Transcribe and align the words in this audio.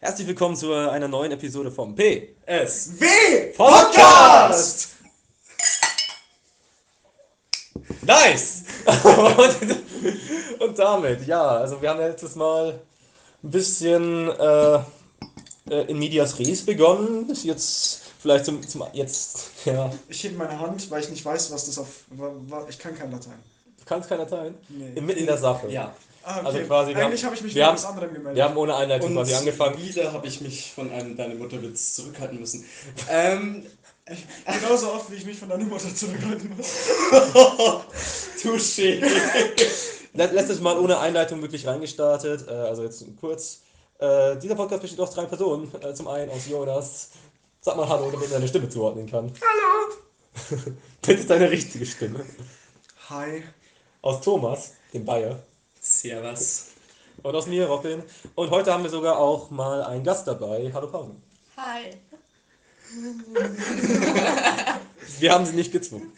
Herzlich 0.00 0.28
willkommen 0.28 0.54
zu 0.54 0.72
einer 0.72 1.08
neuen 1.08 1.32
Episode 1.32 1.72
vom 1.72 1.96
PSW 1.96 3.52
Podcast! 3.56 4.90
Nice! 8.02 8.62
und, 8.86 10.60
und 10.60 10.78
damit, 10.78 11.26
ja, 11.26 11.44
also 11.44 11.82
wir 11.82 11.90
haben 11.90 11.98
letztes 11.98 12.36
Mal 12.36 12.78
ein 13.42 13.50
bisschen 13.50 14.30
äh, 14.30 14.74
äh, 15.68 15.90
in 15.90 15.98
Medias 15.98 16.38
Res 16.38 16.64
begonnen. 16.64 17.34
Jetzt 17.42 18.02
vielleicht 18.20 18.44
zum, 18.44 18.62
zum 18.68 18.84
jetzt, 18.92 19.50
ja. 19.64 19.90
Ich 20.08 20.22
hebe 20.22 20.36
meine 20.36 20.60
Hand, 20.60 20.88
weil 20.92 21.02
ich 21.02 21.10
nicht 21.10 21.24
weiß, 21.24 21.50
was 21.50 21.66
das 21.66 21.76
auf. 21.76 22.04
Ich 22.68 22.78
kann 22.78 22.96
kein 22.96 23.10
Latein. 23.10 23.42
Du 23.80 23.84
kannst 23.84 24.08
keiner 24.08 24.28
teilen. 24.28 24.54
Nee. 24.68 24.92
Inmitten 24.94 25.26
der 25.26 25.38
Sache. 25.38 25.68
Ja. 25.72 25.92
Ah, 26.30 26.42
Also 26.44 26.58
quasi, 26.60 26.94
wir 26.94 27.06
Eigentlich 27.06 27.22
haben- 27.24 27.26
habe 27.30 27.36
ich 27.36 27.42
mich 27.42 27.54
wir 27.54 27.62
mit 27.62 27.68
haben- 27.68 27.76
was 27.76 27.84
anderem 27.86 28.12
gemeldet. 28.12 28.36
Wir 28.36 28.44
haben 28.44 28.56
ohne 28.58 28.74
Einleitung 28.76 29.08
Und 29.10 29.14
quasi 29.16 29.34
angefangen. 29.34 29.78
wieder 29.78 30.12
habe 30.12 30.26
ich 30.26 30.40
mich 30.42 30.72
von 30.74 30.90
einem 30.92 31.16
Deine 31.16 31.34
Mutterwitz 31.36 31.94
zurückhalten 31.94 32.38
müssen. 32.38 32.66
Ähm, 33.08 33.64
Genauso 34.60 34.92
oft, 34.92 35.10
wie 35.10 35.16
ich 35.16 35.24
mich 35.26 35.38
von 35.38 35.48
deiner 35.48 35.64
Mutter 35.64 35.94
zurückhalten 35.94 36.54
muss. 36.56 36.66
Touché. 38.42 39.00
Let- 40.14 40.32
Letztes 40.32 40.60
Mal 40.60 40.78
ohne 40.78 40.98
Einleitung 40.98 41.40
wirklich 41.42 41.66
reingestartet. 41.66 42.46
Äh, 42.48 42.50
also 42.52 42.82
jetzt 42.84 43.02
kurz. 43.20 43.60
Äh, 43.98 44.36
dieser 44.36 44.54
Podcast 44.54 44.82
besteht 44.82 45.00
aus 45.00 45.10
drei 45.12 45.24
Personen. 45.26 45.70
Äh, 45.82 45.94
zum 45.94 46.08
einen 46.08 46.30
aus 46.30 46.46
Jonas. 46.48 47.10
Sag 47.60 47.76
mal 47.76 47.88
Hallo, 47.88 48.10
damit 48.10 48.28
er 48.28 48.34
deine 48.34 48.48
Stimme 48.48 48.68
zuordnen 48.68 49.10
kann. 49.10 49.32
Hallo! 49.40 49.94
das 51.02 51.14
ist 51.16 51.28
deine 51.30 51.50
richtige 51.50 51.84
Stimme. 51.84 52.20
Hi. 53.10 53.42
Aus 54.02 54.20
Thomas, 54.20 54.74
dem 54.94 55.04
Bayer. 55.04 55.38
Servus. 55.92 56.66
Und 57.22 57.34
aus 57.34 57.46
mir, 57.46 57.66
Robin. 57.66 58.02
Und 58.34 58.50
heute 58.50 58.70
haben 58.72 58.82
wir 58.82 58.90
sogar 58.90 59.18
auch 59.18 59.50
mal 59.50 59.82
einen 59.82 60.04
Gast 60.04 60.26
dabei. 60.28 60.70
Hallo 60.74 60.88
Pausen. 60.88 61.22
Hi. 61.56 61.96
Wir 65.18 65.32
haben 65.32 65.46
sie 65.46 65.54
nicht 65.54 65.72
gezwungen. 65.72 66.12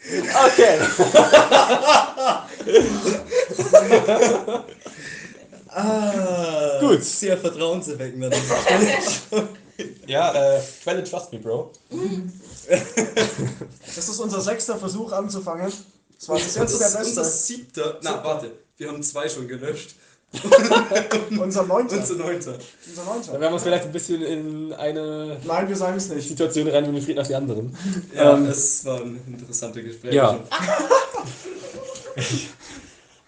Okay. 0.45 0.79
Ah, 5.73 6.79
Gut. 6.81 7.01
Sehr 7.03 7.37
vertrauenserweckend. 7.37 8.33
Ja, 10.05 10.57
äh, 10.57 10.61
Quelle 10.83 11.03
Trust 11.03 11.33
Me, 11.33 11.39
Bro. 11.39 11.71
Das 13.95 14.07
ist 14.09 14.19
unser 14.19 14.41
sechster 14.41 14.77
Versuch 14.77 15.11
anzufangen. 15.11 15.71
Das 16.19 16.29
war 16.29 16.35
Das 16.37 16.45
jetzt 16.45 16.55
der 16.57 16.63
ist 16.65 16.73
unser 16.75 16.99
beste. 16.99 17.23
siebter. 17.23 17.97
Na, 18.03 18.23
warte. 18.23 18.51
Wir 18.77 18.87
haben 18.89 19.01
zwei 19.03 19.27
schon 19.29 19.47
gelöscht. 19.47 19.95
Unser 21.39 21.63
neunter. 21.63 21.97
Unser 21.97 22.15
neunter. 22.15 22.53
Unser 22.87 23.03
Wir 23.05 23.13
neunter. 23.13 23.45
haben 23.45 23.53
uns 23.53 23.63
vielleicht 23.63 23.83
ein 23.85 23.91
bisschen 23.91 24.21
in 24.21 24.71
eine 24.73 25.37
Nein, 25.43 25.67
wir 25.67 25.75
sagen 25.75 25.97
es 25.97 26.07
nicht. 26.07 26.25
Situation 26.27 26.69
reingeführt 26.69 27.17
nach 27.17 27.27
die 27.27 27.35
anderen. 27.35 27.75
Ja, 28.15 28.37
Ähm, 28.37 28.45
es 28.45 28.85
waren 28.85 29.19
interessante 29.27 29.83
Gespräche. 29.83 30.15
Ja. 30.15 30.39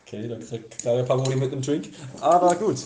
Okay, 0.05 0.27
da 0.27 0.35
kriegt 0.38 0.77
kleine 0.77 1.03
Paroli 1.03 1.35
mit 1.35 1.52
einem 1.52 1.61
Drink. 1.61 1.89
Aber 2.22 2.53
gut. 2.55 2.78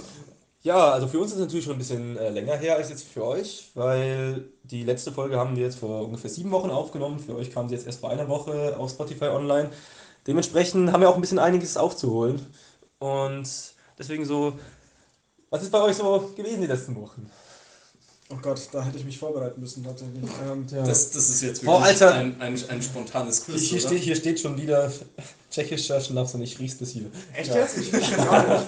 Ja, 0.62 0.92
also 0.92 1.08
für 1.08 1.20
uns 1.20 1.32
ist 1.32 1.38
es 1.38 1.42
natürlich 1.42 1.66
schon 1.66 1.76
ein 1.76 1.80
bisschen 1.80 2.18
äh, 2.18 2.30
länger 2.30 2.56
her 2.56 2.76
als 2.78 2.90
jetzt 2.90 3.08
für 3.08 3.26
euch, 3.26 3.70
weil 3.74 4.46
die 4.64 4.84
letzte 4.84 5.12
Folge 5.12 5.38
haben 5.38 5.56
wir 5.56 5.64
jetzt 5.64 5.80
vor 5.80 6.04
ungefähr 6.06 6.30
sieben 6.30 6.52
Wochen 6.52 6.70
aufgenommen. 6.70 7.20
Für 7.20 7.36
euch 7.36 7.52
kam 7.52 7.68
sie 7.70 7.76
jetzt 7.76 7.86
erst 7.86 8.00
vor 8.00 8.10
einer 8.12 8.28
Woche 8.30 8.76
auf 8.78 8.90
Spotify 8.92 9.26
online. 9.26 9.70
Dementsprechend 10.28 10.92
haben 10.92 11.02
wir 11.02 11.10
auch 11.10 11.16
ein 11.16 11.22
bisschen 11.22 11.40
einiges 11.40 11.78
aufzuholen. 11.78 12.46
Und 13.00 13.48
deswegen 13.98 14.26
so, 14.26 14.54
was 15.50 15.64
ist 15.64 15.72
bei 15.72 15.82
euch 15.82 15.96
so 15.96 16.32
gewesen 16.36 16.62
die 16.62 16.68
letzten 16.68 16.96
Wochen? 16.96 17.30
Oh 18.30 18.36
Gott, 18.42 18.60
da 18.74 18.84
hätte 18.84 18.98
ich 18.98 19.06
mich 19.06 19.18
vorbereiten 19.18 19.62
müssen 19.62 19.86
tatsächlich. 19.86 20.22
Ähm, 20.46 20.66
Das, 20.70 21.12
das 21.12 21.30
ist 21.30 21.42
jetzt 21.44 21.62
Oh, 21.64 21.68
wirklich 21.80 21.86
Alter. 21.86 22.14
ein, 22.16 22.42
ein, 22.42 22.62
ein 22.70 22.82
spontanes 22.82 23.46
Quiz, 23.46 23.62
hier, 23.62 23.80
oder? 23.80 23.88
steht, 23.88 24.04
hier 24.04 24.16
steht 24.18 24.40
schon 24.42 24.58
wieder 24.62 24.92
tschechischer 25.50 26.02
Schnaps 26.02 26.34
und 26.36 26.42
ich 26.42 26.60
riech's 26.60 26.76
bis 26.76 26.90
hier. 26.90 27.06
Echt 27.34 27.52
Ja. 27.52 27.60
jetzt? 27.62 27.78
Ich 27.78 27.94
rieche 27.94 28.18
gar 28.18 28.46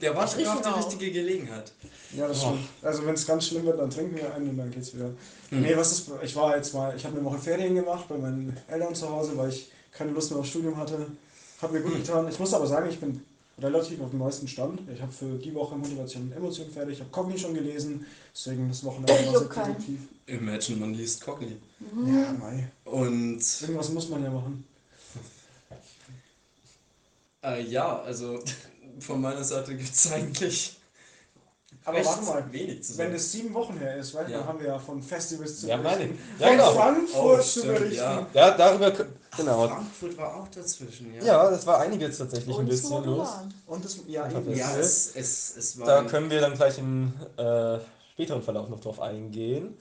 Der 0.00 0.14
war 0.14 0.28
schon 0.28 0.46
auf 0.46 0.60
die 0.62 0.68
auch. 0.68 0.76
richtige 0.78 1.10
Gelegenheit. 1.10 1.72
Ja, 2.16 2.28
das 2.28 2.38
stimmt. 2.40 2.60
Also 2.82 3.04
wenn 3.04 3.14
es 3.14 3.26
ganz 3.26 3.48
schlimm 3.48 3.66
wird, 3.66 3.80
dann 3.80 3.90
trinken 3.90 4.14
wir 4.16 4.32
einen 4.32 4.50
und 4.50 4.58
dann 4.58 4.70
geht's 4.70 4.94
wieder. 4.94 5.10
Hm. 5.48 5.62
Nee, 5.62 5.76
was 5.76 5.90
ist. 5.90 6.08
Ich 6.22 6.36
war 6.36 6.56
jetzt 6.56 6.72
mal, 6.72 6.94
ich 6.96 7.04
habe 7.04 7.16
eine 7.16 7.24
Woche 7.24 7.38
Ferien 7.38 7.74
gemacht 7.74 8.04
bei 8.08 8.16
meinen 8.16 8.56
Eltern 8.68 8.94
zu 8.94 9.08
Hause, 9.10 9.32
weil 9.36 9.48
ich 9.48 9.72
keine 10.00 10.12
Lust 10.12 10.30
mehr 10.30 10.40
aufs 10.40 10.48
Studium 10.48 10.76
hatte. 10.78 11.06
Hat 11.60 11.72
mir 11.72 11.80
gut 11.82 11.94
getan. 11.94 12.26
Ich 12.28 12.38
muss 12.38 12.54
aber 12.54 12.66
sagen, 12.66 12.88
ich 12.88 12.98
bin 12.98 13.22
relativ 13.60 14.00
auf 14.00 14.08
dem 14.10 14.18
neuesten 14.20 14.48
Stand. 14.48 14.80
Ich 14.92 15.02
habe 15.02 15.12
für 15.12 15.36
die 15.36 15.54
Woche 15.54 15.76
Motivation 15.76 16.22
und 16.22 16.32
Emotion 16.32 16.70
fertig. 16.70 16.94
Ich 16.94 17.00
habe 17.00 17.10
Cogni 17.10 17.38
schon 17.38 17.52
gelesen, 17.52 18.06
deswegen 18.34 18.66
das 18.70 18.82
Wochenende 18.82 19.12
war 19.26 19.38
sehr 19.40 19.48
produktiv. 19.48 20.00
Imagine, 20.26 20.78
man 20.78 20.94
liest 20.94 21.20
Cogni. 21.22 21.56
Ja, 22.06 22.32
mei. 22.32 22.66
Und 22.84 23.42
Irgendwas 23.60 23.90
muss 23.90 24.08
man 24.08 24.24
ja 24.24 24.30
machen. 24.30 24.64
äh, 27.44 27.62
ja, 27.64 28.00
also 28.00 28.40
von 29.00 29.20
meiner 29.20 29.44
Seite 29.44 29.76
gibt 29.76 29.92
es 29.94 30.10
eigentlich 30.10 30.78
Aber 31.84 32.02
warte 32.04 32.24
mal, 32.24 32.52
wenig 32.52 32.82
zu 32.84 32.96
wenn 32.96 33.12
das 33.12 33.30
sieben 33.32 33.52
Wochen 33.52 33.76
her 33.78 33.96
ist, 33.98 34.14
weil 34.14 34.30
Ja. 34.30 34.38
dann 34.38 34.46
haben 34.46 34.60
wir 34.60 34.68
ja 34.68 34.78
von 34.78 35.02
Festivals 35.02 35.60
zu 35.60 35.66
Ja, 35.68 35.76
berichten. 35.76 36.00
meine 36.00 36.12
ich. 36.12 36.40
Ja, 36.40 36.46
Von 36.48 36.56
genau. 36.56 36.72
Frankfurt 36.72 37.38
Oh, 37.40 37.42
zu 37.42 37.60
stimmt, 37.60 37.66
berichten. 37.74 37.96
ja. 37.96 38.26
Ja, 38.32 38.50
darüber, 38.56 38.92
genau. 39.40 39.68
Frankfurt 39.68 40.16
war 40.16 40.36
auch 40.36 40.48
dazwischen, 40.48 41.14
ja. 41.14 41.24
Ja, 41.24 41.50
das 41.50 41.66
war 41.66 41.80
einiges 41.80 42.18
tatsächlich 42.18 42.54
ein 42.54 42.60
Und 42.60 42.68
bisschen 42.68 43.04
los. 43.04 43.28
Und 43.66 43.84
das, 43.84 43.98
ja, 44.06 44.30
eben. 44.30 44.56
Ja, 44.56 44.76
es, 44.76 45.14
es, 45.14 45.56
es 45.56 45.78
war. 45.78 45.86
Da 45.86 46.02
können 46.04 46.30
wir 46.30 46.40
dann 46.40 46.54
gleich 46.54 46.78
im 46.78 47.12
äh, 47.36 47.78
späteren 48.12 48.42
Verlauf 48.42 48.68
noch 48.68 48.80
drauf 48.80 49.00
eingehen. 49.00 49.76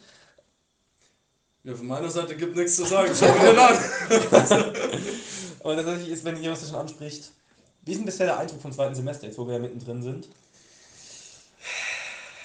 ja, 1.64 1.76
von 1.76 1.88
meiner 1.88 2.10
Seite 2.10 2.36
gibt 2.36 2.56
nichts 2.56 2.76
zu 2.76 2.86
sagen. 2.86 3.12
Schau 3.18 3.28
mir 3.34 3.52
den 3.52 3.60
an. 3.60 4.76
Aber 5.62 5.76
tatsächlich 5.76 6.10
ist, 6.10 6.24
wenn 6.24 6.42
ihr 6.42 6.52
was 6.52 6.68
schon 6.68 6.80
anspricht, 6.80 7.32
wie 7.84 7.92
ist 7.92 7.98
denn 7.98 8.06
bisher 8.06 8.28
der 8.28 8.40
Eindruck 8.40 8.62
vom 8.62 8.72
zweiten 8.72 8.96
Semester, 8.96 9.28
jetzt 9.28 9.38
wo 9.38 9.48
wir 9.48 9.56
ja 9.56 9.60
mittendrin 9.60 10.02
sind? 10.02 10.30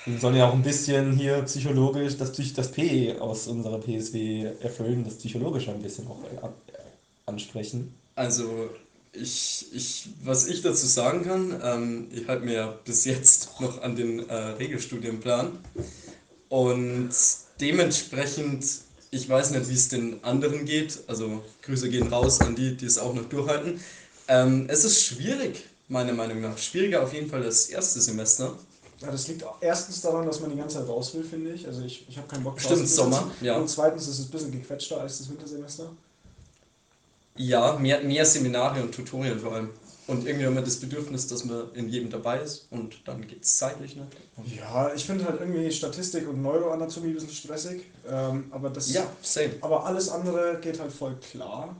Wir 0.07 0.19
sollen 0.19 0.37
ja 0.37 0.49
auch 0.49 0.53
ein 0.53 0.63
bisschen 0.63 1.13
hier 1.13 1.41
psychologisch 1.43 2.19
das, 2.19 2.33
das 2.33 2.71
P 2.71 3.17
aus 3.19 3.47
unserer 3.47 3.79
PSW 3.79 4.53
erfüllen, 4.61 5.03
das 5.05 5.15
psychologische 5.15 5.71
ein 5.71 5.81
bisschen 5.81 6.07
auch 6.09 6.23
äh, 6.25 6.49
ansprechen. 7.27 7.95
Also, 8.15 8.71
ich, 9.13 9.67
ich, 9.73 10.09
was 10.25 10.47
ich 10.47 10.63
dazu 10.63 10.87
sagen 10.87 11.25
kann, 11.25 11.61
ähm, 11.63 12.09
ich 12.13 12.27
halte 12.27 12.45
mir 12.45 12.55
ja 12.55 12.67
bis 12.85 13.05
jetzt 13.05 13.51
noch 13.61 13.83
an 13.83 13.97
den 13.97 14.29
äh, 14.29 14.35
Regelstudienplan. 14.35 15.59
Und 16.49 17.11
dementsprechend, 17.61 18.65
ich 19.11 19.29
weiß 19.29 19.53
nicht, 19.53 19.69
wie 19.69 19.75
es 19.75 19.89
den 19.89 20.23
anderen 20.25 20.65
geht. 20.65 21.01
Also, 21.07 21.43
Grüße 21.63 21.89
gehen 21.89 22.09
raus 22.09 22.41
an 22.41 22.57
die, 22.57 22.77
die 22.77 22.87
es 22.87 22.99
auch 22.99 23.15
noch 23.15 23.29
durchhalten. 23.29 23.81
Ähm, 24.29 24.67
es 24.69 24.85
ist 24.85 25.03
schwierig, 25.03 25.65
meiner 25.89 26.13
Meinung 26.13 26.41
nach. 26.41 26.57
Schwieriger 26.59 27.03
auf 27.03 27.13
jeden 27.13 27.29
Fall 27.29 27.43
das 27.43 27.67
erste 27.67 28.01
Semester. 28.01 28.57
Ja, 29.01 29.11
das 29.11 29.29
liegt 29.29 29.45
erstens 29.61 30.01
daran, 30.01 30.25
dass 30.25 30.41
man 30.41 30.51
die 30.51 30.57
ganze 30.57 30.79
Zeit 30.79 30.89
raus 30.89 31.15
will, 31.15 31.25
finde 31.25 31.53
ich. 31.53 31.67
Also 31.67 31.83
ich, 31.83 32.07
ich 32.09 32.17
habe 32.17 32.27
keinen 32.29 32.45
Bock 32.45 32.59
Stimmt, 32.59 32.81
zu 32.81 32.87
sitzen. 32.87 32.97
Sommer, 32.97 33.31
ja. 33.41 33.57
Und 33.57 33.69
zweitens 33.69 34.09
ist 34.09 34.19
es 34.19 34.27
ein 34.27 34.31
bisschen 34.31 34.53
gequetschter 34.53 35.01
als 35.01 35.19
das 35.19 35.29
Wintersemester. 35.29 35.91
Ja, 37.37 37.77
mehr, 37.79 38.01
mehr 38.03 38.25
Seminare 38.25 38.83
und 38.83 38.95
Tutorien 38.95 39.39
vor 39.39 39.53
allem. 39.55 39.71
Und 40.07 40.27
irgendwie 40.27 40.45
haben 40.47 40.55
wir 40.55 40.63
das 40.63 40.77
Bedürfnis, 40.77 41.27
dass 41.29 41.45
man 41.47 41.73
in 41.75 41.89
jedem 41.89 42.11
dabei 42.11 42.39
ist 42.41 42.67
und 42.71 43.09
dann 43.09 43.27
geht 43.27 43.43
es 43.43 43.57
zeitlich 43.57 43.97
nicht. 43.97 44.09
Ja, 44.55 44.93
ich 44.95 45.05
finde 45.07 45.25
halt 45.25 45.41
irgendwie 45.41 45.71
Statistik 45.73 46.29
und 46.29 46.43
Neuroanatomie 46.43 47.09
ein 47.09 47.15
bisschen 47.15 47.31
stressig. 47.31 47.85
Ähm, 48.07 48.45
aber, 48.51 48.69
das, 48.69 48.93
Ja, 48.93 49.07
same. 49.23 49.55
aber 49.63 49.87
alles 49.87 50.11
andere 50.11 50.59
geht 50.61 50.79
halt 50.79 50.93
voll 50.93 51.17
klar. 51.17 51.75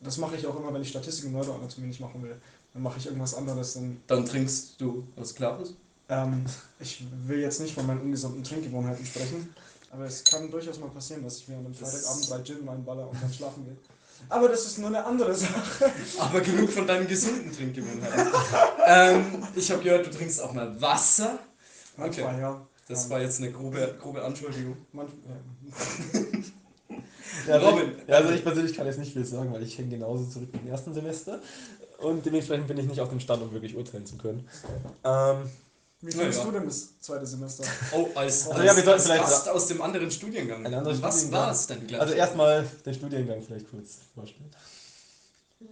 Das 0.00 0.18
mache 0.18 0.36
ich 0.36 0.46
auch 0.46 0.58
immer, 0.60 0.72
wenn 0.74 0.82
ich 0.82 0.90
Statistik 0.90 1.24
und 1.26 1.32
Neuroanatomie 1.32 1.86
nicht 1.86 2.00
machen 2.00 2.22
will. 2.22 2.36
Dann 2.74 2.82
mache 2.82 2.98
ich 2.98 3.06
irgendwas 3.06 3.34
anderes. 3.34 3.72
Dann, 3.72 4.00
Dann 4.06 4.26
trinkst 4.26 4.74
du 4.78 5.06
was 5.16 5.34
Klares. 5.34 5.72
ähm, 6.10 6.44
ich 6.78 7.04
will 7.26 7.40
jetzt 7.40 7.58
nicht 7.60 7.74
von 7.74 7.86
meinen 7.86 8.02
ungesunden 8.02 8.44
Trinkgewohnheiten 8.44 9.06
sprechen. 9.06 9.54
Aber 9.90 10.04
es 10.04 10.22
kann 10.24 10.50
durchaus 10.50 10.78
mal 10.78 10.90
passieren, 10.90 11.22
dass 11.24 11.38
ich 11.38 11.48
mir 11.48 11.56
an 11.56 11.64
einem 11.64 11.74
Freitagabend 11.74 12.28
bei 12.28 12.42
Gin 12.42 12.68
reinballer 12.68 13.08
und 13.08 13.22
dann 13.22 13.32
schlafen 13.32 13.64
gehe. 13.64 13.76
Aber 14.28 14.48
das 14.48 14.66
ist 14.66 14.78
nur 14.78 14.88
eine 14.88 15.04
andere 15.04 15.34
Sache. 15.34 15.90
Aber 16.18 16.40
genug 16.40 16.70
von 16.70 16.86
deinen 16.86 17.06
gesunden 17.06 17.52
Trinkgewohnheiten. 17.52 18.32
ähm, 18.86 19.24
ich 19.54 19.70
habe 19.70 19.82
gehört, 19.82 20.06
du 20.06 20.10
trinkst 20.10 20.42
auch 20.42 20.52
mal 20.52 20.80
Wasser. 20.80 21.38
Manchmal, 21.96 22.40
ja. 22.40 22.66
Das 22.88 23.08
war 23.08 23.20
jetzt 23.20 23.40
eine 23.40 23.50
grobe, 23.50 23.96
grobe 24.00 24.22
Anschuldigung. 24.22 24.76
manch, 24.92 25.10
ja. 25.26 26.20
Ja, 27.48 27.58
Robin. 27.58 27.92
Ja, 28.06 28.16
also 28.16 28.30
ich 28.30 28.42
persönlich 28.42 28.74
kann 28.74 28.86
jetzt 28.86 28.98
nicht 28.98 29.12
viel 29.12 29.24
sagen, 29.24 29.52
weil 29.52 29.62
ich 29.62 29.76
hänge 29.76 29.90
genauso 29.90 30.24
zurück 30.26 30.48
wie 30.52 30.58
im 30.58 30.68
ersten 30.68 30.94
Semester. 30.94 31.40
Und 31.98 32.24
dementsprechend 32.24 32.68
bin 32.68 32.78
ich 32.78 32.86
nicht 32.86 33.00
auf 33.00 33.08
dem 33.08 33.20
Stand, 33.20 33.42
um 33.42 33.52
wirklich 33.52 33.76
urteilen 33.76 34.06
zu 34.06 34.16
können. 34.16 34.48
Ähm, 35.04 35.50
Wie 36.06 36.10
findest 36.12 36.38
Ja, 36.38 36.44
ja. 36.44 36.50
du 36.50 36.58
denn 36.58 36.66
das 36.68 36.88
zweite 37.00 37.26
Semester? 37.26 37.64
Oh, 37.92 38.08
als, 38.14 38.46
Also 38.48 38.52
als, 38.52 38.64
ja, 38.66 38.76
wir 38.76 38.82
sollten 38.84 38.90
als 38.90 39.02
vielleicht 39.04 39.22
Gast 39.24 39.48
aus 39.48 39.66
dem 39.68 39.80
anderen 39.82 40.10
Studiengang. 40.10 40.66
Ein 40.66 40.74
anderer 40.74 41.02
Was 41.02 41.32
war 41.32 41.50
es 41.50 41.66
denn 41.66 41.86
gleich? 41.86 42.00
also 42.00 42.14
erstmal 42.14 42.64
den 42.84 42.94
Studiengang 42.94 43.42
vielleicht 43.42 43.70
kurz 43.70 43.98
vorstellen. 44.14 44.50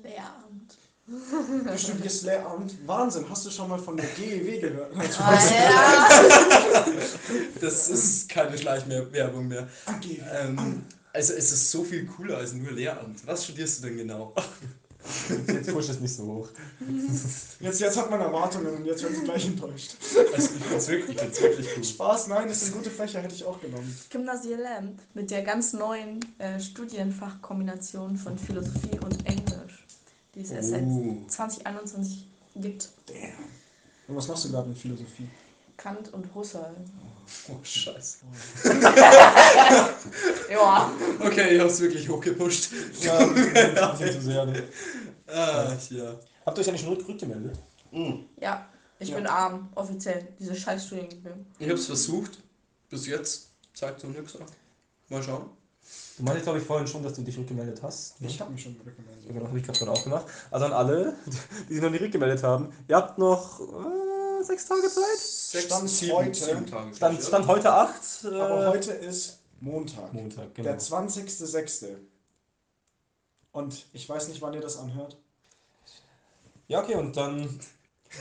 Lehramt. 0.02 0.78
Du 1.06 1.78
studierst 1.78 2.22
Lehramt. 2.22 2.74
Wahnsinn, 2.86 3.26
hast 3.28 3.44
du 3.44 3.50
schon 3.50 3.68
mal 3.68 3.78
von 3.78 3.96
der 3.96 4.06
GEW 4.06 4.60
gehört? 4.60 4.96
Alter. 4.96 5.38
Das 7.60 7.88
ist 7.88 8.28
keine 8.28 8.56
Schleichwerbung 8.56 9.48
mehr. 9.48 9.68
Ah, 9.86 9.92
GEW. 10.00 10.20
Ähm, 10.32 10.84
also 11.12 11.34
es 11.34 11.52
ist 11.52 11.70
so 11.70 11.84
viel 11.84 12.06
cooler 12.06 12.38
als 12.38 12.52
nur 12.54 12.72
Lehramt. 12.72 13.26
Was 13.26 13.44
studierst 13.44 13.78
du 13.82 13.88
denn 13.88 13.98
genau? 13.98 14.34
Jetzt 15.48 15.72
pusht 15.72 15.90
es 15.90 16.00
nicht 16.00 16.14
so 16.14 16.24
hoch. 16.24 16.48
Jetzt, 17.60 17.80
jetzt 17.80 17.96
hat 17.96 18.10
man 18.10 18.20
Erwartungen 18.20 18.74
und 18.74 18.84
jetzt 18.84 19.02
werden 19.02 19.16
sie 19.16 19.22
gleich 19.24 19.46
enttäuscht. 19.46 19.96
Also 20.34 20.52
ich 20.54 20.62
find's 20.64 20.88
wirklich, 20.88 21.16
ich 21.16 21.20
find's 21.22 21.40
wirklich 21.42 21.68
cool. 21.76 21.84
Spaß, 21.84 22.26
nein, 22.28 22.48
das 22.48 22.60
sind 22.60 22.72
gute 22.74 22.90
Fächer, 22.90 23.20
hätte 23.20 23.34
ich 23.34 23.44
auch 23.44 23.60
genommen. 23.60 23.96
Gymnasielem 24.10 24.96
mit 25.14 25.30
der 25.30 25.42
ganz 25.42 25.72
neuen 25.72 26.20
äh, 26.38 26.58
Studienfachkombination 26.60 28.16
von 28.16 28.38
Philosophie 28.38 28.98
und 29.04 29.26
Englisch, 29.26 29.86
die 30.34 30.40
es 30.42 30.50
erst 30.50 30.70
seit 30.70 30.82
Oh. 30.84 31.18
2021 31.28 32.26
gibt. 32.56 32.88
Damn. 33.06 33.16
Und 34.08 34.16
was 34.16 34.28
machst 34.28 34.44
du 34.44 34.50
gerade 34.50 34.68
in 34.70 34.76
Philosophie? 34.76 35.28
Kant 35.82 36.12
und 36.12 36.32
Husserl. 36.34 36.76
Oh, 37.48 37.56
scheiße. 37.62 38.18
Ja. 40.50 40.90
Okay, 41.20 41.56
ich 41.56 41.60
hab's 41.60 41.80
wirklich 41.80 42.08
hochgepusht. 42.08 42.70
Ja, 43.00 43.18
ein 43.18 43.34
bisschen, 43.34 44.12
zu 44.12 44.20
sehr. 44.22 44.46
Ne? 44.46 44.62
Ah, 45.34 45.72
ja. 45.90 46.14
Habt 46.44 46.58
ihr 46.58 46.60
euch 46.62 46.68
eigentlich 46.68 46.82
schon 46.82 46.94
rück- 46.96 47.08
rückgemeldet? 47.08 47.58
Ja, 48.38 48.66
ich 48.98 49.08
Ja. 49.08 49.16
bin 49.16 49.26
arm, 49.26 49.70
offiziell. 49.74 50.28
Diese 50.38 50.54
scheiß 50.54 50.86
Studiengebühren. 50.86 51.46
Ich 51.58 51.70
hab's 51.70 51.86
versucht. 51.86 52.38
Bis 52.90 53.06
jetzt 53.06 53.48
zeigt 53.72 54.00
so 54.00 54.08
nichts 54.08 54.36
ab. 54.36 54.46
Mal 55.08 55.22
schauen. 55.22 55.48
Du 56.18 56.22
meintest, 56.24 56.44
glaube 56.44 56.58
ich, 56.58 56.64
vorhin 56.66 56.86
schon, 56.86 57.02
dass 57.02 57.14
du 57.14 57.22
dich 57.22 57.38
rückgemeldet 57.38 57.82
hast. 57.82 58.20
Ne? 58.20 58.28
Ich 58.28 58.38
habe 58.40 58.52
mich 58.52 58.62
schon 58.62 58.76
rückgemeldet. 58.84 59.24
Ja, 59.26 59.32
genau, 59.32 59.46
habe 59.46 59.58
ich 59.58 59.64
gerade 59.66 59.90
auch 59.90 60.02
gemacht. 60.04 60.26
Also 60.50 60.66
an 60.66 60.72
alle, 60.74 61.14
die 61.68 61.74
sich 61.74 61.82
noch 61.82 61.90
nicht 61.90 62.02
rückgemeldet 62.02 62.42
haben, 62.42 62.72
ihr 62.88 62.96
habt 62.96 63.16
noch 63.18 63.60
äh, 63.60 63.64
sechs 64.44 64.66
Tage 64.66 64.88
Zeit. 64.88 65.18
Sechs, 65.18 65.64
Stand 65.66 65.88
sieben, 65.90 66.12
heute. 66.12 66.34
sieben 66.34 66.66
Tage. 66.66 66.94
Stand, 66.94 67.22
Stand 67.22 67.46
heute 67.46 67.72
acht. 67.72 68.02
Äh, 68.24 68.28
Aber 68.28 68.68
heute 68.70 68.92
ist 68.92 69.38
Montag. 69.60 70.12
Montag, 70.12 70.54
genau. 70.54 70.68
Der 70.70 70.78
20.06. 70.78 71.96
Und 73.52 73.86
ich 73.92 74.08
weiß 74.08 74.28
nicht, 74.28 74.40
wann 74.40 74.54
ihr 74.54 74.60
das 74.60 74.78
anhört. 74.78 75.16
Ja, 76.68 76.82
okay, 76.82 76.94
und 76.94 77.16
dann 77.16 77.60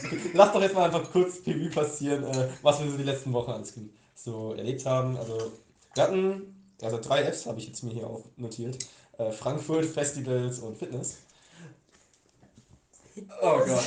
lasst 0.33 0.55
doch 0.55 0.61
jetzt 0.61 0.75
mal 0.75 0.85
einfach 0.85 1.09
kurz 1.11 1.37
Revue 1.47 1.69
passieren, 1.69 2.23
äh, 2.23 2.49
was 2.61 2.81
wir 2.81 2.91
so 2.91 2.97
die 2.97 3.03
letzten 3.03 3.33
Wochen 3.33 3.51
alles 3.51 3.73
so 4.15 4.53
erlebt 4.53 4.85
haben. 4.85 5.17
Also, 5.17 5.51
wir 5.93 6.03
hatten, 6.03 6.73
also 6.81 6.99
drei 6.99 7.23
Apps 7.23 7.45
habe 7.45 7.59
ich 7.59 7.67
jetzt 7.67 7.83
mir 7.83 7.91
hier 7.91 8.07
auch 8.07 8.23
notiert. 8.37 8.77
Äh, 9.17 9.31
Frankfurt, 9.31 9.85
Festivals 9.85 10.59
und 10.59 10.77
Fitness. 10.77 11.17
Oh 13.41 13.59
Gott. 13.65 13.83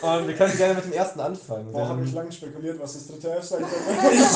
Und 0.00 0.28
wir 0.28 0.36
können 0.36 0.56
gerne 0.56 0.74
mit 0.74 0.84
dem 0.84 0.92
ersten 0.92 1.18
anfangen. 1.20 1.72
Boah, 1.72 1.88
habe 1.88 2.04
ich 2.04 2.12
lange 2.12 2.30
spekuliert, 2.32 2.78
was 2.80 2.92
das 2.94 3.06
dritte 3.08 3.32
F 3.36 3.44
sein 3.44 3.64
könnte. 3.64 4.24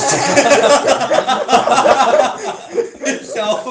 Ich 3.21 3.41
auch. 3.41 3.65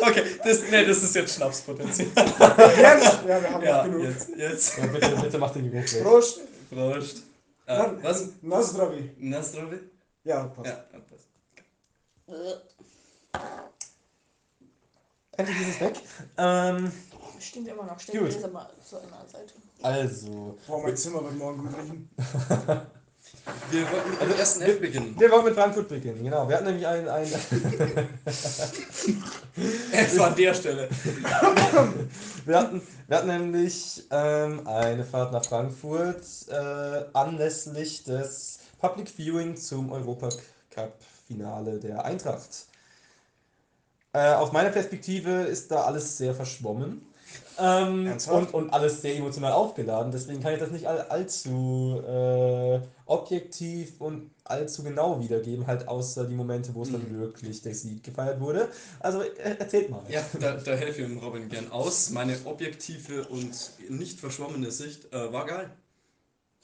Okay, 0.00 0.22
das, 0.44 0.60
nee, 0.70 0.84
das 0.86 1.02
ist 1.02 1.14
jetzt 1.14 1.34
Schnapspotenzial. 1.36 2.08
jetzt? 2.16 3.18
Ja, 3.26 3.42
wir 3.42 3.50
haben 3.50 3.64
Ja, 3.64 3.76
noch 3.78 3.84
genug. 3.92 4.02
jetzt, 4.04 4.28
jetzt. 4.36 4.78
Ja, 4.78 4.86
bitte, 4.86 5.16
bitte 5.16 5.38
macht 5.38 5.54
den 5.56 5.70
Geruch 5.70 5.92
weg. 5.92 6.02
Prost. 6.02 6.40
Prost. 6.70 7.16
Äh, 7.66 7.76
Dann- 7.76 8.02
was? 8.02 8.28
Nasdravi. 8.40 9.10
Nastrovi? 9.18 9.78
Ja, 10.24 10.44
passt. 10.44 10.68
Ja, 10.70 10.84
passt. 11.00 11.28
Endlich 15.36 15.60
ist 15.60 15.68
es 15.74 15.80
weg. 15.80 16.00
Ähm, 16.36 16.92
Stimmt 17.40 17.68
immer 17.68 17.84
noch. 17.84 18.00
Steht 18.00 18.18
Gut. 18.18 18.44
aber 18.44 18.70
zu 18.84 18.96
einer 18.98 19.24
Seite. 19.30 19.54
Also, 19.82 20.58
Boah, 20.66 20.82
mein 20.82 20.96
Zimmer 20.96 21.22
wird 21.24 21.36
morgen 21.36 21.62
gut 21.62 21.76
riechen. 21.78 22.10
Wir 23.70 23.82
wollten 23.90 24.10
mit 24.10 24.20
dem 24.20 24.32
ersten 24.38 24.62
F 24.62 24.80
beginnen. 24.80 25.14
wir 25.18 25.30
wollen 25.30 25.44
mit 25.44 25.54
Frankfurt 25.54 25.88
beginnen. 25.88 26.22
Genau, 26.22 26.48
wir 26.48 26.56
hatten 26.56 26.66
nämlich 26.66 26.86
ein, 26.86 27.08
ein 27.08 27.26
F 29.92 30.20
an 30.20 30.34
der 30.36 30.54
Stelle. 30.54 30.88
Wir 32.44 32.58
hatten, 32.58 32.80
wir 33.06 33.16
hatten 33.18 33.26
nämlich 33.26 34.06
ähm, 34.10 34.66
eine 34.66 35.04
Fahrt 35.04 35.32
nach 35.32 35.44
Frankfurt 35.44 36.22
äh, 36.48 37.04
anlässlich 37.12 38.04
des 38.04 38.60
Public 38.78 39.10
Viewing 39.10 39.54
zum 39.54 39.92
Europacup-Finale 39.92 41.78
der 41.78 42.06
Eintracht. 42.06 42.66
Äh, 44.14 44.32
aus 44.32 44.52
meiner 44.52 44.70
Perspektive 44.70 45.42
ist 45.42 45.70
da 45.70 45.82
alles 45.82 46.16
sehr 46.16 46.34
verschwommen 46.34 47.02
ähm, 47.58 48.16
und, 48.30 48.54
und 48.54 48.72
alles 48.72 49.02
sehr 49.02 49.16
emotional 49.16 49.52
aufgeladen. 49.52 50.12
Deswegen 50.12 50.40
kann 50.40 50.54
ich 50.54 50.60
das 50.60 50.70
nicht 50.70 50.86
all, 50.86 51.00
allzu 51.02 52.02
äh, 52.06 52.80
objektiv 53.06 54.00
und 54.00 54.30
allzu 54.44 54.82
genau 54.82 55.20
wiedergeben, 55.20 55.66
halt 55.66 55.88
außer 55.88 56.24
die 56.24 56.34
Momente, 56.34 56.74
wo 56.74 56.82
es 56.82 56.92
dann 56.92 57.18
wirklich 57.18 57.62
der 57.62 57.74
Sieg 57.74 58.02
gefeiert 58.02 58.40
wurde. 58.40 58.68
Also 59.00 59.22
äh, 59.22 59.56
erzählt 59.58 59.90
mal. 59.90 60.02
Ja, 60.08 60.24
da, 60.40 60.52
da 60.52 60.72
helfe 60.72 61.02
ich 61.02 61.08
dem 61.08 61.18
Robin 61.18 61.48
gern 61.48 61.70
aus. 61.70 62.10
Meine 62.10 62.36
objektive 62.44 63.26
und 63.28 63.72
nicht 63.88 64.20
verschwommene 64.20 64.70
Sicht 64.70 65.12
äh, 65.12 65.32
war 65.32 65.46
geil. 65.46 65.70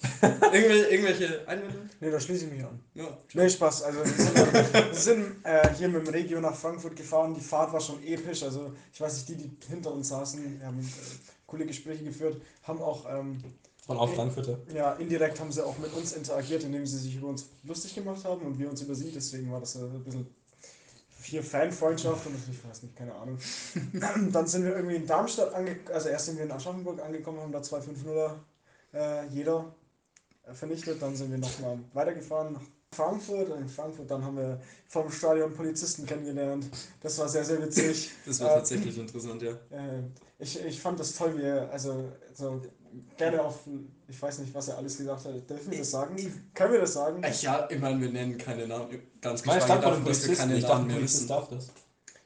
Irgendwelche, 0.52 0.86
irgendwelche 0.88 1.48
Einwände? 1.48 1.88
Nee, 2.00 2.10
da 2.10 2.20
schließe 2.20 2.46
ich 2.46 2.52
mich 2.52 2.64
an. 2.64 2.80
Ja. 2.94 3.18
Nee, 3.32 3.48
Spaß. 3.48 3.82
Also 3.82 4.00
wir 4.00 4.06
sind, 4.06 4.74
wir 4.74 4.94
sind 4.94 5.44
äh, 5.44 5.74
hier 5.74 5.88
mit 5.88 6.06
dem 6.06 6.12
Regio 6.12 6.40
nach 6.40 6.54
Frankfurt 6.54 6.96
gefahren. 6.96 7.34
Die 7.34 7.40
Fahrt 7.40 7.72
war 7.72 7.80
schon 7.80 8.02
episch. 8.02 8.42
Also 8.42 8.72
ich 8.92 9.00
weiß 9.00 9.14
nicht, 9.14 9.28
die, 9.28 9.36
die 9.36 9.66
hinter 9.66 9.92
uns 9.92 10.08
saßen, 10.08 10.60
wir 10.60 10.66
haben 10.66 10.80
äh, 10.80 10.84
coole 11.46 11.66
Gespräche 11.66 12.04
geführt, 12.04 12.40
haben 12.64 12.82
auch, 12.82 13.06
ähm, 13.08 13.42
Von 13.86 13.96
auch 13.96 14.12
Frankfurter. 14.12 14.58
ja, 14.74 14.92
indirekt 14.94 15.40
haben 15.40 15.52
sie 15.52 15.64
auch 15.64 15.78
mit 15.78 15.92
uns 15.94 16.12
interagiert, 16.12 16.64
indem 16.64 16.86
sie 16.86 16.98
sich 16.98 17.16
über 17.16 17.28
uns 17.28 17.48
lustig 17.62 17.94
gemacht 17.94 18.24
haben 18.24 18.44
und 18.44 18.58
wir 18.58 18.68
uns 18.68 18.82
über 18.82 18.94
sie. 18.94 19.10
Deswegen 19.10 19.50
war 19.52 19.60
das 19.60 19.76
äh, 19.76 19.80
ein 19.80 20.04
bisschen 20.04 20.26
hier 21.22 21.42
Fanfreundschaft 21.42 22.26
und 22.26 22.34
ich 22.34 22.68
weiß 22.68 22.82
nicht, 22.82 22.96
keine 22.96 23.14
Ahnung. 23.14 23.38
Dann 24.32 24.46
sind 24.46 24.64
wir 24.64 24.76
irgendwie 24.76 24.96
in 24.96 25.06
Darmstadt 25.06 25.54
angekommen, 25.54 25.94
also 25.94 26.08
erst 26.08 26.26
sind 26.26 26.36
wir 26.36 26.44
in 26.44 26.52
Aschaffenburg 26.52 27.00
angekommen, 27.00 27.40
haben 27.40 27.52
da 27.52 27.62
2 27.62 27.78
5-0 27.78 28.34
äh, 28.92 29.26
jeder 29.28 29.74
vernichtet. 30.52 31.00
Dann 31.00 31.14
sind 31.16 31.30
wir 31.30 31.38
nochmal 31.38 31.78
weitergefahren 31.92 32.52
nach 32.54 32.62
Frankfurt. 32.92 33.48
In 33.58 33.68
Frankfurt 33.68 34.10
dann 34.10 34.24
haben 34.24 34.36
wir 34.36 34.60
vom 34.88 35.10
Stadion 35.10 35.52
Polizisten 35.52 36.06
kennengelernt. 36.06 36.66
Das 37.00 37.18
war 37.18 37.28
sehr, 37.28 37.44
sehr 37.44 37.60
witzig. 37.62 38.10
Das 38.26 38.40
war 38.40 38.52
Äh, 38.52 38.54
tatsächlich 38.56 38.98
interessant, 38.98 39.42
ja. 39.42 39.52
Äh, 39.70 40.02
ich, 40.38 40.62
ich 40.64 40.80
fand 40.80 41.00
das 41.00 41.14
toll, 41.14 41.36
wie 41.38 41.42
er, 41.42 41.70
also 41.70 42.12
so 42.34 42.60
gerne 43.16 43.42
auf, 43.42 43.60
ich 44.08 44.20
weiß 44.20 44.38
nicht, 44.40 44.54
was 44.54 44.68
er 44.68 44.78
alles 44.78 44.96
gesagt 44.98 45.24
hat. 45.24 45.50
Dürfen 45.50 45.70
wir 45.70 45.78
das 45.78 45.90
sagen? 45.90 46.16
Können 46.54 46.72
wir 46.72 46.80
das 46.80 46.92
sagen? 46.92 47.22
Ach 47.24 47.42
ja, 47.42 47.68
ich 47.70 47.80
meine, 47.80 48.00
wir 48.00 48.10
nennen 48.10 48.38
keine 48.38 48.66
Namen. 48.66 49.00
Ganz 49.20 49.40
Standort 49.40 49.68
davon, 49.70 50.04
dass 50.04 50.28
wir 50.28 50.36
keine 50.36 50.56
ich 50.56 50.62
dachte, 50.62 50.74
Namen 50.76 50.86
mehr 50.88 51.02
wissen. 51.02 51.26
darf 51.28 51.48
das. 51.48 51.68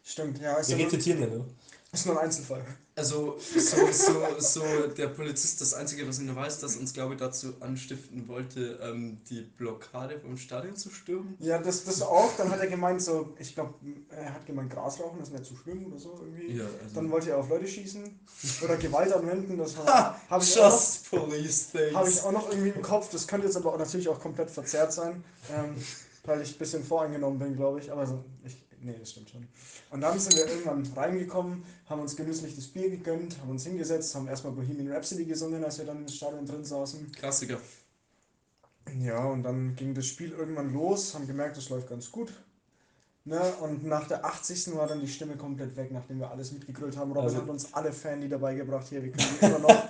Stimmt, 0.05 0.41
ja, 0.41 0.57
ist, 0.57 0.69
Wir 0.69 0.77
ja 0.77 0.83
nur, 0.85 0.93
rezitieren 0.93 1.21
ja 1.21 1.27
nur. 1.29 1.47
ist 1.93 2.07
nur 2.07 2.19
ein 2.19 2.25
Einzelfall. 2.27 2.65
Also, 2.99 3.39
so, 3.39 3.77
so, 3.93 4.13
so 4.41 4.63
der 4.97 5.07
Polizist, 5.07 5.61
das 5.61 5.73
Einzige, 5.73 6.07
was 6.09 6.19
ich 6.19 6.27
noch 6.27 6.35
weiß, 6.35 6.59
dass 6.59 6.77
uns, 6.77 6.93
glaube 6.93 7.15
ich, 7.15 7.21
dazu 7.21 7.55
anstiften 7.61 8.27
wollte, 8.27 8.81
ähm, 8.83 9.19
die 9.31 9.43
Blockade 9.43 10.19
vom 10.19 10.37
Stadion 10.37 10.75
zu 10.75 10.91
stürmen. 10.91 11.37
Ja, 11.39 11.59
das, 11.59 11.85
das 11.85 12.03
auch. 12.03 12.31
Dann 12.37 12.51
hat 12.51 12.59
er 12.59 12.67
gemeint, 12.67 13.01
so, 13.01 13.35
ich 13.39 13.55
glaube, 13.55 13.75
er 14.11 14.35
hat 14.35 14.45
gemeint, 14.47 14.73
Gras 14.73 14.99
rauchen 14.99 15.21
ist 15.23 15.33
nicht 15.33 15.45
zu 15.45 15.55
schlimm 15.55 15.87
oder 15.87 15.99
so 15.99 16.19
irgendwie. 16.21 16.57
Ja, 16.59 16.65
also. 16.83 16.95
Dann 16.97 17.09
wollte 17.13 17.31
er 17.31 17.39
auf 17.39 17.49
Leute 17.49 17.69
schießen 17.69 18.03
oder 18.65 18.77
Gewalt 18.77 19.13
anwenden. 19.13 19.57
Das 19.57 19.77
habe 19.77 19.89
ich, 20.45 20.59
auch 20.61 20.67
noch- 20.67 20.73
Just 20.75 21.09
Police 21.11 21.69
Things. 21.71 21.95
habe 21.95 22.09
ich 22.11 22.21
auch 22.23 22.33
noch 22.33 22.51
irgendwie 22.51 22.71
im 22.71 22.83
Kopf. 22.83 23.11
Das 23.13 23.29
könnte 23.29 23.47
jetzt 23.47 23.57
aber 23.57 23.75
auch 23.75 23.79
natürlich 23.79 24.09
auch 24.09 24.19
komplett 24.19 24.51
verzerrt 24.51 24.93
sein, 24.93 25.23
ähm, 25.55 25.77
weil 26.25 26.43
ich 26.43 26.57
ein 26.57 26.59
bisschen 26.59 26.83
voreingenommen 26.83 27.39
bin, 27.39 27.55
glaube 27.55 27.79
ich. 27.79 27.93
Aber 27.93 28.05
so, 28.09 28.25
ich, 28.45 28.57
nee, 28.83 28.97
das 28.99 29.11
stimmt 29.11 29.31
schon. 29.31 29.47
Und 29.91 30.01
dann 30.01 30.19
sind 30.19 30.37
wir 30.37 30.47
irgendwann 30.47 30.87
reingekommen, 30.97 31.65
haben 31.87 32.01
uns 32.01 32.17
genüsslich 32.17 32.55
das 32.55 32.67
Bier 32.67 32.91
gegönnt, 32.91 33.39
haben 33.41 33.51
uns 33.51 33.65
hingesetzt, 33.65 34.15
haben 34.15 34.29
erstmal 34.29 34.53
Bohemian 34.53 34.91
Rhapsody 34.93 35.25
gesungen, 35.25 35.65
als 35.65 35.79
wir 35.79 35.87
dann 35.87 35.99
im 35.99 36.09
Stadion 36.09 36.47
drin 36.47 36.65
saßen. 36.65 37.13
Klassiker. 37.13 37.61
Ja, 39.01 39.25
und 39.27 39.43
dann 39.43 39.77
ging 39.77 39.95
das 39.95 40.07
Spiel 40.07 40.33
irgendwann 40.33 40.73
los, 40.73 41.15
haben 41.15 41.27
gemerkt, 41.27 41.57
es 41.59 41.69
läuft 41.69 41.89
ganz 41.89 42.11
gut. 42.11 42.33
Ne? 43.25 43.41
Und 43.61 43.85
nach 43.85 44.09
der 44.09 44.25
80. 44.25 44.75
war 44.75 44.87
dann 44.87 45.01
die 45.01 45.09
Stimme 45.09 45.37
komplett 45.37 45.77
weg, 45.77 45.91
nachdem 45.93 46.19
wir 46.21 46.31
alles 46.31 46.51
mitgegrölt 46.53 46.97
haben. 46.97 47.11
Robin 47.11 47.25
Also- 47.25 47.37
hat 47.43 47.49
uns 47.49 47.75
alle 47.75 47.93
Fanlieder 47.93 48.39
beigebracht, 48.39 48.87
hier, 48.89 49.03
wir 49.03 49.13
können 49.13 49.29
die 49.41 49.47
immer 49.47 49.59
noch. 49.59 49.69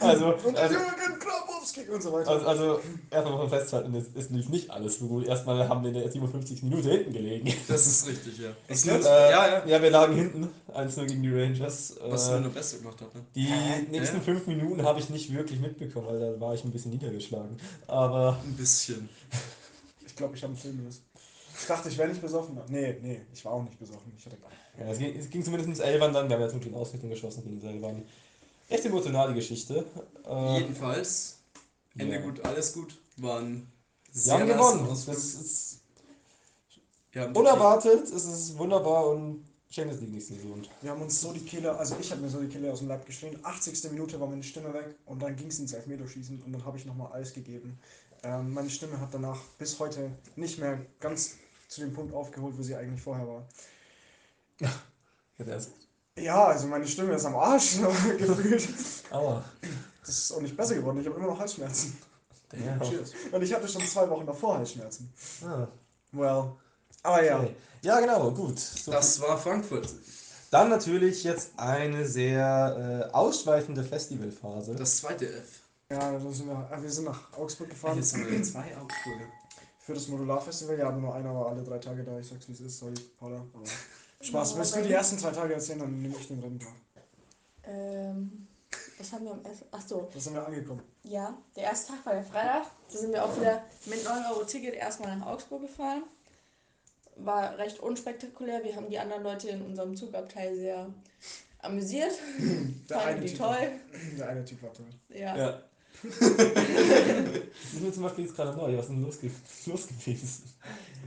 Also, 0.00 0.34
und 0.34 0.56
also, 0.56 0.74
Jürgen 0.74 1.18
Grabowski 1.18 1.88
und 1.88 2.02
so 2.02 2.12
weiter. 2.12 2.30
also, 2.30 2.46
also 2.46 2.80
erstmal 3.10 3.36
mal 3.36 3.48
festhalten, 3.48 3.94
es, 3.94 4.06
es 4.14 4.30
lief 4.30 4.48
nicht 4.48 4.70
alles 4.70 4.98
so 4.98 5.06
gut. 5.08 5.26
Erstmal 5.26 5.68
haben 5.68 5.82
wir 5.82 5.88
in 5.90 5.94
der 5.94 6.10
57. 6.10 6.62
Minute 6.62 6.90
hinten 6.90 7.12
gelegen. 7.12 7.52
Das 7.68 7.86
ist 7.86 8.06
richtig, 8.08 8.38
ja. 8.38 8.50
Jetzt? 8.68 8.86
Äh, 8.86 9.30
ja, 9.30 9.48
ja. 9.48 9.66
Ja, 9.66 9.82
wir 9.82 9.90
lagen 9.90 10.14
hinten, 10.14 10.48
1-0 10.74 11.06
gegen 11.06 11.22
die 11.22 11.30
Rangers. 11.32 11.96
was 12.02 12.28
Äh, 12.28 12.32
nur 12.32 12.40
noch 12.40 12.50
besser 12.52 12.78
gemacht 12.78 13.00
hat, 13.00 13.14
ne? 13.14 13.20
die 13.34 13.44
Hä? 13.44 13.82
nächsten 13.90 14.16
Ja. 14.16 14.22
fünf 14.22 14.46
Minuten 14.46 14.82
habe 14.82 15.00
ich 15.00 15.10
nicht 15.10 15.32
wirklich 15.34 15.60
mitbekommen, 15.60 16.06
weil 16.08 16.18
da 16.18 16.40
war 16.40 16.54
ich 16.54 16.64
ein 16.64 16.70
bisschen 16.70 16.92
niedergeschlagen. 16.92 17.56
Aber 17.86 18.38
Ein 18.44 18.54
bisschen. 18.56 19.08
Ich 20.06 20.16
glaube, 20.16 20.36
ich 20.36 20.42
habe 20.42 20.52
einen 20.52 20.60
Film 20.60 20.86
ist. 20.88 21.02
Ich 21.58 21.66
dachte, 21.66 21.88
ich 21.90 21.98
wäre 21.98 22.08
nicht 22.08 22.22
besoffen. 22.22 22.58
Nee, 22.68 22.96
nee, 23.02 23.20
ich 23.34 23.44
war 23.44 23.52
auch 23.52 23.62
nicht 23.62 23.78
besoffen. 23.78 24.12
Ich 24.16 24.24
hatte 24.24 24.36
gar 24.38 24.50
ja, 24.78 24.92
es, 24.92 24.98
ging, 24.98 25.14
es 25.18 25.28
ging 25.28 25.44
zumindest 25.44 25.68
ins 25.68 25.78
Elbern 25.80 26.12
dann. 26.12 26.28
Wir 26.28 26.36
haben 26.36 26.42
ja 26.42 26.48
zum 26.48 26.60
Glück 26.60 26.72
in 26.72 26.78
Ausrichtung 26.78 27.10
geschossen 27.10 27.42
gegen 27.44 27.60
Elbern. 27.66 28.02
Recht 28.70 28.84
emotionale 28.84 29.34
Geschichte. 29.34 29.84
Äh, 30.26 30.60
Jedenfalls, 30.60 31.38
Ende 31.96 32.16
ja. 32.16 32.20
gut, 32.20 32.44
alles 32.44 32.72
gut, 32.72 32.98
waren 33.16 33.70
Wir 34.12 34.20
sehr 34.20 34.34
haben 34.34 34.48
nice 34.48 34.56
gewonnen. 34.56 34.88
Das 34.88 35.08
ist 35.08 35.80
Wir 37.12 37.22
haben 37.22 37.36
unerwartet, 37.36 38.04
es 38.04 38.24
ist 38.24 38.56
wunderbar 38.58 39.08
und 39.08 39.44
Champions 39.70 40.00
League 40.00 40.12
nicht 40.12 40.28
gesund. 40.28 40.68
Wir 40.82 40.90
haben 40.90 41.02
uns 41.02 41.20
so 41.20 41.32
die 41.32 41.40
Kehle, 41.40 41.76
also 41.76 41.96
ich 42.00 42.10
habe 42.10 42.20
mir 42.20 42.28
so 42.28 42.40
die 42.40 42.48
Kehle 42.48 42.72
aus 42.72 42.80
dem 42.80 42.88
Leib 42.88 43.06
geschrien. 43.06 43.38
80. 43.42 43.92
Minute 43.92 44.18
war 44.20 44.26
meine 44.26 44.42
Stimme 44.42 44.74
weg 44.74 44.96
und 45.06 45.22
dann 45.22 45.36
ging 45.36 45.46
es 45.46 45.60
ins 45.60 45.72
Elfmeterschießen 45.72 46.42
und 46.42 46.52
dann 46.52 46.64
habe 46.64 46.76
ich 46.76 46.86
nochmal 46.86 47.12
alles 47.12 47.32
gegeben. 47.32 47.78
Ähm, 48.22 48.52
meine 48.52 48.68
Stimme 48.68 49.00
hat 49.00 49.14
danach 49.14 49.40
bis 49.58 49.78
heute 49.78 50.10
nicht 50.36 50.58
mehr 50.58 50.84
ganz 50.98 51.36
zu 51.68 51.80
dem 51.80 51.92
Punkt 51.92 52.12
aufgeholt, 52.12 52.58
wo 52.58 52.62
sie 52.62 52.74
eigentlich 52.74 53.00
vorher 53.00 53.26
war. 53.26 53.48
Jetzt 55.38 55.48
erst. 55.48 55.70
Ja, 56.20 56.46
also 56.46 56.66
meine 56.66 56.86
Stimme 56.86 57.14
ist 57.14 57.24
am 57.24 57.36
Arsch 57.36 57.78
gefühlt. 58.18 58.68
Aua. 59.10 59.44
Das 60.00 60.08
ist 60.18 60.32
auch 60.32 60.40
nicht 60.40 60.56
besser 60.56 60.74
geworden. 60.74 61.00
Ich 61.00 61.06
habe 61.06 61.16
immer 61.16 61.28
noch 61.28 61.38
Halsschmerzen. 61.38 61.96
Damn. 62.48 62.80
Cheers. 62.80 63.12
Und 63.30 63.42
ich 63.42 63.54
hatte 63.54 63.68
schon 63.68 63.82
zwei 63.86 64.08
Wochen 64.10 64.26
davor 64.26 64.58
Halsschmerzen. 64.58 65.12
Ah, 65.44 65.66
Well. 66.12 66.52
Aber 67.02 67.24
ja. 67.24 67.38
okay. 67.38 67.54
Ja, 67.82 68.00
genau, 68.00 68.30
gut. 68.30 68.58
So 68.58 68.90
Das 68.90 69.20
war 69.20 69.38
Frankfurt. 69.38 69.88
Dann 70.50 70.68
natürlich 70.68 71.22
jetzt 71.22 71.52
eine 71.56 72.06
sehr 72.06 73.08
äh, 73.08 73.14
ausschweifende 73.14 73.84
Festivalphase. 73.84 74.74
Das 74.74 74.96
zweite 74.98 75.28
F. 75.28 75.60
Ja, 75.90 76.12
da 76.12 76.18
sind 76.18 76.46
wir, 76.48 76.68
äh, 76.72 76.82
wir 76.82 76.90
sind 76.90 77.04
nach 77.04 77.32
Augsburg 77.36 77.70
gefahren. 77.70 77.96
Jetzt 77.96 78.10
sind 78.10 78.28
wir 78.28 78.42
zwei 78.42 78.76
Augsburger. 78.76 79.26
Für 79.78 79.94
das 79.94 80.08
Modularfestival, 80.08 80.78
ja, 80.78 80.88
aber 80.88 80.98
nur 80.98 81.14
einer 81.14 81.34
war 81.34 81.46
alle 81.48 81.62
drei 81.62 81.78
Tage 81.78 82.02
da. 82.04 82.18
Ich 82.18 82.28
sag's 82.28 82.48
wie 82.48 82.52
es 82.52 82.60
ist, 82.60 82.78
sorry, 82.78 82.94
Paula. 83.18 83.40
Spaß. 84.22 84.56
Willst 84.58 84.76
du 84.76 84.82
die 84.82 84.92
ersten 84.92 85.18
zwei 85.18 85.30
Tage 85.30 85.54
erzählen, 85.54 85.78
dann 85.80 86.02
nehme 86.02 86.14
ich 86.18 86.28
den 86.28 86.40
Renntag. 86.40 86.72
Ähm, 87.64 88.46
was 88.98 89.12
haben 89.12 89.24
wir 89.24 89.32
am 89.32 89.44
ersten? 89.44 89.64
Achso, 89.70 90.08
Da 90.12 90.20
sind 90.20 90.34
wir 90.34 90.46
angekommen. 90.46 90.82
ja, 91.04 91.36
der 91.56 91.64
erste 91.64 91.92
Tag 91.92 92.04
war 92.06 92.12
der 92.14 92.24
Freitag. 92.24 92.66
Da 92.92 92.98
sind 92.98 93.12
wir 93.12 93.24
auch 93.24 93.34
wieder 93.36 93.64
mit 93.86 94.04
9 94.04 94.24
Euro 94.32 94.44
Ticket 94.44 94.74
erstmal 94.74 95.16
nach 95.16 95.26
Augsburg 95.26 95.62
gefahren. 95.62 96.02
War 97.16 97.56
recht 97.58 97.80
unspektakulär. 97.80 98.62
Wir 98.64 98.76
haben 98.76 98.88
die 98.90 98.98
anderen 98.98 99.22
Leute 99.22 99.48
in 99.50 99.62
unserem 99.62 99.96
Zugabteil 99.96 100.54
sehr 100.56 100.86
amüsiert. 101.60 102.12
Der 102.88 102.98
Fanden 102.98 103.14
eine, 103.16 103.20
die 103.20 103.26
typ, 103.28 103.38
toll. 103.38 103.70
der 104.18 104.28
eine 104.28 104.44
Typ 104.44 104.62
war 104.62 104.72
toll. 104.72 104.86
Ja. 105.10 105.36
Ja. 105.36 105.62
Das 106.02 106.12
ist 107.74 107.80
mir 107.82 107.92
zum 107.92 108.02
Beispiel 108.04 108.24
jetzt 108.24 108.34
gerade 108.34 108.56
neu. 108.56 108.74
Was 108.76 108.84
ist 108.86 108.90
denn 108.90 109.02
los, 109.02 109.18
los 109.66 109.86
gewesen? 109.88 110.44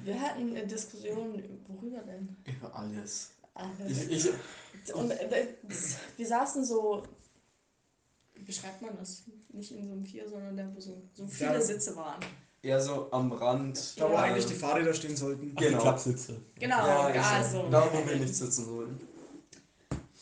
Wir 0.04 0.20
hatten 0.22 0.50
eine 0.50 0.66
Diskussion, 0.68 1.42
worüber 1.68 2.00
denn? 2.02 2.36
Über 2.46 2.76
alles. 2.76 3.32
Alles. 3.54 4.08
Ich, 4.08 4.30
ich, 4.86 4.94
Und 4.96 5.12
äh, 5.12 5.48
das- 5.64 5.98
wir 6.18 6.28
saßen 6.28 6.66
so, 6.66 7.04
wie 8.34 8.44
beschreibt 8.44 8.82
man 8.82 8.98
das? 8.98 9.24
Nicht 9.50 9.72
in 9.72 9.86
so 9.86 9.92
einem 9.94 10.06
Vier, 10.06 10.28
sondern 10.28 10.58
da, 10.58 10.68
wo 10.74 10.80
so, 10.80 11.02
so 11.14 11.28
viele 11.28 11.54
Ja. 11.54 11.62
Sitze 11.62 11.96
waren. 11.96 12.20
eher 12.62 12.80
so 12.82 13.12
am 13.12 13.32
Rand. 13.32 14.00
Da, 14.00 14.10
wo 14.10 14.14
Ja. 14.14 14.22
eigentlich 14.24 14.46
die 14.46 14.54
Fahrräder 14.56 14.94
stehen 14.94 15.16
sollten. 15.16 15.52
Ach, 15.56 15.60
die 15.60 15.66
Genau. 15.68 15.82
Klappsitze. 15.82 16.42
Genau, 16.60 16.78
Ja, 16.88 17.10
ja, 17.14 17.44
so. 17.44 17.62
so. 17.64 17.70
Da, 17.70 17.88
wo 17.94 18.08
wir 18.08 18.16
nicht 18.18 18.34
sitzen 18.36 18.68
wollen. 18.76 19.00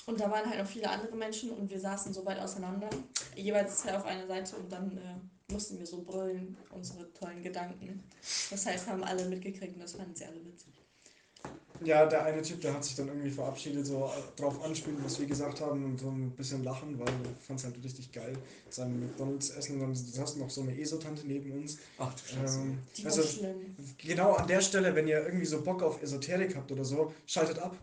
Und 0.08 0.20
da 0.20 0.30
waren 0.30 0.50
halt 0.50 0.60
noch 0.60 0.68
viele 0.68 0.90
andere 0.90 1.16
Menschen 1.16 1.52
und 1.52 1.70
wir 1.70 1.80
saßen 1.80 2.12
so 2.14 2.26
weit 2.26 2.40
auseinander, 2.40 2.90
jeweils 3.36 3.78
zwei 3.82 3.96
auf 3.96 4.06
einer 4.06 4.26
Seite 4.28 4.56
und 4.58 4.72
dann 4.72 4.98
äh, 4.98 5.16
mussten 5.52 5.80
wir 5.80 5.86
so 5.86 6.02
brüllen, 6.02 6.58
unsere 6.72 7.12
tollen 7.14 7.42
Gedanken. 7.42 8.04
Das 8.50 8.66
heißt, 8.66 8.88
haben 8.88 9.04
alle 9.04 9.28
mitgekriegt 9.28 9.76
und 9.76 9.82
das 9.82 9.94
fanden 9.94 10.16
sie 10.16 10.26
alle 10.26 10.44
witzig. 10.46 10.74
Ja, 11.84 12.06
der 12.06 12.24
eine 12.26 12.44
Typ, 12.44 12.62
der 12.62 12.76
hat 12.76 12.84
sich 12.84 12.96
dann 12.96 13.08
irgendwie 13.08 13.32
verabschiedet, 13.32 13.88
so 13.88 14.12
drauf 14.36 14.64
anspielen, 14.64 15.04
was 15.04 15.20
wir 15.20 15.26
gesagt 15.26 15.62
haben 15.62 15.84
und 15.84 16.00
so 16.00 16.10
ein 16.10 16.30
bisschen 16.32 16.64
lachen, 16.64 17.00
weil 17.00 17.08
er 17.08 17.36
fand 17.40 17.60
es 17.60 17.66
halt 17.66 17.84
richtig 17.84 18.12
geil, 18.12 18.38
sein 18.70 19.00
McDonalds-Essen. 19.00 19.76
Und 19.76 19.82
dann 19.82 19.94
du 19.94 20.22
hast 20.22 20.38
noch 20.38 20.52
so 20.52 20.62
eine 20.62 20.78
ESO-Tante 20.78 21.26
neben 21.26 21.52
uns. 21.54 21.80
Ach 21.98 22.14
du 22.14 22.36
Scheiße. 22.36 22.60
Ähm, 22.60 22.78
Die 22.96 23.06
also, 23.06 23.24
schlimm. 23.24 23.76
genau 23.98 24.34
an 24.34 24.48
der 24.48 24.62
Stelle, 24.62 24.94
wenn 24.94 25.08
ihr 25.08 25.26
irgendwie 25.26 25.48
so 25.48 25.64
Bock 25.64 25.82
auf 25.82 26.04
Esoterik 26.04 26.56
habt 26.56 26.72
oder 26.72 26.86
so, 26.86 27.12
schaltet 27.26 27.58
ab. 27.58 27.76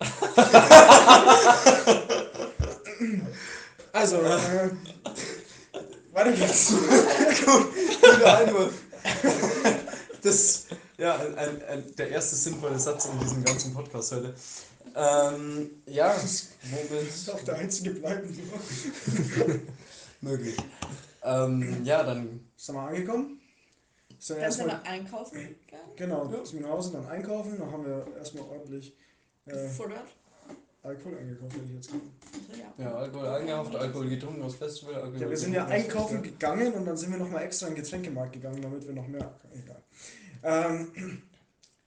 also, 3.92 4.22
äh, 4.22 4.70
weiter 6.14 6.32
geht's. 6.36 6.72
Guter 7.44 8.38
Einwurf. 8.38 8.72
Das, 10.22 10.66
ja, 10.96 11.16
ein, 11.16 11.34
ein, 11.36 11.62
ein, 11.64 11.96
der 11.96 12.08
erste 12.10 12.36
sinnvolle 12.36 12.78
Satz 12.78 13.06
in 13.06 13.18
diesem 13.20 13.44
ganzen 13.44 13.74
Podcast 13.74 14.12
heute. 14.12 14.34
Ähm, 14.96 15.70
ja, 15.86 16.14
wo 16.70 16.94
bin 16.94 17.06
ist 17.06 17.28
auch 17.30 17.40
der 17.42 17.56
einzige 17.56 17.90
bleiben. 17.90 18.36
Möglich. 20.20 20.56
Ähm, 21.22 21.84
ja, 21.84 22.02
dann 22.04 22.48
Sind 22.56 22.76
wir 22.76 22.82
angekommen? 22.82 23.40
Sind 24.18 24.40
Dann 24.40 24.52
sind 24.52 24.68
erstmal, 24.68 24.68
wir 24.68 24.90
einkaufen 24.90 25.56
genau, 25.96 26.30
sind 26.44 26.54
wir 26.54 26.60
nach 26.62 26.70
Hause, 26.70 26.92
dann 26.92 27.06
einkaufen, 27.08 27.58
dann 27.58 27.70
haben 27.70 27.84
wir 27.84 28.06
erstmal 28.16 28.44
ordentlich 28.44 28.96
äh, 29.46 29.50
gefuttert. 29.50 30.06
Alkohol 30.84 31.16
eingekauft, 31.18 31.54
hätte 31.54 31.64
ich 31.64 31.74
jetzt. 31.74 31.90
Also, 31.90 32.82
ja. 32.82 32.94
Alkohol 32.94 33.26
eingehaucht, 33.26 33.74
Alkohol 33.74 34.08
getrunken 34.10 34.42
aufs 34.42 34.56
Festival. 34.56 34.94
Alkohol 34.96 35.20
Ja, 35.22 35.30
wir 35.30 35.36
sind 35.36 35.54
ja 35.54 35.66
einkaufen 35.66 36.18
Festival. 36.22 36.38
gegangen 36.56 36.72
und 36.74 36.84
dann 36.84 36.96
sind 36.96 37.10
wir 37.10 37.18
nochmal 37.18 37.42
extra 37.44 37.68
in 37.68 37.74
den 37.74 37.82
Getränkemarkt 37.82 38.34
gegangen, 38.34 38.60
damit 38.60 38.86
wir 38.86 38.94
noch 38.94 39.08
mehr. 39.08 39.34
Egal. 39.54 39.82
Ähm, 40.42 41.22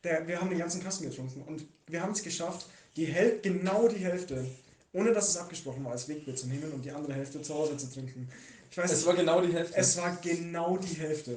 der, 0.04 0.27
wir 0.27 0.42
haben 0.42 0.50
den 0.50 0.58
ganzen 0.60 0.82
Kasten 0.84 1.08
getrunken 1.10 1.42
und 1.44 1.66
wir 1.88 2.01
haben 2.01 2.12
es 2.12 2.24
geschafft, 2.24 2.66
die 2.96 3.06
Häl 3.06 3.39
genau 3.42 3.88
die 3.88 3.98
Hälfte, 4.04 4.46
ohne 4.94 5.13
dass 5.13 5.30
es 5.30 5.38
abgesprochen 5.38 5.84
war, 5.86 5.92
als 5.92 6.08
Wegbier 6.10 6.36
zu 6.36 6.48
nehmen 6.48 6.72
und 6.72 6.84
die 6.84 6.92
andere 6.92 7.13
Hälfte 7.13 7.42
zu 7.44 7.54
Hause 7.54 7.77
zu 7.77 7.92
trinken. 7.94 8.27
Ich 8.72 8.77
weiß 8.77 8.92
Es 8.92 9.06
war 9.06 9.13
genau 9.13 9.42
die 9.42 9.54
Hälfte. 9.54 9.77
es 9.77 9.96
war 9.98 10.18
genau 10.24 10.77
die 10.77 10.96
Hälfte. 10.96 11.36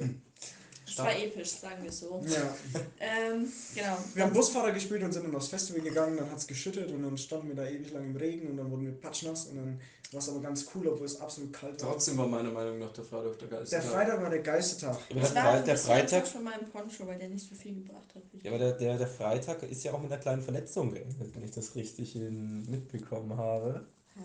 Es 0.91 0.97
war 0.99 1.15
episch, 1.17 1.49
sagen 1.49 1.83
wir 1.83 1.89
es 1.89 1.99
so. 1.99 2.23
Ja. 2.27 2.55
Ähm, 2.99 3.51
genau. 3.73 3.97
Wir 4.13 4.23
haben 4.23 4.33
Busfahrer 4.33 4.71
gespielt 4.71 5.01
und 5.03 5.11
sind 5.11 5.25
dann 5.25 5.35
aufs 5.35 5.47
Festival 5.47 5.81
gegangen, 5.81 6.17
dann 6.17 6.29
hat 6.29 6.37
es 6.37 6.45
geschüttet 6.45 6.91
und 6.91 7.01
dann 7.01 7.17
standen 7.17 7.47
wir 7.49 7.55
da 7.55 7.67
ewig 7.67 7.91
lang 7.91 8.05
im 8.05 8.15
Regen 8.15 8.49
und 8.51 8.57
dann 8.57 8.69
wurden 8.69 8.85
wir 8.85 8.91
patschnass 8.91 9.47
und 9.47 9.57
dann 9.57 9.79
war 10.11 10.19
es 10.19 10.29
aber 10.29 10.41
ganz 10.41 10.65
cool, 10.75 10.87
obwohl 10.87 11.05
es 11.05 11.19
absolut 11.19 11.51
kalt 11.53 11.81
war. 11.81 11.91
Trotzdem 11.91 12.17
war 12.17 12.27
meiner 12.27 12.51
Meinung 12.51 12.79
nach 12.79 12.91
der 12.91 13.03
Freitag 13.03 13.39
der 13.39 13.47
geilste 13.47 13.75
Der 13.75 13.83
Tag. 13.83 13.91
Freitag 13.91 14.21
war 14.21 14.29
der 14.29 14.39
geilste 14.39 14.85
Tag. 14.85 14.97
Aber 15.09 15.19
der, 15.19 15.29
Ich 15.29 15.35
war 15.35 15.59
der 15.61 15.77
Freitag. 15.77 16.13
enttäuscht 16.13 16.33
von 16.33 16.43
meinem 16.43 16.69
Poncho, 16.69 17.07
weil 17.07 17.17
der 17.17 17.29
nicht 17.29 17.49
so 17.49 17.55
viel 17.55 17.75
gebracht 17.75 18.13
hat. 18.13 18.23
Ja, 18.43 18.51
aber 18.51 18.59
der, 18.59 18.73
der, 18.73 18.97
der 18.97 19.07
Freitag 19.07 19.63
ist 19.63 19.83
ja 19.83 19.93
auch 19.93 20.01
mit 20.01 20.11
einer 20.11 20.21
kleinen 20.21 20.41
Verletzung 20.41 20.93
geendet, 20.93 21.33
wenn 21.33 21.43
ich 21.43 21.51
das 21.51 21.75
richtig 21.75 22.15
in, 22.15 22.69
mitbekommen 22.69 23.35
habe. 23.37 23.85
Ja. 24.15 24.21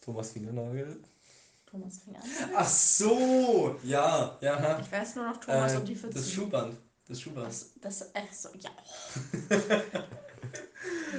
Thomas 0.00 0.30
Fingernagel. 0.30 1.00
Thomas 1.70 1.98
fing 1.98 2.16
an. 2.16 2.22
Ach 2.54 2.68
so, 2.68 3.76
ja, 3.82 4.36
ja. 4.40 4.78
Ich 4.80 4.90
weiß 4.90 5.16
nur 5.16 5.26
noch 5.28 5.36
Thomas 5.38 5.74
Äh, 5.74 5.76
und 5.76 5.88
die 5.88 5.94
14. 5.94 6.20
das 6.20 6.32
Schuhband. 6.32 6.78
Das 7.06 7.20
Schuhband. 7.20 7.46
Das, 7.46 7.70
das, 7.80 8.10
ach 8.14 8.32
so, 8.32 8.48
ja. 8.58 8.70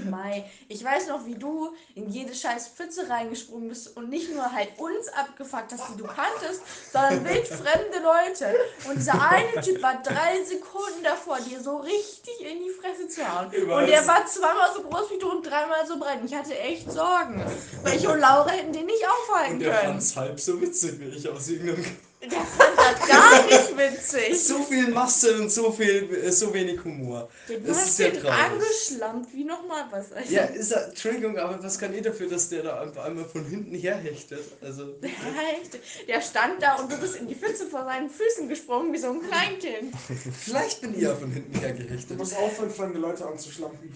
Mai. 0.09 0.45
Ich 0.67 0.83
weiß 0.83 1.07
noch, 1.07 1.25
wie 1.25 1.35
du 1.35 1.73
in 1.95 2.09
jede 2.09 2.33
scheiß 2.33 2.69
Pfütze 2.69 3.09
reingesprungen 3.09 3.69
bist 3.69 3.95
und 3.97 4.09
nicht 4.09 4.33
nur 4.33 4.51
halt 4.51 4.69
uns 4.77 5.07
abgefuckt 5.09 5.71
hast, 5.71 5.83
die 5.93 5.97
du 5.97 6.05
kanntest, 6.05 6.61
sondern 6.91 7.23
wildfremde 7.25 7.99
Leute. 8.03 8.55
Und 8.87 8.97
dieser 8.97 9.21
eine 9.29 9.61
Typ 9.61 9.81
war 9.81 10.01
drei 10.01 10.43
Sekunden 10.43 11.03
davor, 11.03 11.39
dir 11.39 11.61
so 11.61 11.77
richtig 11.77 12.39
in 12.41 12.59
die 12.63 12.71
Fresse 12.71 13.07
zu 13.07 13.21
hauen. 13.21 13.47
Und 13.47 13.87
der 13.87 14.05
war 14.07 14.25
zweimal 14.25 14.73
so 14.75 14.83
groß 14.83 15.11
wie 15.11 15.17
du 15.19 15.31
und 15.31 15.45
dreimal 15.45 15.85
so 15.87 15.99
breit. 15.99 16.21
Und 16.21 16.25
ich 16.31 16.35
hatte 16.35 16.57
echt 16.57 16.91
Sorgen. 16.91 17.43
Weil 17.83 17.97
ich 17.97 18.07
und 18.07 18.19
Laura 18.19 18.49
hätten 18.49 18.73
den 18.73 18.85
nicht 18.85 19.03
aufhalten 19.07 19.53
Und 19.53 19.59
der 19.59 19.73
können. 19.73 19.91
fand's 19.93 20.15
halb 20.15 20.39
so 20.39 20.59
witzig 20.61 20.99
wie 20.99 21.05
ich 21.05 21.27
aus 21.29 21.47
irgendeinem 21.47 21.97
Der 22.21 22.31
fand 22.31 22.77
das 22.77 23.07
gar 23.07 23.45
nicht 23.45 23.77
witzig. 23.77 24.43
So 24.43 24.61
viel 24.63 24.89
Masse 24.89 25.39
und 25.41 25.49
so 25.49 25.71
viel, 25.71 26.09
äh, 26.21 26.31
so 26.31 26.53
wenig 26.53 26.83
Humor. 26.83 27.29
Du 27.47 27.57
Das 27.61 27.77
hast 27.77 27.87
ist 27.91 27.99
ja 27.99 28.09
den 28.09 28.25
angeschlampt 28.25 29.33
wie 29.33 29.45
nochmal 29.45 29.85
was. 29.89 30.11
Also, 30.11 30.33
Ja, 30.33 30.43
ist 30.43 30.71
er, 30.71 30.89
Entschuldigung, 30.89 31.37
aber 31.37 31.63
was 31.63 31.79
kann 31.79 31.93
ich 31.93 32.01
dafür, 32.01 32.27
dass 32.27 32.49
der 32.49 32.63
da 32.63 32.81
einfach 32.81 33.05
einmal 33.05 33.23
von 33.23 33.45
hinten 33.45 33.73
herhechtet? 33.73 34.43
Also? 34.61 34.95
Der 36.09 36.21
stand 36.21 36.61
da 36.61 36.75
und 36.75 36.91
du 36.91 36.97
bist 36.97 37.15
in 37.15 37.27
die 37.27 37.35
Pfütze 37.35 37.65
vor 37.67 37.85
seinen 37.85 38.09
Füßen 38.09 38.49
gesprungen 38.49 38.91
wie 38.91 38.97
so 38.97 39.11
ein 39.11 39.21
Kleinkind. 39.21 39.93
vielleicht 40.43 40.81
bin 40.81 40.95
ich 40.95 41.01
ja 41.03 41.15
von 41.15 41.31
hinten 41.31 41.53
Du 41.53 41.59
hergehechtet. 41.61 42.17
musst 42.17 42.35
aufhören, 42.35 42.69
fremde 42.69 42.99
Leute 42.99 43.25
anzuschlampen. 43.25 43.93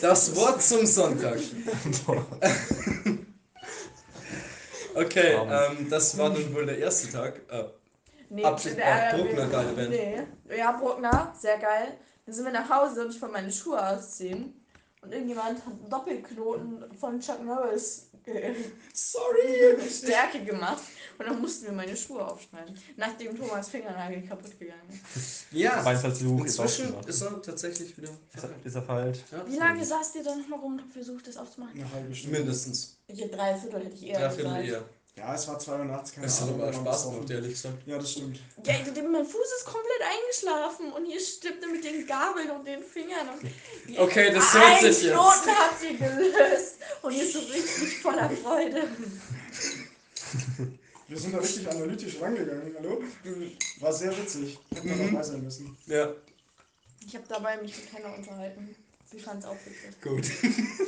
Das 0.00 0.34
Wort 0.34 0.62
zum 0.62 0.86
Sonntag. 0.86 1.38
Okay, 4.96 5.34
Um. 5.36 5.48
ähm, 5.50 5.90
das 5.90 6.16
war 6.18 6.30
dann 6.30 6.54
wohl 6.54 6.66
der 6.66 6.78
erste 6.78 7.12
Tag. 7.12 7.40
Äh, 7.50 7.64
Nee, 8.28 8.42
Abschied- 8.44 8.76
der- 8.76 9.14
äh, 9.14 9.16
Bruckner, 9.22 9.46
geile 9.46 9.72
Band. 9.72 9.90
Nee. 9.90 10.22
Ja, 10.56 10.72
Bruckner, 10.72 11.32
sehr 11.38 11.58
geil. 11.58 11.96
Dann 12.24 12.34
sind 12.34 12.44
wir 12.44 12.52
nach 12.52 12.68
Hause 12.68 13.04
und 13.04 13.14
ich 13.14 13.22
wollte 13.22 13.34
meine 13.34 13.52
Schuhe 13.52 13.80
ausziehen. 13.88 14.60
Und 15.00 15.12
irgendjemand 15.12 15.58
hat 15.64 15.72
einen 15.72 15.88
Doppelknoten 15.88 16.84
von 16.98 17.20
Chuck 17.20 17.44
Norris 17.44 18.10
äh, 18.24 18.52
sorry! 18.92 19.76
Stärke 19.88 20.40
gemacht. 20.44 20.82
Und 21.18 21.26
dann 21.26 21.40
mussten 21.40 21.66
wir 21.66 21.72
meine 21.72 21.96
Schuhe 21.96 22.24
aufschneiden, 22.26 22.78
nachdem 22.96 23.36
Thomas 23.38 23.68
Fingernagel 23.68 24.22
kaputt 24.22 24.58
gegangen 24.58 25.00
ist. 25.14 25.46
Ja, 25.50 25.84
Weinversuch 25.84 26.44
ist 26.44 26.58
inzwischen 26.58 26.86
aufgemacht. 26.86 27.08
ist 27.08 27.22
er 27.22 27.42
tatsächlich 27.42 27.96
wieder 27.96 28.10
Ist 28.34 28.44
er, 28.44 28.50
ist 28.64 28.74
er 28.74 28.82
falsch? 28.82 29.18
Ja, 29.32 29.46
Wie 29.46 29.56
lange 29.56 29.84
saßt 29.84 30.16
ihr 30.16 30.24
dann 30.24 30.48
noch 30.48 30.62
rum 30.62 30.74
und 30.74 30.82
habt 30.82 30.92
versucht, 30.92 31.26
das 31.26 31.36
aufzumachen? 31.36 31.74
Eine 31.74 31.90
halbe 31.90 32.14
Stunde. 32.14 32.38
Mindestens. 32.38 32.96
Ich 33.08 33.18
drei 33.30 33.56
Viertel 33.56 33.84
hätte 33.84 33.94
ich 33.94 34.06
eher 34.06 34.18
Drei 34.20 34.30
Viertel 34.30 34.44
gesagt. 34.54 34.68
eher. 34.68 34.84
Ja, 35.18 35.34
es 35.34 35.48
war 35.48 35.58
2 35.58 35.78
Uhr 35.78 35.84
nachts, 35.86 36.12
keine 36.12 36.26
Es 36.26 36.42
hat 36.42 36.50
aber 36.50 36.70
Spaß 36.70 37.04
gemacht, 37.10 37.30
ehrlich 37.30 37.52
gesagt. 37.52 37.86
Ja, 37.86 37.96
das 37.96 38.12
stimmt. 38.12 38.38
Ja, 38.66 38.74
mein 39.10 39.24
Fuß 39.24 39.46
ist 39.58 39.64
komplett 39.64 40.02
eingeschlafen 40.02 40.92
und 40.92 41.06
ihr 41.06 41.18
stimmte 41.18 41.66
mit 41.68 41.82
den 41.82 42.06
Gabeln 42.06 42.50
und 42.50 42.66
den 42.66 42.82
Fingern. 42.82 43.26
Und 43.30 43.98
Okay, 43.98 44.30
das 44.34 44.52
hört 44.52 44.80
sich 44.80 45.04
jetzt. 45.04 45.14
Knoten 45.14 45.50
habt 45.56 45.82
ihr 45.82 45.96
gelöst 45.96 46.74
und 47.00 47.12
ihr 47.14 47.26
so 47.32 47.38
richtig 47.38 47.98
voller 48.02 48.28
Freude. 48.28 48.82
Wir 51.08 51.18
sind 51.18 51.34
da 51.34 51.38
richtig 51.38 51.68
analytisch 51.70 52.20
rangegangen, 52.20 52.74
hallo? 52.78 53.02
War 53.80 53.92
sehr 53.92 54.16
witzig. 54.16 54.58
Hätten 54.74 54.88
wir 54.88 54.96
Mhm. 54.96 55.12
dabei 55.12 55.22
sein 55.22 55.42
müssen. 55.42 55.76
Ja, 55.86 56.08
Ich 57.06 57.14
habe 57.14 57.24
dabei 57.28 57.56
mich 57.62 57.76
mit 57.76 57.92
keiner 57.92 58.12
unterhalten. 58.16 58.74
Sie 59.08 59.20
fand 59.20 59.40
es 59.40 59.48
auch 59.48 59.56
witzig. 59.64 60.02
gut. 60.02 60.26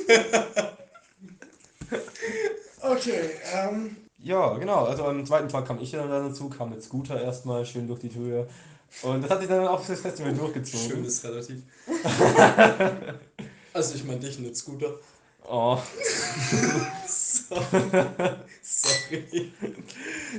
Okay, 2.81 3.29
ähm, 3.53 3.97
Ja, 4.19 4.53
genau. 4.57 4.85
Also 4.85 5.05
am 5.05 5.25
zweiten 5.25 5.49
Tag 5.49 5.65
kam 5.67 5.81
ich 5.81 5.91
dann 5.91 6.09
dazu, 6.09 6.49
kam 6.49 6.69
mit 6.69 6.81
Scooter 6.83 7.21
erstmal 7.21 7.65
schön 7.65 7.87
durch 7.87 7.99
die 7.99 8.09
Tür. 8.09 8.47
Und 9.01 9.21
das 9.21 9.29
hat 9.31 9.39
sich 9.41 9.49
dann 9.49 9.67
auch 9.67 9.83
fürs 9.83 9.99
Festival 10.01 10.33
durchgezogen. 10.33 10.89
Schön 10.89 11.05
ist 11.05 11.23
relativ. 11.25 11.61
also 13.73 13.95
ich 13.95 14.03
meine 14.05 14.19
dich 14.19 14.39
nicht, 14.39 14.55
Scooter. 14.55 14.93
Oh. 15.47 15.77
Sorry. 18.61 19.51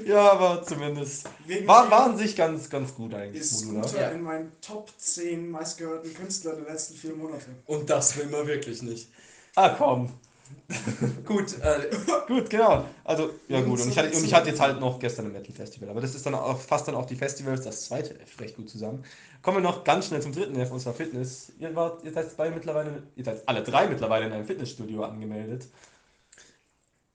Ja, 0.07 0.33
aber 0.33 0.63
zumindest. 0.63 1.29
wegen 1.47 1.67
War, 1.67 1.87
dir 1.87 1.91
war 1.91 2.05
an 2.07 2.17
sich 2.17 2.37
ganz, 2.37 2.71
ganz 2.71 2.95
gut 2.95 3.15
eigentlich, 3.15 3.41
ist 3.43 3.65
Modular. 3.65 3.89
Scooter 3.89 4.03
Ja. 4.03 4.11
in 4.11 4.23
meinen 4.23 4.53
Top 4.61 4.91
10 4.97 5.51
meistgehörten 5.51 6.15
Künstler 6.15 6.55
der 6.57 6.73
letzten 6.73 6.95
vier 6.95 7.15
Monate. 7.15 7.47
Und 7.67 7.91
das 7.91 8.17
will 8.17 8.27
man 8.27 8.47
wirklich 8.47 8.83
nicht. 8.83 9.09
Ah, 9.57 9.71
komm. 9.71 10.13
Gut, 11.27 11.59
äh, 11.61 11.91
Gut, 12.27 12.51
genau. 12.51 12.85
Also, 13.05 13.31
ja 13.49 13.59
Und 13.59 13.67
gut. 13.67 13.81
Und 13.81 13.89
ich, 13.89 13.99
hatte, 13.99 14.17
und 14.17 14.25
ich 14.25 14.35
hatte 14.35 14.51
jetzt 14.51 14.61
halt 14.61 14.81
noch 14.81 14.99
gestern 14.99 15.27
ein 15.27 15.33
Metal 15.33 15.55
Festival. 15.55 15.89
Aber 15.89 16.01
das 16.01 16.15
ist 16.15 16.27
dann 16.27 16.35
auch 16.35 16.59
fast 16.59 16.89
dann 16.89 16.95
auch 16.97 17.07
die 17.07 17.15
Festivals, 17.17 17.63
das 17.63 17.85
zweite 17.87 18.19
F 18.21 18.41
recht 18.41 18.57
gut 18.57 18.69
zusammen. 18.69 19.05
Kommen 19.43 19.59
wir 19.59 19.63
noch 19.63 19.85
ganz 19.85 20.07
schnell 20.07 20.21
zum 20.21 20.33
dritten 20.33 20.57
F, 20.57 20.71
unserer 20.71 20.95
Fitness. 20.95 21.53
Ihr, 21.59 21.75
wart, 21.75 22.05
ihr 22.05 22.13
seid 22.13 22.31
zwei 22.33 22.51
mittlerweile, 22.51 23.03
ihr 23.17 23.25
seid 23.25 23.49
alle 23.49 23.63
drei 23.63 23.87
mittlerweile 23.89 24.27
in 24.27 24.33
einem 24.33 24.45
Fitnessstudio 24.47 25.05
angemeldet. 25.05 25.67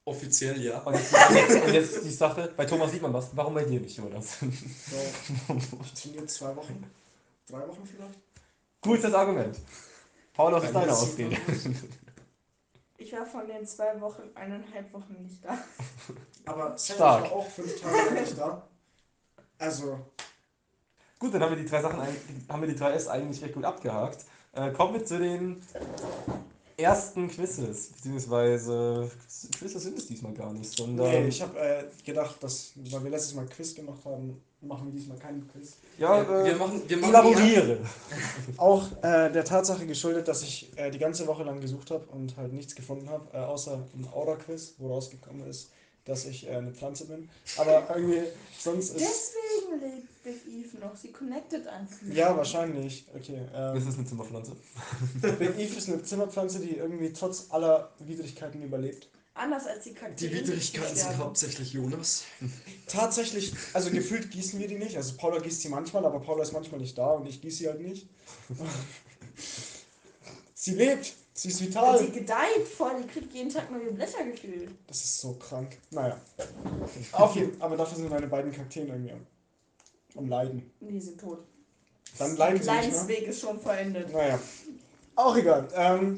Offiziell 0.06 0.62
ja. 0.62 0.80
Und 0.80 0.94
jetzt, 0.96 1.14
und 1.14 1.36
jetzt, 1.36 1.66
und 1.66 1.74
jetzt 1.74 2.04
die 2.04 2.12
Sache, 2.12 2.54
bei 2.56 2.66
Thomas 2.66 2.92
sieht 2.92 3.02
man 3.02 3.14
was. 3.14 3.36
Warum 3.36 3.54
bei 3.54 3.66
dir 3.66 3.82
nicht, 3.82 3.98
Jonas? 3.98 4.40
So, 4.40 4.48
ich 5.84 5.94
trainiere 5.94 6.26
zwei 6.28 6.56
Wochen. 6.56 6.84
Drei 7.48 7.68
Wochen 7.68 7.86
vielleicht? 7.86 8.20
Gutes 8.82 9.14
Argument. 9.14 9.58
Paul, 10.34 10.54
was 10.54 10.64
ist 10.66 10.76
deine 10.76 10.92
Ausrede? 10.92 11.38
Ich 12.98 13.12
war 13.14 13.26
von 13.26 13.48
den 13.48 13.68
zwei 13.68 14.00
Wochen, 14.00 14.24
eineinhalb 14.36 14.92
Wochen 14.94 15.22
nicht 15.22 15.44
da. 15.44 15.58
Aber 16.46 16.78
Sam 16.78 16.96
Stark. 16.96 17.24
war 17.24 17.32
auch 17.34 17.48
fünf 17.48 17.82
Tage 17.82 18.14
nicht 18.14 18.38
da. 18.38 18.68
Also, 19.58 20.00
Gut, 21.20 21.34
dann 21.34 21.42
haben 21.42 21.56
wir 21.56 21.64
die 21.64 21.70
drei 21.70 21.82
Sachen, 21.82 22.00
haben 22.50 22.62
wir 22.62 22.68
die 22.68 22.76
drei 22.76 22.92
S 22.92 23.08
eigentlich 23.08 23.42
recht 23.42 23.54
gut 23.54 23.64
abgehakt. 23.64 24.26
Äh, 24.52 24.72
kommen 24.72 24.94
wir 24.94 25.06
zu 25.06 25.18
den 25.18 25.62
ersten 26.78 27.28
Quizzes, 27.28 27.88
beziehungsweise 27.90 29.10
Quizzes 29.58 29.84
sind 29.84 29.98
es 29.98 30.08
diesmal 30.08 30.34
gar 30.34 30.52
nicht, 30.54 30.76
sondern 30.76 31.10
nee, 31.10 31.28
ich 31.28 31.42
habe 31.42 31.60
äh, 31.60 31.84
gedacht, 32.04 32.36
dass, 32.42 32.72
weil 32.92 33.04
wir 33.04 33.12
letztes 33.12 33.34
Mal 33.34 33.46
Quiz 33.46 33.74
gemacht 33.76 34.04
haben, 34.06 34.42
machen 34.62 34.88
wir 34.88 35.00
diesmal 35.00 35.18
keinen 35.18 35.48
Quiz. 35.48 35.74
ja, 35.98 36.22
Ja, 36.22 36.46
wir 36.46 36.54
äh, 36.54 36.56
machen, 36.56 36.82
wir 36.88 36.98
machen 36.98 37.14
elaboriere. 37.14 37.78
Auch 38.58 38.86
äh, 39.02 39.32
der 39.32 39.46
Tatsache 39.46 39.86
geschuldet, 39.86 40.28
dass 40.28 40.42
ich 40.44 40.72
äh, 40.78 40.90
die 40.92 41.00
ganze 41.00 41.28
Woche 41.28 41.44
lang 41.44 41.62
gesucht 41.62 41.92
habe 41.92 42.06
und 42.12 42.36
halt 42.38 42.54
nichts 42.54 42.76
gefunden 42.76 43.10
habe, 43.10 43.26
äh, 43.34 43.38
außer 43.38 43.80
ein 43.96 44.08
Aura-Quiz, 44.12 44.76
wo 44.78 44.90
rausgekommen 44.94 45.48
ist, 45.48 45.70
dass 46.06 46.26
ich 46.26 46.48
äh, 46.48 46.52
eine 46.56 46.72
Pflanze 46.72 47.06
bin. 47.06 47.30
Aber 47.58 47.88
irgendwie, 47.96 48.24
sonst 48.58 48.92
ist. 48.92 49.02
Deswegen 49.02 49.82
lebt 49.82 50.15
Big 50.26 50.42
Eve 50.48 50.78
noch. 50.80 50.96
Sie 50.98 51.12
connected 51.12 51.68
einfach. 51.68 52.02
mit 52.02 52.16
Ja, 52.18 52.36
wahrscheinlich. 52.36 53.06
Okay. 53.16 53.40
Das 53.54 53.82
Ähm, 53.84 53.90
ist 53.90 53.98
eine 53.98 54.08
Zimmerpflanze. 54.08 54.56
Big 55.22 55.58
Eve 55.60 55.76
ist 55.78 55.88
eine 55.88 56.04
Zimmerpflanze, 56.04 56.60
die 56.60 56.76
irgendwie 56.78 57.14
trotz 57.14 57.46
aller 57.52 57.92
Widrigkeiten 58.00 58.62
überlebt. 58.64 59.08
Anders 59.36 59.68
als 59.68 59.84
die 59.84 59.94
Kakteen. 59.94 60.30
Die 60.30 60.34
Widrigkeiten 60.36 60.96
sind 60.96 61.18
hauptsächlich 61.18 61.74
Jonas. 61.74 62.24
Tatsächlich, 62.88 63.54
also 63.74 63.92
gefühlt 63.92 64.32
gießen 64.32 64.60
wir 64.60 64.68
die 64.68 64.78
nicht. 64.78 64.96
Also 64.98 65.16
Paula 65.18 65.40
gießt 65.40 65.62
sie 65.62 65.70
manchmal, 65.70 66.06
aber 66.06 66.20
Paula 66.22 66.42
ist 66.44 66.54
manchmal 66.54 66.80
nicht 66.80 66.98
da 66.98 67.12
und 67.12 67.28
ich 67.28 67.42
gieße 67.42 67.58
sie 67.58 67.68
halt 67.68 67.82
nicht. 67.82 68.08
sie 70.54 70.76
lebt, 70.76 71.14
sie 71.34 71.50
ist 71.50 71.60
Und 71.62 71.68
vital. 71.68 72.00
sie 72.00 72.12
gedeiht 72.12 72.68
voll. 72.78 72.92
Die 73.04 73.08
kriegt 73.08 73.34
jeden 73.34 73.50
Tag 73.50 73.70
neue 73.72 73.92
Blätter 73.92 74.24
gefühlt. 74.24 74.70
Das 74.88 75.04
ist 75.04 75.20
so 75.20 75.34
krank. 75.34 75.78
Naja. 75.92 76.18
Auf 77.12 77.36
jeden 77.36 77.62
aber 77.62 77.76
dafür 77.78 77.98
sind 77.98 78.10
meine 78.10 78.28
beiden 78.28 78.52
Kakteen 78.54 78.88
irgendwie 78.88 79.12
am, 79.12 79.26
am 80.16 80.28
Leiden. 80.28 80.72
Die 80.82 81.00
sind 81.00 81.20
tot. 81.20 81.46
Dann 82.18 82.36
leiden 82.38 82.62
sie 82.62 82.70
nicht 82.70 82.82
mehr. 82.82 82.92
Leidensweg 82.92 83.28
ist 83.28 83.42
schon 83.42 83.60
verendet. 83.60 84.12
Naja. 84.12 84.40
Auch 85.16 85.36
egal. 85.36 85.68
Ähm, 85.76 86.18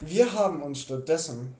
wir 0.00 0.32
haben 0.32 0.62
uns 0.62 0.80
stattdessen 0.80 1.54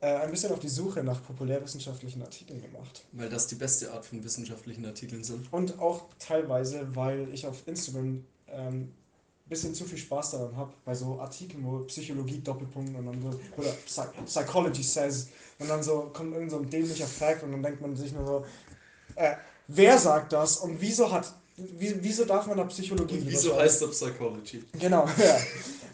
äh, 0.00 0.06
ein 0.06 0.30
bisschen 0.30 0.52
auf 0.52 0.58
die 0.58 0.68
Suche 0.68 1.02
nach 1.02 1.24
populärwissenschaftlichen 1.24 2.22
Artikeln 2.22 2.60
gemacht. 2.60 3.04
Weil 3.12 3.28
das 3.28 3.46
die 3.46 3.54
beste 3.54 3.92
Art 3.92 4.04
von 4.04 4.22
wissenschaftlichen 4.22 4.84
Artikeln 4.84 5.24
sind. 5.24 5.52
Und 5.52 5.78
auch 5.78 6.06
teilweise, 6.18 6.94
weil 6.94 7.32
ich 7.32 7.46
auf 7.46 7.66
Instagram 7.66 8.24
ähm, 8.48 8.92
bisschen 9.46 9.74
zu 9.74 9.84
viel 9.84 9.98
Spaß 9.98 10.32
daran 10.32 10.56
habe, 10.56 10.72
bei 10.84 10.94
so 10.94 11.20
Artikeln, 11.20 11.64
wo 11.64 11.80
Psychologie 11.80 12.40
Doppelpunkt 12.40 12.96
und 12.96 13.06
dann 13.06 13.20
so, 13.20 13.28
oder 13.56 13.70
Psy 13.86 14.02
Psychology 14.24 14.82
says, 14.82 15.28
und 15.58 15.68
dann 15.68 15.82
so 15.82 16.10
kommt 16.12 16.34
irgend 16.34 16.50
so 16.50 16.58
ein 16.58 16.70
dämlicher 16.70 17.06
Fact 17.06 17.42
und 17.42 17.52
dann 17.52 17.62
denkt 17.62 17.80
man 17.80 17.94
sich 17.94 18.12
nur 18.12 18.26
so, 18.26 18.44
äh, 19.16 19.36
wer 19.68 19.98
sagt 19.98 20.32
das 20.32 20.58
und 20.58 20.80
wieso 20.80 21.10
hat, 21.10 21.32
wie, 21.56 21.94
wieso 22.00 22.24
darf 22.24 22.46
man 22.46 22.56
da 22.58 22.64
Psychologie 22.64 23.18
Und 23.18 23.30
wieso 23.30 23.56
heißt 23.56 23.82
das 23.82 23.90
Psychology? 23.90 24.64
Genau, 24.78 25.06
ja. 25.18 25.36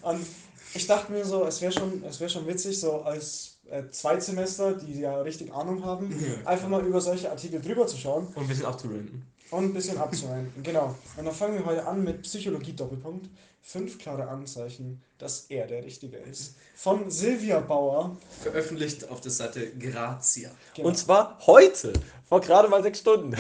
Und 0.03 0.27
ich 0.75 0.87
dachte 0.87 1.13
mir 1.13 1.25
so, 1.25 1.45
es 1.45 1.61
wäre 1.61 1.73
schon, 1.73 2.03
es 2.09 2.21
wär 2.21 2.29
schon 2.29 2.47
witzig, 2.47 2.79
so 2.79 3.03
als 3.03 3.59
äh, 3.71 3.83
Zweitsemester, 3.91 4.75
die 4.75 5.01
ja 5.01 5.21
richtig 5.23 5.53
Ahnung 5.53 5.85
haben, 5.85 6.13
einfach 6.45 6.69
mal 6.69 6.85
über 6.85 7.01
solche 7.01 7.31
Artikel 7.31 7.61
drüber 7.61 7.87
zu 7.87 7.97
schauen 7.97 8.27
Und 8.29 8.43
ein 8.43 8.49
bisschen 8.49 8.67
abzuranken. 8.67 9.27
Und 9.51 9.65
ein 9.65 9.73
bisschen 9.75 9.99
abzureihen. 9.99 10.53
Genau. 10.63 10.97
Und 11.17 11.25
dann 11.25 11.35
fangen 11.35 11.59
wir 11.59 11.67
heute 11.67 11.87
an 11.87 12.03
mit 12.05 12.23
Psychologie 12.23 12.73
Doppelpunkt. 12.73 13.29
Fünf 13.63 13.99
klare 13.99 14.27
Anzeichen, 14.27 15.03
dass 15.19 15.47
er 15.51 15.67
der 15.67 15.85
Richtige 15.85 16.17
ist. 16.17 16.57
Von 16.75 17.11
Silvia 17.11 17.61
Bauer. 17.61 18.17
Veröffentlicht 18.43 19.11
auf 19.11 19.21
der 19.21 19.31
Seite 19.31 19.71
Grazia. 19.79 20.51
Genau. 20.75 20.89
Und 20.89 20.97
zwar 20.97 21.39
heute, 21.47 21.93
vor 22.27 22.41
gerade 22.41 22.69
mal 22.69 22.83
sechs 22.83 23.01
Stunden. 23.01 23.37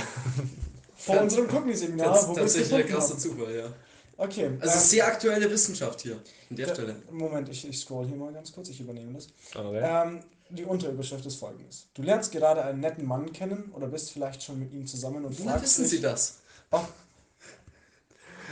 vor 0.97 1.21
unserem 1.23 1.47
Cookie-Seminar, 1.55 2.13
Tats 2.13 2.29
es 2.29 2.35
tatsächlich 2.35 2.85
ein 2.85 2.87
krasser. 2.87 3.19
Zufall, 3.19 3.57
ja. 3.57 3.73
Okay. 4.21 4.51
Also 4.61 4.75
ähm, 4.75 4.81
sehr 4.81 5.07
aktuelle 5.07 5.51
Wissenschaft 5.51 6.03
hier. 6.03 6.17
An 6.51 6.57
der 6.57 6.69
Stelle. 6.69 6.97
Moment, 7.11 7.49
ich, 7.49 7.67
ich 7.67 7.79
scroll 7.79 8.07
hier 8.07 8.17
mal 8.17 8.31
ganz 8.33 8.53
kurz, 8.53 8.69
ich 8.69 8.79
übernehme 8.79 9.15
das. 9.15 9.29
Okay. 9.55 9.81
Ähm, 9.83 10.21
die 10.51 10.65
Unterüberschrift 10.65 11.25
ist 11.25 11.37
folgendes. 11.37 11.87
Du 11.95 12.03
lernst 12.03 12.31
gerade 12.31 12.63
einen 12.63 12.81
netten 12.81 13.07
Mann 13.07 13.33
kennen 13.33 13.73
oder 13.75 13.87
bist 13.87 14.11
vielleicht 14.13 14.43
schon 14.43 14.59
mit 14.59 14.73
ihm 14.75 14.87
zusammen 14.87 15.25
und 15.25 15.39
Woher 15.39 15.53
fragst 15.53 15.65
wissen 15.65 15.83
dich, 15.85 15.91
Sie 15.93 16.01
das? 16.03 16.41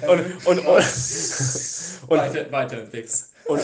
er 0.01 0.11
Und, 0.11 0.19
wirklich- 0.21 0.47
und, 0.47 0.59
und, 0.61 0.67
und, 2.09 2.19
weiter, 2.19 2.53
weiter 2.53 2.83
im 2.83 2.91
Text. 2.91 3.33
und, 3.45 3.61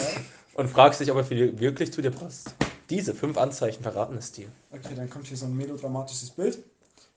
und 0.54 0.68
fragst 0.68 1.00
dich, 1.00 1.10
ob 1.10 1.16
er 1.18 1.30
wirklich 1.30 1.90
zu 1.90 2.02
dir 2.02 2.10
passt. 2.10 2.54
Diese 2.90 3.14
fünf 3.14 3.38
Anzeichen 3.38 3.82
verraten 3.82 4.16
es 4.18 4.30
dir. 4.30 4.48
Okay, 4.72 4.94
dann 4.94 5.08
kommt 5.08 5.26
hier 5.26 5.38
so 5.38 5.46
ein 5.46 5.56
melodramatisches 5.56 6.30
Bild 6.30 6.58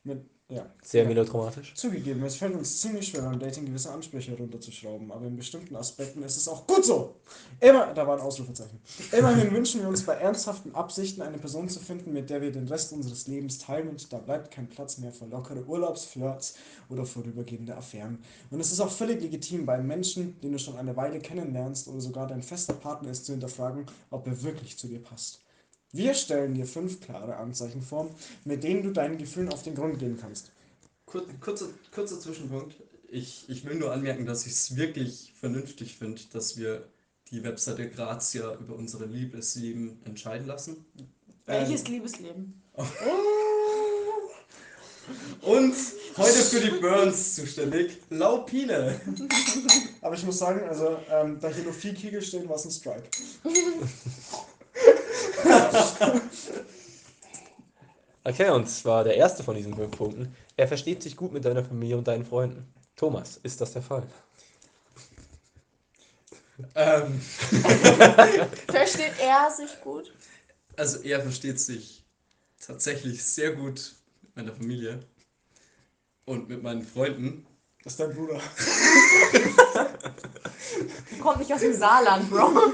mit, 0.06 0.22
ja. 0.50 0.66
Sehr 0.82 1.04
Ja. 1.04 1.10
melodramatisch. 1.10 1.74
Zugegeben, 1.76 2.24
es 2.24 2.36
fällt 2.36 2.56
uns 2.56 2.80
ziemlich 2.82 3.08
schwer 3.08 3.24
beim 3.24 3.38
Dating 3.40 3.66
gewisse 3.66 3.92
Ansprüche 3.92 4.36
runterzuschrauben, 4.38 5.12
aber 5.12 5.26
in 5.26 5.36
bestimmten 5.36 5.76
Aspekten 5.76 6.24
ist 6.24 6.38
es 6.38 6.48
auch 6.48 6.66
gut 6.66 6.86
so. 6.86 7.16
Immer, 7.60 7.94
da 7.94 8.08
war 8.08 8.16
ein 8.16 8.22
Ausrufezeichen. 8.22 8.80
Immerhin 9.12 9.52
wünschen 9.52 9.82
wir 9.82 9.90
uns 9.90 10.04
bei 10.04 10.14
ernsthaften 10.14 10.74
Absichten 10.74 11.22
eine 11.22 11.38
Person 11.38 11.68
zu 11.68 11.80
finden, 11.80 12.14
mit 12.14 12.30
der 12.30 12.42
wir 12.42 12.52
den 12.52 12.68
Rest 12.68 12.94
unseres 12.94 13.28
Lebens 13.28 13.60
teilen 13.60 13.90
und 13.90 14.12
da 14.14 14.20
bleibt 14.20 14.52
kein 14.52 14.70
Platz 14.70 14.98
mehr 15.00 15.12
für 15.12 15.26
lockere 15.26 15.66
Urlaubsflirts 15.66 16.56
oder 16.90 17.06
vorübergehende 17.06 17.76
Affären. 17.76 18.20
Und 18.50 18.60
es 18.62 18.72
ist 18.72 18.80
auch 18.80 18.92
völlig 18.92 19.22
legitim, 19.22 19.66
bei 19.66 19.74
einem 19.74 19.88
Menschen, 19.88 20.40
den 20.42 20.54
du 20.54 20.60
schon 20.60 20.78
eine 20.78 20.96
Weile 20.96 21.20
kennenlernst 21.20 21.88
oder 21.90 22.00
sogar 22.00 22.28
dein 22.28 22.42
fester 22.42 22.74
Partner 22.74 23.10
ist, 23.12 23.26
zu 23.26 23.34
hinterfragen, 23.34 23.86
ob 24.12 24.26
er 24.28 24.42
wirklich 24.44 24.78
zu 24.78 24.88
dir 24.88 25.02
passt. 25.04 25.42
Wir 25.94 26.14
stellen 26.14 26.54
dir 26.54 26.66
fünf 26.66 27.00
klare 27.00 27.38
Anzeichen 27.38 27.82
vor, 27.82 28.10
mit 28.44 28.64
denen 28.64 28.84
du 28.84 28.92
deinen 28.92 29.18
Gefühlen 29.18 29.50
auf 29.50 29.64
den 29.64 29.76
Grund 29.76 30.00
gehen 30.00 30.18
kannst. 30.20 30.52
Kur 31.06 31.26
kurzer, 31.40 31.68
kurzer 31.94 32.20
Zwischenpunkt. 32.20 32.76
Ich, 33.10 33.46
ich 33.48 33.64
will 33.64 33.76
nur 33.76 33.94
anmerken, 33.94 34.26
dass 34.26 34.46
ich 34.46 34.52
es 34.52 34.76
wirklich 34.76 35.34
vernünftig 35.40 35.98
finde, 35.98 36.22
dass 36.34 36.58
wir 36.58 36.86
die 37.32 37.42
Webseite 37.44 37.90
Grazia 37.90 38.54
über 38.56 38.76
unsere 38.76 39.06
Liebesleben 39.06 40.02
entscheiden 40.04 40.46
lassen. 40.46 40.86
Welches 41.46 41.88
Liebesleben? 41.88 42.62
Und 45.42 45.74
heute 46.18 46.34
für 46.34 46.60
die 46.60 46.82
Burns 46.82 47.36
zuständig, 47.36 47.98
Laupine. 48.10 49.00
Aber 50.02 50.16
ich 50.16 50.24
muss 50.26 50.38
sagen, 50.38 50.68
also 50.68 50.98
ähm, 51.10 51.40
da 51.40 51.48
hier 51.48 51.64
nur 51.64 51.72
vier 51.72 51.94
Kegel 51.94 52.22
stehen, 52.22 52.50
war 52.50 52.58
es 52.58 52.66
ein 52.66 52.72
Strike. 52.72 53.08
Okay, 58.24 58.50
und 58.50 58.68
zwar 58.68 59.06
der 59.06 59.16
erste 59.16 59.42
von 59.42 59.56
diesen 59.56 59.74
fünf 59.74 59.96
Punkten. 59.96 60.36
Er 60.58 60.68
versteht 60.68 61.02
sich 61.02 61.16
gut 61.16 61.32
mit 61.32 61.46
deiner 61.46 61.64
Familie 61.64 61.98
und 61.98 62.10
deinen 62.10 62.26
Freunden. 62.26 62.68
Thomas, 62.98 63.40
ist 63.42 63.62
das 63.62 63.72
der 63.72 63.82
Fall? 63.82 64.04
Ähm, 66.76 67.22
Versteht 68.70 69.14
er 69.22 69.50
sich 69.50 69.80
gut? 69.82 70.12
also 70.78 71.02
er 71.02 71.22
versteht 71.22 71.60
sich 71.60 72.06
tatsächlich 72.66 73.26
sehr 73.26 73.52
gut 73.54 73.96
mit 74.22 74.36
meiner 74.36 74.54
Familie 74.54 75.00
und 76.26 76.48
mit 76.48 76.62
meinen 76.64 76.84
Freunden. 76.84 77.46
Das 77.84 77.94
ist 77.94 78.00
dein 78.00 78.14
Bruder. 78.14 78.40
Kommt 81.22 81.40
nicht 81.40 81.54
aus 81.54 81.62
dem 81.62 81.74
Saarland, 81.74 82.30
Bro. 82.30 82.74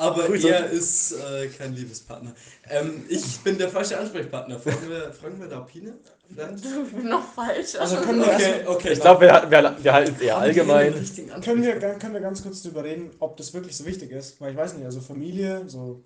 Aber 0.00 0.24
Grüße. 0.26 0.48
er 0.48 0.70
ist 0.70 1.12
äh, 1.12 1.48
kein 1.48 1.74
Liebespartner. 1.74 2.32
Ähm, 2.68 3.04
ich 3.08 3.38
bin 3.40 3.58
der 3.58 3.68
falsche 3.68 3.98
Ansprechpartner. 3.98 4.58
Fragen 4.58 4.88
wir, 4.88 5.12
fragen 5.12 5.38
wir? 5.40 5.66
Ich 6.56 6.92
bin 6.92 7.08
noch 7.08 7.24
falsch. 7.34 7.74
Also 7.78 7.96
können 7.96 8.20
wir, 8.20 8.32
Okay, 8.32 8.64
okay. 8.66 8.92
Ich 8.92 9.00
glaube, 9.00 9.20
wir, 9.22 9.46
wir, 9.50 9.76
wir 9.82 9.92
halten 9.92 10.14
es 10.16 10.22
eher 10.22 10.38
allgemein. 10.38 10.92
können, 11.42 11.62
wir, 11.62 11.74
Ansprechpartner? 11.74 11.98
können 11.98 12.14
wir 12.14 12.20
ganz 12.20 12.42
kurz 12.42 12.62
drüber 12.62 12.84
reden, 12.84 13.10
ob 13.18 13.36
das 13.36 13.52
wirklich 13.52 13.76
so 13.76 13.84
wichtig 13.84 14.10
ist. 14.12 14.40
Weil 14.40 14.52
ich 14.52 14.56
weiß 14.56 14.74
nicht, 14.74 14.84
also 14.86 15.00
Familie, 15.00 15.64
so. 15.66 16.02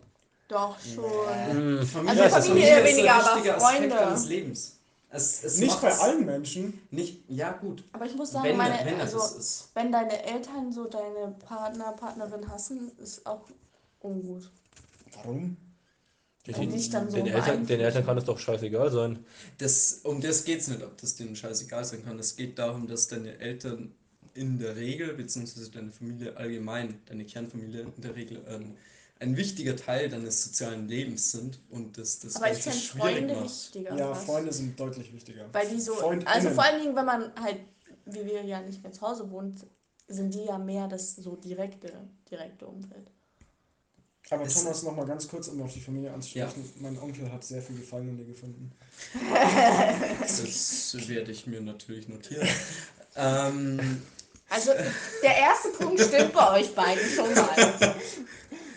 Doch 0.49 0.77
schon. 0.81 1.05
Hm, 1.51 1.87
Familie, 1.87 2.23
Also 2.25 2.39
ist- 2.39 2.47
Familie 2.49 2.67
Familie 2.75 2.81
ist 2.91 2.97
weniger, 2.97 3.15
ein 3.15 3.21
aber 3.21 3.31
Aspekt 3.37 3.63
Freunde. 3.63 3.97
deines 3.97 4.27
Lebens. 4.27 4.79
Es, 5.11 5.45
es 5.45 5.59
Nicht 5.59 5.81
bei 5.81 5.93
allen 5.97 6.27
Menschen. 6.27 6.81
Nicht, 6.91 7.23
ja 7.29 7.53
gut. 7.53 7.85
Aber 7.93 8.05
ich 8.05 8.17
muss 8.17 8.33
sagen, 8.33 8.49
Wenn, 8.49 8.57
meine, 8.57 8.75
wenn 8.85 9.01
also, 9.01 9.21
wenn 9.75 9.93
deine 9.93 10.25
Eltern 10.25 10.73
so 10.73 10.87
deine 10.87 11.37
Partner, 11.47 11.93
Partnerin 11.93 12.51
hassen, 12.51 12.91
ist 13.01 13.25
auch 13.25 13.43
ungut. 14.05 14.51
Warum? 15.15 15.57
Und 16.47 16.73
dich 16.73 16.91
dann 16.91 17.11
so 17.11 17.17
den, 17.17 17.27
Eltern, 17.27 17.67
den 17.67 17.81
Eltern 17.81 18.05
kann 18.05 18.19
es 18.19 18.25
doch 18.25 18.39
scheißegal 18.39 18.91
sein. 18.91 19.25
Das, 19.59 20.01
um 20.05 20.21
das 20.21 20.45
geht 20.45 20.61
es 20.61 20.69
nicht, 20.69 20.83
ob 20.83 20.97
das 20.99 21.17
denen 21.17 21.35
scheißegal 21.35 21.85
sein 21.87 22.05
kann. 22.05 22.19
Es 22.19 22.37
geht 22.37 22.59
darum, 22.59 22.87
dass 22.87 23.09
deine 23.09 23.39
Eltern 23.39 23.95
in 24.35 24.59
der 24.59 24.77
Regel, 24.77 25.15
beziehungsweise 25.15 25.71
deine 25.71 25.91
Familie 25.91 26.37
allgemein, 26.37 27.01
deine 27.07 27.25
Kernfamilie 27.25 27.87
in 27.97 28.03
der 28.03 28.15
Regel 28.15 28.45
ein, 28.47 28.77
ein 29.21 29.37
wichtiger 29.39 29.75
Teil 29.75 30.11
deines 30.11 30.45
sozialen 30.45 30.87
Lebens 30.87 31.31
sind 31.31 31.61
und 31.71 31.97
das 31.97 32.19
das 32.19 32.37
Aber 32.37 32.53
ich 32.53 32.59
finde 32.59 32.79
schwierig 32.79 33.15
Freunde 33.15 33.35
macht. 33.35 33.45
wichtiger. 33.45 33.97
Ja. 33.97 34.15
Freunde 34.15 34.53
sind 34.53 34.79
deutlich 34.79 35.15
wichtiger. 35.15 35.49
Weil 35.53 35.69
die 35.69 35.81
so, 35.81 35.95
Freundinnen. 35.95 36.27
also 36.27 36.51
vor 36.51 36.65
allen 36.65 36.83
Dingen, 36.83 36.95
wenn 36.95 37.07
man 37.07 37.33
halt, 37.41 37.61
wie 38.05 38.27
wir 38.27 38.45
ja 38.45 38.61
nicht 38.61 38.83
mehr 38.83 38.93
zu 38.93 39.01
Hause 39.01 39.31
wohnt, 39.31 39.67
sind 40.09 40.35
die 40.35 40.45
ja 40.45 40.59
mehr 40.59 40.89
das 40.89 41.17
so 41.17 41.37
direkte, 41.37 42.07
direkte 42.31 42.67
Umfeld. 42.67 43.11
Aber 44.31 44.45
Es- 44.45 44.55
Thomas, 44.55 44.83
noch 44.83 44.97
mal 44.97 45.07
ganz 45.07 45.29
kurz, 45.29 45.49
um 45.49 45.61
auf 45.63 45.73
die 45.73 45.81
Familie 45.81 46.13
anzusprechen. 46.13 46.73
Mein 46.81 46.99
Onkel 46.99 47.31
hat 47.31 47.45
sehr 47.45 47.61
viel 47.63 47.77
Gefallen 47.79 48.09
in 48.09 48.17
dir 48.17 48.25
gefunden. 48.25 48.73
Das 50.21 50.95
werde 51.09 51.31
ich 51.33 51.47
mir 51.47 51.61
natürlich 51.61 52.09
notieren. 52.09 52.49
ähm, 53.17 54.03
Also 54.49 54.71
der 55.23 55.37
erste 55.37 55.69
Punkt 55.71 56.01
stimmt 56.01 56.33
bei 56.33 56.61
euch 56.61 56.75
beiden 56.75 57.09
schon 57.11 57.35
mal. 57.35 57.95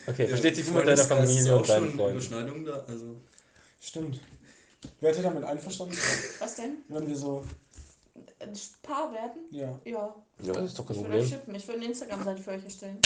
Okay, 0.07 0.27
versteht 0.27 0.55
sich 0.55 0.65
gut 0.65 0.75
mit 0.75 0.83
Freundeskreis 0.85 1.07
deiner 1.09 1.23
ist 1.23 1.29
Familie 1.31 1.53
auch 1.55 1.59
und 1.59 1.69
deinen 1.69 2.21
schon 2.21 2.29
Freunden. 2.29 2.65
Da, 2.65 2.85
also 2.87 3.15
Stimmt. 3.79 4.19
Wärt 5.01 5.17
ihr 5.17 5.23
damit 5.23 5.43
einverstanden, 5.43 5.97
Was 6.39 6.55
denn? 6.55 6.77
wenn 6.89 7.07
wir 7.07 7.15
so. 7.15 7.43
Ein 8.39 8.53
Paar 8.81 9.11
werden? 9.13 9.41
Ja. 9.51 9.79
Ja. 9.85 10.15
Ja, 10.43 10.53
das 10.53 10.65
ist 10.65 10.79
doch 10.79 10.85
kein 10.85 10.95
Ich 10.97 11.01
würde 11.03 11.11
Problem. 11.13 11.29
schippen. 11.29 11.55
Ich 11.55 11.67
würde 11.67 11.79
eine 11.79 11.89
Instagram-Seite 11.89 12.41
für 12.41 12.51
euch 12.51 12.63
erstellen. 12.63 12.99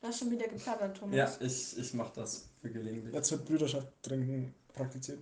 Das 0.00 0.10
ist 0.10 0.18
schon 0.20 0.30
wieder 0.30 0.46
geplaudert, 0.48 0.96
Thomas. 0.96 1.16
ja, 1.16 1.30
ich, 1.40 1.78
ich 1.78 1.94
mache 1.94 2.12
das 2.16 2.48
für 2.60 2.70
gelegentlich. 2.70 3.14
Jetzt 3.14 3.30
wird 3.32 3.44
Brüderschaft 3.44 3.88
trinken 4.02 4.54
praktiziert. 4.74 5.18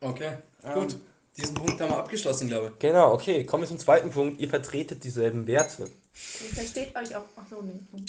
Okay, 0.00 0.38
Ähm, 0.64 0.74
gut. 0.74 0.96
Diesen 1.36 1.54
Punkt 1.54 1.80
haben 1.80 1.90
wir 1.90 1.96
abgeschlossen, 1.98 2.48
glaube 2.48 2.68
ich. 2.72 2.78
Genau, 2.80 3.12
okay, 3.12 3.44
kommen 3.44 3.62
wir 3.62 3.68
zum 3.68 3.78
zweiten 3.78 4.10
Punkt. 4.10 4.40
Ihr 4.40 4.48
vertretet 4.48 5.04
dieselben 5.04 5.46
Werte. 5.46 5.84
Ihr 5.84 6.54
versteht 6.54 6.94
euch 6.96 7.14
auch. 7.14 7.24
Ach 7.36 7.46
so, 7.48 7.62
nee. 7.62 7.78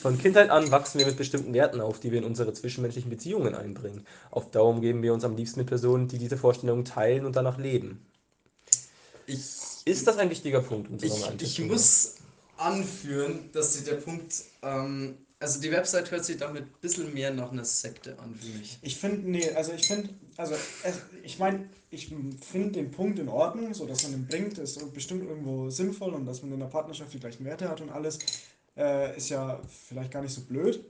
Von 0.00 0.18
Kindheit 0.18 0.50
an 0.50 0.70
wachsen 0.70 0.98
wir 0.98 1.06
mit 1.06 1.16
bestimmten 1.16 1.52
Werten 1.52 1.80
auf, 1.80 2.00
die 2.00 2.10
wir 2.10 2.18
in 2.18 2.24
unsere 2.24 2.52
zwischenmenschlichen 2.52 3.10
Beziehungen 3.10 3.54
einbringen. 3.54 4.06
Auf 4.30 4.50
Dauer 4.50 4.70
umgeben 4.70 5.02
wir 5.02 5.12
uns 5.12 5.24
am 5.24 5.36
liebsten 5.36 5.60
mit 5.60 5.68
Personen, 5.68 6.08
die 6.08 6.18
diese 6.18 6.36
Vorstellungen 6.38 6.84
teilen 6.84 7.26
und 7.26 7.36
danach 7.36 7.58
leben. 7.58 8.06
Ich, 9.26 9.38
Ist 9.84 10.06
das 10.06 10.16
ein 10.16 10.30
wichtiger 10.30 10.62
Punkt? 10.62 11.02
ich, 11.02 11.42
ich 11.42 11.60
muss 11.60 12.14
anführen, 12.56 13.50
dass 13.52 13.74
sich 13.74 13.84
der 13.84 13.94
Punkt, 13.94 14.34
ähm, 14.62 15.18
also 15.38 15.60
die 15.60 15.70
Website 15.70 16.10
hört 16.10 16.24
sich 16.24 16.38
damit 16.38 16.64
ein 16.64 16.74
bisschen 16.80 17.12
mehr 17.12 17.32
nach 17.32 17.52
einer 17.52 17.64
Sekte 17.64 18.18
an 18.18 18.34
für 18.34 18.58
mich. 18.58 18.78
Ich 18.82 18.96
finde, 18.96 19.30
nee, 19.30 19.50
also 19.50 19.72
ich 19.72 19.86
finde, 19.86 20.10
also 20.36 20.54
ich 21.22 21.38
meine, 21.38 21.68
ich 21.90 22.08
finde 22.08 22.72
den 22.72 22.90
Punkt 22.90 23.18
in 23.18 23.28
Ordnung, 23.28 23.74
so 23.74 23.86
dass 23.86 24.02
man 24.04 24.12
den 24.12 24.26
bringt, 24.26 24.58
ist 24.58 24.92
bestimmt 24.94 25.28
irgendwo 25.28 25.68
sinnvoll 25.70 26.14
und 26.14 26.24
dass 26.24 26.42
man 26.42 26.52
in 26.52 26.60
der 26.60 26.66
Partnerschaft 26.66 27.12
die 27.12 27.20
gleichen 27.20 27.44
Werte 27.44 27.68
hat 27.68 27.80
und 27.80 27.90
alles, 27.90 28.18
äh, 28.76 29.16
ist 29.16 29.28
ja 29.28 29.60
vielleicht 29.88 30.10
gar 30.10 30.22
nicht 30.22 30.34
so 30.34 30.42
blöd. 30.42 30.84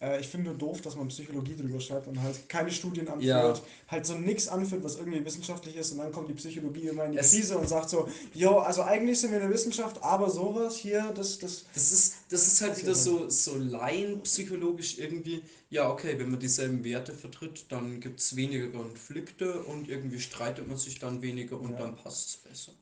Äh, 0.00 0.20
ich 0.20 0.28
finde 0.28 0.50
nur 0.50 0.58
doof, 0.58 0.80
dass 0.80 0.94
man 0.96 1.08
Psychologie 1.08 1.56
drüber 1.56 1.80
schreibt 1.80 2.06
und 2.06 2.22
halt 2.22 2.48
keine 2.48 2.70
Studien 2.70 3.08
anführt, 3.08 3.58
Ja. 3.58 3.60
halt 3.88 4.06
so 4.06 4.14
nichts 4.14 4.46
anführt, 4.48 4.84
was 4.84 4.96
irgendwie 4.96 5.24
wissenschaftlich 5.24 5.76
ist 5.76 5.92
und 5.92 5.98
dann 5.98 6.12
kommt 6.12 6.28
die 6.28 6.34
Psychologie 6.34 6.88
immer 6.88 7.04
in 7.06 7.12
die 7.12 7.18
Es- 7.18 7.32
Krise 7.32 7.58
und 7.58 7.68
sagt 7.68 7.90
so, 7.90 8.08
jo, 8.34 8.58
also 8.58 8.82
eigentlich 8.82 9.18
sind 9.20 9.30
wir 9.32 9.38
in 9.38 9.44
der 9.44 9.52
Wissenschaft, 9.52 10.02
aber 10.02 10.30
sowas 10.30 10.76
hier, 10.76 11.12
das, 11.16 11.38
das, 11.38 11.64
Das 11.74 11.90
ist, 11.92 12.14
das 12.30 12.46
ist 12.46 12.60
halt 12.60 12.78
wieder 12.80 12.94
so, 12.94 13.28
so 13.28 13.56
laienpsychologisch 13.56 14.98
irgendwie, 14.98 15.42
ja 15.70 15.90
okay, 15.90 16.18
wenn 16.18 16.30
man 16.30 16.40
dieselben 16.40 16.84
Werte 16.84 17.12
vertritt, 17.12 17.66
dann 17.70 18.00
gibt 18.00 18.20
es 18.20 18.36
weniger 18.36 18.68
Konflikte 18.68 19.62
und 19.64 19.88
irgendwie 19.88 20.20
streitet 20.20 20.68
man 20.68 20.76
sich 20.76 20.98
dann 20.98 21.22
weniger 21.22 21.60
und 21.60 21.72
Ja. 21.72 21.78
dann 21.78 21.96
passt 21.96 22.28
es 22.28 22.36
besser. 22.36 22.72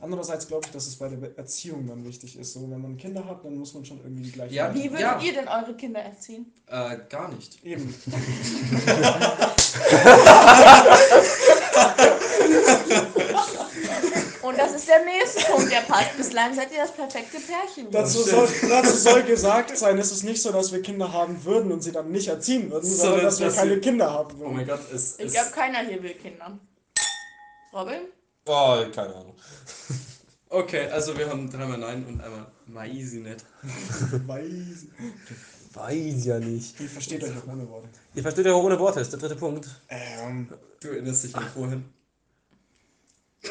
Andererseits 0.00 0.46
glaube 0.48 0.66
ich, 0.66 0.72
dass 0.72 0.86
es 0.86 0.96
bei 0.96 1.08
der 1.08 1.36
Erziehung 1.36 1.86
dann 1.86 2.04
wichtig 2.04 2.38
ist. 2.38 2.54
So, 2.54 2.62
wenn 2.70 2.80
man 2.80 2.96
Kinder 2.96 3.24
hat, 3.24 3.44
dann 3.44 3.54
muss 3.56 3.74
man 3.74 3.84
schon 3.84 3.98
irgendwie 4.02 4.22
die 4.24 4.32
gleichen 4.32 4.54
Ja, 4.54 4.74
Wie 4.74 4.84
würdet 4.84 5.00
Ja. 5.00 5.20
ihr 5.20 5.32
denn 5.34 5.48
eure 5.48 5.74
Kinder 5.74 6.00
erziehen? 6.00 6.52
Äh, 6.66 6.96
gar 7.08 7.30
nicht. 7.32 7.62
Eben. 7.64 7.94
Und 14.42 14.58
das 14.58 14.72
ist 14.74 14.88
der 14.88 15.04
nächste 15.04 15.44
Punkt, 15.52 15.70
der 15.70 15.80
passt. 15.82 16.16
Bislang 16.16 16.54
seid 16.54 16.72
ihr 16.72 16.78
das 16.78 16.92
perfekte 16.92 17.38
Pärchen. 17.38 17.90
Dazu 17.90 18.22
soll, 18.22 18.48
dazu 18.68 18.96
soll 18.96 19.22
gesagt 19.22 19.76
sein, 19.76 19.98
es 19.98 20.10
ist 20.10 20.24
nicht 20.24 20.40
so, 20.42 20.50
dass 20.50 20.72
wir 20.72 20.80
Kinder 20.80 21.12
haben 21.12 21.44
würden 21.44 21.70
und 21.70 21.82
sie 21.82 21.92
dann 21.92 22.10
nicht 22.10 22.28
erziehen 22.28 22.70
würden, 22.70 22.84
sondern 22.88 23.06
Sondern, 23.08 23.24
dass 23.26 23.38
wir 23.40 23.46
dass 23.46 23.56
keine 23.56 23.70
wir- 23.72 23.80
Kinder 23.80 24.10
haben 24.10 24.34
Oh 24.36 24.40
würden. 24.40 24.56
mein 24.56 24.66
Gott, 24.66 24.80
es 24.92 25.18
Ich 25.18 25.32
glaube, 25.32 25.50
keiner 25.50 25.80
hier 25.80 26.02
will 26.02 26.14
Kinder. 26.14 26.58
Robin? 27.72 28.00
Oh, 28.46 28.78
keine 28.94 29.14
Ahnung. 29.14 29.34
Okay, 30.52 30.88
also 30.90 31.16
wir 31.16 31.30
haben 31.30 31.48
dreimal 31.48 31.78
Nein 31.78 32.04
und 32.06 32.20
einmal 32.20 32.46
Maisi 32.66 33.20
nicht. 33.20 33.44
Weiß. 34.26 34.86
Weiß 35.72 36.24
ja 36.24 36.40
nicht. 36.40 36.80
Ihr 36.80 36.88
versteht 36.88 37.22
euch 37.22 37.30
auch 37.38 37.46
ohne 37.52 37.68
Worte. 37.68 37.88
Ihr 38.14 38.22
versteht 38.22 38.46
ja 38.46 38.52
auch 38.54 38.64
ohne 38.64 38.78
Worte, 38.78 38.98
ist 39.00 39.12
der 39.12 39.20
dritte 39.20 39.36
Punkt. 39.36 39.68
Ähm, 39.88 40.48
Du 40.80 40.88
erinnerst 40.88 41.22
dich 41.24 41.36
an 41.36 41.46
vorhin. 41.54 41.84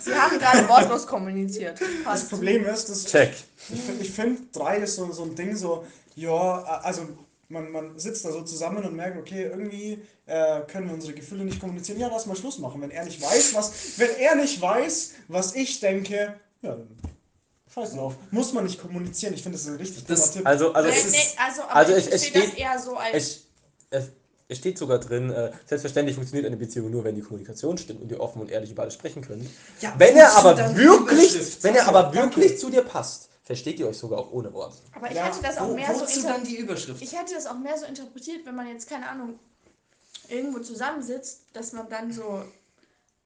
Sie 0.00 0.14
haben 0.14 0.38
gerade 0.38 0.68
wortlos 0.68 1.06
kommuniziert. 1.06 1.80
das 1.80 1.88
Passt. 2.04 2.30
Problem 2.30 2.64
ist, 2.66 2.88
dass 2.88 3.04
Check. 3.04 3.32
ich, 3.68 4.00
ich 4.00 4.10
finde, 4.10 4.42
drei 4.52 4.78
ist 4.78 4.96
so, 4.96 5.12
so 5.12 5.22
ein 5.24 5.34
Ding 5.34 5.54
so, 5.56 5.86
ja, 6.16 6.62
also 6.82 7.06
man, 7.48 7.70
man 7.70 7.98
sitzt 7.98 8.24
da 8.24 8.32
so 8.32 8.42
zusammen 8.42 8.84
und 8.84 8.94
merkt, 8.94 9.18
okay, 9.18 9.44
irgendwie 9.44 10.02
äh, 10.26 10.60
können 10.62 10.86
wir 10.88 10.94
unsere 10.94 11.14
Gefühle 11.14 11.44
nicht 11.44 11.60
kommunizieren. 11.60 11.98
Ja, 11.98 12.08
lass 12.08 12.26
mal 12.26 12.36
Schluss 12.36 12.58
machen. 12.58 12.80
Wenn 12.82 12.90
er 12.90 13.04
nicht 13.04 13.20
weiß, 13.22 13.54
was, 13.54 13.72
wenn 13.98 14.10
er 14.18 14.34
nicht 14.34 14.60
weiß, 14.60 15.12
was 15.28 15.54
ich 15.54 15.80
denke, 15.80 16.34
ja, 16.62 16.70
dann 16.76 16.88
scheiß 17.72 17.94
drauf. 17.94 18.14
Muss 18.30 18.52
man 18.52 18.64
nicht 18.64 18.80
kommunizieren. 18.80 19.32
Ich 19.34 19.42
finde, 19.42 19.56
das 19.56 19.66
ist 19.66 19.72
ein 19.72 19.76
richtig 19.76 20.04
Das- 20.04 20.20
dummer 20.20 20.32
Tipp. 20.32 20.46
Also, 20.46 20.72
also, 20.72 20.88
es, 20.90 21.10
nee, 21.10 21.18
also, 21.38 21.62
aber 21.62 21.74
also 21.76 21.92
ich 21.96 21.98
es- 21.98 22.12
es 22.12 22.20
verstehe 22.22 22.42
das 22.42 22.50
steht- 22.50 22.60
eher 22.60 22.78
so 22.78 22.96
als. 22.96 23.14
es, 23.16 23.40
es, 23.90 24.04
es 24.48 24.58
steht 24.58 24.78
sogar 24.78 24.98
drin, 24.98 25.30
äh, 25.30 25.50
selbstverständlich 25.66 26.16
funktioniert 26.16 26.46
eine 26.46 26.56
Beziehung 26.56 26.90
nur, 26.90 27.04
wenn 27.04 27.14
die 27.14 27.20
Kommunikation 27.22 27.76
stimmt 27.78 28.02
und 28.02 28.10
ihr 28.10 28.20
offen 28.20 28.40
und 28.42 28.50
ehrlich 28.50 28.70
über 28.70 28.82
alles 28.82 28.94
sprechen 28.94 29.22
könnt. 29.22 29.46
Ja, 29.80 29.94
Wenn 29.98 30.16
er 30.16 30.34
aber 30.36 30.56
wirklich, 30.76 31.62
wenn 31.62 31.74
er 31.76 31.86
aber 31.88 32.12
wirklich 32.14 32.58
zu 32.58 32.68
dir 32.70 32.82
passt, 32.82 33.28
versteht 33.48 33.80
ihr 33.80 33.88
euch 33.88 33.96
sogar 33.96 34.18
auch 34.18 34.30
ohne 34.30 34.52
Worte. 34.52 34.76
aber 34.92 35.10
ich 35.10 35.16
Ja, 35.16 35.24
hatte 35.24 35.40
das 35.40 35.56
auch 35.56 35.70
Wo, 35.70 35.74
mehr 35.74 35.94
so 35.94 36.02
wozu 36.02 36.18
inter 36.18 36.32
dann 36.34 36.44
die 36.44 36.56
Überschrift? 36.56 37.00
Ich 37.00 37.18
hätte 37.18 37.32
das 37.32 37.46
auch 37.46 37.58
mehr 37.58 37.78
so 37.78 37.86
interpretiert, 37.86 38.44
wenn 38.44 38.54
man 38.54 38.68
jetzt, 38.68 38.86
keine 38.86 39.08
Ahnung, 39.08 39.38
irgendwo 40.28 40.58
zusammensitzt, 40.58 41.44
dass 41.54 41.72
man 41.72 41.88
dann 41.88 42.12
so 42.12 42.44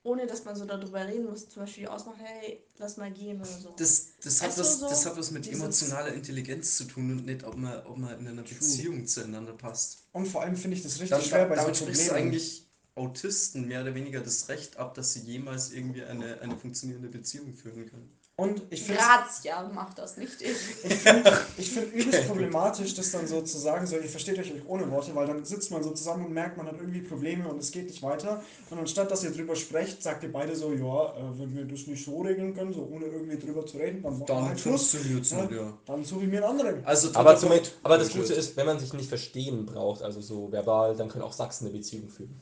ohne 0.05 0.27
dass 0.27 0.45
man 0.45 0.57
so 0.57 0.65
darüber 0.65 1.07
reden 1.07 1.27
muss, 1.27 1.49
zum 1.49 1.63
Beispiel 1.63 1.87
ausmachen, 1.87 2.21
hey, 2.25 2.61
lass 2.79 2.97
mal 2.97 3.11
gehen 3.13 3.41
oder 3.41 3.47
so. 3.47 3.75
Das, 3.77 4.17
das, 4.23 4.41
hat 4.43 4.49
Weißt 4.49 4.59
was, 4.59 4.81
so 4.81 4.89
das 4.89 5.07
hat 5.07 5.17
was 5.17 5.31
mit 5.31 5.51
emotionaler 5.51 6.13
Intelligenz 6.13 6.77
zu 6.77 6.85
tun 6.85 7.11
und 7.11 7.27
nicht, 7.27 7.45
ob 7.45 7.57
man, 7.57 7.85
ob 7.87 7.99
man 7.99 8.19
in 8.19 8.27
einer 8.27 8.43
Beziehung 8.43 9.07
zueinander 9.07 9.53
passt. 9.53 10.05
Und 10.13 10.27
vor 10.27 10.43
allem 10.43 10.57
finde 10.57 10.77
ich 10.77 10.83
das 10.83 10.95
richtig 10.95 11.11
Dann, 11.11 11.23
schwer 11.23 11.47
bei 11.47 11.55
damit 11.55 11.77
so 11.77 11.85
Problemen. 11.85 12.11
eigentlich 12.11 12.69
Autisten 12.97 13.69
mehr 13.69 13.83
oder 13.83 13.95
weniger 13.95 14.21
das 14.21 14.49
Recht 14.49 14.77
ab, 14.77 14.95
dass 14.95 15.13
sie 15.13 15.21
jemals 15.21 15.71
irgendwie 15.71 16.03
eine, 16.03 16.41
eine 16.41 16.57
funktionierende 16.57 17.09
Beziehung 17.09 17.55
führen 17.55 17.89
können. 17.89 18.19
Und 18.35 18.63
ich 18.71 18.83
finde 18.83 19.03
Grazia 19.03 19.63
macht 19.75 19.99
das, 19.99 20.17
nicht 20.17 20.41
ich. 20.41 20.57
Ich 20.85 20.95
finde 21.01 21.39
ich 21.59 21.71
find 21.71 21.93
übelst 21.93 22.27
problematisch, 22.27 22.95
das 22.95 23.11
dann 23.11 23.27
so 23.27 23.43
zu 23.43 23.59
sagen, 23.59 23.87
so, 23.87 23.97
ihr 23.97 24.09
versteht 24.09 24.39
euch 24.39 24.51
ohne 24.67 24.91
Worte, 24.91 25.15
weil 25.15 25.27
dann 25.27 25.45
sitzt 25.45 25.71
man 25.71 25.83
so 25.83 25.91
zusammen 25.91 26.25
und 26.25 26.33
merkt, 26.33 26.57
man 26.57 26.67
hat 26.67 26.77
irgendwie 26.81 27.03
Probleme 27.03 27.47
und 27.47 27.59
es 27.61 27.71
geht 27.71 27.89
nicht 27.89 28.03
weiter. 28.03 28.43
Und 28.71 28.79
anstatt, 28.79 29.11
dass 29.11 29.23
ihr 29.23 29.33
drüber 29.33 29.55
sprecht, 29.55 30.03
sagt 30.03 30.23
ihr 30.25 30.33
beide 30.33 30.57
so, 30.57 30.73
ja, 30.73 31.11
äh, 31.15 31.39
wenn 31.39 31.55
wir 31.55 31.65
das 31.67 31.87
nicht 31.87 32.03
so 32.05 32.23
regeln 32.23 32.55
können, 32.55 32.73
so 32.73 32.89
ohne 32.91 33.05
irgendwie 33.05 33.39
drüber 33.39 33.67
zu 33.67 33.77
reden, 33.77 34.03
dann 34.03 34.19
machen 34.19 34.29
wir 34.29 34.35
Dann 34.35 34.49
halt 34.49 34.61
Schluss. 34.61 34.91
funktioniert 34.93 35.25
es 35.27 35.31
Ja. 35.31 35.43
nicht, 35.43 35.53
ja. 35.53 35.79
Dann 35.85 36.03
suche 36.05 36.25
ich 36.25 36.31
mir 36.31 36.37
einen 36.39 36.47
anderen. 36.59 36.87
Also, 36.87 37.11
Aber, 37.15 37.37
zum, 37.37 37.51
aber 37.83 37.99
das. 37.99 38.11
Gute 38.13 38.33
ist, 38.33 38.57
wenn 38.57 38.67
man 38.67 38.81
sich 38.81 38.95
nicht 38.95 39.09
verstehen 39.11 39.67
braucht, 39.67 40.01
also 40.03 40.23
so 40.23 40.51
verbal, 40.51 40.97
dann 40.97 41.09
können 41.11 41.23
auch 41.23 41.35
Sachsen 41.35 41.67
eine 41.67 41.77
Beziehung 41.77 42.09
führen. 42.09 42.41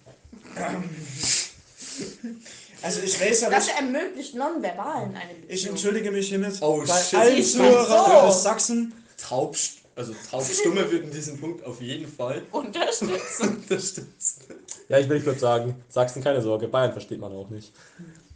Also 2.83 3.01
ich 3.03 3.21
weiß 3.21 3.43
ja 3.43 3.51
Das 3.51 3.69
ermöglicht 3.69 4.35
Nonverbalen 4.35 5.15
eine 5.15 5.35
Beziehung. 5.35 5.49
ich 5.49 5.67
entschuldige 5.69 6.11
mich 6.11 6.29
hiermit 6.29 6.55
Oh, 6.61 6.83
bei 6.87 6.95
shit. 7.01 7.19
allen? 7.19 7.43
Zuhörern 7.45 7.87
So. 7.89 8.13
aus 8.17 8.43
Sachsen. 8.43 8.93
Taub, 9.23 9.57
also 9.97 10.15
Taubstumme 10.31 10.91
wird 10.91 11.05
in 11.05 11.11
diesem 11.11 11.39
Punkt 11.39 11.65
auf 11.67 11.81
jeden 11.83 12.11
Fall 12.11 12.43
Unterstützung. 12.53 13.19
unterstützt. 13.63 14.41
Ja, 14.89 14.99
ich 14.99 15.09
will 15.09 15.21
kurz 15.23 15.41
sagen, 15.41 15.75
Sachsen 15.91 16.23
keine 16.25 16.41
Sorge, 16.41 16.69
Bayern 16.69 16.93
versteht 16.93 17.21
man 17.21 17.33
auch 17.33 17.51
nicht. 17.51 17.73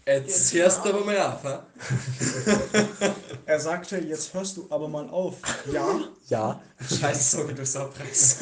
Jetzt 0.07 0.53
hörst 0.53 0.85
du 0.85 0.91
aber 0.91 1.03
mal 1.05 1.17
auf, 1.19 1.43
ha? 1.45 1.67
Er 3.47 3.59
sagte, 3.61 3.97
jetzt 3.99 4.33
hörst 4.35 4.57
du 4.59 4.67
aber 4.69 4.87
mal 4.89 5.09
auf. 5.09 5.37
Ja, 5.73 6.01
Ja. 6.29 6.61
Scheiß 7.01 7.31
Sorge, 7.33 7.55
du 7.55 7.65
Saupreis. 7.65 8.37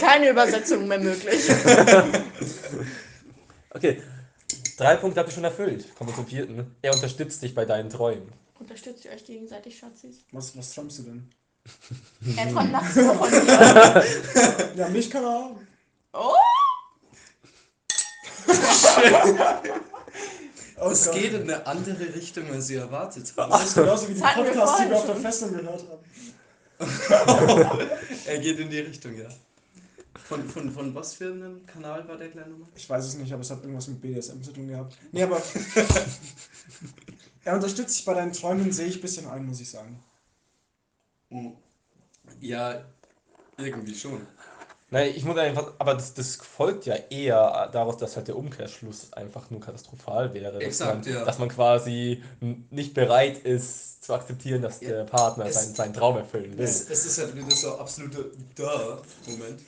Keine 0.00 0.30
Übersetzung 0.30 0.86
mehr 0.86 0.98
möglich. 1.00 1.42
Okay, 3.78 4.02
drei 4.76 4.96
Punkte 4.96 5.20
habt 5.20 5.30
ihr 5.30 5.34
schon 5.34 5.44
erfüllt. 5.44 5.94
Kommen 5.94 6.10
wir 6.10 6.16
zum 6.16 6.26
vierten. 6.26 6.76
Er 6.82 6.92
unterstützt 6.92 7.42
dich 7.42 7.54
bei 7.54 7.64
deinen 7.64 7.90
Träumen. 7.90 8.32
Unterstützt 8.58 9.04
ihr 9.04 9.12
euch 9.12 9.24
gegenseitig, 9.24 9.78
Schatzis? 9.78 10.24
was, 10.32 10.56
was 10.56 10.74
träumst 10.74 10.98
du 10.98 11.02
denn? 11.04 11.30
Er 12.36 12.52
träumt 12.52 12.72
nachts 12.72 12.94
von 12.94 13.30
dir. 13.30 14.04
Ja, 14.74 14.88
mich 14.88 15.08
kann 15.10 15.22
er 15.22 15.30
haben. 15.30 15.68
Oh, 16.12 16.34
Oh 20.80 20.90
Es 20.90 21.10
geht 21.10 21.32
in 21.34 21.42
eine 21.42 21.66
andere 21.66 22.14
Richtung, 22.14 22.50
als 22.50 22.70
ihr 22.70 22.80
erwartet 22.80 23.32
habt. 23.36 23.52
Das 23.52 23.64
ist 23.64 23.74
genauso 23.74 24.08
wie 24.08 24.14
die 24.14 24.20
Podcasts, 24.20 24.82
die 24.82 24.88
wir 24.90 24.96
auf 24.96 25.06
der. 25.06 25.16
Festung 25.16 25.52
gehört 25.52 25.84
haben. 25.88 26.04
Er 28.26 28.38
geht 28.38 28.58
in 28.58 28.70
die 28.70 28.78
Richtung, 28.78 29.16
ja. 29.18 29.28
Von, 30.28 30.46
von, 30.48 30.70
von 30.70 30.94
was 30.94 31.14
für 31.14 31.32
einem 31.32 31.64
Kanal 31.64 32.06
war 32.06 32.18
der 32.18 32.28
kleine 32.28 32.50
Nummer? 32.50 32.66
Ich 32.76 32.88
weiß 32.88 33.02
es 33.06 33.14
nicht, 33.16 33.32
aber 33.32 33.40
es 33.40 33.50
hat 33.50 33.62
irgendwas 33.62 33.88
mit 33.88 34.00
BDSM 34.00 34.42
zu 34.42 34.52
tun 34.52 34.68
gehabt. 34.68 34.94
Nee, 35.10 35.22
aber 35.22 35.40
er 37.44 37.54
unterstützt 37.54 37.98
dich 37.98 38.04
bei 38.04 38.12
deinen 38.14 38.32
Träumen, 38.32 38.70
sehe 38.70 38.86
ich 38.88 38.96
ein 38.96 39.00
bisschen 39.00 39.26
ein, 39.26 39.46
muss 39.46 39.60
ich 39.60 39.70
sagen. 39.70 40.02
Ja, 42.40 42.84
irgendwie 43.56 43.94
schon. 43.94 44.26
Nein, 44.90 45.12
ich 45.14 45.24
muss 45.24 45.36
einfach, 45.38 45.72
aber 45.78 45.94
das, 45.94 46.14
das 46.14 46.36
folgt 46.36 46.86
ja 46.86 46.94
eher 46.94 47.68
daraus, 47.72 47.96
dass 47.98 48.16
halt 48.16 48.28
der 48.28 48.36
Umkehrschluss 48.36 49.12
einfach 49.12 49.50
nur 49.50 49.60
katastrophal 49.60 50.32
wäre. 50.32 50.52
Dass 50.54 50.62
Exakt, 50.62 51.04
man, 51.06 51.14
ja. 51.14 51.24
Dass 51.24 51.38
man 51.38 51.48
quasi 51.48 52.22
nicht 52.70 52.94
bereit 52.94 53.38
ist 53.38 54.04
zu 54.04 54.14
akzeptieren, 54.14 54.62
dass 54.62 54.80
Ja, 54.80 54.90
der 54.90 55.04
Partner 55.04 55.46
es- 55.46 55.54
seinen, 55.54 55.74
seinen 55.74 55.92
Traum 55.94 56.16
erfüllen 56.16 56.56
will. 56.56 56.64
Es, 56.64 56.88
es 56.88 57.04
ist 57.04 57.18
halt 57.18 57.34
wieder 57.36 57.50
so 57.50 57.74
ein 57.74 57.80
absoluter 57.80 58.24
Duh-Moment. 58.54 59.60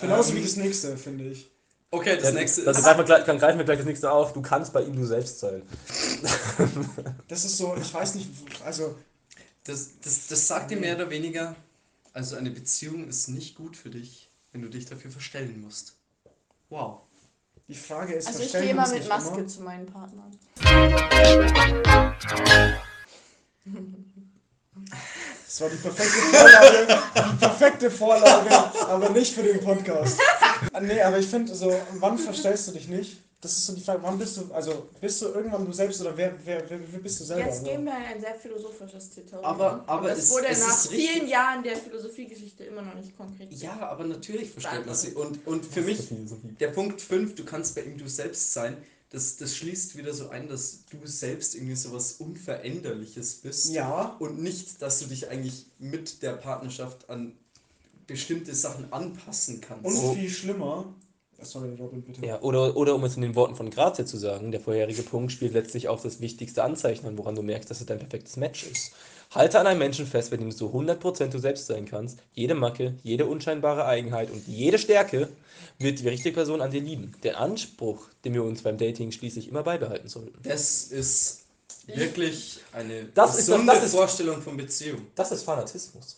Genauso 0.00 0.30
Ähm, 0.30 0.36
wie 0.38 0.42
das 0.42 0.56
nächste, 0.56 0.96
finde 0.96 1.24
ich. 1.30 1.50
Okay, 1.90 2.16
das 2.16 2.24
Ja, 2.24 2.30
nächste 2.32 2.62
ist. 2.62 2.82
greifen 2.82 2.98
wir, 2.98 3.04
gleich, 3.04 3.24
dann 3.24 3.38
greifen 3.38 3.58
wir 3.58 3.64
gleich 3.64 3.78
das 3.78 3.86
nächste 3.86 4.10
auf. 4.10 4.32
Du 4.32 4.42
kannst 4.42 4.72
bei 4.72 4.82
ihm 4.82 4.96
du 4.96 5.06
selbst 5.06 5.38
sein. 5.38 5.62
Das 7.28 7.44
ist 7.44 7.56
so, 7.56 7.76
ich 7.80 7.94
weiß 7.94 8.16
nicht, 8.16 8.28
also 8.64 8.96
Das, 9.64 9.90
das, 10.02 10.26
das 10.28 10.48
sagt 10.48 10.70
dir 10.70 10.76
mehr 10.78 10.96
oder 10.96 11.10
weniger, 11.10 11.54
also 12.12 12.36
eine 12.36 12.50
Beziehung 12.50 13.08
ist 13.08 13.28
nicht 13.28 13.54
gut 13.56 13.76
für 13.76 13.90
dich, 13.90 14.30
wenn 14.52 14.62
du 14.62 14.68
dich 14.68 14.86
dafür 14.86 15.10
verstellen 15.10 15.60
musst. 15.60 15.94
Wow. 16.68 17.00
die 17.68 17.74
Frage 17.74 18.14
ist, 18.14 18.26
also 18.26 18.42
ich 18.42 18.52
gehe 18.52 18.70
immer 18.70 18.88
mit 18.88 19.08
Maske 19.08 19.38
immer? 19.38 19.46
zu 19.48 19.62
meinen 19.62 19.86
Partnern. 19.86 20.36
Das 25.58 25.60
war 25.62 25.70
die 25.70 25.76
perfekte 25.76 26.20
Vorlage, 26.20 26.86
die 27.32 27.36
perfekte 27.38 27.90
Vorlage, 27.90 28.50
aber 28.88 29.08
nicht 29.08 29.34
für 29.34 29.42
den 29.42 29.58
Podcast. 29.60 30.18
Ah, 30.70 30.80
Nee, 30.80 31.00
aber 31.00 31.18
ich 31.18 31.26
finde 31.26 31.54
so, 31.54 31.74
wann 31.94 32.18
verstellst 32.18 32.68
du 32.68 32.72
dich 32.72 32.88
nicht? 32.88 33.22
Das 33.40 33.52
ist 33.52 33.64
so 33.66 33.72
die 33.74 33.80
Frage, 33.80 34.02
wann 34.02 34.18
bist 34.18 34.36
du, 34.36 34.52
also 34.52 34.88
bist 35.00 35.22
du 35.22 35.26
irgendwann 35.28 35.64
du 35.64 35.72
selbst 35.72 35.98
oder 36.02 36.14
wer, 36.14 36.34
wer, 36.44 36.68
wer, 36.68 36.78
wer 36.92 36.98
bist 36.98 37.20
du 37.20 37.24
selber? 37.24 37.46
Jetzt 37.46 37.64
gehen 37.64 37.84
wir 37.86 37.92
in 37.96 38.02
ein 38.16 38.20
sehr 38.20 38.34
philosophisches 38.34 39.10
Tutorial. 39.14 39.44
Aber- 39.44 39.84
aber 39.86 40.10
es- 40.12 40.30
wurde 40.30 40.48
es 40.48 40.60
nach 40.60 40.68
ist 40.76 40.90
richtig- 40.90 41.10
vielen 41.10 41.28
Jahren 41.28 41.62
der 41.62 41.76
Philosophiegeschichte 41.76 42.64
immer 42.64 42.82
noch 42.82 42.94
nicht 42.94 43.16
konkret. 43.16 43.50
Ja, 43.52 43.78
aber 43.80 44.04
natürlich 44.04 44.50
verstellt 44.50 44.84
man 44.84 44.94
sie. 44.94 45.12
Und, 45.14 45.46
und 45.46 45.64
für 45.64 45.80
mich, 45.80 46.08
der 46.60 46.68
Punkt 46.68 47.00
5, 47.00 47.34
du 47.34 47.44
kannst 47.44 47.74
bei 47.74 47.82
ihm 47.82 47.96
du 47.96 48.06
selbst 48.08 48.52
sein, 48.52 48.76
das, 49.10 49.36
das 49.36 49.56
schließt 49.56 49.96
wieder 49.96 50.12
so 50.12 50.30
ein, 50.30 50.48
dass 50.48 50.84
du 50.90 51.06
selbst 51.06 51.54
irgendwie 51.54 51.76
so 51.76 51.92
was 51.92 52.12
Unveränderliches 52.14 53.36
bist. 53.36 53.72
Ja, 53.72 54.16
Und 54.18 54.42
nicht, 54.42 54.82
dass 54.82 54.98
du 54.98 55.06
dich 55.06 55.28
eigentlich 55.28 55.66
mit 55.78 56.22
der 56.22 56.32
Partnerschaft 56.32 57.08
an 57.08 57.32
bestimmte 58.06 58.54
Sachen 58.54 58.92
anpassen 58.92 59.60
kannst. 59.60 59.84
und 59.84 59.96
Oh. 59.96 60.14
viel 60.14 60.30
schlimmer. 60.30 60.94
Sorry, 61.42 61.74
Robin, 61.78 62.02
bitte. 62.02 62.24
Ja, 62.24 62.40
oder, 62.40 62.76
oder 62.76 62.94
um 62.94 63.04
es 63.04 63.16
in 63.16 63.22
den 63.22 63.34
Worten 63.34 63.56
von 63.56 63.68
Grazia 63.70 64.06
zu 64.06 64.16
sagen, 64.16 64.52
der 64.52 64.60
vorherige 64.60 65.02
Punkt 65.02 65.32
spielt 65.32 65.52
letztlich 65.52 65.86
auf 65.88 66.02
das 66.02 66.20
wichtigste 66.20 66.64
Anzeichen 66.64 67.06
an, 67.06 67.18
woran 67.18 67.34
du 67.34 67.42
merkst, 67.42 67.70
dass 67.70 67.80
es 67.80 67.86
dein 67.86 67.98
perfektes 67.98 68.36
Match 68.36 68.64
ist. 68.64 68.92
Halte 69.36 69.60
an 69.60 69.66
einem 69.66 69.80
Menschen 69.80 70.06
fest, 70.06 70.30
bei 70.30 70.38
dem 70.38 70.48
du 70.48 70.56
zu 70.56 70.68
100% 70.68 71.26
du 71.28 71.38
selbst 71.38 71.66
sein 71.66 71.84
kannst. 71.84 72.20
Jede 72.32 72.54
Macke, 72.54 72.94
jede 73.02 73.26
unscheinbare 73.26 73.84
Eigenheit 73.84 74.30
und 74.30 74.48
jede 74.48 74.78
Stärke 74.78 75.28
wird 75.78 76.00
die 76.00 76.08
richtige 76.08 76.34
Person 76.34 76.62
an 76.62 76.70
dir 76.70 76.80
lieben. 76.80 77.12
Der 77.22 77.38
Anspruch, 77.38 78.08
den 78.24 78.32
wir 78.32 78.42
uns 78.42 78.62
beim 78.62 78.78
Dating 78.78 79.12
schließlich 79.12 79.48
immer 79.48 79.62
beibehalten 79.62 80.08
sollten. 80.08 80.38
Das 80.42 80.84
ist 80.84 81.44
wirklich 81.86 82.58
eine 82.72 83.04
Das 83.14 83.38
ist 83.38 83.48
doch- 83.48 83.54
gesunde 83.54 83.72
das 83.74 83.84
ist- 83.84 83.92
Vorstellung 83.94 84.42
von 84.42 84.56
Beziehung. 84.56 85.06
Das 85.14 85.30
ist 85.32 85.42
Fanatismus. 85.44 86.16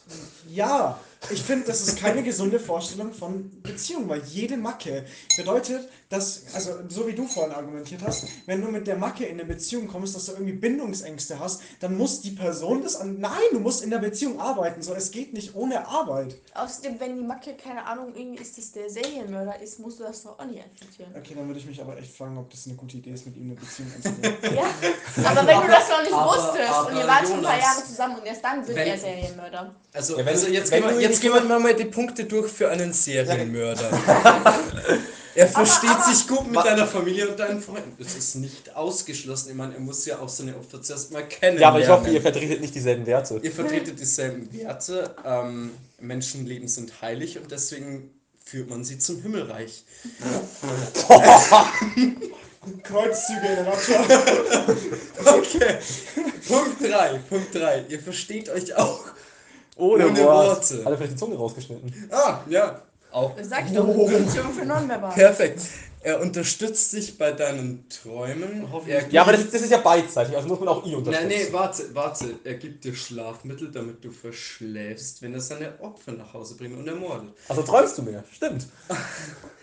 Ja, 0.48 0.98
ich 1.30 1.42
finde, 1.42 1.66
das 1.66 1.86
ist 1.86 1.98
keine 1.98 2.22
gesunde 2.22 2.58
Vorstellung 2.60 3.12
von 3.12 3.60
Beziehung, 3.62 4.08
weil 4.08 4.22
jede 4.24 4.56
Macke 4.56 5.04
bedeutet, 5.36 5.88
dass, 6.08 6.42
also 6.54 6.78
so 6.88 7.06
wie 7.06 7.12
du 7.12 7.26
vorhin 7.26 7.52
argumentiert 7.52 8.00
hast, 8.06 8.24
wenn 8.46 8.62
du 8.62 8.68
mit 8.68 8.86
der 8.86 8.96
Macke 8.96 9.26
in 9.26 9.32
eine 9.38 9.44
Beziehung 9.44 9.88
kommst, 9.88 10.14
dass 10.14 10.26
du 10.26 10.32
irgendwie 10.32 10.52
Bindungsängste 10.54 11.38
hast, 11.38 11.60
dann 11.80 11.98
muss 11.98 12.22
die 12.22 12.30
Person 12.30 12.82
das 12.82 12.96
an. 12.96 13.18
Nein, 13.20 13.32
du 13.52 13.58
musst 13.60 13.82
in 13.82 13.90
der 13.90 13.98
Beziehung 13.98 14.40
arbeiten. 14.40 14.80
So, 14.80 14.94
es 14.94 15.10
geht 15.10 15.34
nicht 15.34 15.54
ohne 15.54 15.86
Arbeit. 15.86 16.36
Außerdem, 16.54 16.98
wenn 17.00 17.16
die 17.16 17.24
Macke, 17.24 17.54
keine 17.62 17.84
Ahnung, 17.84 18.14
irgendwie 18.16 18.40
ist, 18.40 18.56
dass 18.56 18.72
der 18.72 18.88
Serienmörder 18.88 19.60
ist, 19.60 19.80
musst 19.80 19.98
du 19.98 20.04
das 20.04 20.22
doch 20.22 20.38
auch 20.38 20.44
nicht 20.46 20.60
akzeptieren. 20.64 21.12
Okay, 21.16 21.34
dann 21.36 21.46
würde 21.46 21.60
ich 21.60 21.66
mich 21.66 21.80
aber 21.80 21.98
echt 21.98 22.16
fragen, 22.16 22.38
ob 22.38 22.48
das 22.50 22.64
eine 22.66 22.76
gute 22.76 22.96
Idee 22.96 23.10
ist, 23.10 23.26
mit 23.26 23.36
ihm 23.36 23.50
eine 23.50 23.54
Beziehung 23.54 23.90
einzugehen. 23.96 24.34
Ja, 24.54 25.30
aber 25.30 25.46
wenn 25.46 25.57
du 25.62 25.68
das 25.68 25.88
noch 25.88 26.02
nicht 26.02 26.12
aber- 26.12 26.30
wusstest 26.30 26.70
aber 26.70 26.88
und 26.90 26.96
ihr 26.98 27.06
wart 27.06 27.26
schon 27.26 27.36
ein 27.38 27.42
paar 27.42 27.58
Jahre 27.58 27.84
zusammen 27.86 28.16
und 28.18 28.26
erst 28.26 28.44
dann 28.44 28.66
wird 28.66 28.76
wenn- 28.76 28.86
er 28.88 28.98
Serienmörder. 28.98 29.74
Also, 29.92 30.12
Ja, 30.18 30.18
wenn- 30.26 30.28
also 30.34 30.46
jetzt, 30.48 30.70
wenn 30.70 30.82
gehen 30.88 31.00
jetzt 31.00 31.20
gehen 31.20 31.32
wir 31.32 31.58
mal 31.58 31.74
die 31.74 31.84
Punkte 31.86 32.24
durch 32.24 32.50
für 32.52 32.68
einen 32.70 32.92
Serienmörder. 32.92 33.90
er 35.34 35.48
versteht 35.48 35.90
aber- 35.90 36.04
sich 36.04 36.26
gut 36.28 36.46
mit 36.50 36.56
deiner 36.64 36.86
Familie 36.86 37.28
und 37.28 37.38
deinen 37.38 37.60
Freunden. 37.60 37.96
Das 37.98 38.14
ist 38.16 38.34
nicht 38.36 38.74
ausgeschlossen. 38.74 39.50
Ich 39.50 39.54
meine, 39.56 39.74
er 39.74 39.80
muss 39.80 40.04
ja 40.06 40.18
auch 40.18 40.28
seine 40.28 40.56
Opfer 40.56 40.82
zuerst 40.82 41.12
mal 41.12 41.26
kennen. 41.26 41.58
Ja, 41.58 41.68
aber 41.68 41.80
ich 41.80 41.88
hoffe, 41.88 42.10
ihr 42.10 42.22
vertretet 42.22 42.60
nicht 42.60 42.74
dieselben 42.74 43.06
Werte. 43.06 43.38
Ihr 43.42 43.52
vertretet 43.52 43.98
dieselben 44.00 44.52
Werte. 44.52 45.14
Ähm, 45.24 45.70
Menschenleben 46.00 46.68
sind 46.68 47.00
heilig 47.02 47.38
und 47.38 47.50
deswegen 47.50 48.10
führt 48.44 48.70
man 48.70 48.84
sie 48.84 48.98
zum 48.98 49.20
Himmelreich. 49.20 49.84
Kreuzzüge 52.82 53.46
in 53.46 53.54
der 53.56 53.64
Nutshell. 53.64 54.00
Okay. 55.24 55.78
Punkt 56.46 56.80
3. 56.82 57.18
Punkt 57.28 57.54
3. 57.54 57.84
Ihr 57.88 58.00
versteht 58.00 58.48
euch 58.50 58.74
auch. 58.76 59.00
Ohne, 59.76 60.08
Ohne 60.08 60.18
Wort. 60.24 60.46
Worte. 60.70 60.84
Hat 60.84 60.92
er 60.92 60.96
vielleicht 60.96 61.12
die 61.12 61.16
Zunge 61.16 61.36
rausgeschnitten? 61.36 62.08
Ah, 62.10 62.40
ja. 62.48 62.82
Auch 63.10 63.34
Das 63.36 63.48
sag 63.48 63.66
ich 63.66 63.72
doch, 63.74 63.86
Beziehung 63.86 64.52
für 64.52 64.66
Nonverbal. 64.66 65.14
perfekt. 65.14 65.60
Er 66.00 66.20
unterstützt 66.20 66.92
dich 66.92 67.18
bei 67.18 67.32
deinen 67.32 67.88
Träumen. 67.88 68.68
Er 68.86 69.08
Ja, 69.08 69.22
aber 69.22 69.32
das, 69.32 69.50
das 69.50 69.62
ist 69.62 69.70
ja 69.70 69.78
beidseitig, 69.78 70.36
also 70.36 70.46
muss 70.48 70.60
man 70.60 70.68
auch 70.68 70.84
ihn 70.84 70.94
unterstützen. 70.94 71.28
Nein, 71.28 71.38
nee, 71.46 71.52
warte, 71.52 71.94
warte. 71.94 72.34
Er 72.44 72.54
gibt 72.54 72.84
dir 72.84 72.94
Schlafmittel, 72.94 73.70
damit 73.72 74.04
du 74.04 74.10
verschläfst, 74.10 75.22
wenn 75.22 75.34
er 75.34 75.40
seine 75.40 75.80
Opfer 75.80 76.12
nach 76.12 76.32
Hause 76.32 76.56
bringt 76.56 76.78
und 76.78 76.86
ermordet. 76.86 77.30
Also 77.48 77.62
träumst 77.62 77.98
du 77.98 78.02
mehr, 78.02 78.22
stimmt. 78.32 78.66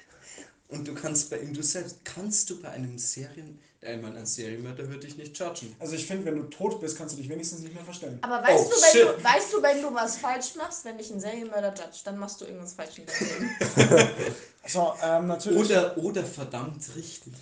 und 0.67 0.87
du 0.87 0.93
kannst 0.93 1.29
bei 1.29 1.39
ihm, 1.39 1.53
du 1.53 1.61
selbst, 1.63 2.03
kannst 2.03 2.49
du 2.49 2.59
bei 2.61 2.69
einem 2.71 2.97
Serien, 2.97 3.59
meine, 3.81 4.17
ein 4.17 4.25
Serienmörder 4.25 4.87
würde 4.87 5.05
dich 5.05 5.15
nicht 5.15 5.37
judgen. 5.37 5.75
Also 5.79 5.93
ich 5.93 6.07
finde, 6.07 6.25
wenn 6.25 6.37
du 6.37 6.43
tot 6.45 6.81
bist, 6.81 6.97
kannst 6.97 7.13
du 7.15 7.21
dich 7.21 7.29
wenigstens 7.29 7.59
nicht 7.61 7.75
mehr 7.75 7.83
verstellen. 7.83 8.17
Aber 8.23 8.41
weißt, 8.41 8.65
Oh, 8.65 8.69
du, 8.69 8.75
wenn 8.81 8.91
shit. 8.91 9.19
du, 9.19 9.23
weißt 9.23 9.53
du, 9.53 9.61
wenn 9.61 9.81
du 9.83 9.93
was 9.93 10.17
falsch 10.17 10.55
machst, 10.55 10.85
wenn 10.85 10.97
dich 10.97 11.11
ein 11.11 11.19
Serienmörder 11.19 11.69
judge, 11.69 11.99
dann 12.03 12.17
machst 12.17 12.41
du 12.41 12.45
irgendwas 12.45 12.73
falsch 12.73 12.97
in 12.97 13.05
deinem 13.05 13.89
Leben. 13.89 14.09
So, 14.67 14.93
ähm, 15.03 15.27
natürlich. 15.27 15.59
Oder, 15.59 15.95
oder 15.95 16.23
verdammt 16.23 16.83
richtig. 16.95 17.33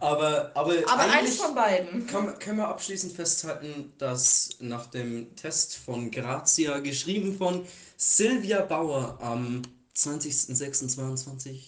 Aber, 0.00 0.50
aber, 0.54 0.74
Aber 0.86 1.02
eins 1.04 1.12
eigentlich 1.14 1.36
von 1.38 1.54
beiden. 1.54 2.06
kann, 2.06 2.38
können 2.38 2.58
wir 2.58 2.68
abschließend 2.68 3.14
festhalten, 3.14 3.94
dass 3.96 4.50
nach 4.60 4.84
dem 4.86 5.34
Test 5.34 5.76
von 5.76 6.10
Grazia, 6.10 6.78
geschrieben 6.80 7.38
von 7.38 7.64
Silvia 7.96 8.60
Bauer 8.60 9.16
am 9.22 9.62
20.06.22, 9.96 11.60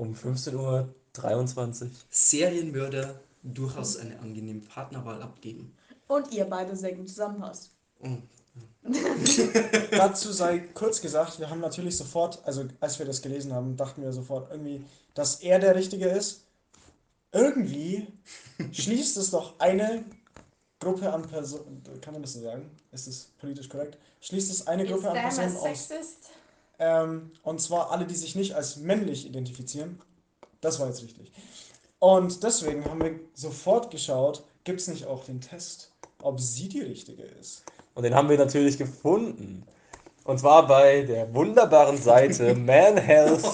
Um 0.00 0.14
15.23 0.14 1.82
Uhr. 1.84 1.90
Serienmörder 2.08 3.20
durchaus 3.42 3.98
eine 3.98 4.18
angenehme 4.18 4.60
Partnerwahl 4.60 5.20
abgeben. 5.20 5.76
Und 6.08 6.32
ihr 6.32 6.46
beide 6.46 6.74
sehr 6.74 6.94
gut 6.94 7.10
zusammenpasst. 7.10 7.70
Oh. 8.02 8.16
Dazu 9.90 10.32
sei 10.32 10.60
kurz 10.72 11.02
gesagt, 11.02 11.38
wir 11.38 11.50
haben 11.50 11.60
natürlich 11.60 11.98
sofort, 11.98 12.42
also 12.46 12.64
als 12.80 12.98
wir 12.98 13.04
das 13.04 13.20
gelesen 13.20 13.52
haben, 13.52 13.76
dachten 13.76 14.00
wir 14.00 14.10
sofort 14.14 14.50
irgendwie, 14.50 14.82
dass 15.12 15.42
er 15.42 15.58
der 15.58 15.76
Richtige 15.76 16.08
ist. 16.08 16.46
Irgendwie 17.32 18.06
schließt 18.72 19.18
es 19.18 19.30
doch 19.30 19.60
eine 19.60 20.02
Gruppe 20.78 21.12
an 21.12 21.28
Personen, 21.28 21.82
kann 22.00 22.14
man 22.14 22.22
das 22.22 22.32
so 22.32 22.40
sagen? 22.40 22.70
Ist 22.90 23.06
das 23.06 23.28
politisch 23.38 23.68
korrekt? 23.68 23.98
Schließt 24.22 24.50
es 24.50 24.66
eine 24.66 24.86
Gruppe 24.86 25.10
an 25.10 25.16
Personen 25.18 25.56
aus. 25.56 25.88
sexist? 25.88 26.30
Ähm, 26.80 27.30
und 27.42 27.60
zwar 27.60 27.92
alle, 27.92 28.06
die 28.06 28.14
sich 28.14 28.34
nicht 28.34 28.54
als 28.54 28.76
männlich 28.78 29.26
identifizieren. 29.26 30.00
Das 30.62 30.80
war 30.80 30.88
jetzt 30.88 31.02
richtig. 31.02 31.30
Und 31.98 32.42
deswegen 32.42 32.84
haben 32.86 33.02
wir 33.02 33.20
sofort 33.34 33.90
geschaut, 33.90 34.42
gibt 34.64 34.80
es 34.80 34.88
nicht 34.88 35.06
auch 35.06 35.24
den 35.24 35.42
Test, 35.42 35.92
ob 36.22 36.40
sie 36.40 36.68
die 36.68 36.80
Richtige 36.80 37.22
ist. 37.22 37.64
Und 37.94 38.04
den 38.04 38.14
haben 38.14 38.30
wir 38.30 38.38
natürlich 38.38 38.78
gefunden. 38.78 39.64
Und 40.24 40.40
zwar 40.40 40.66
bei 40.66 41.02
der 41.02 41.32
wunderbaren 41.34 41.98
Seite 41.98 42.54
Man 42.56 42.96
Health 42.96 43.44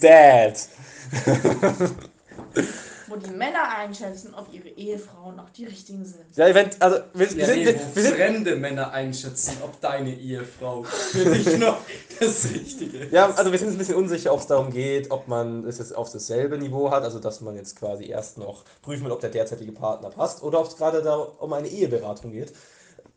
Dad. 0.00 0.68
Wo 3.08 3.16
die 3.16 3.30
Männer 3.30 3.68
einschätzen, 3.68 4.34
ob 4.34 4.52
ihre 4.52 4.68
Ehefrauen 4.68 5.38
auch 5.38 5.50
die 5.50 5.64
richtigen 5.64 6.04
sind. 6.04 6.24
Ja, 6.34 6.52
wenn, 6.54 6.70
also 6.80 6.98
wir, 7.14 7.30
wir, 7.30 7.38
Ja, 7.38 7.46
sind, 7.46 7.56
nee, 7.58 7.66
wir, 7.66 7.80
wir 7.94 8.02
sind, 8.02 8.14
fremde 8.16 8.56
Männer 8.56 8.90
einschätzen, 8.92 9.58
ob 9.62 9.80
deine 9.80 10.12
Ehefrau 10.14 10.82
für 10.82 11.24
dich 11.30 11.58
noch 11.58 11.78
das 12.18 12.44
Richtige 12.52 12.98
ist. 12.98 13.12
ja, 13.12 13.30
also 13.30 13.52
wir 13.52 13.58
sind 13.58 13.68
uns 13.68 13.76
ein 13.76 13.78
bisschen 13.78 13.94
unsicher, 13.94 14.32
ob 14.32 14.40
es 14.40 14.46
darum 14.46 14.70
geht, 14.72 15.10
ob 15.10 15.28
man 15.28 15.64
es 15.64 15.78
jetzt 15.78 15.94
auf 15.94 16.10
dasselbe 16.10 16.58
Niveau 16.58 16.90
hat, 16.90 17.04
also 17.04 17.18
dass 17.18 17.40
man 17.40 17.56
jetzt 17.56 17.76
quasi 17.76 18.06
erst 18.06 18.38
noch 18.38 18.64
prüfen 18.82 19.04
will, 19.04 19.12
ob 19.12 19.20
der 19.20 19.30
derzeitige 19.30 19.72
Partner 19.72 20.10
passt, 20.10 20.42
oder 20.42 20.60
ob 20.60 20.66
es 20.66 20.76
gerade 20.76 21.02
da 21.02 21.14
um 21.16 21.52
eine 21.52 21.68
Eheberatung 21.68 22.32
geht. 22.32 22.52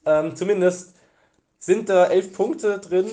Ähm, 0.06 0.36
zumindest 0.36 0.93
sind 1.60 1.89
da 1.89 2.06
elf 2.06 2.34
Punkte 2.34 2.80
drin, 2.80 3.08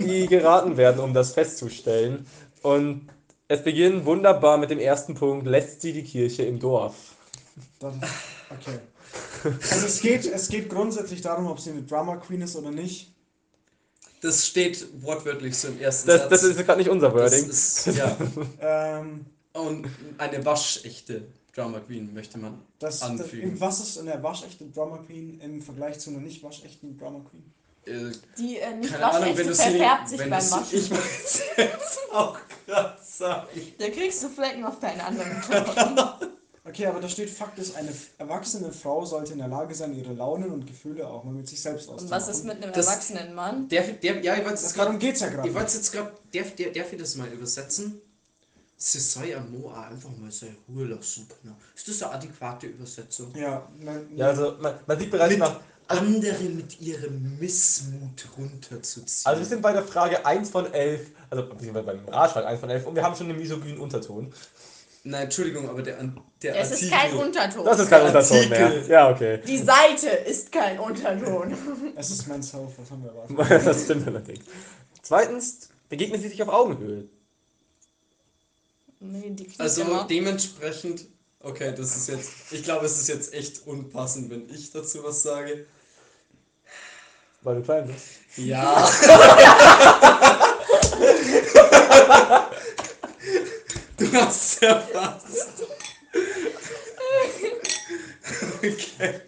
die 0.00 0.26
geraten 0.26 0.76
werden, 0.76 1.00
um 1.00 1.14
das 1.14 1.32
festzustellen. 1.32 2.26
Und 2.62 3.08
es 3.52 3.62
beginnt 3.62 4.04
wunderbar 4.06 4.56
mit 4.58 4.70
dem 4.70 4.78
ersten 4.78 5.14
Punkt, 5.14 5.46
lässt 5.46 5.80
sie 5.82 5.92
die 5.92 6.02
Kirche 6.04 6.44
im 6.44 6.58
Dorf. 6.58 6.94
Das, 7.80 7.94
okay. 8.50 8.78
Also 9.70 9.86
es 9.86 10.00
geht, 10.00 10.24
es 10.26 10.48
geht 10.48 10.68
grundsätzlich 10.70 11.20
darum, 11.20 11.46
ob 11.46 11.60
sie 11.60 11.70
eine 11.70 11.82
Drama 11.82 12.16
Queen 12.16 12.40
ist 12.42 12.56
oder 12.56 12.70
nicht. 12.70 13.12
Das 14.22 14.46
steht 14.46 14.86
wortwörtlich 15.02 15.56
so 15.58 15.68
im 15.68 15.80
ersten 15.80 16.08
Das, 16.08 16.20
Satz. 16.22 16.30
das 16.30 16.42
ist 16.44 16.56
gerade 16.64 16.78
nicht 16.78 16.88
unser 16.90 17.10
Das 17.10 17.32
Wording. 17.32 17.50
ist, 17.50 17.86
ja. 17.86 18.16
Ähm, 18.60 19.26
Und 19.52 19.88
eine 20.18 20.44
waschechte 20.46 21.26
Drama 21.54 21.80
Queen 21.80 22.14
möchte 22.14 22.38
man 22.38 22.62
das, 22.78 23.00
das, 23.00 23.10
anfügen. 23.10 23.60
was 23.60 23.80
ist 23.80 23.98
eine 23.98 24.22
waschechte 24.22 24.64
Drama 24.66 24.98
Queen 24.98 25.40
im 25.40 25.60
Vergleich 25.60 25.98
zu 25.98 26.10
einer 26.10 26.20
nicht 26.20 26.42
waschechten 26.42 26.96
Drama 26.96 27.20
Queen? 27.28 27.52
Äh, 27.84 28.12
Die 28.38 28.58
äh, 28.58 28.74
nicht 28.76 28.92
keine 28.92 29.04
Ahnung, 29.06 29.36
wenn 29.36 29.48
waschechte 29.48 29.48
du 29.48 29.54
sie 29.54 29.62
verfärbt 29.62 30.08
sich 30.08 30.18
wenn 30.20 30.30
beim 30.30 30.38
du 30.40 30.46
sie, 30.46 30.52
Waschen. 30.52 30.78
Ich 30.78 31.56
jetzt 31.58 31.98
auch 32.12 32.38
gerade 32.66 32.96
sagen. 33.22 33.46
Da 33.78 33.88
kriegst 33.88 34.22
du 34.22 34.28
Flecken 34.28 34.64
auf 34.64 34.78
deinen 34.80 35.00
anderen 35.00 35.40
Klamotten. 35.42 36.26
Okay, 36.64 36.86
aber 36.86 37.00
da 37.00 37.08
steht 37.08 37.28
Fakt 37.28 37.58
ist, 37.58 37.74
eine 37.76 37.90
erwachsene 38.18 38.70
Frau 38.70 39.04
sollte 39.04 39.32
in 39.32 39.38
der 39.40 39.48
Lage 39.48 39.74
sein, 39.74 39.94
ihre 39.94 40.12
Launen 40.12 40.50
und 40.52 40.64
Gefühle 40.66 41.06
auch 41.08 41.24
mal 41.24 41.34
mit 41.34 41.48
sich 41.48 41.60
selbst 41.60 41.88
Und 41.88 41.94
auszumachen. 41.96 42.16
was 42.22 42.28
ist 42.28 42.44
mit 42.44 42.62
einem 42.62 42.72
Das- 42.72 42.86
erwachsenen 42.86 43.34
Mann? 43.34 43.68
Der, 43.68 43.82
der, 43.82 44.20
ja, 44.22 44.34
ich 44.36 44.40
wollte 44.44 44.54
es 44.54 44.72
darum 44.72 44.98
geht's 44.98 45.20
ja 45.20 45.28
gerade. 45.28 45.48
Ich 45.48 45.54
wollte 45.54 45.66
es 45.68 45.74
jetzt 45.74 45.90
gerade, 45.92 46.12
darf, 46.32 46.54
darf, 46.54 46.72
darf 46.72 46.92
ich 46.92 46.98
das 47.00 47.16
mal 47.16 47.28
übersetzen? 47.28 48.00
Sie 48.76 48.98
soll 49.00 49.32
am 49.34 49.50
Moa 49.52 49.88
einfach 49.88 50.10
mal 50.16 50.30
seine 50.30 50.56
Ruhe 50.68 50.86
lassen 50.86 51.28
können. 51.28 51.54
Ist 51.74 51.88
das 51.88 52.02
eine 52.02 52.12
adäquate 52.14 52.66
Übersetzung? 52.68 53.32
Ja, 53.36 53.68
nein, 53.78 54.08
Ja, 54.16 54.28
also 54.28 54.56
man, 54.60 54.74
man 54.86 54.98
sieht 54.98 55.10
bereits 55.10 55.30
Mit 55.30 55.38
nach. 55.40 55.60
Andere 55.88 56.42
mit 56.44 56.80
ihrem 56.80 57.38
Missmut 57.38 58.26
runterzuziehen. 58.38 59.26
Also 59.26 59.40
wir 59.40 59.46
sind 59.46 59.62
bei 59.62 59.72
der 59.72 59.82
Frage 59.82 60.24
1 60.24 60.50
von 60.50 60.72
11, 60.72 61.10
also 61.30 61.46
beziehungsweise 61.48 61.86
beim 61.86 62.08
Ratschlag 62.08 62.46
1 62.46 62.60
von 62.60 62.70
11 62.70 62.86
und 62.86 62.96
wir 62.96 63.02
haben 63.02 63.14
schon 63.16 63.28
einen 63.28 63.38
misogynen 63.38 63.78
Unterton. 63.78 64.32
Nein, 65.04 65.24
Entschuldigung, 65.24 65.68
aber 65.68 65.82
der, 65.82 65.96
der 66.42 66.56
Es 66.56 66.70
Artikel... 66.70 66.84
ist 66.84 66.92
kein 66.92 67.16
Unterton. 67.16 67.64
Das 67.64 67.78
ist 67.80 67.90
kein 67.90 68.06
Unterton 68.06 68.48
mehr. 68.48 68.66
Artikel. 68.66 68.90
Ja, 68.90 69.10
okay. 69.10 69.40
Die 69.46 69.58
Seite 69.58 70.08
ist 70.08 70.52
kein 70.52 70.78
Unterton. 70.78 71.56
es 71.96 72.10
ist 72.10 72.28
Men's 72.28 72.52
Health, 72.52 72.70
was 72.76 72.90
haben 72.90 73.02
wir 73.02 73.10
erwartet? 73.10 73.64
Das 73.66 73.84
stimmt 73.84 74.06
allerdings. 74.06 74.44
Zweitens, 75.02 75.68
begegnen 75.88 76.20
sie 76.20 76.28
sich 76.28 76.40
auf 76.42 76.48
Augenhöhe. 76.48 77.08
Nee, 79.00 79.30
die 79.30 79.48
Also 79.58 79.82
immer. 79.82 80.06
dementsprechend... 80.08 81.06
Okay, 81.44 81.74
das 81.76 81.96
ist 81.96 82.08
jetzt... 82.08 82.30
Ich 82.52 82.62
glaube, 82.62 82.86
es 82.86 82.98
ist 82.98 83.08
jetzt 83.08 83.34
echt 83.34 83.66
unpassend, 83.66 84.30
wenn 84.30 84.48
ich 84.48 84.70
dazu 84.70 85.02
was 85.02 85.22
sage. 85.22 85.66
Weil 87.42 87.56
du 87.56 87.62
klein 87.62 87.88
bist. 87.88 88.06
Ja. 88.36 88.88
du 93.96 94.12
hast 94.12 94.62
ja 94.62 94.80
fast. 94.80 95.64
Okay. 98.58 99.20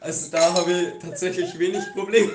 Also 0.00 0.30
da 0.30 0.54
habe 0.54 0.72
ich 0.72 0.94
tatsächlich 1.02 1.58
wenig 1.58 1.84
Probleme. 1.92 2.32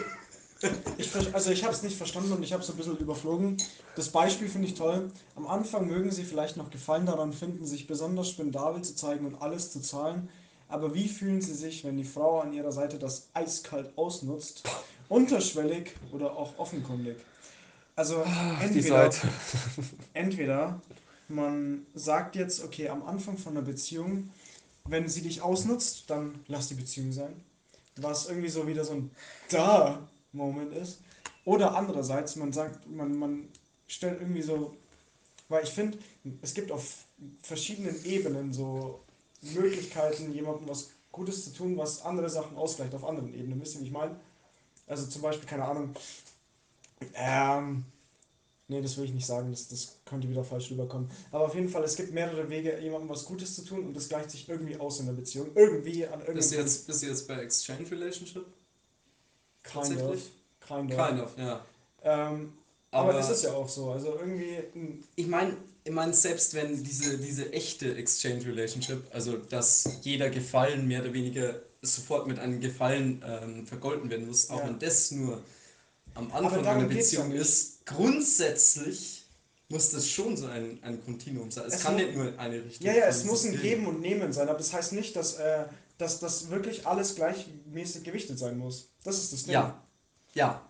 Ich, 0.98 1.14
also 1.34 1.52
ich 1.52 1.64
habe 1.64 1.74
es 1.74 1.84
nicht 1.84 1.98
verstanden 1.98 2.32
und 2.32 2.44
ich 2.44 2.54
habe 2.54 2.64
es 2.64 2.70
ein 2.70 2.78
bisschen 2.78 2.98
überflogen. 2.98 3.58
Das 3.96 4.10
Beispiel 4.10 4.50
finde 4.50 4.68
ich 4.68 4.74
toll. 4.74 5.12
Am 5.36 5.48
Anfang 5.48 5.88
mögen 5.88 6.12
Sie 6.12 6.24
vielleicht 6.24 6.58
noch 6.58 6.72
Gefallen 6.72 7.06
daran 7.06 7.34
finden, 7.34 7.66
sich 7.66 7.88
besonders 7.88 8.30
spendabel 8.30 8.82
zu 8.82 8.96
zeigen 8.96 9.26
und 9.26 9.42
alles 9.42 9.72
zu 9.72 9.82
zahlen. 9.82 10.30
Aber 10.70 10.94
wie 10.94 11.08
fühlen 11.08 11.42
Sie 11.42 11.54
sich, 11.54 11.84
wenn 11.84 11.98
die 11.98 12.04
Frau 12.04 12.40
an 12.40 12.54
Ihrer 12.54 12.72
Seite 12.72 12.98
das 12.98 13.30
eiskalt 13.34 13.98
ausnutzt? 13.98 14.64
Unterschwellig 15.10 15.94
oder 16.12 16.36
auch 16.36 16.58
offenkundig? 16.58 17.18
Also 17.96 18.24
Die 18.24 18.64
entweder, 18.64 19.10
entweder 20.14 20.82
man 21.30 21.86
sagt 21.94 22.36
jetzt, 22.36 22.64
okay, 22.64 22.90
am 22.90 23.04
Anfang 23.04 23.38
von 23.38 23.54
einer 23.54 23.66
Beziehung, 23.66 24.30
wenn 24.86 25.08
sie 25.10 25.22
dich 25.22 25.42
ausnutzt, 25.42 26.10
dann 26.10 26.40
lass 26.48 26.68
die 26.68 26.76
Beziehung 26.76 27.12
sein. 27.12 27.42
Was 27.96 28.28
irgendwie 28.30 28.50
so 28.50 28.68
wieder 28.68 28.86
so 28.86 28.94
ein 28.94 29.12
Da-Moment 30.34 30.74
ist. 30.74 31.02
Oder 31.46 31.76
andererseits, 31.76 32.36
man 32.36 32.52
sagt, 32.52 32.90
man, 32.90 33.18
man 33.18 33.48
stellt 33.88 34.20
irgendwie 34.20 34.42
so, 34.42 34.76
weil 35.50 35.64
ich 35.64 35.70
finde, 35.70 35.98
es 36.42 36.54
gibt 36.54 36.72
auf 36.72 37.06
verschiedenen 37.42 38.04
Ebenen 38.06 38.52
so 38.52 39.02
Möglichkeiten, 39.42 40.34
jemandem 40.34 40.68
was 40.68 40.90
Gutes 41.12 41.46
zu 41.46 41.54
tun, 41.54 41.78
was 41.78 42.04
andere 42.04 42.30
Sachen 42.30 42.58
ausgleicht 42.58 42.94
auf 42.94 43.06
anderen 43.06 43.34
Ebenen. 43.34 43.62
Wisst 43.62 43.76
ihr, 43.76 43.82
wie 43.82 43.86
ich 43.86 43.92
meine? 43.92 44.20
Also 44.88 45.08
zum 45.08 45.22
Beispiel, 45.22 45.48
keine 45.48 45.66
Ahnung, 45.66 45.94
ähm, 47.14 47.86
nee, 48.68 48.82
das 48.82 48.98
will 48.98 49.06
ich 49.06 49.14
nicht 49.14 49.26
sagen, 49.26 49.52
das, 49.52 49.68
das 49.68 49.98
könnte 50.06 50.30
wieder 50.30 50.44
falsch 50.44 50.72
rüberkommen. 50.72 51.10
Aber 51.32 51.46
auf 51.46 51.56
jeden 51.56 51.70
Fall, 51.70 51.84
es 51.84 51.96
gibt 51.96 52.14
mehrere 52.14 52.50
Wege, 52.50 52.80
jemandem 52.80 53.10
was 53.10 53.26
Gutes 53.26 53.56
zu 53.56 53.64
tun 53.64 53.86
und 53.86 53.94
das 53.94 54.10
gleicht 54.10 54.32
sich 54.32 54.48
irgendwie 54.48 54.78
aus 54.78 55.00
in 55.00 55.06
der 55.08 55.14
Beziehung. 55.14 55.52
Irgendwie 55.56 56.06
an 56.06 56.20
Bist 56.20 56.52
du 56.52 56.56
irgendeinem 56.56 56.60
jetzt, 56.60 56.88
bist 56.88 57.04
du 57.04 57.08
jetzt 57.08 57.28
bei 57.28 57.36
Exchange 57.36 57.90
Relationship? 57.92 58.46
Kind 59.72 60.02
of. 60.02 60.20
Kind 60.68 60.92
of. 60.94 61.08
Kind 61.08 61.22
of, 61.22 61.38
ja. 61.38 61.66
Ähm, 62.04 62.54
aber, 62.92 63.10
Aber- 63.12 63.20
es 63.20 63.30
ist 63.30 63.44
ja 63.44 63.54
auch 63.54 63.68
so. 63.70 63.92
Also 63.92 64.18
irgendwie, 64.20 64.58
Ich 65.16 65.28
meine, 65.28 65.56
ich 65.84 65.92
mein, 65.92 66.14
selbst 66.14 66.54
wenn 66.54 66.84
diese, 66.84 67.18
diese 67.18 67.52
echte 67.54 67.96
Exchange 67.96 68.46
Relationship, 68.46 69.04
also 69.14 69.38
dass 69.38 69.90
jeder 70.02 70.30
Gefallen 70.30 70.88
mehr 70.88 71.02
oder 71.02 71.14
weniger 71.14 71.62
sofort 71.82 72.28
mit 72.28 72.40
einem 72.40 72.60
Gefallen 72.60 73.24
ähm, 73.26 73.66
vergolten 73.68 74.10
werden 74.10 74.28
muss, 74.28 74.50
auch 74.50 74.60
Ja. 74.60 74.68
wenn 74.68 74.80
das 74.80 75.12
nur 75.12 75.42
am 76.16 76.32
Anfang 76.34 76.66
einer 76.66 76.82
ja 76.82 76.88
Beziehung 76.88 77.32
ist, 77.32 77.86
grundsätzlich 77.86 79.24
muss 79.70 79.90
das 79.92 80.10
schon 80.10 80.36
so 80.38 80.48
ein, 80.48 80.80
ein 80.82 81.04
Kontinuum 81.04 81.52
sein. 81.52 81.66
Es, 81.68 81.76
Es 81.76 81.84
kann 81.84 81.96
nicht 81.96 82.16
nur 82.16 82.38
eine 82.40 82.64
Richtung 82.64 82.88
ja, 82.88 82.94
ja, 82.94 83.02
von 83.04 83.10
es 83.12 83.24
muss 83.26 83.46
ein 83.46 83.60
Geben 83.62 83.86
und 83.86 84.00
Nehmen 84.02 84.32
sein, 84.34 84.48
aber 84.50 84.58
das 84.58 84.74
heißt 84.74 84.94
nicht, 84.94 85.16
dass, 85.16 85.36
äh, 85.36 85.66
dass 85.98 86.20
das 86.20 86.50
wirklich 86.50 86.86
alles 86.86 87.16
gleichmäßig 87.16 88.04
gewichtet 88.04 88.38
sein 88.40 88.58
muss. 88.58 88.90
Das 89.04 89.18
ist 89.18 89.34
das 89.34 89.44
Ding. 89.44 89.54
Ja, 89.54 89.82
ja. 90.34 90.62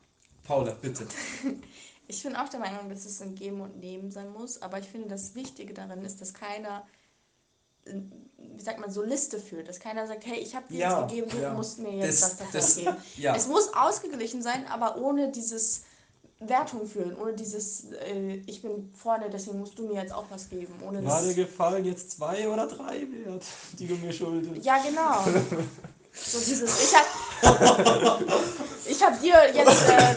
Paula, 0.44 0.72
bitte. 0.82 1.06
Ich 2.10 2.24
bin 2.24 2.38
auch 2.38 2.48
der 2.48 2.62
Meinung, 2.62 2.88
dass 2.88 3.04
es 3.06 3.22
ein 3.22 3.36
Geben 3.36 3.60
und 3.60 3.82
Nehmen 3.82 4.12
sein 4.12 4.30
muss, 4.30 4.62
aber 4.62 4.80
ich 4.80 4.88
finde, 4.88 5.10
das 5.10 5.36
Wichtige 5.36 5.74
darin 5.74 6.06
ist, 6.06 6.22
dass 6.22 6.34
keiner, 6.34 6.88
wie 7.86 8.62
sagt 8.62 8.80
man, 8.80 8.90
so 8.90 9.04
Liste 9.04 9.40
führt. 9.42 9.68
Dass 9.68 9.80
keiner 9.82 10.08
sagt, 10.08 10.26
hey, 10.26 10.40
ich 10.40 10.56
habe 10.56 10.66
dir 10.70 10.78
Ja, 10.80 11.02
jetzt 11.02 11.10
gegeben, 11.10 11.30
du 11.32 11.38
ja. 11.42 11.54
musst 11.54 11.80
mir 11.80 11.92
jetzt 11.98 12.22
Das- 12.24 12.38
das, 12.38 12.52
das, 12.52 12.52
das- 12.54 12.76
geben. 12.78 12.96
Ja, 13.18 13.36
Es 13.36 13.48
muss 13.48 13.74
ausgeglichen 13.74 14.42
sein, 14.42 14.66
aber 14.68 14.98
ohne 15.02 15.34
dieses 15.34 15.84
Wertung 16.40 16.86
führen, 16.86 17.18
ohne 17.18 17.34
dieses, 17.34 17.92
äh, 17.92 18.36
ich 18.46 18.62
bin 18.62 18.92
vorne, 18.94 19.30
deswegen 19.30 19.60
musst 19.60 19.78
du 19.80 19.88
mir 19.88 20.02
jetzt 20.02 20.14
auch 20.14 20.26
was 20.30 20.50
geben. 20.50 20.74
Ohne 20.86 21.04
War 21.06 21.24
dir 21.24 21.34
gefallen 21.34 21.84
jetzt 21.86 22.12
zwei 22.12 22.48
oder 22.48 22.68
drei 22.68 23.08
wert, 23.12 23.44
die 23.80 23.88
du 23.88 23.96
mir 23.96 24.14
schuldest? 24.14 24.64
ja, 24.66 24.78
genau. 24.78 25.24
So 26.14 26.40
dieses, 26.40 26.90
ich 26.90 26.96
hab, 26.96 27.06
ich 28.88 29.04
hab 29.04 29.22
dir 29.22 29.36
jetzt, 29.54 29.90
äh, 29.90 30.16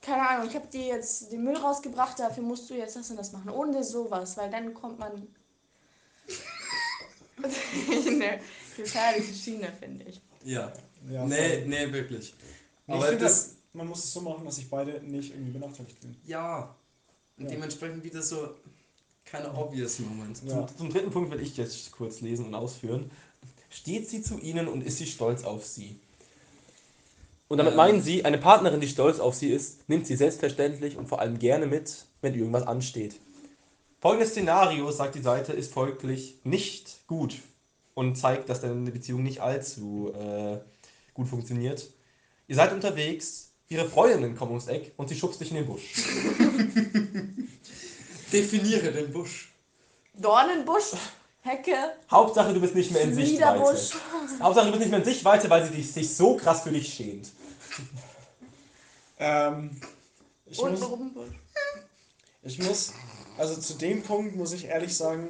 keine 0.00 0.28
Ahnung, 0.28 0.48
ich 0.48 0.54
hab 0.56 0.70
dir 0.70 0.86
jetzt 0.86 1.30
den 1.32 1.42
Müll 1.44 1.56
rausgebracht, 1.56 2.18
dafür 2.18 2.42
musst 2.42 2.68
du 2.70 2.74
jetzt 2.74 2.96
das 2.96 3.10
und 3.10 3.16
das 3.18 3.32
machen. 3.32 3.50
Ohne 3.50 3.82
sowas, 3.84 4.36
weil 4.36 4.50
dann 4.50 4.72
kommt 4.74 4.98
man 4.98 5.26
in 8.06 8.22
eine 8.22 8.40
gefährliche 8.76 9.34
Schiene, 9.34 9.72
finde 9.78 10.04
ich. 10.06 10.20
ja. 10.44 10.72
Ja, 11.10 11.24
Nee, 11.24 11.64
nee, 11.66 11.92
wirklich. 11.92 12.34
Aber 12.88 12.98
ich 12.98 13.04
finde, 13.10 13.24
das, 13.26 13.55
man 13.76 13.88
muss 13.88 14.04
es 14.04 14.12
so 14.12 14.20
machen, 14.20 14.44
dass 14.44 14.56
sich 14.56 14.68
beide 14.70 15.00
nicht 15.02 15.32
irgendwie 15.32 15.52
benachteiligt 15.52 15.98
fühlen. 16.00 16.16
ja. 16.26 16.74
Und 17.38 17.44
Ja. 17.44 17.50
dementsprechend 17.50 18.02
wieder 18.02 18.22
so 18.22 18.48
keine 19.26 19.52
obvious 19.54 19.98
Moment. 19.98 20.40
Ja. 20.46 20.66
Zum, 20.66 20.78
zum 20.78 20.90
dritten 20.90 21.10
Punkt 21.10 21.30
will 21.30 21.40
ich 21.40 21.54
jetzt 21.58 21.92
kurz 21.92 22.22
lesen 22.22 22.46
und 22.46 22.54
ausführen. 22.54 23.10
Steht 23.68 24.08
sie 24.08 24.22
zu 24.22 24.38
ihnen 24.38 24.68
und 24.68 24.82
ist 24.82 24.96
sie 24.98 25.06
stolz 25.06 25.44
auf 25.44 25.66
sie? 25.66 25.98
Und 27.48 27.58
damit 27.58 27.76
meinen 27.76 28.00
sie, 28.00 28.24
eine 28.24 28.38
Partnerin, 28.38 28.80
die 28.80 28.88
stolz 28.88 29.18
auf 29.20 29.34
sie 29.34 29.50
ist, 29.50 29.86
nimmt 29.88 30.06
sie 30.06 30.16
selbstverständlich 30.16 30.96
und 30.96 31.08
vor 31.08 31.20
allem 31.20 31.38
gerne 31.38 31.66
mit, 31.66 32.06
wenn 32.22 32.34
irgendwas 32.34 32.66
ansteht. 32.66 33.20
Folgendes 34.00 34.30
Szenario, 34.30 34.90
sagt 34.90 35.14
die 35.14 35.22
Seite, 35.22 35.52
ist 35.52 35.72
folglich 35.72 36.38
nicht 36.44 37.06
gut 37.06 37.36
und 37.94 38.16
zeigt, 38.16 38.48
dass 38.48 38.60
deine 38.62 38.90
Beziehung 38.90 39.22
nicht 39.22 39.40
allzu 39.40 40.12
äh, 40.14 40.58
gut 41.14 41.28
funktioniert. 41.28 41.90
Ihr 42.48 42.56
seid 42.56 42.72
unterwegs, 42.72 43.45
ihre 43.68 43.88
Freundinnen 43.88 44.36
kommen 44.36 44.52
ums 44.52 44.66
Eck 44.68 44.92
und 44.96 45.08
sie 45.08 45.16
schubst 45.16 45.40
dich 45.40 45.50
in 45.50 45.56
den 45.56 45.66
Busch. 45.66 45.82
Definiere 48.32 48.92
den 48.92 49.12
Busch. 49.12 49.52
Dornenbusch, 50.14 50.92
Hecke, 51.42 51.76
Hauptsache, 52.10 52.54
du 52.54 52.60
bist 52.60 52.74
nicht 52.74 52.90
mehr 52.90 53.02
in 53.02 53.14
Sichtweite. 53.14 53.60
Hauptsache, 54.40 54.66
du 54.66 54.72
bist 54.72 54.80
nicht 54.80 54.90
mehr 54.90 55.00
in 55.00 55.04
Sichtweite, 55.04 55.50
weil 55.50 55.64
sie 55.66 55.74
dich, 55.74 55.92
sich 55.92 56.14
so 56.14 56.36
krass 56.36 56.62
für 56.62 56.70
dich 56.70 56.92
schämt. 56.92 57.28
Ähm, 59.18 59.80
ich, 60.46 60.58
und 60.58 60.78
muss, 60.78 60.90
ich 62.42 62.58
muss, 62.58 62.92
also 63.38 63.60
zu 63.60 63.74
dem 63.74 64.02
Punkt 64.02 64.36
muss 64.36 64.52
ich 64.52 64.66
ehrlich 64.66 64.96
sagen, 64.96 65.28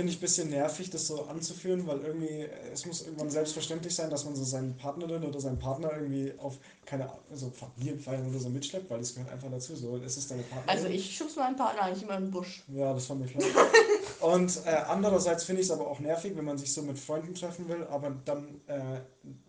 finde 0.00 0.12
ich 0.12 0.18
ein 0.18 0.22
bisschen 0.22 0.48
nervig, 0.48 0.88
das 0.88 1.06
so 1.06 1.24
anzuführen, 1.24 1.86
weil 1.86 2.00
irgendwie, 2.00 2.44
äh, 2.44 2.70
es 2.72 2.86
muss 2.86 3.02
irgendwann 3.02 3.28
selbstverständlich 3.28 3.94
sein, 3.94 4.08
dass 4.08 4.24
man 4.24 4.34
so 4.34 4.44
seinen 4.44 4.74
Partnerin 4.74 5.22
oder 5.24 5.38
seinen 5.40 5.58
Partner 5.58 5.92
irgendwie 5.92 6.32
auf 6.38 6.58
keine 6.86 7.10
also 7.30 7.50
Familienfeiern 7.50 8.26
oder 8.30 8.38
so 8.38 8.48
mitschleppt, 8.48 8.88
weil 8.88 9.00
das 9.00 9.14
gehört 9.14 9.30
einfach 9.30 9.50
dazu. 9.50 9.76
So, 9.76 9.98
es 9.98 10.16
ist 10.16 10.30
deine 10.30 10.42
Partnerin. 10.44 10.70
Also 10.70 10.88
ich 10.88 11.14
schub's 11.14 11.36
meinen 11.36 11.54
Partner 11.54 11.82
eigentlich 11.82 12.02
immer 12.02 12.16
in 12.16 12.24
den 12.24 12.30
Busch. 12.30 12.64
Ja, 12.68 12.94
das 12.94 13.10
war 13.10 13.16
mir 13.16 13.26
klar. 13.26 13.44
Und 14.20 14.62
äh, 14.64 14.70
andererseits 14.70 15.44
finde 15.44 15.60
ich 15.60 15.68
es 15.68 15.70
aber 15.70 15.86
auch 15.86 16.00
nervig, 16.00 16.34
wenn 16.34 16.46
man 16.46 16.56
sich 16.56 16.72
so 16.72 16.80
mit 16.80 16.98
Freunden 16.98 17.34
treffen 17.34 17.68
will, 17.68 17.84
aber 17.90 18.10
dann 18.24 18.62
äh, 18.68 19.00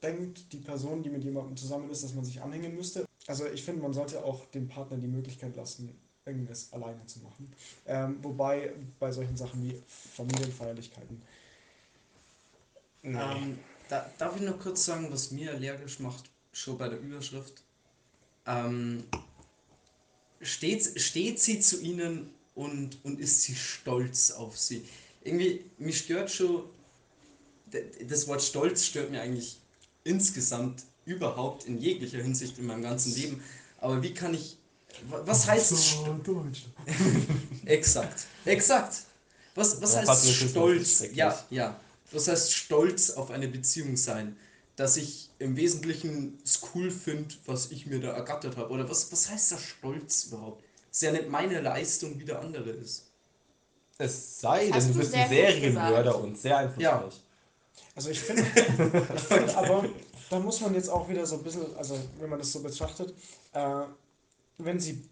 denkt 0.03 0.51
die 0.51 0.59
Person, 0.59 1.01
die 1.01 1.09
mit 1.09 1.23
jemandem 1.23 1.55
zusammen 1.55 1.89
ist, 1.89 2.03
dass 2.03 2.13
man 2.13 2.25
sich 2.25 2.41
anhängen 2.41 2.75
müsste. 2.75 3.05
Also 3.27 3.45
ich 3.45 3.63
finde, 3.63 3.83
man 3.83 3.93
sollte 3.93 4.25
auch 4.25 4.45
dem 4.47 4.67
Partner 4.67 4.97
die 4.97 5.07
Möglichkeit 5.07 5.55
lassen, 5.55 5.97
irgendwas 6.31 6.71
alleine 6.73 7.05
zu 7.05 7.19
machen. 7.19 7.51
Ähm, 7.85 8.17
wobei 8.21 8.73
bei 8.99 9.11
solchen 9.11 9.37
Sachen 9.37 9.63
wie 9.63 9.81
Familienfeierlichkeiten. 9.87 11.21
Ähm, 13.03 13.57
da, 13.89 14.09
darf 14.17 14.35
ich 14.35 14.41
noch 14.41 14.59
kurz 14.59 14.85
sagen, 14.85 15.07
was 15.11 15.31
mir 15.31 15.51
allergisch 15.51 15.99
macht, 15.99 16.29
schon 16.53 16.77
bei 16.77 16.89
der 16.89 16.99
Überschrift? 16.99 17.63
Ähm, 18.45 19.03
steht, 20.41 20.99
steht 20.99 21.39
sie 21.39 21.59
zu 21.59 21.81
ihnen 21.81 22.29
und, 22.55 23.03
und 23.03 23.19
ist 23.19 23.43
sie 23.43 23.55
stolz 23.55 24.31
auf 24.31 24.57
sie? 24.57 24.85
Irgendwie, 25.23 25.65
mich 25.77 25.99
stört 25.99 26.31
schon, 26.31 26.63
das 28.07 28.27
Wort 28.27 28.41
stolz 28.41 28.85
stört 28.85 29.11
mir 29.11 29.21
eigentlich 29.21 29.59
insgesamt 30.03 30.83
überhaupt 31.05 31.65
in 31.65 31.79
jeglicher 31.79 32.21
Hinsicht 32.21 32.57
in 32.59 32.65
meinem 32.65 32.81
ganzen 32.81 33.15
Leben. 33.15 33.43
Aber 33.77 34.01
wie 34.03 34.13
kann 34.13 34.33
ich, 34.33 34.57
was 35.25 35.47
heißt 35.47 35.73
st- 35.73 36.23
Deutsch. 36.23 36.65
Exakt, 37.65 38.25
exakt. 38.45 38.97
Was, 39.55 39.81
was 39.81 39.93
Ja, 39.95 40.01
heißt 40.07 40.33
stolz? 40.33 41.03
Ja, 41.13 41.37
ja. 41.49 41.79
Was 42.11 42.27
heißt 42.27 42.53
stolz 42.53 43.11
auf 43.11 43.31
eine 43.31 43.47
Beziehung 43.47 43.97
sein? 43.97 44.37
Dass 44.75 44.97
ich 44.97 45.29
im 45.39 45.55
Wesentlichen 45.57 46.39
es 46.43 46.61
cool 46.73 46.89
finde, 46.89 47.35
was 47.45 47.71
ich 47.71 47.85
mir 47.85 47.99
da 47.99 48.11
ergattert 48.13 48.57
habe. 48.57 48.71
Oder 48.71 48.89
was, 48.89 49.11
was 49.11 49.29
heißt 49.29 49.51
da 49.51 49.57
stolz 49.57 50.25
überhaupt? 50.25 50.63
Das 50.89 50.97
ist 50.97 51.01
ja 51.03 51.11
nicht 51.11 51.29
meine 51.29 51.61
Leistung, 51.61 52.19
wie 52.19 52.25
der 52.25 52.39
andere 52.39 52.69
ist. 52.71 53.03
Es 53.97 54.39
sei 54.39 54.69
denn, 54.71 54.87
du 54.87 54.93
du 54.93 54.99
bist 54.99 55.13
ein 55.13 55.29
Serienmörder 55.29 56.17
und 56.19 56.37
sehr 56.39 56.57
einflussreich. 56.57 57.21
Also 57.95 58.09
ich 58.09 58.19
finde, 58.19 58.43
ich 59.15 59.21
find 59.21 59.49
aber, 59.57 59.85
da 60.29 60.39
muss 60.39 60.59
man 60.61 60.73
jetzt 60.73 60.89
auch 60.89 61.07
wieder 61.09 61.25
so 61.25 61.35
ein 61.35 61.43
bisschen, 61.43 61.75
also 61.75 61.99
wenn 62.19 62.29
man 62.29 62.39
das 62.39 62.51
so 62.51 62.61
betrachtet, 62.61 63.13
äh, 63.53 63.83
wenn 64.65 64.79
sie 64.79 65.03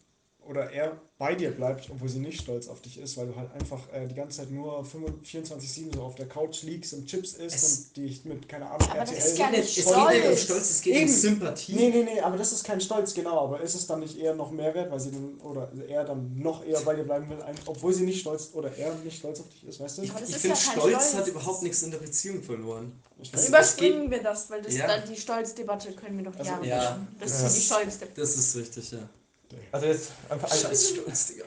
oder 0.46 0.72
er 0.72 1.00
bei 1.20 1.36
dir 1.36 1.52
bleibt, 1.52 1.92
obwohl 1.92 2.10
sie 2.10 2.18
nicht 2.18 2.42
stolz 2.42 2.68
auf 2.70 2.82
dich 2.82 2.98
ist, 2.98 3.18
weil 3.18 3.28
du 3.28 3.36
halt 3.36 3.52
einfach 3.52 3.82
äh, 3.94 4.08
die 4.08 4.16
ganze 4.16 4.38
Zeit 4.40 4.50
nur 4.50 4.84
24-7 4.84 5.94
so 5.94 6.02
auf 6.02 6.16
der 6.16 6.28
Couch 6.28 6.64
liegst 6.64 6.94
und 6.94 7.06
Chips 7.06 7.34
isst 7.34 7.56
Es- 7.56 7.78
und 7.90 7.98
dich 7.98 8.26
mit, 8.26 8.50
keine 8.50 8.66
Ahnung, 8.68 8.90
Aber 8.90 9.02
das 9.02 9.12
RTL... 9.12 9.28
ist 9.32 9.38
ja 9.38 9.50
nicht 9.52 9.78
es 9.78 9.86
geht 9.86 9.86
nicht 9.86 9.96
um 9.96 10.02
Stolz. 10.24 10.42
Stolz, 10.44 10.70
es 10.72 10.82
geht 10.82 10.96
um 10.96 11.02
Eben. 11.02 11.12
Sympathie. 11.12 11.74
Nee, 11.76 11.90
nee, 11.90 12.04
nee, 12.04 12.20
aber 12.22 12.38
das 12.38 12.52
ist 12.52 12.64
kein 12.64 12.82
Stolz, 12.82 13.14
genau. 13.14 13.38
Aber 13.42 13.62
ist 13.62 13.76
es 13.76 13.86
dann 13.86 14.00
nicht 14.00 14.18
eher 14.18 14.34
noch 14.34 14.50
Mehrwert, 14.50 14.90
weil 14.90 15.00
sie 15.00 15.12
dann, 15.12 15.38
oder 15.42 15.72
er 15.88 16.04
dann 16.06 16.36
noch 16.40 16.66
eher 16.66 16.80
bei 16.82 16.96
dir 16.96 17.04
bleiben 17.04 17.30
will, 17.30 17.38
obwohl 17.68 17.94
sie 17.94 18.06
nicht 18.06 18.22
stolz, 18.22 18.50
oder 18.54 18.76
er 18.76 18.96
nicht 19.04 19.20
stolz 19.20 19.40
auf 19.42 19.50
dich 19.50 19.66
ist, 19.68 19.80
weißt 19.82 20.00
du? 20.00 20.02
Ich, 20.04 20.12
das 20.14 20.30
ich 20.30 20.36
finde, 20.38 20.56
ja 20.56 20.56
Stolz, 20.56 20.84
Stolz. 21.10 21.14
hat 21.16 21.28
überhaupt 21.28 21.62
nichts 21.62 21.84
in 21.84 21.92
der 21.92 22.00
Beziehung 22.00 22.42
verloren. 22.42 22.92
Ich 23.22 23.30
Das- 23.30 23.48
Überspringen 23.50 24.10
wir 24.10 24.24
das, 24.24 24.50
weil 24.50 24.64
das 24.64 24.76
Ja. 24.76 24.88
dann 24.88 25.08
die 25.08 25.18
Stolzdebatte 25.20 25.92
können 25.92 26.18
wir 26.18 26.24
doch 26.32 26.40
Also, 26.40 26.50
gerne 26.50 26.68
ja. 26.68 26.78
machen. 26.92 27.08
Das 27.20 27.40
Ja. 27.42 27.48
ist 27.48 27.56
die 27.58 27.62
Stolzdebatte. 27.62 28.22
Das 28.22 28.36
ist 28.36 28.56
richtig, 28.56 28.92
ja. 28.94 29.10
Also 29.72 29.86
jetzt 29.88 30.12
einfach 30.30 30.48
Scheiß 30.50 30.90
Stolz, 30.90 31.28
Digga. 31.28 31.46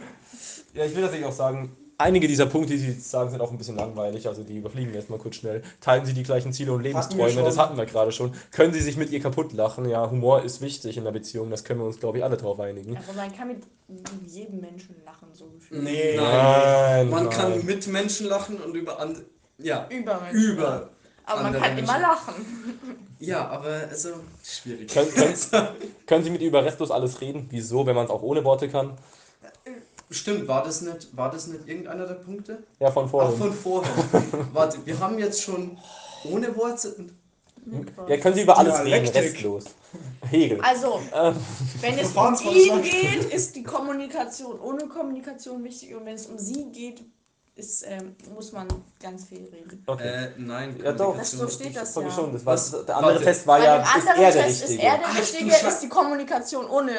Ja, 0.75 0.85
ich 0.87 0.95
will 0.95 1.03
tatsächlich 1.03 1.29
auch 1.29 1.33
sagen, 1.33 1.77
einige 1.99 2.27
dieser 2.27 2.47
Punkte, 2.47 2.73
die 2.73 2.79
Sie 2.79 2.93
sagen, 2.93 3.31
sind 3.31 3.41
auch 3.41 3.51
ein 3.53 3.59
bisschen 3.59 3.77
langweilig. 3.77 4.27
Also 4.27 4.43
die 4.43 4.57
überfliegen 4.57 4.93
wir 4.93 4.99
jetzt 5.01 5.11
mal 5.11 5.19
kurz 5.19 5.37
schnell. 5.37 5.63
Teilen 5.81 6.05
Sie 6.07 6.15
die 6.15 6.23
gleichen 6.23 6.53
Ziele 6.53 6.73
und 6.73 6.83
Lebensträume, 6.83 7.43
das 7.43 7.59
hatten 7.59 7.77
wir 7.77 7.87
gerade 7.87 8.11
schon. 8.13 8.33
Können 8.51 8.73
Sie 8.73 8.81
sich 8.81 8.97
mit 8.97 9.11
ihr 9.11 9.21
kaputt 9.21 9.53
lachen? 9.53 9.89
Ja, 9.89 10.11
Humor 10.11 10.43
ist 10.43 10.61
wichtig 10.61 10.97
in 10.97 11.05
der 11.05 11.13
Beziehung, 11.13 11.51
das 11.51 11.63
können 11.65 11.81
wir 11.81 11.87
uns, 11.87 12.01
glaube 12.01 12.19
ich, 12.19 12.25
alle 12.25 12.37
drauf 12.37 12.59
einigen. 12.59 12.97
Aber 12.97 13.13
man 13.15 13.33
kann 13.37 13.49
mit 13.49 13.63
jedem 14.27 14.61
Menschen 14.61 14.97
lachen, 15.05 15.29
so 15.33 15.47
gefühlt. 15.51 15.83
Nee. 15.83 16.17
Nein, 16.17 17.11
Man 17.11 17.25
nein. 17.27 17.33
kann 17.33 17.65
mit 17.67 17.87
Menschen 17.87 18.27
lachen 18.27 18.57
und 18.61 18.75
über 18.75 18.99
andere. 18.99 19.25
Ja, 19.59 19.87
Über 19.91 20.21
Menschen. 20.23 20.53
über. 20.55 20.91
Aber 21.25 21.43
man 21.43 21.53
kann 21.53 21.79
immer 21.79 21.93
Menschen. 21.93 22.01
lachen. 22.03 22.35
Ja, 23.21 23.49
aber 23.49 23.83
also 23.91 24.11
schwierig. 24.45 24.93
Können, 24.93 25.11
können, 25.15 25.35
können 26.07 26.25
Sie 26.25 26.31
mit 26.31 26.43
ihr 26.43 26.49
über 26.49 26.65
restlos 26.65 26.91
alles 26.91 27.21
reden? 27.21 27.47
Wieso, 27.51 27.87
wenn 27.87 27.95
man 27.95 28.07
es 28.07 28.11
auch 28.11 28.23
ohne 28.23 28.45
Worte 28.45 28.69
kann? 28.69 28.99
Stimmt, 30.11 30.47
war 30.49 30.63
das 30.63 30.83
nicht, 30.83 31.17
war 31.17 31.31
das 31.31 31.47
nicht 31.47 31.67
irgendeiner 31.67 32.07
der 32.07 32.15
Punkte? 32.15 32.63
Ja, 32.81 32.91
von 32.91 33.07
Ach, 33.07 33.11
vorhin. 33.11 33.39
von 33.39 33.53
vorher. 33.63 33.93
Warte, 34.53 34.79
wir 34.85 34.99
haben 34.99 35.19
jetzt 35.19 35.41
schon 35.43 35.79
ohne 36.31 36.55
Worte. 36.57 36.95
und- 36.95 37.13
ja, 38.09 38.17
können 38.17 38.35
Sie 38.35 38.43
über 38.43 38.59
alles 38.59 38.75
reden, 38.81 38.87
Dialektik. 39.05 39.23
restlos. 39.23 39.65
Hegel. 40.29 40.61
Also, 40.63 41.01
Ähm, 41.15 41.37
wenn 41.81 41.99
es 41.99 42.11
um 42.11 42.35
ihn 42.53 42.83
geht, 42.83 43.33
ist 43.33 43.55
die 43.55 43.63
Kommunikation 43.63 44.59
ohne 44.59 44.89
Kommunikation 44.89 45.63
wichtig. 45.63 45.95
Und 45.95 46.05
wenn 46.05 46.17
es 46.17 46.27
um 46.27 46.39
sie 46.39 46.65
geht, 46.73 47.03
ist, 47.55 47.85
ähm, 47.87 48.17
muss 48.35 48.53
man 48.53 48.67
ganz 49.01 49.25
viel 49.27 49.45
reden. 49.53 49.83
okay. 49.87 50.27
Äh, 50.27 50.31
nein. 50.39 50.79
Ja, 50.83 50.93
doch. 50.93 51.17
Das, 51.17 51.33
so 51.33 51.47
steht 51.49 51.77
das 51.77 51.93
Sag 51.93 52.05
ja. 52.05 52.11
schon, 52.11 52.33
das 52.33 52.45
war, 52.47 52.55
Was? 52.55 52.71
der 52.71 52.97
andere 52.97 53.13
Warte. 53.15 53.25
Test 53.25 53.47
war 53.47 53.59
Bei 53.59 53.65
ja, 53.65 53.83
ist 53.83 54.07
er 54.07 54.15
der 54.15 54.33
Test 54.33 54.63
ist 54.63 54.63
Richtige. 54.71 54.83
er 54.83 54.99
der 54.99 55.07
Ach, 55.07 55.19
Richtige, 55.19 55.51
Schei- 55.51 55.69
ist 55.69 55.81
die 55.81 55.89
Kommunikation 55.89 56.67
ohne 56.71 56.93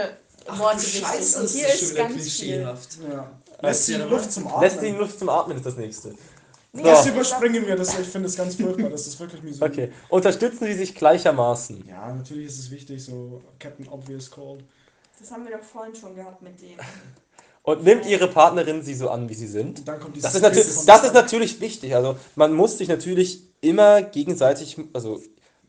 Ach, 0.48 0.60
Worte 0.60 0.78
wichtig. 0.82 1.02
Scheiße, 1.02 1.38
Und 1.38 1.44
das 1.46 1.54
hier 1.54 1.68
ist 1.68 1.82
ist 1.82 1.96
ganz 1.96 2.14
viel. 2.14 2.22
klischeehaft. 2.22 2.98
Ja. 3.12 3.32
Weißt 3.62 3.62
Lässt 3.62 3.88
die 3.88 3.92
ja, 3.94 4.06
Luft 4.06 4.32
zum 4.32 4.48
Atmen. 4.48 4.62
Lässt 4.62 4.84
ihn 4.84 4.98
Luft 4.98 5.20
zum 5.20 5.30
Atmen 5.30 5.58
ist 5.58 5.66
das 5.66 5.76
nächste. 5.78 6.10
Nee, 6.76 6.82
So. 6.82 6.88
Das 6.90 7.06
überspringen 7.08 7.66
wir, 7.68 7.76
das, 7.76 7.98
ich 8.00 8.08
finde 8.08 8.28
es 8.28 8.36
ganz 8.36 8.56
furchtbar, 8.56 8.90
das 8.90 9.08
ist 9.08 9.20
wirklich 9.20 9.56
so. 9.56 9.66
Okay. 9.66 9.92
Unterstützen 10.10 10.66
Sie 10.66 10.74
sich 10.74 10.94
gleichermaßen. 10.96 11.88
Ja, 11.88 12.14
natürlich 12.14 12.48
ist 12.48 12.60
es 12.60 12.72
wichtig, 12.72 13.04
so 13.06 13.42
Captain 13.60 13.88
Obvious 13.90 14.30
called. 14.30 14.64
Das 15.20 15.32
haben 15.32 15.48
wir 15.48 15.58
doch 15.58 15.64
vorhin 15.64 15.96
schon 15.96 16.16
gehabt 16.16 16.42
mit 16.42 16.62
dem. 16.62 16.78
Und 17.66 17.84
nimmt 17.86 18.06
Ihre 18.06 18.28
Partnerin 18.28 18.84
Sie 18.84 18.94
so 18.94 19.10
an, 19.10 19.30
wie 19.30 19.34
sie 19.34 19.48
sind. 19.48 19.80
Und 19.80 19.88
dann 19.88 20.00
kommt 20.00 20.22
Das 20.22 20.36
ist, 20.36 20.42
natürlich, 20.42 20.68
das 20.86 21.04
ist 21.06 21.14
natürlich 21.14 21.62
wichtig. 21.62 21.96
Also 21.96 22.18
man 22.36 22.54
muss 22.54 22.78
sich 22.78 22.90
natürlich 22.90 23.42
immer 23.62 24.02
gegenseitig, 24.02 24.78
also 24.92 25.22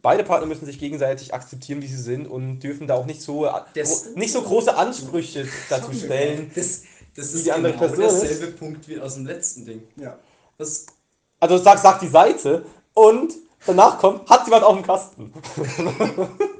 beide 0.02 0.24
Partner 0.24 0.46
müssen 0.48 0.66
sich 0.66 0.80
gegenseitig 0.80 1.32
akzeptieren, 1.32 1.80
wie 1.82 1.86
sie 1.86 1.96
sind 2.02 2.26
und 2.26 2.58
dürfen 2.58 2.88
da 2.88 2.94
auch 2.96 3.06
nicht 3.06 3.22
so, 3.22 3.48
Das- 3.74 4.14
nicht 4.16 4.32
so 4.32 4.42
große 4.42 4.76
Ansprüche 4.76 5.46
dazu 5.70 5.92
stellen. 5.92 6.50
Das, 6.54 6.82
das 7.14 7.32
Wie 7.32 7.36
ist 7.38 7.46
die 7.46 7.52
andere 7.52 7.72
genau 7.74 7.86
Person 7.86 8.04
ist. 8.06 8.20
derselbe 8.22 8.46
Punkt 8.58 8.88
wie 8.88 9.00
aus 9.00 9.14
dem 9.14 9.26
letzten 9.26 9.64
Ding. 9.64 9.82
Ja. 9.96 10.18
Das, 10.58 10.86
Also 11.38 11.58
sagt, 11.58 11.80
sagt 11.80 12.02
die 12.02 12.08
Seite 12.08 12.64
und 12.94 13.32
danach 13.66 13.98
kommt, 13.98 14.28
hat 14.28 14.44
sie 14.46 14.50
was 14.50 14.62
auf 14.64 14.74
dem 14.74 14.84
Kasten. 14.84 15.32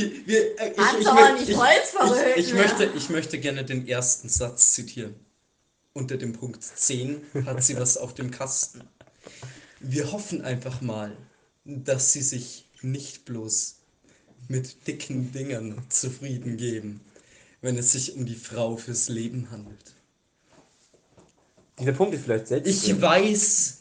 wir, 0.00 0.26
wir, 0.26 0.60
äh, 0.60 0.70
ich, 0.70 0.78
ich, 0.78 1.48
ich, 1.48 1.48
ich, 1.48 2.46
ich, 2.46 2.52
ne? 2.52 2.60
möchte, 2.60 2.84
ich 2.96 3.10
möchte 3.10 3.38
gerne 3.38 3.64
den 3.64 3.86
ersten 3.86 4.28
Satz 4.28 4.72
zitieren. 4.72 5.14
Unter 5.92 6.16
dem 6.16 6.32
Punkt 6.32 6.62
10 6.62 7.22
hat 7.46 7.62
sie 7.62 7.76
was 7.76 7.96
auf 7.96 8.14
dem 8.14 8.30
Kasten. 8.30 8.82
Wir 9.80 10.12
hoffen 10.12 10.42
einfach 10.42 10.80
mal, 10.80 11.16
dass 11.64 12.12
sie 12.12 12.22
sich 12.22 12.66
nicht 12.82 13.24
bloß 13.24 13.76
mit 14.48 14.86
dicken 14.86 15.32
Dingern 15.32 15.82
zufrieden 15.88 16.56
geben, 16.56 17.00
wenn 17.60 17.76
es 17.76 17.92
sich 17.92 18.14
um 18.14 18.24
die 18.24 18.34
Frau 18.34 18.76
fürs 18.76 19.08
Leben 19.08 19.50
handelt. 19.50 19.94
Dieser 21.78 21.92
Punkt 21.92 22.14
ist 22.14 22.24
vielleicht 22.24 22.48
selbst. 22.48 22.68
Ich 22.68 23.00
weiß 23.00 23.78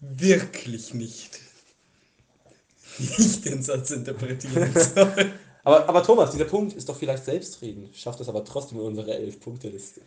wirklich 0.00 0.92
nicht, 0.94 1.40
wie 2.98 3.22
ich 3.22 3.40
den 3.42 3.62
Satz 3.62 3.90
interpretieren 3.90 4.72
soll. 4.94 5.32
Aber, 5.64 5.88
aber 5.88 6.02
Thomas, 6.02 6.32
dieser 6.32 6.44
Punkt 6.44 6.74
ist 6.74 6.88
doch 6.88 6.96
vielleicht 6.96 7.24
selbstredend, 7.24 7.96
schafft 7.96 8.20
es 8.20 8.28
aber 8.28 8.44
trotzdem 8.44 8.78
in 8.78 8.84
unsere 8.84 9.12
11-Punkte-Liste. 9.12 10.00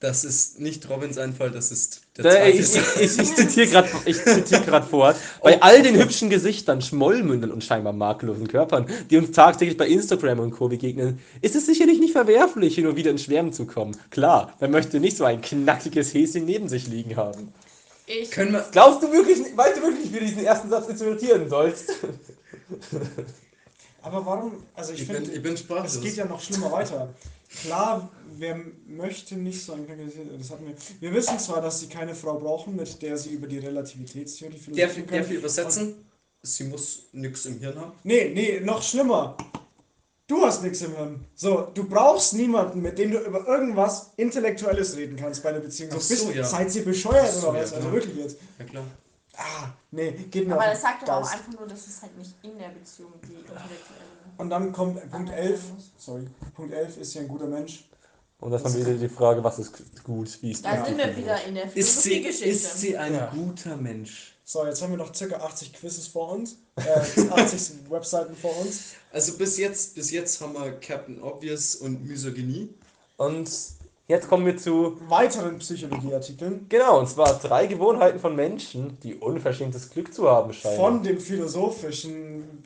Das 0.00 0.22
ist 0.22 0.60
nicht 0.60 0.88
Robins 0.88 1.18
Einfall, 1.18 1.50
das 1.50 1.72
ist 1.72 2.02
der 2.16 2.24
Da, 2.24 2.30
zweite 2.30 2.58
ich, 2.58 2.76
ich, 3.00 3.18
ich, 3.18 3.34
zitiere 3.34 3.66
gerade 3.66 3.88
zitier 4.04 4.82
fort. 4.88 5.16
Bei 5.42 5.60
all 5.60 5.82
den 5.82 5.96
hübschen 5.96 6.30
Gesichtern, 6.30 6.80
Schmollmündern 6.80 7.50
und 7.50 7.64
scheinbar 7.64 7.92
makellosen 7.92 8.46
Körpern, 8.46 8.86
die 9.10 9.16
uns 9.16 9.32
tagtäglich 9.32 9.76
bei 9.76 9.88
Instagram 9.88 10.38
und 10.38 10.52
Co. 10.52 10.68
begegnen, 10.68 11.18
ist 11.40 11.56
es 11.56 11.66
sicherlich 11.66 11.98
nicht 11.98 12.12
verwerflich, 12.12 12.76
hin 12.76 12.86
und 12.86 12.94
wieder 12.94 13.10
ins 13.10 13.24
Schwärmen 13.24 13.52
zu 13.52 13.66
kommen. 13.66 13.96
Klar, 14.10 14.54
wer 14.60 14.68
möchte 14.68 15.00
nicht 15.00 15.16
so 15.16 15.24
ein 15.24 15.40
knackiges 15.40 16.14
Häschen 16.14 16.44
neben 16.44 16.68
sich 16.68 16.86
liegen 16.86 17.16
haben? 17.16 17.52
Ich. 18.06 18.30
Können 18.30 18.52
wir, 18.52 18.64
Glaubst 18.70 19.02
du 19.02 19.12
wirklich, 19.12 19.38
weißt 19.56 19.78
du 19.78 19.82
wirklich 19.82 20.12
wie 20.12 20.20
du 20.20 20.26
diesen 20.26 20.44
ersten 20.44 20.70
Satz 20.70 20.88
interpretieren 20.88 21.48
sollst? 21.48 21.90
Aber 24.08 24.24
warum, 24.24 24.52
also 24.74 24.92
ich, 24.92 25.02
ich, 25.02 25.06
finde, 25.06 25.22
bin, 25.22 25.34
ich 25.34 25.42
bin 25.42 25.54
es 25.54 25.60
sprachlos. 25.60 26.00
geht 26.00 26.16
ja 26.16 26.24
noch 26.24 26.40
schlimmer 26.40 26.72
weiter. 26.72 27.14
Klar, 27.62 28.08
wer 28.38 28.58
möchte 28.86 29.36
nicht 29.36 29.62
so 29.62 29.72
ein 29.74 29.86
das 29.86 30.50
hatten 30.50 30.66
wir. 30.66 30.74
Wir 31.00 31.14
wissen 31.14 31.38
zwar, 31.38 31.60
dass 31.60 31.80
sie 31.80 31.88
keine 31.88 32.14
Frau 32.14 32.38
brauchen, 32.38 32.76
mit 32.76 33.02
der 33.02 33.18
sie 33.18 33.30
über 33.30 33.46
die 33.46 33.58
Relativitätstheorie 33.58 34.58
philosophieren 34.58 35.06
können. 35.06 35.22
darf 35.22 35.30
ich 35.30 35.38
übersetzen? 35.38 35.94
Sie 36.42 36.64
muss 36.64 37.04
nichts 37.12 37.44
im 37.46 37.58
Hirn 37.58 37.78
haben. 37.78 37.92
Nee, 38.04 38.30
nee, 38.34 38.60
noch 38.60 38.82
schlimmer. 38.82 39.36
Du 40.26 40.44
hast 40.44 40.62
nichts 40.62 40.80
im 40.82 40.94
Hirn. 40.94 41.24
So, 41.34 41.68
du 41.74 41.84
brauchst 41.84 42.34
niemanden, 42.34 42.80
mit 42.80 42.98
dem 42.98 43.10
du 43.10 43.18
über 43.18 43.46
irgendwas 43.46 44.12
Intellektuelles 44.16 44.96
reden 44.96 45.16
kannst 45.16 45.42
bei 45.42 45.50
einer 45.50 45.60
Beziehung. 45.60 45.90
Ach 45.94 46.00
So, 46.00 46.26
bist, 46.26 46.34
ja. 46.34 46.44
Seid 46.44 46.74
ihr 46.74 46.84
bescheuert 46.84 47.32
so, 47.32 47.48
oder 47.48 47.58
ja, 47.58 47.64
was? 47.64 47.72
Also 47.72 47.88
klar. 47.88 47.92
wirklich 47.92 48.16
jetzt. 48.16 48.38
Ja 48.58 48.64
klar. 48.64 48.84
Ah, 49.40 49.68
nee, 49.92 50.10
geht 50.30 50.48
mir 50.48 50.54
Aber 50.54 50.66
das 50.66 50.82
sagt 50.82 51.06
doch 51.06 51.14
auch 51.22 51.30
einfach 51.32 51.48
nur, 51.56 51.66
dass 51.68 51.86
es 51.86 52.02
halt 52.02 52.16
nicht 52.18 52.34
in 52.42 52.58
der 52.58 52.70
Beziehung 52.70 53.12
die 53.22 53.34
intellektuelle. 53.34 53.78
Und 54.36 54.50
dann 54.50 54.72
kommt 54.72 55.10
Punkt 55.12 55.30
Ah, 55.30 55.34
11. 55.34 55.60
muss. 55.74 55.92
Sorry. 55.96 56.26
Punkt 56.56 56.74
11 56.74 56.96
ist 56.98 57.14
ja 57.14 57.20
ein 57.22 57.28
guter 57.28 57.46
Mensch. 57.46 57.84
Und 58.40 58.50
das 58.52 58.64
haben 58.64 58.74
wir 58.74 58.86
wieder 58.86 58.96
die 58.98 59.08
Frage, 59.08 59.42
was 59.42 59.58
ist 59.60 59.72
gut, 60.04 60.38
wie 60.42 60.50
ist 60.52 60.64
Da 60.64 60.84
sind 60.84 60.98
wir 60.98 61.16
wieder 61.16 61.42
in 61.44 61.54
der 61.54 61.64
Ist 61.64 62.02
sie, 62.02 62.10
Philosophiegeschichte. 62.20 62.48
ist 62.48 62.78
sie 62.80 62.96
ein 62.96 63.14
Ja. 63.14 63.26
guter 63.34 63.76
Mensch? 63.76 64.34
So, 64.44 64.64
jetzt 64.64 64.80
haben 64.82 64.90
wir 64.90 64.96
noch 64.96 65.14
circa 65.14 65.36
80 65.36 65.72
Quizzes 65.72 66.06
vor 66.08 66.30
uns. 66.32 66.56
Äh, 66.76 67.28
80 67.30 67.70
Webseiten 67.90 68.34
vor 68.36 68.56
uns. 68.58 68.94
Also 69.12 69.36
bis 69.36 69.56
jetzt, 69.58 69.94
bis 69.94 70.10
jetzt 70.10 70.40
haben 70.40 70.54
wir 70.54 70.72
Captain 70.80 71.20
Obvious 71.22 71.76
und 71.76 72.04
Misogynie. 72.06 72.72
Und 73.18 73.50
jetzt 74.08 74.28
kommen 74.28 74.44
wir 74.46 74.56
zu 74.56 74.98
Weiteren 75.08 75.58
Psychologieartikeln 75.58 76.66
Genau, 76.68 76.98
und 76.98 77.08
zwar 77.08 77.38
drei 77.38 77.66
Gewohnheiten 77.66 78.18
von 78.18 78.34
Menschen, 78.34 78.98
die 79.02 79.14
unverschämtes 79.14 79.90
Glück 79.90 80.12
zu 80.12 80.28
haben 80.28 80.52
scheinen. 80.52 80.76
von 80.76 81.02
dem 81.02 81.20
philosophischen, 81.20 82.64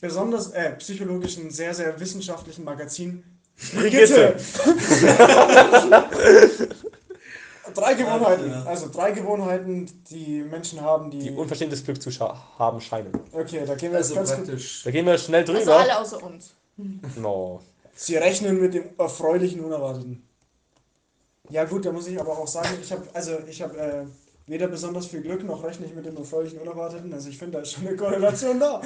besonders 0.00 0.50
äh, 0.52 0.72
psychologischen, 0.76 1.50
sehr, 1.50 1.74
sehr 1.74 1.98
wissenschaftlichen 1.98 2.64
Magazin 2.64 3.24
Brigitte. 3.74 4.36
drei 7.74 7.94
Gewohnheiten. 7.94 8.52
Also 8.66 8.88
drei 8.92 9.12
Gewohnheiten, 9.12 9.88
die 10.10 10.42
Menschen 10.42 10.80
haben, 10.82 11.10
die. 11.10 11.18
Die 11.20 11.30
unverschämtes 11.30 11.82
Glück 11.84 12.00
zu 12.02 12.10
scha- 12.10 12.36
haben 12.58 12.80
scheinen. 12.80 13.12
okay, 13.32 13.62
da 13.66 13.74
gehen 13.74 13.92
wir 13.92 13.98
jetzt 13.98 14.10
Also 14.10 14.14
ganz 14.16 14.30
gut. 14.36 14.44
praktisch. 14.46 14.82
Da 14.84 14.90
gehen 14.90 15.06
wir 15.06 15.16
schnell 15.18 15.40
Also 15.42 15.54
drüber. 15.54 15.76
alle 15.78 15.98
außer 16.00 16.22
uns. 16.22 16.54
no. 17.16 17.60
Sie 17.94 18.16
rechnen 18.16 18.60
mit 18.60 18.74
dem 18.74 18.84
erfreulichen 18.98 19.60
Unerwarteten. 19.64 20.22
Ja 21.50 21.64
gut, 21.64 21.86
da 21.86 21.92
muss 21.92 22.06
ich 22.06 22.20
aber 22.20 22.38
auch 22.38 22.48
sagen, 22.48 22.68
ich 22.80 22.90
habe 22.92 23.02
also 23.12 23.38
ich 23.48 23.62
habe 23.62 23.78
äh, 23.78 24.04
weder 24.46 24.68
besonders 24.68 25.06
viel 25.06 25.22
Glück 25.22 25.44
noch 25.44 25.62
rechne 25.62 25.86
ich 25.86 25.94
mit 25.94 26.06
dem 26.06 26.16
erfreulichen 26.16 26.58
Unerwarteten. 26.58 27.12
Also 27.12 27.28
ich 27.28 27.38
finde 27.38 27.58
da 27.58 27.62
ist 27.62 27.72
schon 27.72 27.86
eine 27.86 27.96
Korrelation 27.96 28.60
da. 28.60 28.80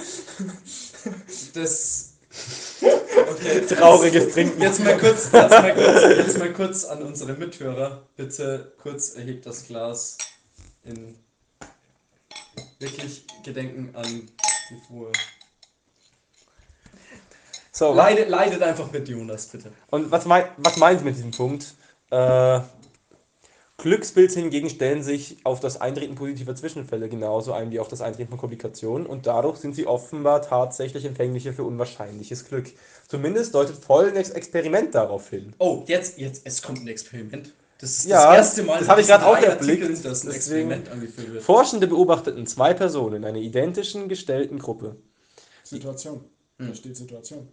Das. 1.55 2.15
Okay. 2.31 3.67
Trauriges 3.67 4.33
Trinken. 4.33 4.61
Jetzt 4.63 4.81
mal 4.81 4.97
kurz, 4.97 5.31
jetzt 5.33 5.51
mal 5.51 5.75
kurz, 5.75 6.03
jetzt 6.17 6.39
mal 6.39 6.53
kurz 6.53 6.85
an 6.85 7.03
unsere 7.03 7.33
Mithörer. 7.33 8.07
Bitte 8.17 8.73
kurz 8.81 9.17
erhebt 9.17 9.47
das 9.47 9.67
Glas 9.67 10.17
in 10.85 11.17
wirklich 12.79 13.27
Gedenken 13.45 13.95
an 13.95 14.07
die 14.71 14.81
frohe. 14.87 15.13
So, 17.73 17.95
Leidet, 17.95 18.29
leidet 18.29 18.63
einfach 18.63 18.91
mit 18.93 19.09
Jonas, 19.09 19.47
bitte. 19.47 19.73
und 19.91 20.11
was, 20.11 20.27
mein, 20.27 20.45
was 20.59 20.77
meinen 20.77 20.99
Sie 20.99 21.05
mit 21.05 21.17
diesem 21.17 21.31
Punkt? 21.31 21.75
Äh, 22.11 22.61
Glückspilze 23.79 24.41
hingegen 24.41 24.69
stellen 24.69 25.03
sich 25.03 25.39
auf 25.45 25.59
das 25.61 25.81
Eintreten 25.81 26.15
positiver 26.15 26.55
Zwischenfälle 26.55 27.09
genauso 27.09 27.55
ein 27.55 27.71
wie 27.71 27.79
auf 27.81 27.89
das 27.89 28.03
Eintreten 28.03 28.29
von 28.29 28.39
Komplikationen 28.39 29.07
und 29.07 29.27
dadurch 29.27 29.57
sind 29.57 29.75
sie 29.75 29.87
offenbar 29.87 30.43
tatsächlich 30.43 31.07
empfänglicher 31.07 31.55
für 31.55 31.65
unwahrscheinliches 31.65 32.45
Glück. 32.47 32.67
Zumindest 33.09 33.55
deutet 33.55 33.77
folgendes 33.77 34.31
Experiment 34.31 34.95
darauf 34.95 35.31
hin. 35.31 35.55
Oh, 35.59 35.83
jetzt, 35.87 36.19
jetzt, 36.19 36.43
es 36.47 36.61
kommt 36.61 36.81
ein 36.83 36.89
Experiment. 36.89 37.55
Das 37.79 37.91
ist 37.97 38.07
Ja, 38.07 38.27
das 38.27 38.49
erste 38.49 38.63
Mal 38.65 38.81
das 38.81 38.89
habe 38.91 39.01
ich 39.01 39.07
gerade 39.07 39.25
auch 39.25 39.39
erblickt. 39.39 39.83
Artikeln, 39.83 40.03
dass 40.03 40.25
ein 40.25 40.33
Deswegen- 40.33 40.71
Experiment 40.71 40.89
angeführt 40.91 41.33
wird. 41.33 41.43
Forschende 41.43 41.87
beobachteten 41.87 42.47
zwei 42.47 42.75
Personen 42.75 43.17
in 43.17 43.25
einer 43.25 43.39
identischen 43.39 44.11
gestellten 44.11 44.59
Gruppe. 44.59 44.97
Situation. 45.65 46.27
Da 46.59 46.67
Hm. 46.67 46.75
steht 46.75 46.99
Situation. 46.99 47.49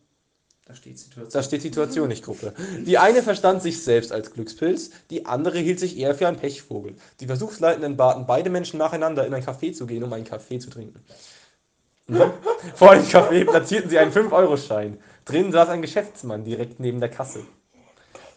Da 0.67 0.75
steht 0.75 0.99
Situation. 0.99 1.31
Da 1.31 1.43
steht 1.43 1.61
Situation, 1.61 2.09
nicht 2.09 2.25
Gruppe. 2.25 2.53
Die 2.85 2.97
eine 2.97 3.23
verstand 3.23 3.61
sich 3.61 3.81
selbst 3.81 4.11
als 4.11 4.33
Glückspilz, 4.33 4.91
die 5.09 5.25
andere 5.25 5.59
hielt 5.59 5.79
sich 5.79 5.97
eher 5.97 6.13
für 6.13 6.27
einen 6.27 6.35
Pechvogel. 6.35 6.95
Die 7.21 7.25
Versuchsleitenden 7.25 7.95
baten 7.95 8.25
beide 8.25 8.49
Menschen 8.49 8.77
nacheinander 8.77 9.25
in 9.25 9.33
ein 9.33 9.45
Café 9.45 9.71
zu 9.71 9.87
gehen, 9.87 10.03
um 10.03 10.11
einen 10.11 10.25
Kaffee 10.25 10.59
zu 10.59 10.69
trinken. 10.69 10.99
Vor 12.75 12.95
dem 12.95 13.05
Café 13.05 13.45
platzierten 13.45 13.89
sie 13.89 13.97
einen 13.97 14.11
5-Euro-Schein. 14.11 14.97
Drinnen 15.23 15.53
saß 15.53 15.69
ein 15.69 15.81
Geschäftsmann 15.81 16.43
direkt 16.43 16.81
neben 16.81 16.99
der 16.99 17.09
Kasse. 17.09 17.45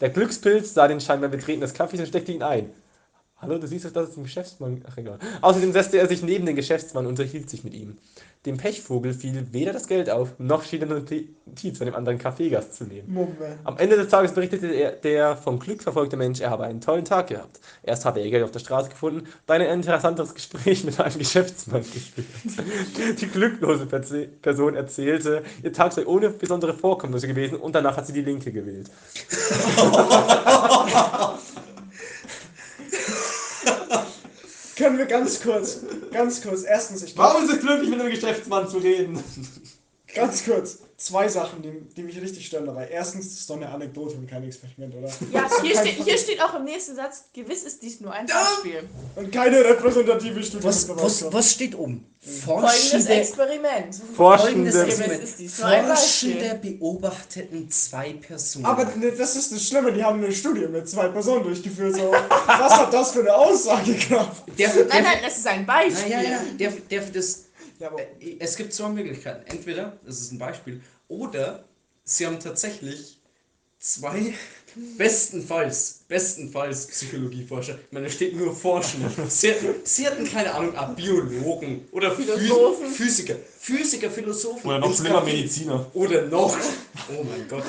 Der 0.00 0.10
Glückspilz 0.10 0.72
sah 0.72 0.86
den 0.86 1.00
scheinbar 1.00 1.30
Betreten 1.30 1.60
des 1.62 1.74
Kaffees 1.74 1.98
und 1.98 2.06
steckte 2.06 2.30
ihn 2.30 2.44
ein. 2.44 2.72
Hallo, 3.38 3.58
du 3.58 3.66
siehst 3.66 3.86
doch, 3.86 3.92
das 3.92 4.10
ist 4.10 4.18
ein 4.18 4.24
Geschäftsmann. 4.24 4.84
Ach, 4.86 4.96
egal. 4.98 5.18
Außerdem 5.40 5.72
setzte 5.72 5.98
er 5.98 6.06
sich 6.06 6.22
neben 6.22 6.46
den 6.46 6.56
Geschäftsmann 6.56 7.06
und 7.06 7.18
unterhielt 7.18 7.48
sich 7.48 7.64
mit 7.64 7.74
ihm. 7.74 7.98
Dem 8.46 8.56
Pechvogel 8.56 9.12
fiel 9.12 9.52
weder 9.52 9.74
das 9.74 9.86
Geld 9.86 10.08
auf, 10.08 10.30
noch 10.38 10.64
schien 10.64 10.82
eine 10.82 10.94
Notiz 10.94 11.76
von 11.76 11.84
dem 11.84 11.94
anderen 11.94 12.18
Kaffeegast 12.18 12.74
zu 12.74 12.84
nehmen. 12.84 13.12
Moment. 13.12 13.58
Am 13.64 13.76
Ende 13.76 13.96
des 13.96 14.08
Tages 14.08 14.32
berichtete 14.32 14.68
er, 14.68 14.92
der 14.92 15.36
vom 15.36 15.58
Glück 15.58 15.82
verfolgte 15.82 16.16
Mensch, 16.16 16.40
er 16.40 16.48
habe 16.48 16.64
einen 16.64 16.80
tollen 16.80 17.04
Tag 17.04 17.26
gehabt. 17.26 17.60
Erst 17.82 18.06
habe 18.06 18.20
er 18.20 18.30
Geld 18.30 18.42
auf 18.42 18.50
der 18.50 18.60
Straße 18.60 18.88
gefunden, 18.88 19.28
dann 19.44 19.60
ein 19.60 19.68
interessantes 19.68 20.34
Gespräch 20.34 20.84
mit 20.84 20.98
einem 20.98 21.18
Geschäftsmann 21.18 21.82
geführt. 21.82 22.26
Die 23.20 23.26
glücklose 23.26 23.84
Person 23.84 24.74
erzählte, 24.74 25.42
ihr 25.62 25.72
Tag 25.74 25.92
sei 25.92 26.06
ohne 26.06 26.30
besondere 26.30 26.72
Vorkommnisse 26.72 27.28
gewesen 27.28 27.58
und 27.58 27.74
danach 27.74 27.98
hat 27.98 28.06
sie 28.06 28.14
die 28.14 28.22
Linke 28.22 28.52
gewählt. 28.52 28.90
Können 34.80 34.96
wir 34.96 35.04
ganz 35.04 35.42
kurz, 35.42 35.80
ganz 36.10 36.40
kurz. 36.40 36.62
Erstens, 36.62 37.02
ich 37.02 37.14
glaube, 37.14 37.44
ist 37.44 37.52
es 37.52 37.60
glücklich, 37.60 37.90
mit 37.90 38.00
einem 38.00 38.10
Geschäftsmann 38.10 38.66
zu 38.66 38.78
reden? 38.78 39.22
ganz 40.14 40.42
kurz. 40.42 40.78
Zwei 41.00 41.28
Sachen, 41.28 41.62
die, 41.62 41.80
die 41.96 42.02
mich 42.02 42.20
richtig 42.20 42.46
stören 42.46 42.66
dabei. 42.66 42.86
Erstens, 42.88 43.30
das 43.30 43.38
ist 43.40 43.48
doch 43.48 43.56
eine 43.56 43.70
Anekdote 43.70 44.16
und 44.16 44.28
kein 44.28 44.44
Experiment, 44.44 44.94
oder? 44.94 45.08
Ja, 45.32 45.48
hier 45.62 45.74
steht, 45.74 46.04
hier 46.04 46.18
steht 46.18 46.42
auch 46.42 46.54
im 46.54 46.64
nächsten 46.64 46.94
Satz, 46.94 47.24
gewiss 47.32 47.62
ist 47.62 47.80
dies 47.82 48.02
nur 48.02 48.12
ein 48.12 48.26
Beispiel. 48.26 48.86
Und 49.16 49.32
keine 49.32 49.64
repräsentative 49.64 50.42
Studie. 50.42 50.62
Was, 50.62 50.86
was, 50.90 51.32
was 51.32 51.52
steht 51.52 51.74
oben? 51.74 52.04
Folgendes 52.20 53.06
Experiment. 53.06 53.94
Folgendes 54.14 54.76
Forschende, 54.76 55.14
Experiment. 55.14 55.98
Forschende 55.98 56.60
beobachteten 56.60 57.70
zwei 57.70 58.12
Personen. 58.12 58.66
Aber 58.66 58.84
ne, 58.96 59.12
das 59.12 59.36
ist 59.36 59.52
das 59.52 59.66
Schlimme, 59.66 59.94
die 59.94 60.04
haben 60.04 60.22
eine 60.22 60.30
Studie 60.30 60.66
mit 60.66 60.86
zwei 60.86 61.08
Personen 61.08 61.44
durchgeführt. 61.44 61.96
So. 61.96 62.12
Was 62.12 62.72
hat 62.74 62.92
das 62.92 63.12
für 63.12 63.20
eine 63.20 63.34
Aussagekraft? 63.34 64.42
der, 64.58 64.68
Nein, 64.68 65.02
nein, 65.02 65.18
das 65.24 65.38
ist 65.38 65.46
ein 65.46 65.64
Beispiel. 65.64 66.12
Ja, 66.12 66.20
ja, 66.20 66.30
ja. 66.30 66.40
Der, 66.58 66.72
der, 66.72 67.00
das, 67.06 67.44
Ja, 67.80 67.88
aber 67.88 68.00
Äh, 68.20 68.36
Es 68.38 68.54
gibt 68.56 68.72
zwei 68.72 68.88
Möglichkeiten. 68.90 69.44
Entweder, 69.50 69.98
das 70.06 70.20
ist 70.20 70.32
ein 70.32 70.38
Beispiel, 70.38 70.80
oder 71.08 71.64
sie 72.04 72.26
haben 72.26 72.38
tatsächlich 72.38 73.18
zwei 73.80 74.34
bestenfalls, 74.98 76.00
bestenfalls 76.06 76.86
Psychologieforscher. 76.88 77.78
Ich 77.86 77.92
meine, 77.92 78.06
da 78.06 78.12
steht 78.12 78.36
nur 78.36 78.54
Forschen. 78.54 79.04
Sie, 79.28 79.52
sie 79.84 80.06
hatten 80.06 80.24
keine 80.30 80.52
Ahnung, 80.54 80.76
ah, 80.76 80.86
Biologen 80.92 81.88
oder 81.90 82.14
Philosophen. 82.14 82.86
Phy- 82.88 82.94
Physiker. 82.94 83.36
Physiker, 83.58 84.10
Philosophen. 84.10 84.68
Oder 84.68 84.78
noch 84.78 84.94
schlimmer, 84.96 85.22
Mediziner. 85.24 85.86
Oder 85.94 86.26
noch. 86.26 86.56
Oh 87.08 87.24
mein 87.24 87.48
Gott. 87.48 87.64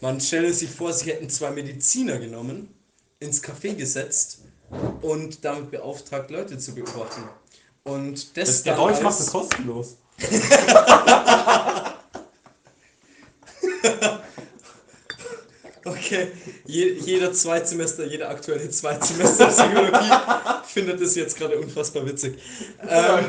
Man 0.00 0.20
stelle 0.20 0.52
sich 0.52 0.70
vor, 0.70 0.92
sie 0.92 1.10
hätten 1.10 1.28
zwei 1.30 1.50
Mediziner 1.50 2.18
genommen, 2.18 2.68
ins 3.20 3.42
Café 3.42 3.74
gesetzt 3.74 4.38
und 5.02 5.44
damit 5.44 5.70
beauftragt, 5.70 6.30
Leute 6.30 6.58
zu 6.58 6.74
beobachten. 6.74 7.22
Und 7.84 8.36
das 8.36 8.48
Das, 8.48 8.62
der 8.64 8.76
Deutsch 8.76 9.00
macht 9.02 9.20
es 9.20 9.26
kostenlos. 9.26 9.96
Okay, 15.86 16.28
Je, 16.64 16.94
jeder 16.94 17.32
Zweitsemester, 17.32 18.06
jeder 18.06 18.30
aktuelle 18.30 18.70
Zweitsemester 18.70 19.48
Psychologie 19.48 20.10
findet 20.66 21.00
das 21.00 21.14
jetzt 21.14 21.36
gerade 21.36 21.58
unfassbar 21.58 22.06
witzig. 22.06 22.38
Ähm, 22.88 23.24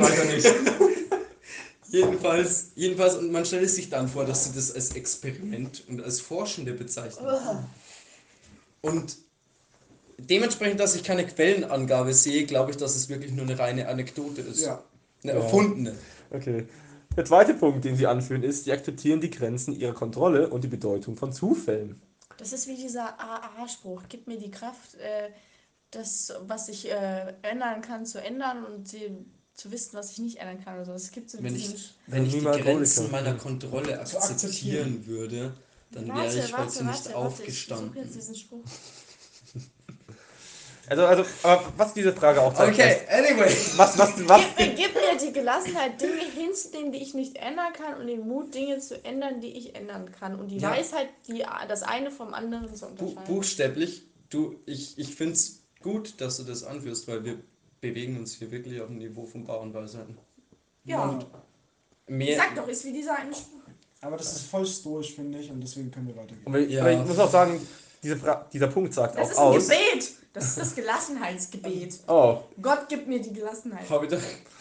jedenfalls, 1.89 2.71
jedenfalls, 2.75 3.15
und 3.15 3.31
man 3.31 3.45
stellt 3.45 3.69
sich 3.69 3.89
dann 3.89 4.07
vor, 4.07 4.25
dass 4.25 4.45
sie 4.45 4.53
das 4.53 4.73
als 4.73 4.91
Experiment 4.95 5.83
und 5.87 6.01
als 6.01 6.19
Forschende 6.19 6.73
bezeichnen. 6.73 7.25
Und 8.81 9.17
dementsprechend, 10.17 10.79
dass 10.79 10.95
ich 10.95 11.03
keine 11.03 11.25
Quellenangabe 11.25 12.13
sehe, 12.13 12.45
glaube 12.45 12.71
ich, 12.71 12.77
dass 12.77 12.95
es 12.95 13.09
wirklich 13.09 13.31
nur 13.31 13.45
eine 13.45 13.57
reine 13.57 13.87
Anekdote 13.87 14.41
ist. 14.41 14.65
ja. 14.65 14.83
Eine 15.23 15.33
Ja. 15.33 15.39
erfundene. 15.39 15.95
Okay. 16.31 16.67
Der 17.17 17.25
zweite 17.25 17.53
Punkt, 17.53 17.85
den 17.85 17.95
sie 17.95 18.05
anführen, 18.07 18.43
ist, 18.43 18.65
sie 18.65 18.71
akzeptieren 18.71 19.21
die 19.21 19.29
Grenzen 19.29 19.73
ihrer 19.73 19.93
Kontrolle 19.93 20.49
und 20.49 20.63
die 20.63 20.67
Bedeutung 20.67 21.15
von 21.15 21.31
Zufällen. 21.31 22.01
Das 22.37 22.51
ist 22.51 22.67
wie 22.67 22.75
dieser 22.75 23.17
AA-Spruch. 23.19 24.03
Gib 24.09 24.27
mir 24.27 24.37
die 24.37 24.51
Kraft, 24.51 24.95
äh, 24.95 25.29
das, 25.91 26.33
was 26.41 26.67
ich 26.67 26.91
äh, 26.91 27.33
ändern 27.41 27.81
kann, 27.81 28.05
zu 28.05 28.21
ändern 28.21 28.65
und 28.65 28.91
die, 28.91 29.09
zu 29.53 29.71
wissen, 29.71 29.91
was 29.93 30.11
ich 30.11 30.19
nicht 30.19 30.37
ändern 30.39 30.63
kann. 30.63 30.75
Oder 30.75 30.85
so. 30.85 30.91
Es 30.91 31.11
gibt 31.11 31.29
so 31.29 31.41
Wenn 31.41 31.55
ich, 31.55 31.93
wenn 32.07 32.25
ich 32.25 32.33
die 32.33 32.41
Grenzen 32.41 33.09
meiner 33.09 33.35
Kontrolle 33.35 33.97
akzeptieren. 33.99 35.05
würde, 35.07 35.53
dann 35.91 36.07
wäre 36.07 36.17
Warte, 36.17 36.39
ich 36.39 36.51
warte, 36.51 36.65
heute 36.65 36.83
nicht 36.85 37.05
warte, 37.05 37.15
warte. 37.15 37.43
Ich 37.43 37.63
suche 37.63 37.75
aufgestanden. 37.75 38.03
jetzt 38.03 38.15
diesen 38.15 38.35
Spruch. 38.35 38.63
Also, 40.87 41.05
also, 41.05 41.25
aber 41.43 41.63
was 41.77 41.93
diese 41.93 42.13
Frage 42.13 42.41
auch 42.41 42.53
zeigt, 42.53 42.73
Okay, 42.73 42.97
anyway. 43.09 43.47
ist, 43.47 43.77
was, 43.77 43.97
was, 43.97 44.11
was, 44.27 44.41
Gib, 44.57 44.67
mir- 44.67 44.75
gib 44.75 44.93
mir 44.93 45.17
die 45.19 45.33
Gelassenheit, 45.33 45.99
Dinge 45.99 46.21
hinzunehmen, 46.35 46.91
die 46.91 46.99
ich 46.99 47.13
nicht 47.13 47.37
ändern 47.37 47.73
kann 47.73 47.99
und 47.99 48.07
den 48.07 48.27
Mut, 48.27 48.53
Dinge 48.53 48.77
zu 48.79 49.03
ändern, 49.03 49.41
die 49.41 49.51
ich 49.57 49.75
ändern 49.75 50.11
kann. 50.11 50.39
Und 50.39 50.49
die 50.49 50.57
Ja. 50.57 50.71
Weisheit, 50.71 51.09
die, 51.27 51.43
das 51.67 51.81
eine 51.83 52.11
vom 52.11 52.33
anderen 52.33 52.73
zu 52.75 52.85
Bu 52.87 53.05
unterscheiden. 53.05 53.33
buchstäblich, 53.35 54.03
du, 54.29 54.59
ich, 54.65 54.97
ich 54.99 55.15
finde 55.15 55.33
es 55.33 55.63
gut, 55.81 56.21
dass 56.21 56.37
du 56.37 56.43
das 56.43 56.63
anführst, 56.63 57.07
weil 57.07 57.23
wir 57.23 57.39
bewegen 57.81 58.17
uns 58.19 58.35
hier 58.35 58.51
wirklich 58.51 58.79
auf 58.81 58.87
dem 58.87 58.97
Niveau 58.97 59.25
von 59.25 59.43
Bauernweisheiten. 59.45 60.17
Ja, 60.83 61.19
Mehr, 62.07 62.37
sag 62.37 62.55
doch, 62.55 62.67
ist 62.67 62.85
wie 62.85 62.93
dieser 62.93 63.15
eine 63.17 63.33
Spruch. 63.33 63.61
Aber 64.01 64.17
das 64.17 64.33
ist 64.35 64.45
voll 64.47 64.65
stoisch, 64.67 65.15
finde 65.15 65.39
ich, 65.39 65.49
und 65.49 65.59
deswegen 65.61 65.89
können 65.89 66.07
wir 66.07 66.15
weitergehen. 66.15 66.43
aber 66.45 66.59
ich, 66.59 66.69
Ja. 66.71 66.81
aber 66.81 66.91
ich 66.91 66.99
muss 67.05 67.17
auch 67.17 67.31
sagen, 67.31 67.59
diese 68.03 68.17
Fra 68.17 68.45
dieser 68.53 68.67
Punkt 68.67 68.93
sagt 68.93 69.17
Das 69.17 69.31
ist 69.31 69.37
auch 69.37 69.51
ein 69.53 69.57
aus. 69.57 69.67
Gebet. 69.67 70.11
Das 70.35 70.47
ist 70.49 70.57
das 70.57 70.75
Gelassenheitsgebet. 70.75 72.01
Oh, 72.07 72.39
Gott 72.61 72.89
gibt 72.89 73.07
mir 73.07 73.21
die 73.21 73.31
Gelassenheit. 73.31 73.89
habe 73.89 74.05
ich, 74.05 74.13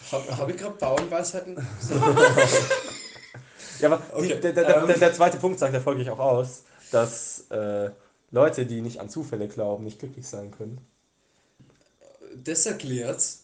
hab, 0.09 0.37
hab 0.37 0.49
ich 0.49 0.55
gerade 0.55 0.77
Bauernweisheiten? 0.77 1.57
ja, 3.81 3.91
aber 3.91 3.97
die, 3.97 4.13
Okay, 4.13 4.39
der, 4.39 4.53
der, 4.53 4.77
ähm. 4.77 4.87
der, 4.87 4.97
der 4.97 5.13
zweite 5.13 5.37
Punkt 5.37 5.59
sagt 5.59 5.73
ja 5.73 5.81
folglich 5.81 6.09
auch 6.09 6.19
aus, 6.19 6.63
dass 6.91 7.51
äh, 7.51 7.89
Leute, 8.31 8.65
die 8.65 8.79
nicht 8.79 9.01
an 9.01 9.09
Zufälle 9.09 9.49
glauben, 9.49 9.83
nicht 9.83 9.99
glücklich 9.99 10.25
sein 10.25 10.51
können. 10.51 10.79
Das 12.41 12.65
erklärt's. 12.65 13.43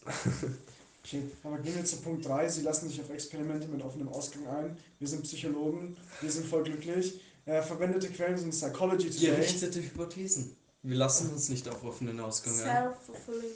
Okay, 1.04 1.24
aber 1.42 1.58
gehen 1.58 1.74
wir 1.74 1.84
zu 1.84 1.96
Punkt 1.96 2.26
3. 2.26 2.48
Sie 2.48 2.62
lassen 2.62 2.88
sich 2.88 3.00
auf 3.00 3.10
Experimente 3.10 3.68
mit 3.68 3.82
offenem 3.82 4.08
Ausgang 4.08 4.46
ein. 4.46 4.76
Wir 5.00 5.08
sind 5.08 5.24
Psychologen, 5.24 5.96
wir 6.20 6.30
sind 6.30 6.46
voll 6.46 6.62
glücklich. 6.62 7.20
Äh, 7.44 7.60
verwendete 7.60 8.08
Quellen 8.08 8.38
sind 8.38 8.52
Psychology 8.52 9.10
Today. 9.10 9.30
Gerichtete 9.32 9.82
Hypothesen. 9.82 10.56
Wir 10.82 10.96
lassen 10.96 11.30
uns 11.32 11.48
nicht 11.48 11.68
auf 11.68 11.84
offenen 11.84 12.18
Ausgang 12.20 12.54
ein. 12.54 12.58
Self-fulfilling 12.58 13.52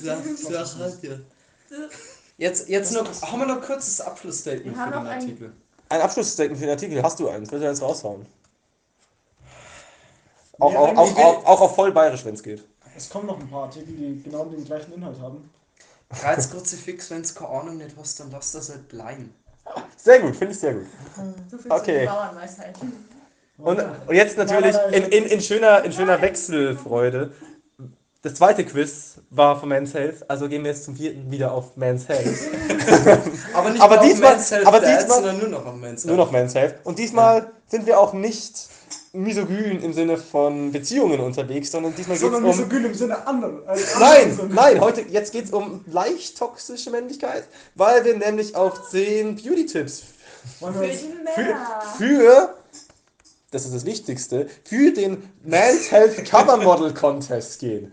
Ja. 0.00 1.78
Jetzt, 2.36 2.68
jetzt 2.68 2.92
noch, 2.92 3.22
haben 3.22 3.40
wir 3.40 3.46
noch 3.46 3.56
ein 3.56 3.62
kurzes 3.62 4.00
Abschlussstatement 4.00 4.76
für 4.76 4.90
den 4.90 5.06
Artikel. 5.06 5.52
Ein 5.88 6.00
Abschlussstatement 6.00 6.58
für 6.58 6.66
den 6.66 6.70
Artikel, 6.74 7.02
hast 7.02 7.20
du 7.20 7.28
eins? 7.28 7.50
Willst 7.50 7.62
du 7.62 7.68
eins 7.68 7.82
raushauen? 7.82 8.26
Auch, 10.58 10.72
Ja, 10.72 10.78
auch, 10.78 10.96
auch, 10.96 11.16
auch, 11.16 11.44
auch 11.46 11.60
auf 11.60 11.74
voll 11.74 11.92
bayerisch, 11.92 12.24
wenn 12.24 12.34
es 12.34 12.42
geht. 12.42 12.64
Es 12.96 13.08
kommen 13.10 13.26
noch 13.26 13.38
ein 13.38 13.48
paar 13.48 13.64
Artikel, 13.64 13.94
die 13.94 14.22
genau 14.22 14.44
den 14.46 14.64
gleichen 14.64 14.92
Inhalt 14.94 15.20
haben. 15.20 15.50
Kreuzkruzifix, 16.10 17.10
wenn 17.10 17.22
du 17.22 17.34
keine 17.34 17.50
Ahnung 17.50 17.76
nicht 17.76 17.96
hast, 17.98 18.20
dann 18.20 18.30
lass 18.30 18.52
das 18.52 18.70
halt 18.70 18.88
bleiben. 18.88 19.34
Sehr 19.96 20.20
gut, 20.20 20.36
finde 20.36 20.54
ich 20.54 20.60
sehr 20.60 20.74
gut. 20.74 20.86
So 21.50 21.58
viel 21.58 21.72
Okay. 21.72 21.84
zu 21.84 21.92
den 21.92 22.06
Bauernweisheit. 22.06 22.78
Und, 23.58 23.78
und 24.06 24.14
jetzt 24.14 24.36
natürlich 24.36 24.74
in, 24.92 25.04
in, 25.04 25.24
in, 25.26 25.40
schöner, 25.40 25.84
in 25.84 25.92
schöner 25.92 26.20
Wechselfreude. 26.20 27.32
Das 28.22 28.34
zweite 28.34 28.64
Quiz 28.64 29.16
war 29.30 29.60
von 29.60 29.68
Men's 29.68 29.92
Health, 29.92 30.28
also 30.30 30.48
gehen 30.48 30.64
wir 30.64 30.70
jetzt 30.70 30.84
zum 30.84 30.96
vierten 30.96 31.30
wieder 31.30 31.52
auf 31.52 31.76
Men's 31.76 32.08
Health. 32.08 32.24
Aber 33.52 33.70
nicht 33.70 33.82
Aber 33.82 33.98
diesmal- 33.98 34.32
Men's 34.36 34.50
Health 34.50 34.66
aber 34.66 34.80
diesmal- 34.80 35.06
sondern 35.08 35.38
nur 35.40 35.48
noch 35.50 35.66
auf 35.66 35.76
Men's 35.76 36.04
Nur 36.04 36.16
Health. 36.16 36.26
noch 36.26 36.32
Men's 36.32 36.54
Health. 36.54 36.74
Und 36.84 36.98
diesmal 36.98 37.50
sind 37.68 37.86
wir 37.86 38.00
auch 38.00 38.14
nicht 38.14 38.68
misogyn 39.12 39.80
im 39.82 39.92
Sinne 39.92 40.16
von 40.16 40.72
Beziehungen 40.72 41.20
unterwegs, 41.20 41.70
sondern 41.70 41.94
diesmal 41.94 42.16
geht 42.18 42.32
es 42.32 42.58
um. 42.60 42.68
gut 42.68 42.84
im 42.84 42.94
Sinne 42.94 43.26
anderen. 43.26 43.58
Äh, 43.68 43.76
Nein, 44.00 44.40
nein, 44.52 44.80
heute, 44.80 45.02
jetzt 45.02 45.30
geht 45.32 45.44
es 45.44 45.50
um 45.52 45.84
leicht 45.86 46.38
toxische 46.38 46.90
Männlichkeit, 46.90 47.44
weil 47.74 48.04
wir 48.06 48.16
nämlich 48.16 48.56
auf 48.56 48.88
10 48.88 49.36
Beauty-Tipps 49.36 50.02
Für 50.58 50.70
Männer. 50.70 50.94
für, 51.98 52.54
das 53.54 53.64
ist 53.64 53.74
das 53.74 53.84
Wichtigste, 53.84 54.48
für 54.64 54.92
den 54.92 55.22
Men's 55.42 55.90
Health 55.90 56.24
Cover 56.28 56.56
Model 56.56 56.92
Contest 56.92 57.58
gehen. 57.60 57.92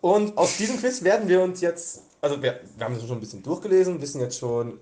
Und 0.00 0.36
aus 0.36 0.56
diesem 0.58 0.78
Quiz 0.78 1.02
werden 1.02 1.28
wir 1.28 1.40
uns 1.42 1.60
jetzt, 1.60 2.02
also 2.20 2.40
wir, 2.42 2.60
wir 2.76 2.84
haben 2.84 2.94
es 2.94 3.00
schon 3.02 3.12
ein 3.16 3.20
bisschen 3.20 3.42
durchgelesen, 3.42 4.00
wissen 4.00 4.20
jetzt 4.20 4.38
schon, 4.38 4.78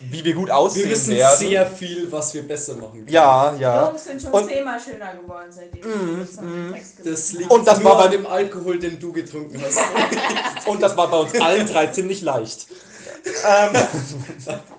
wie 0.00 0.22
wir 0.24 0.34
gut 0.34 0.50
aussehen 0.50 0.84
Wir 0.84 0.90
wissen 0.92 1.14
werden. 1.16 1.38
sehr 1.38 1.66
viel, 1.66 2.10
was 2.12 2.32
wir 2.34 2.46
besser 2.46 2.74
machen 2.76 2.92
können. 3.04 3.08
ja, 3.08 3.52
Die 3.56 3.62
ja. 3.62 3.88
Jungs 3.88 4.04
sind 4.04 4.20
schon 4.22 4.32
Und- 4.32 4.48
zehnmal 4.48 4.78
schöner 4.80 5.14
geworden, 5.14 5.48
seitdem 5.50 5.80
Mm, 5.82 6.72
Text 6.72 6.94
Das 7.04 7.32
liegt 7.32 7.50
Und 7.50 7.66
das 7.66 7.80
nur 7.80 7.90
war 7.92 7.98
bei- 8.04 8.08
dem 8.08 8.26
Alkohol, 8.26 8.78
den 8.78 9.00
du 9.00 9.12
getrunken 9.12 9.60
hast. 9.62 9.78
Und 10.68 10.82
das 10.82 10.96
war 10.96 11.08
bei 11.10 11.16
uns 11.18 11.40
allen 11.40 11.66
drei 11.66 11.86
ziemlich 11.88 12.20
leicht. 12.22 12.66
Ähm, 13.44 13.72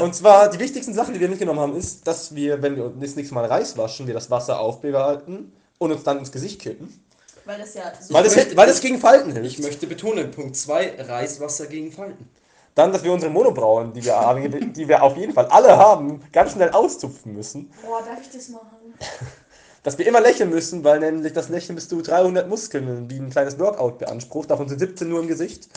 und 0.00 0.14
zwar 0.14 0.48
die 0.50 0.58
wichtigsten 0.58 0.94
Sachen, 0.94 1.14
die 1.14 1.20
wir 1.20 1.28
mitgenommen 1.28 1.60
haben, 1.60 1.76
ist, 1.76 2.06
dass 2.06 2.34
wir, 2.34 2.60
wenn 2.62 2.76
wir 2.76 2.92
das 3.00 3.16
nächste 3.16 3.34
Mal 3.34 3.44
Reis 3.46 3.76
waschen, 3.76 4.06
wir 4.06 4.14
das 4.14 4.30
Wasser 4.30 4.60
aufbewahren 4.60 5.52
und 5.78 5.92
uns 5.92 6.02
dann 6.02 6.18
ins 6.18 6.32
Gesicht 6.32 6.60
kippen. 6.60 7.02
Weil 7.44 7.58
das 7.58 7.74
ja 7.74 7.92
so 8.00 8.14
Weil 8.14 8.24
das, 8.24 8.36
möchte- 8.36 8.56
weil 8.56 8.66
das 8.68 8.80
gegen 8.80 8.98
Falten 8.98 9.30
Ich 9.30 9.36
hilft. 9.36 9.60
möchte 9.60 9.86
betonen, 9.86 10.30
Punkt 10.30 10.56
2, 10.56 10.94
Reiswasser 11.00 11.66
gegen 11.66 11.90
Falten. 11.90 12.28
Dann, 12.74 12.92
dass 12.92 13.02
wir 13.02 13.12
unsere 13.12 13.30
Monobrauen, 13.30 13.92
die 13.92 14.04
wir, 14.04 14.16
haben, 14.16 14.72
die 14.72 14.88
wir 14.88 15.02
auf 15.02 15.16
jeden 15.16 15.32
Fall 15.34 15.46
alle 15.46 15.76
haben, 15.76 16.20
ganz 16.32 16.52
schnell 16.52 16.70
auszupfen 16.70 17.34
müssen. 17.34 17.70
Boah, 17.84 18.00
darf 18.02 18.20
ich 18.22 18.30
das 18.30 18.48
machen? 18.48 18.94
Dass 19.84 19.98
wir 19.98 20.06
immer 20.06 20.20
lächeln 20.20 20.48
müssen, 20.50 20.84
weil 20.84 21.00
nämlich 21.00 21.32
das 21.32 21.48
Lächeln 21.48 21.74
bis 21.74 21.88
zu 21.88 22.00
300 22.02 22.48
Muskeln 22.48 23.10
wie 23.10 23.16
ein 23.18 23.30
kleines 23.30 23.58
Workout 23.58 23.98
beansprucht. 23.98 24.48
Davon 24.48 24.68
sind 24.68 24.78
17 24.78 25.08
nur 25.08 25.18
im 25.18 25.26
Gesicht. 25.26 25.68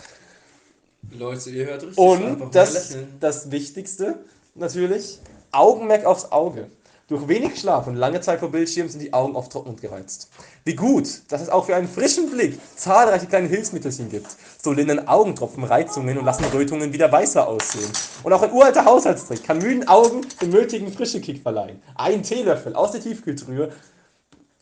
Leute, 1.18 1.49
ihr 1.49 1.66
hört 1.66 1.84
richtig. 1.84 1.97
Und 1.97 2.55
das, 2.55 2.97
das 3.20 3.51
Wichtigste 3.51 4.20
natürlich, 4.53 5.20
Augenmerk 5.51 6.05
aufs 6.05 6.32
Auge. 6.32 6.70
Durch 7.07 7.28
wenig 7.28 7.59
Schlaf 7.59 7.86
und 7.86 7.97
lange 7.97 8.20
Zeit 8.22 8.39
vor 8.39 8.49
Bildschirm 8.49 8.89
sind 8.89 8.99
die 8.99 9.13
Augen 9.13 9.36
oft 9.36 9.51
trocken 9.51 9.70
und 9.70 9.82
gereizt. 9.82 10.28
Wie 10.63 10.74
gut, 10.74 11.22
dass 11.28 11.39
es 11.39 11.49
auch 11.49 11.66
für 11.66 11.76
einen 11.76 11.88
frischen 11.88 12.32
Blick 12.32 12.57
zahlreiche 12.76 13.28
kleine 13.28 13.47
Hilfsmittelchen 13.47 14.09
gibt. 14.09 14.26
So 14.59 14.72
lindern 14.72 15.07
Augentropfen 15.07 15.63
Reizungen 15.63 16.18
und 16.18 16.26
lassen 16.26 16.45
Rötungen 16.45 16.93
wieder 16.93 17.11
weißer 17.11 17.47
aussehen. 17.47 17.91
Und 18.24 18.34
auch 18.34 18.41
ein 18.41 18.51
uralter 18.51 18.86
Haushaltstrick 18.86 19.43
kann 19.43 19.59
müden 19.59 19.88
Augen 19.88 20.22
den 20.41 20.49
nötigen 20.49 20.91
Frischekick 20.91 21.43
verleihen. 21.43 21.80
Ein 21.93 22.24
Teelöffel 22.24 22.74
aus 22.74 22.93
der 22.93 23.01
Tiefkühltruhe 23.01 23.72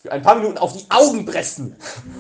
für 0.03 0.11
ein 0.11 0.21
paar 0.21 0.35
Minuten 0.35 0.57
auf 0.57 0.73
die 0.73 0.83
Augen 0.89 1.25
pressen. 1.25 1.77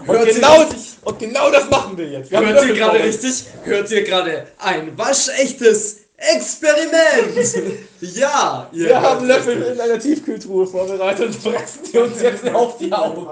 Und 0.07 0.17
Hört 0.17 0.33
genau, 0.33 0.65
und 1.03 1.19
genau 1.19 1.51
das 1.51 1.69
machen 1.69 1.97
wir 1.97 2.07
jetzt. 2.07 2.31
Wir 2.31 2.37
haben 2.37 2.47
Hört 2.47 2.65
ihr 2.65 2.75
gerade 2.75 3.03
richtig? 3.03 3.45
Hört 3.65 3.91
ihr 3.91 4.03
gerade 4.03 4.47
ein 4.57 4.97
waschechtes 4.97 5.97
Experiment! 6.15 7.35
ja, 7.99 8.69
ihr 8.71 8.87
Wir 8.87 9.01
haben 9.01 9.27
Löffel 9.27 9.61
in 9.63 9.81
einer 9.81 9.99
Tiefkühltruhe 9.99 10.65
vorbereitet 10.65 11.25
und 11.25 11.35
fressen 11.35 11.79
die 11.91 11.97
uns 11.97 12.21
jetzt 12.21 12.49
auf 12.53 12.77
die 12.77 12.93
Augen. 12.93 13.27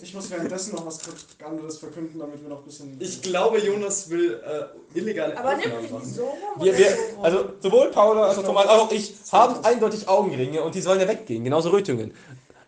Ich 0.00 0.14
muss 0.14 0.30
währenddessen 0.30 0.76
noch 0.76 0.86
was 0.86 1.00
anderes 1.44 1.78
verkünden, 1.78 2.20
damit 2.20 2.40
wir 2.40 2.50
noch 2.50 2.58
ein 2.58 2.64
bisschen. 2.64 2.96
Ich 3.00 3.20
glaube, 3.20 3.58
Jonas 3.58 4.08
will 4.10 4.40
äh, 4.44 4.96
illegale 4.96 5.36
Aber 5.36 5.56
nimm 5.56 5.72
Aufnahmen 5.72 5.92
machen. 5.92 6.14
so 6.14 6.26
rum 6.26 6.64
Wir, 6.64 6.96
also 7.20 7.46
sowohl 7.58 7.90
Paula 7.90 8.28
als 8.28 8.38
auch 8.38 8.44
Thomas 8.44 8.68
als 8.68 8.80
auch 8.80 8.92
ich 8.92 9.14
haben 9.32 9.64
eindeutig 9.64 10.06
Augenringe 10.06 10.62
und 10.62 10.76
die 10.76 10.80
sollen 10.80 11.00
ja 11.00 11.08
weggehen, 11.08 11.42
genauso 11.42 11.70
Rötungen. 11.70 12.14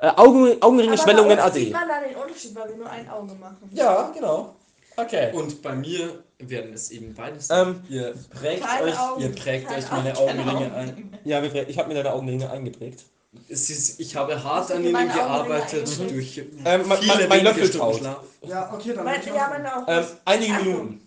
Äh, 0.05 0.13
Augen, 0.17 0.57
Augenringe, 0.63 0.99
Schwellungen, 0.99 1.39
uns 1.39 1.55
sieht 1.55 1.75
AD. 1.75 1.87
man 1.87 1.89
da 1.89 2.07
den 2.07 2.17
Unterschied, 2.17 2.55
weil 2.55 2.69
wir 2.69 2.77
nur 2.77 2.91
ein 2.91 3.09
Auge 3.09 3.35
machen. 3.35 3.71
Ja, 3.73 4.11
genau. 4.15 4.55
Okay. 4.97 5.33
Und 5.33 5.63
bei 5.63 5.75
mir 5.75 6.23
werden 6.39 6.73
es 6.75 6.91
eben 6.91 7.15
beides. 7.15 7.49
Ähm, 7.51 7.83
ihr 7.89 8.15
prägt 8.39 8.63
Keine 8.63 8.83
euch, 8.85 8.99
Augen. 8.99 9.23
ihr 9.23 9.35
prägt 9.35 9.71
euch 9.71 9.91
meine 9.91 10.17
Augenringe 10.17 10.51
Augen. 10.53 10.73
ein. 10.75 11.19
Ja, 11.25 11.43
wir- 11.43 11.69
ich 11.69 11.79
habe 11.79 11.89
mir 11.89 11.95
deine 11.95 12.13
Augenringe 12.13 12.51
eingeprägt. 12.51 13.05
Es 13.49 13.71
ist, 13.71 13.99
ich 13.99 14.15
habe 14.15 14.45
hart 14.45 14.71
an 14.71 14.85
ihnen 14.85 15.13
gearbeitet 15.13 15.89
durch 16.11 16.39
Ähm, 16.65 16.83
mein, 16.87 16.99
viele 16.99 17.27
mein, 17.29 17.43
Löffel 17.45 17.67
Stunden. 17.67 17.99
Schlaf. 17.99 18.19
Ja, 18.43 18.73
okay, 18.73 18.93
dann. 18.95 19.05
Mein, 19.05 19.21
ja, 19.27 19.49
meine 19.49 19.77
auch. 19.77 19.89
Ähm, 19.89 20.05
einige. 20.25 20.53
Minuten. 20.55 21.01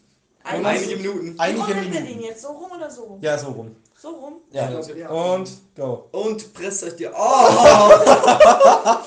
Ein- 0.44 0.66
Einige 0.66 0.96
Minuten. 0.98 1.36
Wie 1.36 1.40
Einige 1.40 1.60
rum 1.66 1.74
nimmt 1.76 1.86
ihr 1.86 1.92
den 2.02 2.04
Minuten. 2.10 2.24
jetzt? 2.26 2.42
So 2.42 2.48
rum 2.50 2.72
oder 2.76 2.90
so 2.90 3.04
rum? 3.04 3.20
Ja, 3.22 3.38
so 3.38 3.48
rum. 3.48 3.76
So 4.00 4.10
rum? 4.10 4.42
Ja. 4.52 4.70
Ich 4.70 4.88
glaub, 4.88 4.98
ja. 4.98 5.10
Und 5.10 5.50
go. 5.76 6.08
Und 6.12 6.54
presst 6.54 6.84
euch 6.84 6.96
die. 6.96 7.08
Oh! 7.08 7.12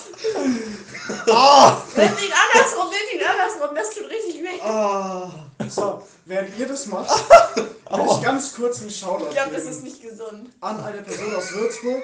Nimm 1.96 2.06
ihn 2.06 2.32
andersrum, 2.32 2.88
nimm 2.90 3.20
ihn 3.20 3.26
andersrum, 3.26 3.74
das 3.74 3.90
tut 3.90 4.08
richtig 4.10 4.42
weh. 4.42 4.60
oh. 4.64 5.30
So, 5.68 6.02
während 6.24 6.58
ihr 6.58 6.66
das 6.66 6.86
macht, 6.86 7.10
will 7.56 8.06
ich 8.10 8.22
ganz 8.22 8.54
kurz 8.54 8.80
einen 8.80 8.90
Shoutout 8.90 9.26
Ich 9.26 9.34
glaube, 9.34 9.52
das 9.52 9.62
geben 9.62 9.74
ist 9.76 9.82
nicht 9.84 10.02
gesund. 10.02 10.50
an 10.60 10.80
eine 10.82 11.02
Person 11.02 11.34
aus 11.34 11.52
Würzburg, 11.52 12.02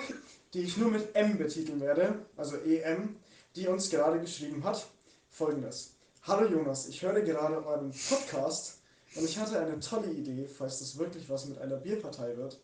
die 0.54 0.62
ich 0.62 0.76
nur 0.76 0.90
mit 0.90 1.14
M 1.14 1.38
betiteln 1.38 1.80
werde, 1.80 2.14
also 2.36 2.56
EM, 2.58 3.16
die 3.54 3.66
uns 3.66 3.90
gerade 3.90 4.20
geschrieben 4.20 4.62
hat. 4.64 4.86
Folgendes. 5.30 5.94
Hallo 6.22 6.48
Jonas, 6.48 6.86
ich 6.88 7.02
höre 7.02 7.20
gerade 7.20 7.64
euren 7.66 7.92
Podcast 8.08 8.78
und 9.14 9.24
ich 9.24 9.38
hatte 9.38 9.58
eine 9.58 9.80
tolle 9.80 10.10
Idee, 10.10 10.46
falls 10.46 10.78
das 10.80 10.98
wirklich 10.98 11.28
was 11.28 11.46
mit 11.46 11.58
einer 11.58 11.76
Bierpartei 11.76 12.36
wird. 12.36 12.60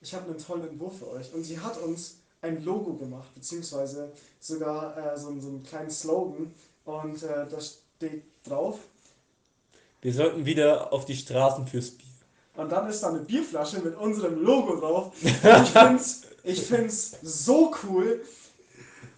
Ich 0.00 0.14
habe 0.14 0.26
einen 0.26 0.38
tollen 0.38 0.68
Entwurf 0.68 0.98
für 0.98 1.10
euch 1.10 1.32
und 1.34 1.44
sie 1.44 1.58
hat 1.58 1.78
uns 1.78 2.18
ein 2.40 2.62
Logo 2.62 2.94
gemacht, 2.94 3.34
beziehungsweise 3.34 4.12
sogar 4.38 4.96
äh, 4.96 5.18
so, 5.18 5.38
so 5.40 5.48
einen 5.48 5.62
kleinen 5.62 5.90
Slogan 5.90 6.54
und 6.84 7.22
äh, 7.22 7.46
da 7.48 7.60
steht 7.60 8.22
drauf, 8.44 8.78
Wir 10.00 10.14
sollten 10.14 10.46
wieder 10.46 10.92
auf 10.92 11.04
die 11.04 11.16
Straßen 11.16 11.66
fürs 11.66 11.90
Bier. 11.90 12.06
Und 12.56 12.70
dann 12.70 12.88
ist 12.88 13.02
da 13.02 13.08
eine 13.08 13.20
Bierflasche 13.20 13.80
mit 13.80 13.96
unserem 13.96 14.40
Logo 14.42 14.76
drauf. 14.76 15.12
Und 15.22 15.62
ich 15.62 15.70
find's, 15.70 16.22
ich 16.42 16.62
find's 16.62 17.16
so 17.22 17.72
cool. 17.84 18.22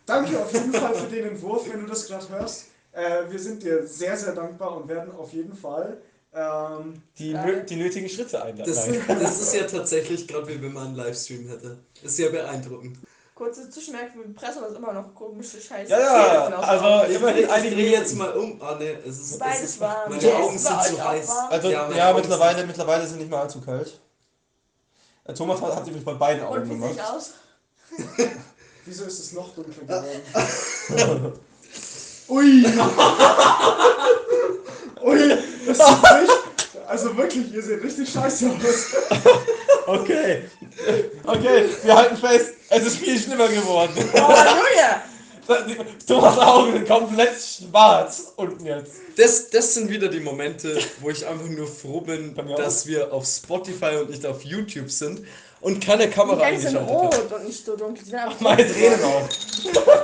Danke 0.07 0.41
auf 0.41 0.53
jeden 0.53 0.73
Fall 0.73 0.95
für 0.95 1.15
den 1.15 1.29
Entwurf, 1.29 1.71
wenn 1.71 1.81
du 1.81 1.87
das 1.87 2.07
gerade 2.07 2.29
hörst. 2.31 2.67
Äh, 2.93 3.31
wir 3.31 3.39
sind 3.39 3.63
dir 3.63 3.87
sehr, 3.87 4.17
sehr 4.17 4.35
dankbar 4.35 4.77
und 4.77 4.89
werden 4.89 5.15
auf 5.15 5.33
jeden 5.33 5.55
Fall. 5.55 6.03
Ähm, 6.33 7.03
Die, 7.19 7.35
nö- 7.35 7.65
die 7.65 7.77
nötigen 7.77 8.09
Schritte 8.09 8.41
einleiten. 8.43 8.73
Das, 8.73 8.87
das 9.19 9.41
ist 9.41 9.55
ja 9.55 9.65
tatsächlich 9.71 10.29
gerade 10.29 10.47
wie 10.49 10.63
wenn 10.63 10.73
man 10.73 10.87
einen 10.89 10.95
Livestream 10.97 11.49
hätte. 11.49 11.79
Das 11.95 12.05
ist 12.13 12.17
sehr 12.17 12.31
beeindruckend. 12.31 12.99
Kurze 13.35 13.69
Zwischenmerkung, 13.71 14.21
wir 14.27 14.35
pressen 14.35 14.63
uns 14.63 14.77
immer 14.77 14.93
noch 14.93 15.15
komische 15.15 15.61
Scheiße. 15.61 15.91
Ja, 15.91 15.99
ja, 16.51 16.59
also 16.59 17.11
Ich, 17.11 17.17
immerhin 17.17 17.45
ich 17.45 17.51
einige 17.51 17.75
drehe 17.75 17.91
jetzt 17.93 18.15
mal 18.15 18.31
um. 18.37 18.61
Ah 18.63 18.77
ne, 18.77 18.99
es 19.05 19.19
ist. 19.19 19.31
Es 19.33 19.39
Beides 19.39 19.63
ist 19.63 19.81
warm. 19.81 20.11
meine 20.11 20.23
Ja, 20.23 20.35
Augen 20.37 20.55
ist 20.57 20.67
sind 20.67 20.83
zu 20.85 21.05
heiß. 21.05 21.31
Also, 21.49 21.69
Ja, 21.71 21.83
ja, 21.83 21.89
meine 21.89 22.07
Augen 22.07 22.17
mittlerweile, 22.21 22.67
mittlerweile 22.67 23.07
sind 23.07 23.19
nicht 23.19 23.31
mehr 23.31 23.41
allzu 23.41 23.61
kalt. 23.63 23.99
Äh, 25.25 25.33
Thomas 25.35 25.61
hat, 25.63 25.75
hat 25.77 25.85
sich 25.87 26.05
bei 26.05 26.13
beiden 26.15 26.45
Augen 26.45 26.63
Und 26.63 26.69
wie 26.71 26.75
ich 26.75 26.97
gemacht. 26.97 27.13
aus? 27.13 27.31
wieso 28.85 29.05
ist 29.05 29.19
es 29.19 29.33
noch 29.33 29.55
dunkler 29.55 29.85
geworden? 30.89 31.33
Ui! 32.29 32.65
Ui! 35.03 35.39
Das 35.67 35.79
sieht 35.79 35.87
nicht. 35.87 36.87
Also 36.87 37.17
wirklich, 37.17 37.53
ihr 37.53 37.63
seht 37.63 37.83
richtig 37.83 38.11
scheiße 38.11 38.51
aus. 38.51 38.87
Okay. 39.87 40.43
Okay, 41.25 41.65
wir 41.83 41.97
halten 41.97 42.17
fest, 42.17 42.55
es 42.69 42.83
ist 42.85 42.97
viel 42.99 43.19
schlimmer 43.19 43.49
geworden. 43.49 43.93
Halleluja! 44.15 45.03
Thomas 46.07 46.39
Augen 46.39 46.87
komplett 46.87 47.35
schwarz 47.41 48.33
unten 48.37 48.67
jetzt. 48.67 48.93
Das, 49.17 49.51
das 49.51 49.75
sind 49.75 49.91
wieder 49.91 50.09
die 50.09 50.21
Momente, 50.21 50.79
wo 51.01 51.11
ich 51.11 51.27
einfach 51.27 51.49
nur 51.49 51.67
froh 51.67 52.01
bin, 52.01 52.37
dass 52.57 52.87
wir 52.87 53.13
auf 53.13 53.27
Spotify 53.27 53.97
und 54.01 54.11
nicht 54.11 54.25
auf 54.25 54.45
YouTube 54.45 54.91
sind 54.91 55.23
und 55.61 55.85
keine 55.85 56.09
Kamera 56.09 56.43
eingeschaltet 56.43 56.81
haben. 56.81 56.89
rot 56.89 57.33
und 57.33 57.45
nicht 57.47 57.65
so 57.65 57.77
dunkel. 57.77 58.05
Meine 58.41 58.73
Tränen 58.73 59.03
auch. 59.03 59.29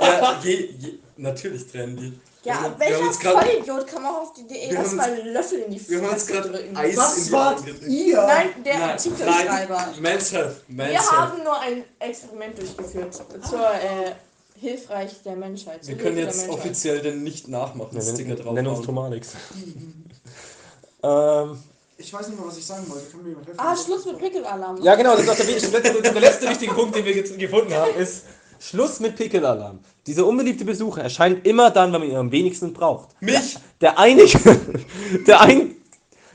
Ja, 0.01 0.39
je, 0.43 0.69
je, 0.79 0.93
natürlich 1.15 1.67
trennen 1.67 1.97
die. 1.97 2.19
Ja, 2.43 2.53
wir, 2.53 2.61
haben- 2.61 2.73
wir 2.73 2.79
welcher 2.79 2.99
uns 3.07 3.19
gerade 3.19 3.45
Vollidiot 3.47 3.87
kam 3.87 4.05
auch 4.05 4.21
auf 4.21 4.33
die 4.33 4.41
Idee, 4.41 4.69
Wir 4.69 4.77
haben 4.77 4.83
erstmal 4.85 5.11
einen 5.11 5.33
Löffel 5.33 5.59
in 5.59 5.71
die 5.71 5.89
wir 5.89 6.01
haben 6.01 6.09
uns 6.09 6.27
gerade 6.27 6.49
drücken? 6.51 6.77
Eis 6.77 6.91
in 6.91 6.97
Was 6.97 7.15
die 7.25 7.31
wart 7.31 7.63
ihr? 7.87 8.21
Nein, 8.23 8.49
der 8.63 8.73
Nein, 8.79 8.89
Artikelschreiber. 8.91 9.87
Men's 9.99 10.31
Health, 10.31 10.55
Men's 10.67 10.91
Wir 10.91 10.99
Health. 10.99 11.11
haben 11.11 11.43
nur 11.43 11.59
ein 11.59 11.83
Experiment 11.99 12.57
durchgeführt 12.57 13.13
zur 13.15 13.59
äh, 13.73 14.13
Hilfreich 14.59 15.21
der 15.23 15.35
Menschheit. 15.35 15.85
Wir 15.87 15.97
können 15.97 16.17
jetzt 16.17 16.37
Menschheit. 16.37 16.57
offiziell 16.59 17.01
den 17.01 17.23
nicht 17.23 17.47
nachmachen, 17.47 18.01
Sticker 18.01 18.35
drauf. 18.35 18.53
Nenn 18.53 18.67
uns 18.67 18.77
hauen. 18.79 18.85
Tomanix. 18.85 19.29
ähm, 21.03 21.57
Ich 21.97 22.13
weiß 22.13 22.27
nicht 22.27 22.39
mehr, 22.39 22.47
was 22.47 22.57
ich 22.57 22.65
sagen 22.65 22.85
wollte. 22.89 23.05
Kann 23.11 23.23
mir 23.23 23.29
jemand 23.29 23.47
helfen? 23.47 23.59
Ah, 23.59 23.75
Schluss 23.75 24.05
mit 24.05 24.19
Pickelalarm. 24.19 24.81
ja, 24.83 24.95
genau, 24.95 25.13
das 25.15 25.23
ist 25.23 25.29
auch 25.29 25.35
der, 25.35 25.45
wichtigste- 25.47 25.71
der, 25.81 25.93
letzte, 25.93 26.01
der 26.13 26.21
letzte 26.21 26.49
wichtige 26.49 26.73
Punkt, 26.73 26.95
den 26.95 27.05
wir 27.05 27.13
jetzt 27.15 27.37
gefunden 27.37 27.73
haben, 27.73 27.95
ist 27.95 28.23
Schluss 28.59 28.99
mit 28.99 29.15
Pickelalarm. 29.15 29.79
Dieser 30.05 30.25
unbeliebte 30.25 30.65
Besucher 30.65 31.03
erscheint 31.03 31.45
immer 31.45 31.71
dann, 31.71 31.91
wenn 31.93 32.01
man 32.01 32.09
ihn 32.09 32.15
am 32.15 32.31
wenigsten 32.31 32.73
braucht. 32.73 33.09
Mich? 33.21 33.57
Der 33.81 33.97
einige, 33.99 34.39
der 35.27 35.41
ein, 35.41 35.75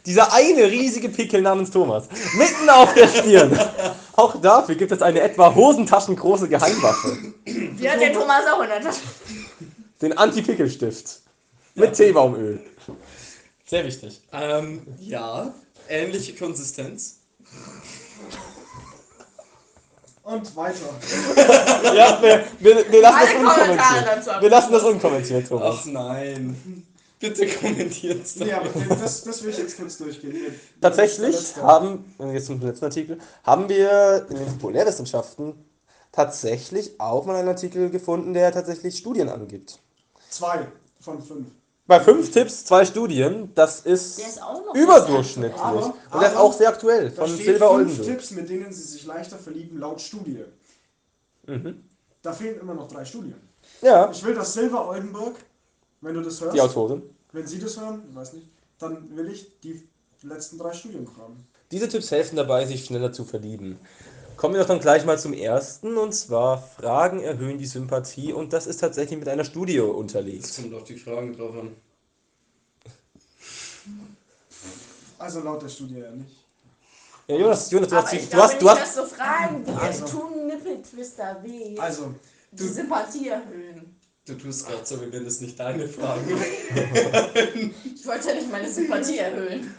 dieser 0.07 0.33
eine 0.33 0.71
riesige 0.71 1.09
Pickel 1.09 1.43
namens 1.43 1.71
Thomas, 1.71 2.09
mitten 2.37 2.69
auf 2.69 2.95
der 2.95 3.09
Stirn. 3.09 3.59
Auch 4.15 4.41
dafür 4.41 4.75
gibt 4.75 4.93
es 4.93 5.01
eine 5.03 5.21
etwa 5.21 5.55
hosentaschengroße 5.55 6.49
Geheimwaffe. 6.49 7.17
Die 7.47 7.91
hat 7.91 8.01
der 8.01 8.13
Thomas 8.13 8.45
auch 8.53 8.63
in 8.63 8.69
der 8.69 8.81
Tasche. 8.81 9.01
Den 10.01 10.17
Anti-Pickel-Stift. 10.17 11.21
Mit 11.75 11.95
Teebaumöl. 11.95 12.61
Sehr 13.65 13.87
wichtig. 13.87 14.21
Ähm, 14.33 14.83
ja, 15.01 15.55
ähnliche 15.89 16.35
Konsistenz. 16.35 17.21
Und 20.25 20.57
weiter. 20.57 20.79
Ja, 21.95 22.23
wir, 22.23 22.45
wir, 22.61 22.93
wir 22.93 23.03
lassen 23.03 23.19
das 23.21 23.35
unkommentiert. 23.35 24.43
Wir 24.43 24.51
lassen 24.51 24.73
das 24.73 24.83
unkommentiert, 24.85 25.49
Thomas. 25.49 25.79
Ach 25.81 25.87
nein. 25.87 26.87
Bitte 27.19 27.47
kommentiert's 27.47 28.35
doch. 28.35 28.47
Nee, 28.47 28.53
aber 28.53 28.69
das, 28.97 29.23
das 29.23 29.43
will 29.43 29.51
ich 29.51 29.59
jetzt 29.59 29.77
kurz 29.77 29.99
durchgehen. 29.99 30.37
Tatsächlich 30.81 31.57
haben, 31.57 32.15
wenn 32.19 32.29
wir 32.29 32.35
jetzt 32.35 32.47
zum 32.47 32.61
letzten 32.61 32.85
Artikel, 32.85 33.19
haben 33.45 33.69
wir 33.69 34.27
in 34.29 34.37
den 34.37 34.47
Populärwissenschaften 34.47 35.55
tatsächlich 36.11 36.99
auch 37.01 37.25
mal 37.25 37.37
einen 37.37 37.49
Artikel 37.49 37.91
gefunden, 37.91 38.35
der 38.35 38.53
tatsächlich 38.53 38.99
Studien 38.99 39.29
angibt. 39.29 39.79
Zwei 40.31 40.67
von 41.01 41.23
fünf. 41.23 41.47
Bei 41.93 42.01
fünf 42.01 42.31
Tipps, 42.31 42.65
zwei 42.65 42.87
Studien, 42.87 43.51
das 43.55 43.81
ist 43.81 44.19
ist 44.19 44.41
überdurchschnittlich. 44.73 45.61
Aber- 45.61 45.85
Und 45.89 45.95
der 46.15 46.23
ist 46.23 46.37
aber- 46.37 46.41
auch 46.41 46.53
sehr 46.55 46.71
aktuell, 46.71 47.11
Da 47.11 47.27
von 47.27 47.37
Silber 47.37 47.69
fünf 47.69 47.71
Oldenburg. 47.91 48.07
Tipps, 48.07 48.31
mit 48.31 48.49
denen 48.49 48.73
sie 48.73 48.83
sich 48.83 49.05
leichter 49.05 49.37
verlieben, 49.37 49.79
laut 49.79 50.01
Studie. 50.01 50.45
Mhm. 51.47 51.85
Da 52.23 52.33
fehlen 52.33 52.59
immer 52.61 52.73
noch 52.73 52.89
drei 52.89 53.05
Studien. 53.05 53.35
Ja, 53.83 54.11
Ich 54.11 54.25
will, 54.25 54.35
dass 54.35 54.55
Silva 54.55 54.89
Oldenburg, 54.89 55.37
wenn 56.01 56.15
du 56.15 56.23
das 56.23 56.41
hörst, 56.41 56.55
die 56.57 56.63
Autorin. 56.63 57.03
wenn 57.33 57.47
sie 57.47 57.59
das 57.59 57.79
hören, 57.79 58.05
ich 58.09 58.15
weiß 58.17 58.33
nicht, 58.33 58.49
dann 58.79 59.15
will 59.15 59.29
ich 59.31 59.61
die 59.61 59.87
letzten 60.23 60.57
drei 60.57 60.73
Studien 60.73 61.07
haben. 61.19 61.47
Diese 61.71 61.89
Tipps 61.89 62.11
helfen 62.11 62.37
dabei, 62.37 62.65
sich 62.65 62.87
schneller 62.87 63.13
zu 63.13 63.25
verlieben. 63.27 63.79
Kommen 64.37 64.55
wir 64.55 64.61
doch 64.63 64.69
dann 64.69 64.81
gleich 64.81 65.05
mal 65.05 65.19
zum 65.19 65.33
ersten, 65.33 65.97
und 65.97 66.13
zwar 66.13 66.63
Fragen 66.63 67.21
erhöhen 67.21 67.59
die 67.59 67.67
Sympathie 67.67 68.33
und 68.33 68.53
das 68.53 68.67
ist 68.67 68.79
tatsächlich 68.79 69.19
mit 69.19 69.29
einer 69.29 69.45
Studie 69.45 69.75
Jetzt 69.75 69.85
unterlegt. 69.95 70.57
kommt 70.57 70.75
auf 70.75 70.85
die 70.85 70.97
Fragen 70.97 71.37
drauf 71.37 71.55
an. 71.57 71.77
Also 75.19 75.41
laut 75.41 75.63
der 75.63 75.69
Studie 75.69 75.99
ja 75.99 76.11
nicht. 76.11 76.37
Ja, 77.29 77.37
Jonas, 77.37 77.71
Jonas, 77.71 77.89
du 77.89 77.95
Aber 77.97 78.05
hast, 78.05 78.13
ich 78.15 78.29
du 78.29 78.37
hast, 78.39 78.51
nicht, 78.55 78.63
du 78.63 78.69
hast, 78.71 78.81
dass 78.81 78.95
so 78.97 79.05
Fragen, 79.05 79.65
die 79.65 79.71
Also. 79.71 80.07
tun 80.07 80.47
Nippeltwister 80.49 81.41
weh. 81.45 81.79
Also, 81.79 82.15
die 82.51 82.67
Sympathie 82.67 83.29
erhöhen. 83.29 83.97
Du 84.27 84.35
tust 84.35 84.67
gerade 84.67 84.85
so, 84.85 85.01
wie 85.01 85.13
wenn 85.13 85.25
das 85.25 85.41
nicht 85.41 85.59
deine 85.59 85.89
Fragen. 85.89 86.25
Ich 87.95 88.07
wollte 88.07 88.29
ja 88.29 88.35
nicht 88.35 88.51
meine 88.51 88.71
Sympathie 88.71 89.19
erhöhen. 89.19 89.73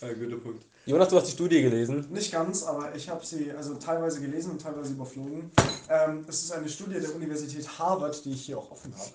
Ja, 0.00 0.12
guter 0.12 0.36
Punkt. 0.36 0.64
Jonas, 0.86 1.08
du 1.08 1.16
hast 1.16 1.28
die 1.28 1.32
Studie 1.32 1.62
gelesen. 1.62 2.06
nicht 2.10 2.30
ganz, 2.30 2.62
aber 2.62 2.94
ich 2.94 3.08
habe 3.08 3.24
sie 3.24 3.50
also 3.52 3.74
teilweise 3.76 4.20
gelesen 4.20 4.50
und 4.50 4.60
teilweise 4.60 4.92
überflogen. 4.92 5.50
Ähm, 5.88 6.26
es 6.28 6.42
ist 6.42 6.52
eine 6.52 6.68
Studie 6.68 7.00
der 7.00 7.14
Universität 7.14 7.66
Harvard, 7.78 8.22
die 8.24 8.32
ich 8.32 8.42
hier 8.42 8.58
auch 8.58 8.70
offen 8.70 8.94
habe. 8.94 9.10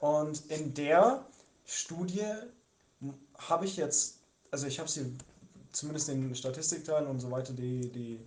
Und 0.00 0.42
in 0.50 0.74
der 0.74 1.24
Studie 1.64 2.26
habe 3.38 3.66
ich 3.66 3.76
jetzt, 3.76 4.18
also 4.50 4.66
ich 4.66 4.80
habe 4.80 4.88
sie 4.88 5.16
zumindest 5.70 6.08
den 6.08 6.34
Statistikteil 6.34 7.06
und 7.06 7.20
so 7.20 7.30
weiter 7.30 7.52
die, 7.52 7.88
die 7.88 8.18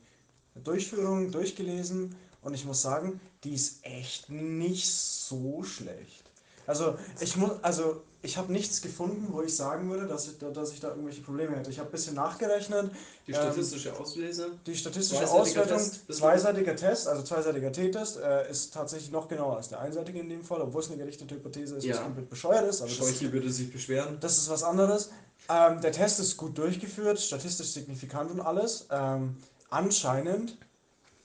Durchführung 0.64 1.32
durchgelesen 1.32 2.16
und 2.42 2.54
ich 2.54 2.64
muss 2.64 2.82
sagen, 2.82 3.20
die 3.44 3.56
ist 3.56 3.84
echt 3.84 4.30
nicht 4.30 4.90
so 4.90 5.64
schlecht. 5.64 6.29
Also 6.70 6.96
ich 7.20 7.36
muss, 7.36 7.52
also 7.64 8.04
ich 8.22 8.38
habe 8.38 8.52
nichts 8.52 8.80
gefunden, 8.84 9.30
wo 9.32 9.42
ich 9.42 9.56
sagen 9.56 9.90
würde, 9.90 10.06
dass 10.06 10.28
ich 10.28 10.38
da, 10.38 10.52
dass 10.52 10.72
ich 10.72 10.80
da 10.80 10.90
irgendwelche 10.90 11.22
Probleme 11.22 11.56
hätte. 11.58 11.72
Ich 11.72 11.80
habe 11.80 11.90
ein 11.90 11.92
bisschen 11.92 12.14
nachgerechnet. 12.14 12.92
Die 13.26 13.32
Ähm, 13.32 13.38
statistische 13.38 14.00
Auslese. 14.00 14.52
Die 14.68 14.76
statistische 14.76 15.22
Zweiseitiger 15.26 15.62
Auswertung, 15.64 15.78
Test, 15.78 16.14
zweiseitiger 16.14 16.76
Test, 16.76 17.08
also 17.08 17.24
zweiseitiger 17.24 17.72
T-Test, 17.72 18.18
äh, 18.18 18.52
ist 18.52 18.72
tatsächlich 18.72 19.10
noch 19.10 19.28
genauer 19.28 19.58
als 19.58 19.70
der 19.70 19.80
einseitige 19.80 20.20
in 20.20 20.30
dem 20.30 20.44
Fall, 20.44 20.62
obwohl 20.62 20.82
es 20.82 20.90
eine 20.90 20.98
gerichtete 20.98 21.34
Hypothese 21.34 21.78
ist, 21.78 21.90
was 21.90 21.96
Ja. 21.98 22.04
komplett 22.04 22.30
bescheuert 22.30 22.68
ist. 22.70 22.82
Aber 22.82 22.90
das, 22.90 22.98
Scheuche 22.98 23.34
würde 23.34 23.50
sich 23.50 23.74
beschweren. 23.74 24.20
das 24.20 24.38
ist 24.38 24.48
was 24.50 24.62
anderes. 24.62 25.10
Ähm, 25.50 25.82
der 25.82 25.92
Test 25.92 26.20
ist 26.20 26.38
gut 26.38 26.56
durchgeführt, 26.56 27.20
statistisch 27.20 27.70
signifikant 27.72 28.30
und 28.30 28.42
alles. 28.42 28.86
Ähm, 28.92 29.38
anscheinend 29.72 30.56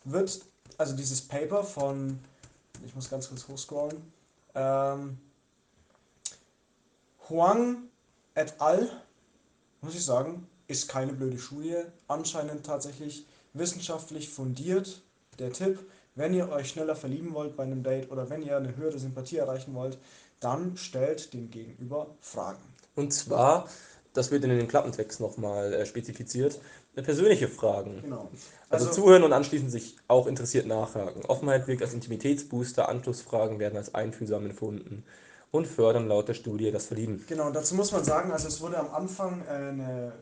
wird, 0.04 0.40
also 0.78 0.96
dieses 0.96 1.20
Paper 1.20 1.64
von, 1.64 2.18
ich 2.86 2.94
muss 2.94 3.10
ganz 3.10 3.28
kurz 3.28 3.46
hochscrollen, 3.46 4.00
ähm, 4.54 5.18
Huang 7.28 7.88
et 8.34 8.54
al., 8.60 8.90
muss 9.80 9.94
ich 9.94 10.04
sagen, 10.04 10.46
ist 10.66 10.88
keine 10.88 11.12
blöde 11.12 11.38
Studie. 11.38 11.76
Anscheinend 12.08 12.64
tatsächlich 12.64 13.26
wissenschaftlich 13.52 14.28
fundiert. 14.28 15.02
Der 15.38 15.52
Tipp, 15.52 15.78
wenn 16.14 16.34
ihr 16.34 16.48
euch 16.50 16.68
schneller 16.68 16.96
verlieben 16.96 17.34
wollt 17.34 17.56
bei 17.56 17.64
einem 17.64 17.82
Date 17.82 18.10
oder 18.10 18.30
wenn 18.30 18.42
ihr 18.42 18.56
eine 18.56 18.76
höhere 18.76 18.98
Sympathie 18.98 19.36
erreichen 19.38 19.74
wollt, 19.74 19.98
dann 20.40 20.76
stellt 20.76 21.32
dem 21.32 21.50
Gegenüber 21.50 22.14
Fragen. 22.20 22.62
Und 22.94 23.12
zwar, 23.12 23.68
das 24.12 24.30
wird 24.30 24.44
in 24.44 24.50
den 24.50 24.68
Klappentext 24.68 25.20
nochmal 25.20 25.72
äh, 25.72 25.86
spezifiziert, 25.86 26.60
äh, 26.94 27.02
persönliche 27.02 27.48
Fragen. 27.48 28.02
Genau. 28.02 28.30
Also, 28.68 28.88
Also- 28.88 29.02
zuhören 29.02 29.24
und 29.24 29.32
anschließend 29.32 29.70
sich 29.70 29.96
auch 30.08 30.26
interessiert 30.26 30.66
nachhaken. 30.66 31.24
Offenheit 31.26 31.66
wirkt 31.66 31.82
als 31.82 31.94
Intimitätsbooster, 31.94 32.88
Anschlussfragen 32.88 33.58
werden 33.58 33.76
als 33.76 33.94
einfühlsam 33.94 34.44
empfunden 34.46 35.04
und 35.54 35.68
fördern 35.68 36.08
laut 36.08 36.26
der 36.26 36.34
Studie 36.34 36.72
das 36.72 36.86
Verlieben. 36.86 37.24
Genau, 37.28 37.48
dazu 37.52 37.76
muss 37.76 37.92
man 37.92 38.02
sagen, 38.02 38.32
also 38.32 38.48
es 38.48 38.60
wurde 38.60 38.76
am 38.76 38.92
Anfang 38.92 39.40
äh, 39.42 39.52
eine 39.52 40.12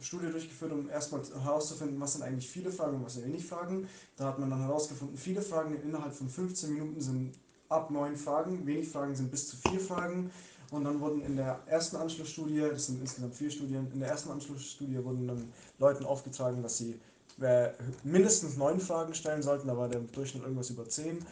Studie 0.00 0.30
durchgeführt, 0.30 0.72
um 0.72 0.88
erstmal 0.88 1.20
herauszufinden, 1.44 2.00
was 2.00 2.14
sind 2.14 2.22
eigentlich 2.22 2.48
viele 2.48 2.72
Fragen 2.72 2.96
und 2.96 3.04
was 3.04 3.14
sind 3.14 3.26
wenig 3.26 3.44
Fragen. 3.44 3.86
Da 4.16 4.24
hat 4.24 4.38
man 4.38 4.48
dann 4.48 4.60
herausgefunden, 4.62 5.18
viele 5.18 5.42
Fragen 5.42 5.76
innerhalb 5.82 6.14
von 6.14 6.26
15 6.26 6.72
Minuten 6.72 7.02
sind 7.02 7.38
ab 7.68 7.90
9 7.90 8.16
Fragen, 8.16 8.66
wenig 8.66 8.88
Fragen 8.88 9.14
sind 9.14 9.30
bis 9.30 9.50
zu 9.50 9.56
4 9.68 9.78
Fragen. 9.78 10.30
Und 10.70 10.84
dann 10.84 11.00
wurden 11.00 11.20
in 11.20 11.36
der 11.36 11.60
ersten 11.66 11.96
Anschlussstudie, 11.96 12.60
das 12.60 12.86
sind 12.86 12.98
insgesamt 13.02 13.34
vier 13.34 13.50
Studien, 13.50 13.90
in 13.92 14.00
der 14.00 14.08
ersten 14.08 14.30
Anschlussstudie 14.30 15.04
wurden 15.04 15.28
dann 15.28 15.52
Leuten 15.78 16.06
aufgetragen, 16.06 16.62
dass 16.62 16.78
sie 16.78 16.98
äh, 17.42 17.72
mindestens 18.04 18.56
9 18.56 18.80
Fragen 18.80 19.12
stellen 19.12 19.42
sollten, 19.42 19.68
da 19.68 19.76
war 19.76 19.90
der 19.90 20.00
Durchschnitt 20.00 20.44
irgendwas 20.44 20.70
über 20.70 20.88
10. 20.88 21.22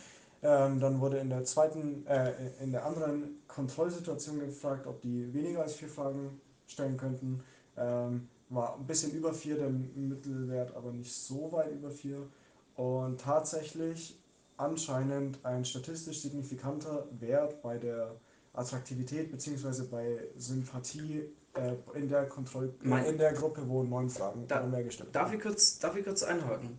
Ähm, 0.43 0.80
dann 0.80 1.01
wurde 1.01 1.18
in 1.18 1.28
der 1.28 1.45
zweiten, 1.45 2.07
äh, 2.07 2.32
in 2.62 2.72
der 2.72 2.86
anderen 2.86 3.43
Kontrollsituation 3.47 4.38
gefragt, 4.41 4.86
ob 4.86 5.01
die 5.03 5.32
weniger 5.34 5.62
als 5.62 5.74
vier 5.74 5.88
Fragen 5.88 6.41
stellen 6.66 6.97
könnten. 6.97 7.43
Ähm, 7.76 8.28
war 8.49 8.76
ein 8.76 8.86
bisschen 8.86 9.12
über 9.12 9.32
vier 9.34 9.57
der 9.59 9.68
Mittelwert, 9.70 10.74
aber 10.74 10.93
nicht 10.93 11.14
so 11.14 11.53
weit 11.53 11.72
über 11.72 11.91
vier. 11.91 12.26
Und 12.74 13.20
tatsächlich 13.20 14.18
anscheinend 14.57 15.45
ein 15.45 15.64
statistisch 15.64 16.20
signifikanter 16.22 17.07
Wert 17.18 17.61
bei 17.62 17.76
der 17.78 18.16
Attraktivität 18.53 19.30
bzw. 19.30 19.84
bei 19.91 20.18
Sympathie 20.36 21.22
äh, 21.55 21.74
in, 21.99 22.09
der 22.09 22.26
Kontroll 22.26 22.74
Mein- 22.82 23.05
in 23.05 23.18
der 23.18 23.32
Gruppe, 23.34 23.62
wo 23.68 23.82
neun 23.82 24.09
Fragen 24.09 24.47
Da- 24.49 24.61
oder 24.61 24.68
mehr 24.68 24.84
gestellt 24.84 25.14
Darf 25.14 25.26
wurden. 25.28 25.36
ich 25.38 25.43
kurz, 25.43 25.78
darf 25.78 25.97
ich 25.97 26.05
kurz 26.05 26.22
einhaken? 26.22 26.78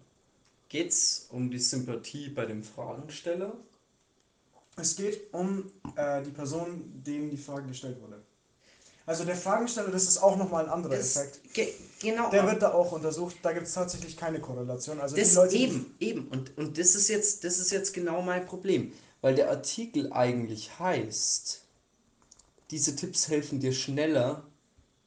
Geht's 0.72 1.26
um 1.32 1.52
die 1.52 1.60
Sympathie 1.60 2.30
bei 2.30 2.46
dem 2.46 2.64
Fragensteller? 2.64 3.52
Es 4.78 4.96
geht 4.96 5.34
um 5.34 5.70
äh, 5.98 6.24
die 6.24 6.30
Person, 6.30 7.04
denen 7.06 7.30
die 7.30 7.36
Frage 7.36 7.68
gestellt 7.68 8.02
wurde. 8.02 8.22
Also 9.06 9.26
der 9.26 9.36
Fragensteller, 9.36 9.90
das 9.92 10.04
ist 10.04 10.20
auch 10.20 10.38
nochmal 10.38 10.64
ein 10.64 10.72
anderer 10.72 10.96
Das- 10.96 11.18
Effekt. 11.18 11.54
ge 11.54 11.74
genau. 12.00 12.30
Der 12.32 12.48
wird 12.48 12.62
da 12.62 12.72
auch 12.72 12.94
untersucht, 12.94 13.36
da 13.42 13.52
gibt 13.52 13.68
es 13.68 13.74
tatsächlich 13.74 14.16
keine 14.16 14.40
Korrelation. 14.40 15.02
Also 15.02 15.18
das 15.18 15.32
die 15.32 15.36
Leute, 15.36 15.56
eben, 15.58 15.96
eben. 16.00 16.28
Und, 16.30 16.58
und 16.58 16.78
das, 16.78 16.96
ist 16.96 17.10
jetzt, 17.10 17.44
das 17.44 17.60
ist 17.60 17.72
jetzt 17.74 17.94
genau 17.94 18.22
mein 18.22 18.46
Problem. 18.46 18.94
Weil 19.20 19.36
der 19.36 19.50
Artikel 19.50 20.14
eigentlich 20.14 20.80
heißt, 20.80 21.64
diese 22.70 22.96
Tipps 22.96 23.28
helfen 23.28 23.60
dir 23.60 23.74
schneller 23.74 24.46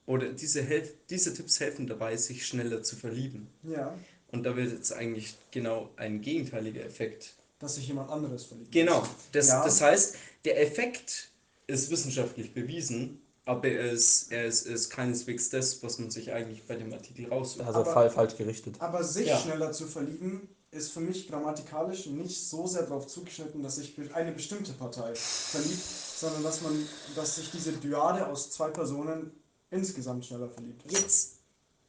oder 0.04 0.30
diese, 0.30 0.60
helf 0.62 0.92
diese 1.08 1.32
Tipps 1.32 1.58
helfen 1.58 1.86
dabei, 1.86 2.18
sich 2.18 2.46
schneller 2.46 2.82
zu 2.82 2.96
verlieben. 2.96 3.48
Ja, 3.62 3.96
Und 4.34 4.42
da 4.42 4.56
wird 4.56 4.72
jetzt 4.72 4.92
eigentlich 4.92 5.36
genau 5.52 5.90
ein 5.96 6.20
gegenteiliger 6.20 6.84
Effekt. 6.84 7.34
dass 7.60 7.76
sich 7.76 7.86
jemand 7.88 8.10
anderes 8.10 8.44
verliebt. 8.44 8.72
Genau. 8.72 9.06
Das, 9.32 9.48
Ja. 9.48 9.64
das 9.64 9.80
heißt, 9.80 10.16
der 10.44 10.60
Effekt 10.60 11.28
ist 11.66 11.88
wissenschaftlich 11.90 12.52
bewiesen, 12.52 13.22
aber 13.46 13.68
er 13.68 13.90
ist, 13.92 14.30
er 14.32 14.44
ist, 14.44 14.66
ist 14.66 14.90
keineswegs 14.90 15.48
das, 15.48 15.82
was 15.82 15.98
man 15.98 16.10
sich 16.10 16.32
eigentlich 16.32 16.64
bei 16.64 16.74
dem 16.74 16.92
Artikel 16.92 17.26
raussucht. 17.28 17.64
Also 17.64 17.80
Aber- 17.80 17.92
fall, 17.92 18.10
falsch 18.10 18.36
gerichtet. 18.36 18.74
Aber 18.80 19.02
sich 19.02 19.28
Ja. 19.28 19.38
schneller 19.38 19.72
zu 19.72 19.86
verlieben, 19.86 20.48
ist 20.72 20.92
für 20.92 21.00
mich 21.00 21.26
grammatikalisch 21.28 22.04
nicht 22.06 22.38
so 22.48 22.66
sehr 22.66 22.82
darauf 22.82 23.06
zugeschnitten, 23.06 23.62
dass 23.62 23.76
sich 23.76 23.94
eine 24.12 24.32
bestimmte 24.32 24.72
Partei 24.74 25.14
verliebt, 25.14 25.80
sondern 26.16 26.42
dass 26.42 26.60
man, 26.60 26.86
dass 27.14 27.36
sich 27.36 27.50
diese 27.50 27.72
Dyade 27.72 28.26
aus 28.26 28.50
zwei 28.50 28.68
Personen 28.68 29.30
insgesamt 29.70 30.26
schneller 30.26 30.50
verliebt. 30.50 30.82
Jetzt, 30.90 31.36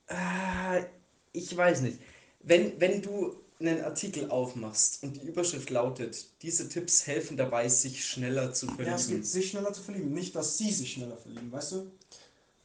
äh, 0.07 0.83
ich 1.33 1.55
weiß 1.57 1.81
nicht. 1.81 1.99
Wenn, 2.45 2.79
wenn 2.79 3.01
du 3.01 3.35
einen 3.59 3.83
Artikel 3.83 4.29
aufmachst 4.29 5.01
und 5.03 5.15
die 5.15 5.21
Überschrift 5.27 5.69
lautet, 5.69 6.25
diese 6.41 6.67
Tipps 6.69 7.07
helfen 7.07 7.37
dabei, 7.37 7.67
sich 7.69 8.05
schneller 8.05 8.53
zu 8.53 8.65
Ja, 8.67 8.71
es 8.73 8.77
verlieben. 9.05 9.07
geht 9.21 9.25
sich 9.27 9.49
schneller 9.49 9.73
zu 9.73 9.81
verlieben, 9.81 10.13
nicht, 10.13 10.35
dass 10.35 10.57
sie 10.57 10.71
sich 10.71 10.93
schneller 10.93 11.17
verlieben, 11.17 11.51
weißt 11.51 11.71
du? 11.73 11.91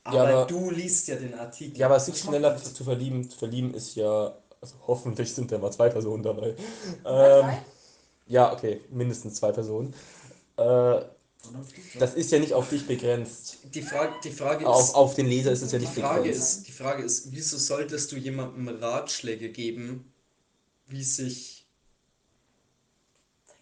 aber, 0.03 0.16
Ja, 0.16 0.22
aber- 0.24 0.47
du 0.47 0.70
liest 0.70 1.09
ja 1.09 1.16
den 1.16 1.35
Artikel. 1.35 1.78
Ja, 1.78 1.87
aber 1.87 2.01
sich 2.01 2.18
schneller 2.18 2.57
zu 2.57 2.83
verlieben, 2.85 3.31
verlieben 3.31 3.74
ist 3.74 3.95
ja, 3.95 4.35
also 4.61 4.74
hoffentlich 4.87 5.33
sind 5.33 5.53
da 5.53 5.59
mal 5.59 5.70
zwei 5.70 5.89
Personen 5.91 6.22
dabei. 6.22 6.55
Ähm, 7.05 7.51
ja, 8.26 8.53
okay, 8.53 8.81
mindestens 8.91 9.35
zwei 9.35 9.53
Personen. 9.53 9.95
Äh, 10.57 11.01
das 11.99 12.14
ist 12.14 12.30
ja 12.32 12.38
nicht 12.38 12.53
auf 12.53 12.68
dich 12.68 12.86
begrenzt. 12.86 13.59
die, 13.74 13.82
Frage, 13.82 14.12
die 14.24 14.30
Frage 14.30 14.66
Auf, 14.66 14.88
ist, 14.88 14.95
auf 14.95 15.14
den 15.14 15.26
Leser 15.26 15.53
ist 15.53 15.62
es 15.62 15.72
ja 15.72 15.78
die 15.78 15.86
nicht 15.86 15.95
Frage 15.95 16.22
begrenzt. 16.22 16.59
ist, 16.59 16.68
die 16.68 16.72
Frage 16.72 17.03
ist, 17.03 17.32
wieso 17.32 17.57
solltest 17.59 18.12
du 18.12 18.16
jemandem 18.16 18.68
Ratschläge 18.68 19.51
geben, 19.51 20.12
wie 20.88 21.05
sich 21.05 21.66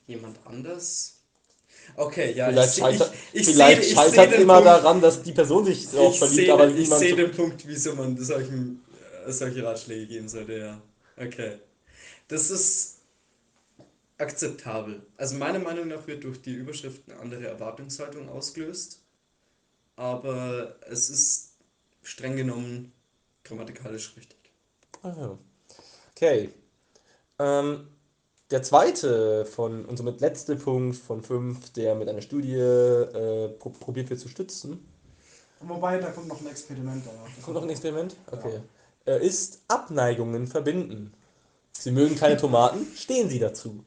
jemand 0.07 0.39
anders 0.47 1.15
Okay, 1.97 2.33
ja, 2.35 2.51
Vielleicht 2.51 2.77
ich, 2.77 2.83
scheitert, 2.83 3.13
ich, 3.33 3.41
ich 3.41 3.47
vielleicht 3.47 3.83
sehe, 3.83 3.93
ich 3.93 3.95
scheitert 3.99 4.31
sehe 4.31 4.41
immer 4.43 4.55
Punkt, 4.55 4.67
daran, 4.67 5.01
dass 5.01 5.23
die 5.23 5.33
Person 5.33 5.65
sich 5.65 5.89
auch 5.97 6.13
ich 6.13 6.19
verliebt, 6.19 6.37
sehe, 6.37 6.53
aber 6.53 6.69
ich 6.69 6.75
niemand. 6.79 7.01
sehe 7.01 7.11
so- 7.11 7.17
den 7.17 7.31
Punkt, 7.33 7.67
wieso 7.67 7.95
man 7.95 8.17
solchen, 8.23 8.85
äh, 9.27 9.33
solche 9.33 9.65
Ratschläge 9.65 10.07
geben 10.07 10.29
sollte, 10.29 10.59
ja. 10.59 10.81
Okay. 11.17 11.59
Das 12.29 12.51
ist 12.51 12.98
akzeptabel. 14.19 15.07
Also 15.17 15.37
meiner 15.37 15.59
Meinung 15.59 15.89
nach 15.89 16.07
wird 16.07 16.25
durch 16.25 16.43
die 16.43 16.55
Überschrift 16.55 17.09
eine 17.09 17.21
andere 17.21 17.47
Erwartungshaltung 17.47 18.29
ausgelöst, 18.29 19.03
aber 19.97 20.77
es 20.89 21.09
ist 21.09 21.55
streng 22.03 22.37
genommen 22.37 22.93
grammatikalisch 23.45 24.17
richtig. 24.17 24.39
Ah, 25.03 25.15
ja. 25.17 25.39
Okay. 26.13 26.51
Ähm, 27.39 27.89
der 28.51 28.63
zweite 28.63 29.45
von, 29.45 29.85
und 29.85 29.97
somit 29.97 30.21
letzte 30.21 30.57
Punkt 30.57 30.97
von 30.97 31.23
fünf, 31.23 31.71
der 31.75 31.95
mit 31.95 32.09
einer 32.09 32.23
Studie 32.23 32.55
äh, 32.55 33.49
pro 33.59 33.71
probiert 33.71 34.11
wird 34.11 34.21
zu 34.21 34.29
stützen. 34.29 34.89
Wobei, 35.61 35.99
da 35.99 36.11
kommt 36.11 36.29
noch 36.29 36.41
ein 36.41 36.47
Experiment 36.47 37.05
danach. 37.05 37.29
Kommt 37.43 37.57
noch 37.57 37.63
ein 37.63 37.71
Experiment? 37.71 38.17
Okay. 38.31 38.61
Äh, 39.07 39.27
ist 39.27 39.61
Abneigungen 39.69 40.47
verbinden. 40.47 41.13
Sie 41.73 41.91
mögen 41.91 42.17
keine 42.17 42.37
Tomaten, 42.37 42.87
stehen 42.97 43.29
Sie 43.29 43.39
dazu. 43.39 43.85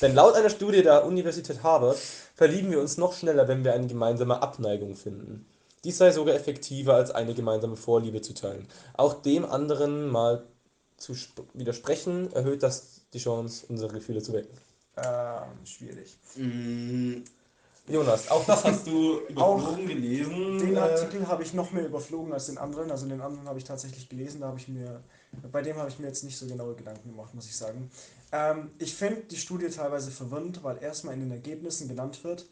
Denn 0.00 0.14
laut 0.14 0.34
einer 0.34 0.50
Studie 0.50 0.82
der 0.82 1.04
Universität 1.04 1.62
Harvard 1.62 1.98
verlieben 2.34 2.70
wir 2.70 2.80
uns 2.80 2.96
noch 2.96 3.12
schneller, 3.12 3.48
wenn 3.48 3.64
wir 3.64 3.72
eine 3.74 3.86
gemeinsame 3.86 4.42
Abneigung 4.42 4.96
finden. 4.96 5.46
Dies 5.84 5.98
sei 5.98 6.10
sogar 6.12 6.34
effektiver, 6.34 6.94
als 6.94 7.10
eine 7.10 7.34
gemeinsame 7.34 7.76
Vorliebe 7.76 8.20
zu 8.20 8.34
teilen. 8.34 8.66
Auch 8.94 9.14
dem 9.22 9.44
anderen 9.44 10.08
mal 10.08 10.44
zu 10.98 11.12
sp- 11.16 11.48
widersprechen, 11.54 12.32
erhöht 12.32 12.62
das 12.62 13.00
die 13.14 13.18
Chance, 13.18 13.66
unsere 13.68 13.92
Gefühle 13.92 14.22
zu 14.22 14.32
wecken. 14.34 14.56
Ähm, 14.96 15.64
schwierig. 15.64 16.18
Mm, 16.36 17.22
Jonas, 17.88 18.30
auch 18.30 18.44
das 18.44 18.64
hast 18.64 18.86
du 18.86 19.20
überflogen 19.28 19.86
gelesen. 19.86 20.58
Den 20.58 20.76
Artikel 20.76 21.26
habe 21.26 21.42
ich 21.42 21.54
noch 21.54 21.70
mehr 21.72 21.86
überflogen 21.86 22.32
als 22.32 22.46
den 22.46 22.58
anderen. 22.58 22.90
Also 22.90 23.06
den 23.06 23.20
anderen 23.20 23.48
habe 23.48 23.58
ich 23.58 23.64
tatsächlich 23.64 24.08
gelesen. 24.08 24.40
Da 24.42 24.48
habe 24.48 24.58
ich 24.58 24.68
mir, 24.68 25.02
bei 25.52 25.62
dem 25.62 25.76
habe 25.76 25.88
ich 25.88 25.98
mir 25.98 26.06
jetzt 26.06 26.24
nicht 26.24 26.36
so 26.36 26.46
genaue 26.46 26.74
Gedanken 26.74 27.10
gemacht, 27.10 27.34
muss 27.34 27.46
ich 27.46 27.56
sagen. 27.56 27.90
Ähm, 28.32 28.70
ich 28.78 28.94
finde 28.94 29.22
die 29.22 29.36
Studie 29.36 29.68
teilweise 29.68 30.10
verwirrend, 30.10 30.62
weil 30.62 30.82
erstmal 30.82 31.14
in 31.14 31.20
den 31.20 31.30
Ergebnissen 31.30 31.88
genannt 31.88 32.22
wird, 32.24 32.46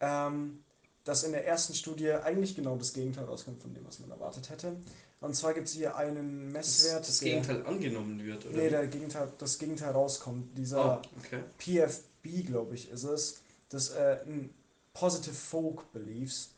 ähm, 0.00 0.62
dass 1.04 1.22
in 1.22 1.32
der 1.32 1.46
ersten 1.46 1.74
Studie 1.74 2.10
eigentlich 2.10 2.56
genau 2.56 2.76
das 2.76 2.92
Gegenteil 2.92 3.24
rauskommt 3.24 3.62
von 3.62 3.72
dem, 3.74 3.86
was 3.86 4.00
man 4.00 4.10
erwartet 4.10 4.50
hätte. 4.50 4.76
Und 5.20 5.34
zwar 5.34 5.54
gibt 5.54 5.68
es 5.68 5.74
hier 5.74 5.96
einen 5.96 6.52
Das, 6.52 6.82
Messwert, 6.82 7.08
das 7.08 7.18
der, 7.18 7.28
Gegenteil 7.30 7.66
angenommen 7.66 8.22
wird, 8.22 8.44
oder? 8.46 8.56
nee, 8.56 8.68
der 8.68 8.86
Gegenteil, 8.86 9.32
das 9.38 9.58
Gegenteil 9.58 9.92
rauskommt. 9.92 10.56
Dieser 10.58 10.84
ah, 10.84 11.02
okay. 11.18 11.42
PFB, 11.58 12.46
glaube 12.46 12.74
ich, 12.74 12.90
ist 12.90 13.04
es. 13.04 13.40
Das 13.68 13.90
äh, 13.90 14.18
ein 14.26 14.50
Positive 14.92 15.34
Folk 15.34 15.90
Beliefs. 15.92 16.50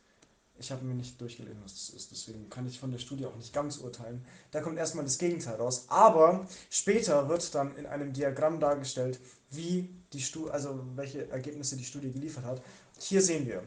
Ich 0.61 0.73
habe 0.73 0.85
mir 0.85 0.95
nicht 0.95 1.21
durchgelesen, 1.21 1.61
was 1.63 1.75
das 1.75 1.91
ist, 1.91 2.11
deswegen 2.11 2.51
kann 2.51 2.67
ich 2.67 2.81
von 2.81 2.91
der 2.91 2.99
Studie 2.99 3.27
auch 3.27 3.37
nicht 3.37 3.53
ganz 3.53 3.79
urteilen. 3.79 4.25
Da 4.51 4.61
kommt 4.61 4.77
erstmal 4.77 5.05
das 5.05 5.19
Gegenteil 5.19 5.55
raus. 5.55 5.87
Aber 5.89 6.47
später 6.69 7.29
wird 7.29 7.55
dann 7.55 7.77
in 7.77 7.87
einem 7.87 8.13
Diagramm 8.13 8.59
dargestellt, 8.59 9.21
wie 9.51 9.89
die 10.13 10.21
Stu 10.21 10.49
also 10.49 10.85
welche 10.97 11.31
Ergebnisse 11.31 11.77
die 11.77 11.85
Studie 11.85 12.13
geliefert 12.13 12.45
hat. 12.45 12.63
Hier 12.99 13.23
sehen 13.23 13.47
wir, 13.47 13.63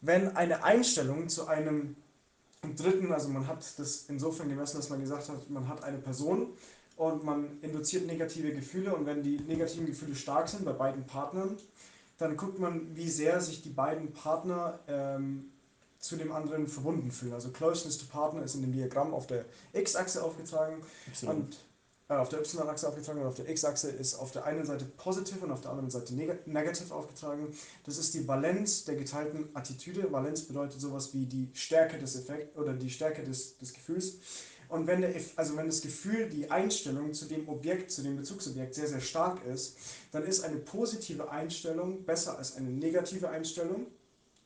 wenn 0.00 0.36
eine 0.36 0.62
Einstellung 0.62 1.28
zu 1.28 1.46
einem 1.46 1.96
dritten, 2.76 3.12
also 3.12 3.28
man 3.28 3.46
hat 3.46 3.64
das 3.78 4.04
insofern 4.08 4.48
gemessen, 4.48 4.76
dass 4.76 4.88
man 4.88 5.00
gesagt 5.00 5.28
hat, 5.28 5.50
man 5.50 5.68
hat 5.68 5.82
eine 5.82 5.98
Person 5.98 6.52
und 6.96 7.24
man 7.24 7.60
induziert 7.62 8.06
negative 8.06 8.52
Gefühle 8.52 8.94
und 8.94 9.06
wenn 9.06 9.22
die 9.22 9.38
negativen 9.38 9.86
Gefühle 9.86 10.14
stark 10.14 10.48
sind 10.48 10.64
bei 10.64 10.72
beiden 10.72 11.06
Partnern, 11.06 11.56
dann 12.18 12.36
guckt 12.36 12.58
man, 12.58 12.96
wie 12.96 13.10
sehr 13.10 13.40
sich 13.40 13.62
die 13.62 13.70
beiden 13.70 14.12
Partner 14.12 14.80
ähm, 14.88 15.52
zu 15.98 16.16
dem 16.16 16.32
anderen 16.32 16.68
verbunden 16.68 17.10
fühlen. 17.10 17.32
Also 17.32 17.50
Closeness 17.50 17.98
to 17.98 18.06
Partner 18.06 18.42
ist 18.42 18.54
in 18.54 18.62
dem 18.62 18.72
Diagramm 18.72 19.14
auf 19.14 19.26
der 19.26 19.44
X-Achse 19.72 20.22
aufgetragen 20.22 20.82
und 21.22 21.58
äh, 22.08 22.14
auf 22.14 22.28
der 22.28 22.40
Y-Achse 22.40 22.88
aufgetragen 22.88 23.20
und 23.20 23.26
auf 23.26 23.34
der 23.34 23.48
X-Achse 23.48 23.90
ist 23.90 24.14
auf 24.14 24.30
der 24.30 24.44
einen 24.44 24.64
Seite 24.64 24.84
positive 24.84 25.44
und 25.44 25.50
auf 25.50 25.60
der 25.60 25.70
anderen 25.70 25.90
Seite 25.90 26.14
neg 26.14 26.46
negative 26.46 26.94
aufgetragen. 26.94 27.52
Das 27.84 27.98
ist 27.98 28.14
die 28.14 28.28
Valenz 28.28 28.84
der 28.84 28.96
geteilten 28.96 29.48
Attitüde. 29.54 30.12
Valenz 30.12 30.42
bedeutet 30.42 30.80
sowas 30.80 31.12
wie 31.14 31.26
die 31.26 31.50
Stärke 31.54 31.98
des 31.98 32.14
Effekts 32.14 32.56
oder 32.56 32.74
die 32.74 32.90
Stärke 32.90 33.24
des, 33.24 33.58
des 33.58 33.72
Gefühls. 33.72 34.18
Und 34.68 34.86
wenn, 34.86 35.00
der, 35.00 35.14
also 35.36 35.56
wenn 35.56 35.66
das 35.66 35.80
Gefühl, 35.80 36.28
die 36.28 36.50
Einstellung 36.50 37.12
zu 37.12 37.26
dem 37.26 37.48
Objekt, 37.48 37.90
zu 37.90 38.02
dem 38.02 38.16
Bezugsobjekt 38.16 38.74
sehr, 38.74 38.88
sehr 38.88 39.00
stark 39.00 39.44
ist, 39.44 39.76
dann 40.10 40.24
ist 40.24 40.44
eine 40.44 40.56
positive 40.56 41.30
Einstellung 41.30 42.04
besser 42.04 42.36
als 42.36 42.56
eine 42.56 42.70
negative 42.70 43.28
Einstellung 43.28 43.86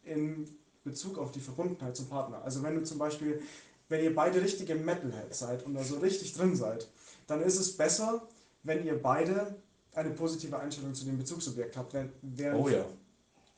in 0.04 0.59
Bezug 0.84 1.18
auf 1.18 1.30
die 1.32 1.40
Verbundenheit 1.40 1.96
zum 1.96 2.08
Partner. 2.08 2.42
Also 2.42 2.62
wenn 2.62 2.74
du 2.74 2.82
zum 2.82 2.98
Beispiel, 2.98 3.42
wenn 3.88 4.02
ihr 4.02 4.14
beide 4.14 4.40
richtige 4.40 4.74
Metalheads 4.74 5.38
seid 5.40 5.64
und 5.66 5.74
da 5.74 5.84
so 5.84 5.98
richtig 5.98 6.32
drin 6.32 6.56
seid, 6.56 6.88
dann 7.26 7.42
ist 7.42 7.58
es 7.58 7.76
besser, 7.76 8.26
wenn 8.62 8.84
ihr 8.84 9.00
beide 9.00 9.54
eine 9.94 10.10
positive 10.10 10.58
Einstellung 10.58 10.94
zu 10.94 11.04
dem 11.04 11.18
Bezugsobjekt 11.18 11.76
habt. 11.76 11.92
Wenn, 11.94 12.10
während, 12.22 12.60
Oh 12.60 12.68
ja. 12.68 12.84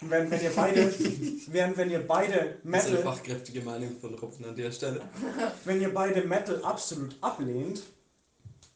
wenn, 0.00 0.30
wenn 0.30 0.42
ihr 0.42 0.52
beide, 0.54 0.92
während 1.48 1.76
wenn 1.76 1.90
ihr 1.90 2.06
beide 2.06 2.58
Das 2.64 2.82
ist 2.82 2.88
eine 2.88 2.96
Metal, 2.98 3.02
fachkräftige 3.14 3.60
Meinung 3.62 3.96
von 4.00 4.14
Robin 4.14 4.46
an 4.46 4.56
der 4.56 4.72
Stelle. 4.72 5.02
wenn 5.64 5.80
ihr 5.80 5.92
beide 5.92 6.22
Metal 6.22 6.62
absolut 6.64 7.16
ablehnt, 7.20 7.82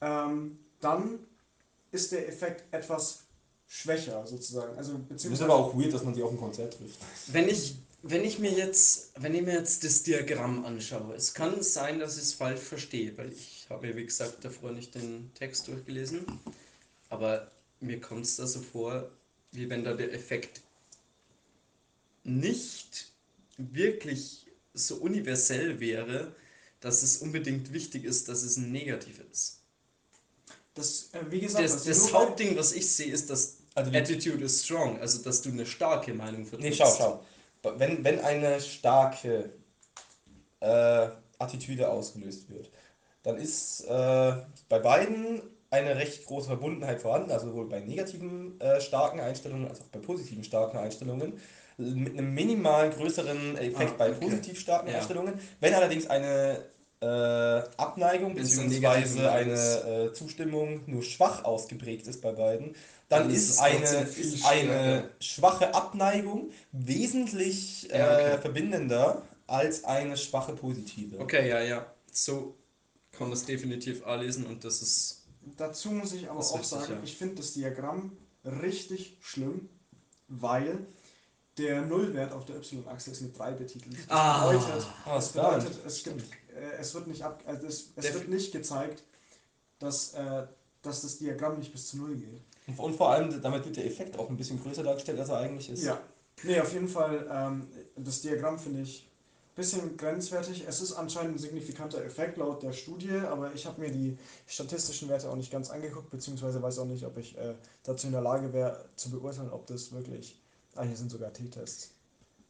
ähm, 0.01 0.59
dann 0.81 1.19
ist 1.91 2.13
der 2.13 2.29
Effekt 2.29 2.65
etwas 2.73 3.21
schwächer 3.67 4.25
sozusagen. 4.27 4.77
Also 4.77 4.93
Es 4.93 4.99
ist 4.99 5.09
beziehungsweise 5.09 5.45
aber 5.45 5.55
auch 5.55 5.75
weird, 5.75 5.93
dass 5.93 6.05
man 6.05 6.15
die 6.15 6.23
auf 6.23 6.31
dem 6.31 6.39
Konzert 6.39 6.77
trifft. 6.77 6.99
Wenn 7.33 7.49
ich, 7.49 7.77
wenn 8.11 8.25
ich 8.25 8.39
mir 8.39 8.51
jetzt, 8.53 9.13
wenn 9.17 9.35
ich 9.35 9.43
mir 9.43 9.55
jetzt 9.55 9.85
das 9.85 10.03
Diagramm 10.03 10.65
anschaue, 10.65 11.15
es 11.15 11.35
kann 11.35 11.63
sein, 11.63 11.99
dass 11.99 12.17
ich 12.17 12.23
es 12.23 12.35
falsch 12.35 12.61
verstehe, 12.61 13.17
weil 13.19 13.33
ich 13.33 13.67
habe 13.71 13.87
mir, 13.87 13.97
wie 13.97 14.05
gesagt, 14.05 14.45
davor 14.45 14.73
nicht 14.73 14.95
den 14.95 15.31
Text 15.35 15.69
durchgelesen, 15.69 16.25
aber 17.09 17.51
mir 17.81 18.01
kommt 18.01 18.25
es 18.25 18.37
da 18.37 18.47
so 18.47 18.61
vor, 18.61 19.11
wie 19.53 19.69
wenn 19.71 19.85
da 19.85 19.95
der 19.95 20.13
Effekt 20.13 20.61
nicht 22.25 23.13
wirklich 23.57 24.47
so 24.75 24.97
universell 24.97 25.81
wäre, 25.81 26.35
dass 26.81 27.03
es 27.03 27.19
unbedingt 27.19 27.73
wichtig 27.73 28.05
ist, 28.05 28.29
dass 28.29 28.43
es 28.43 28.57
ein 28.57 28.73
Negativ 28.73 29.21
ist. 29.33 29.61
das, 30.75 31.09
äh, 31.13 31.21
wie 31.31 31.41
gesagt, 31.41 31.65
Das, 31.65 31.85
das 31.85 32.13
Hauptding, 32.13 32.57
was 32.57 32.73
ich 32.73 32.89
sehe, 32.91 33.13
ist, 33.13 33.31
dass 33.31 33.57
Also 33.75 33.91
Attitude 33.93 34.45
is 34.45 34.63
strong, 34.65 34.99
also 35.01 35.23
dass 35.23 35.41
du 35.43 35.51
eine 35.51 35.65
starke 35.67 36.13
Meinung 36.13 36.43
Nee, 36.43 36.49
vertrittst. 36.49 36.79
schau, 36.79 36.95
schau. 36.99 37.27
Wenn, 37.77 38.05
wenn 38.05 38.21
eine 38.21 38.61
starke 38.61 39.51
äh, 40.61 41.09
Attitüde 41.39 41.89
ausgelöst 41.89 42.49
wird, 42.51 42.71
dann 43.23 43.37
ist 43.37 43.83
äh, 43.89 44.33
bei 44.69 44.79
beiden 44.79 45.43
eine 45.71 45.97
recht 45.97 46.25
große 46.27 46.47
Verbundenheit 46.47 47.01
vorhanden, 47.01 47.31
also 47.31 47.49
sowohl 47.49 47.69
bei 47.69 47.81
negativen 47.81 48.61
äh, 48.61 48.81
starken 48.81 49.21
Einstellungen 49.21 49.69
als 49.69 49.81
auch 49.81 49.87
bei 49.87 49.99
positiven 49.99 50.45
starken 50.45 50.79
Einstellungen, 50.79 51.35
mit 51.77 52.13
einem 52.17 52.33
minimal 52.33 52.91
größeren 52.91 53.59
Effekt 53.59 53.93
Ah, 53.93 53.95
bei 53.99 54.11
okay. 54.11 54.21
positiv 54.21 54.59
starken 54.61 54.89
Ja. 54.89 54.97
Einstellungen. 54.99 55.35
Wenn 55.61 55.75
allerdings 55.75 56.07
eine 56.07 56.65
äh, 57.01 57.07
Abneigung 57.77 58.35
bzw. 58.35 59.27
eine 59.27 60.09
äh, 60.09 60.13
Zustimmung 60.15 60.81
nur 60.87 61.03
schwach 61.03 61.45
ausgeprägt 61.45 62.07
ist 62.07 62.23
bei 62.23 62.33
beiden, 62.33 62.75
dann, 63.09 63.31
ist 63.31 63.51
ist 63.51 63.59
eine, 63.61 63.85
ist 63.85 64.45
eine 64.45 65.11
schwache 65.21 65.75
Abneigung 65.75 66.51
wesentlich 66.73 67.85
Ja, 67.85 68.15
okay. 68.15 68.25
äh, 68.35 68.39
verbindender 68.39 69.23
als 69.47 69.85
eine 69.85 70.17
schwache 70.17 70.55
positive. 70.55 71.19
Okay, 71.21 71.49
ja, 71.49 71.61
ja. 71.61 71.87
So 72.11 72.57
kann 73.13 73.31
das 73.31 73.45
definitiv 73.45 74.05
anlesen 74.07 74.47
und 74.47 74.65
das 74.65 74.83
ist. 74.83 75.23
Dazu 75.57 75.91
muss 75.93 76.13
ich 76.13 76.29
aber 76.29 76.39
Das 76.39 76.51
auch 76.53 76.59
richtig, 76.59 76.79
sagen, 76.79 76.93
ja. 76.95 77.01
ich 77.05 77.17
finde 77.17 77.37
das 77.37 77.53
Diagramm 77.53 78.17
richtig 78.45 79.17
schlimm, 79.21 79.69
weil 80.29 80.79
der 81.59 81.83
Nullwert 81.83 82.33
auf 82.33 82.45
der 82.45 82.57
Y-Achse 82.57 83.13
ist 83.13 83.21
mit 83.23 83.39
3 83.39 83.53
betitelt. 83.53 83.97
Das 83.97 84.05
Ah. 84.11 84.49
bedeutet, 84.51 84.87
Ah, 85.05 85.15
das 85.15 85.29
bedeutet 85.33 85.79
es, 85.87 86.03
gibt, 86.03 86.23
äh, 86.55 86.73
es 86.81 86.93
wird 86.95 87.07
nicht 87.07 87.23
ab, 87.23 87.43
also 87.47 87.67
es, 87.69 87.93
es 87.95 88.13
wird 88.15 88.29
nicht 88.29 88.53
gezeigt, 88.53 89.05
dass, 89.79 90.13
äh, 90.15 90.47
dass 90.83 91.03
das 91.03 91.19
Diagramm 91.19 91.59
nicht 91.59 91.73
bis 91.73 91.89
zu 91.89 91.99
Null 91.99 92.17
geht. 92.17 92.43
Und, 92.77 92.97
vor 92.97 93.11
allem, 93.11 93.41
damit 93.43 93.65
wird 93.65 93.77
der 93.77 93.87
Effekt 93.87 94.19
auch 94.19 94.29
ein 94.29 94.37
bisschen 94.37 94.61
größer 94.63 94.83
dargestellt, 94.83 95.21
als 95.21 95.29
er 95.29 95.39
eigentlich 95.39 95.71
ist. 95.71 95.85
Ja. 95.85 96.01
Nee, 96.43 96.61
auf 96.61 96.73
jeden 96.73 96.89
Fall, 96.89 97.27
ähm, 97.33 97.69
das 97.97 98.21
Diagramm 98.23 98.59
finde 98.59 98.83
ich 98.83 99.03
ein 99.05 99.55
bisschen 99.55 99.97
grenzwertig. 99.97 100.65
Es 100.69 100.81
ist 100.81 100.93
anscheinend 100.93 101.37
ein 101.37 101.39
signifikanter 101.39 102.05
Effekt 102.05 102.37
laut 102.37 102.63
der 102.63 102.73
Studie, 102.73 103.13
aber 103.13 103.55
ich 103.55 103.67
habe 103.67 103.81
mir 103.81 103.91
die 103.91 104.19
statistischen 104.47 105.09
Werte 105.09 105.31
auch 105.31 105.37
nicht 105.37 105.51
ganz 105.51 105.71
angeguckt, 105.71 106.11
beziehungsweise 106.11 106.61
weiß 106.61 106.79
auch 106.81 106.85
nicht, 106.87 107.07
ob 107.07 107.17
ich 107.17 107.39
äh, 107.39 107.55
dazu 107.85 108.07
in 108.09 108.13
der 108.13 108.21
Lage 108.23 108.53
wäre, 108.53 108.85
zu 108.97 109.11
beurteilen, 109.11 109.51
ob 109.51 109.67
das 109.67 109.93
wirklich. 109.93 110.39
Ah, 110.75 110.83
hier 110.83 110.97
sind 110.97 111.11
sogar 111.11 111.33
T-Tests. 111.33 111.93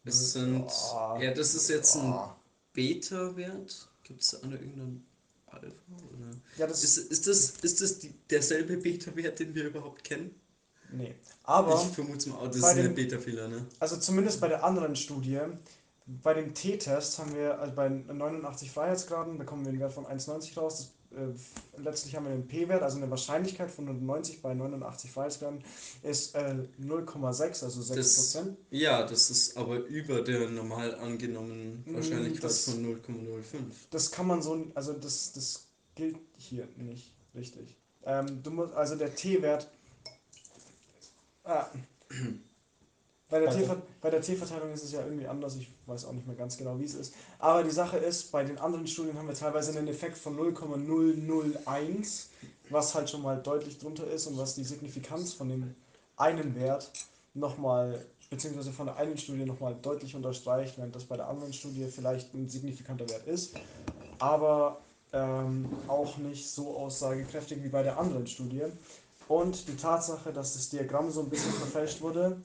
Es 0.04 0.32
sind. 0.32 0.68
Ah. 0.94 1.18
Ja, 1.20 1.32
das 1.32 1.54
ist 1.54 1.68
jetzt 1.68 1.94
ein 1.96 2.12
Ah. 2.12 2.36
Beta-Wert. 2.72 3.88
Gibt 4.02 4.22
es 4.22 4.30
da 4.30 4.46
noch 4.46 4.52
irgendeinen 4.54 5.06
Alpha? 5.46 5.68
Ja, 6.56 6.66
das 6.66 6.82
Ist, 6.84 6.96
ist 6.98 7.26
das, 7.26 7.50
ist 7.62 7.80
das 7.80 7.98
die, 7.98 8.12
derselbe 8.30 8.76
Beta-Wert, 8.76 9.38
den 9.38 9.54
wir 9.54 9.64
überhaupt 9.66 10.04
kennen? 10.04 10.34
Nee. 10.92 11.14
Aber, 11.42 11.74
ich 11.74 11.94
vermute 11.94 12.30
mal, 12.30 12.46
das 12.46 12.56
ist 12.56 12.64
ein 12.64 12.94
Beta-Fehler, 12.94 13.48
ne? 13.48 13.66
also 13.80 13.96
zumindest 13.96 14.40
bei 14.40 14.48
der 14.48 14.62
anderen 14.64 14.94
Studie, 14.96 15.40
bei 16.06 16.32
dem 16.34 16.54
T-Test 16.54 17.18
haben 17.18 17.34
wir, 17.34 17.58
also 17.58 17.74
bei 17.74 17.88
89 17.88 18.70
Freiheitsgraden 18.70 19.36
bekommen 19.38 19.64
wir 19.64 19.70
einen 19.70 19.80
Wert 19.80 19.92
von 19.92 20.06
1,90 20.06 20.56
raus. 20.58 20.92
Das, 21.10 21.18
äh, 21.18 21.80
letztlich 21.82 22.14
haben 22.14 22.26
wir 22.26 22.30
den 22.32 22.46
P-Wert, 22.46 22.82
also 22.82 22.98
eine 22.98 23.10
Wahrscheinlichkeit 23.10 23.70
von 23.70 24.06
90 24.06 24.40
bei 24.42 24.54
89 24.54 25.10
Freiheitsgraden, 25.10 25.64
ist 26.04 26.36
äh, 26.36 26.54
0,6, 26.80 27.64
also 27.64 27.82
6 27.82 27.96
Das- 27.96 28.14
Prozent. 28.14 28.56
Ja, 28.70 29.04
das 29.04 29.30
ist 29.30 29.56
aber 29.56 29.78
über 29.86 30.22
der 30.22 30.48
normal 30.48 30.94
angenommenen 30.96 31.82
Mm, 31.84 31.94
Wahrscheinlichkeit 31.96 32.44
das- 32.44 32.64
von 32.66 32.82
0,05. 32.82 33.88
Das 33.90 34.10
kann 34.12 34.28
man 34.28 34.40
so, 34.42 34.66
also 34.74 34.92
das, 34.92 35.32
das 35.32 35.65
gilt 35.96 36.18
hier 36.36 36.68
nicht 36.76 37.12
richtig. 37.34 37.74
Ähm, 38.04 38.40
du 38.44 38.52
musst, 38.52 38.72
also 38.74 38.94
der 38.94 39.12
T-Wert. 39.14 39.68
Ah, 41.42 41.66
bei 43.28 43.40
der 43.40 43.48
Also- 43.48 43.82
bei 44.00 44.10
der 44.10 44.20
T-Verteilung 44.20 44.72
ist 44.72 44.84
es 44.84 44.92
ja 44.92 45.04
irgendwie 45.04 45.26
anders, 45.26 45.56
ich 45.56 45.68
weiß 45.86 46.04
auch 46.04 46.12
nicht 46.12 46.26
mehr 46.28 46.36
ganz 46.36 46.56
genau, 46.56 46.78
wie 46.78 46.84
es 46.84 46.94
ist. 46.94 47.14
Aber 47.40 47.64
die 47.64 47.70
Sache 47.70 47.96
ist, 47.98 48.30
bei 48.30 48.44
den 48.44 48.58
anderen 48.58 48.86
Studien 48.86 49.18
haben 49.18 49.26
wir 49.26 49.34
teilweise 49.34 49.76
einen 49.76 49.88
Effekt 49.88 50.16
von 50.16 50.36
0,001, 50.36 52.30
was 52.70 52.94
halt 52.94 53.10
schon 53.10 53.22
mal 53.22 53.36
deutlich 53.42 53.78
drunter 53.78 54.06
ist 54.06 54.28
und 54.28 54.38
was 54.38 54.54
die 54.54 54.62
Signifikanz 54.64 55.32
von 55.32 55.48
dem 55.48 55.74
einen 56.16 56.54
Wert 56.54 56.90
nochmal, 57.34 58.04
beziehungsweise 58.30 58.72
von 58.72 58.86
der 58.86 58.96
einen 58.96 59.18
Studie 59.18 59.44
nochmal 59.44 59.76
deutlich 59.82 60.14
unterstreicht, 60.14 60.78
während 60.78 60.94
das 60.94 61.04
bei 61.04 61.16
der 61.16 61.28
anderen 61.28 61.52
Studie 61.52 61.86
vielleicht 61.86 62.32
ein 62.34 62.48
signifikanter 62.48 63.08
Wert 63.08 63.26
ist, 63.26 63.56
aber 64.18 64.80
ähm, 65.12 65.68
auch 65.88 66.16
nicht 66.18 66.48
so 66.48 66.76
aussagekräftig 66.76 67.62
wie 67.62 67.68
bei 67.68 67.82
der 67.82 67.98
anderen 67.98 68.26
Studie. 68.26 68.62
Und 69.28 69.66
die 69.68 69.76
Tatsache, 69.76 70.32
dass 70.32 70.54
das 70.54 70.68
Diagramm 70.68 71.10
so 71.10 71.20
ein 71.20 71.28
bisschen 71.28 71.52
verfälscht 71.52 72.00
wurde 72.00 72.40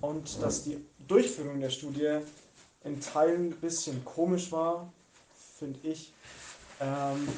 und 0.00 0.42
dass 0.42 0.64
die 0.64 0.84
Durchführung 1.06 1.60
der 1.60 1.70
Studie 1.70 2.18
in 2.82 3.00
Teilen 3.00 3.52
ein 3.52 3.60
bisschen 3.60 4.04
komisch 4.04 4.50
war, 4.50 4.92
finde 5.58 5.78
ich, 5.84 6.12
ähm, 6.80 7.28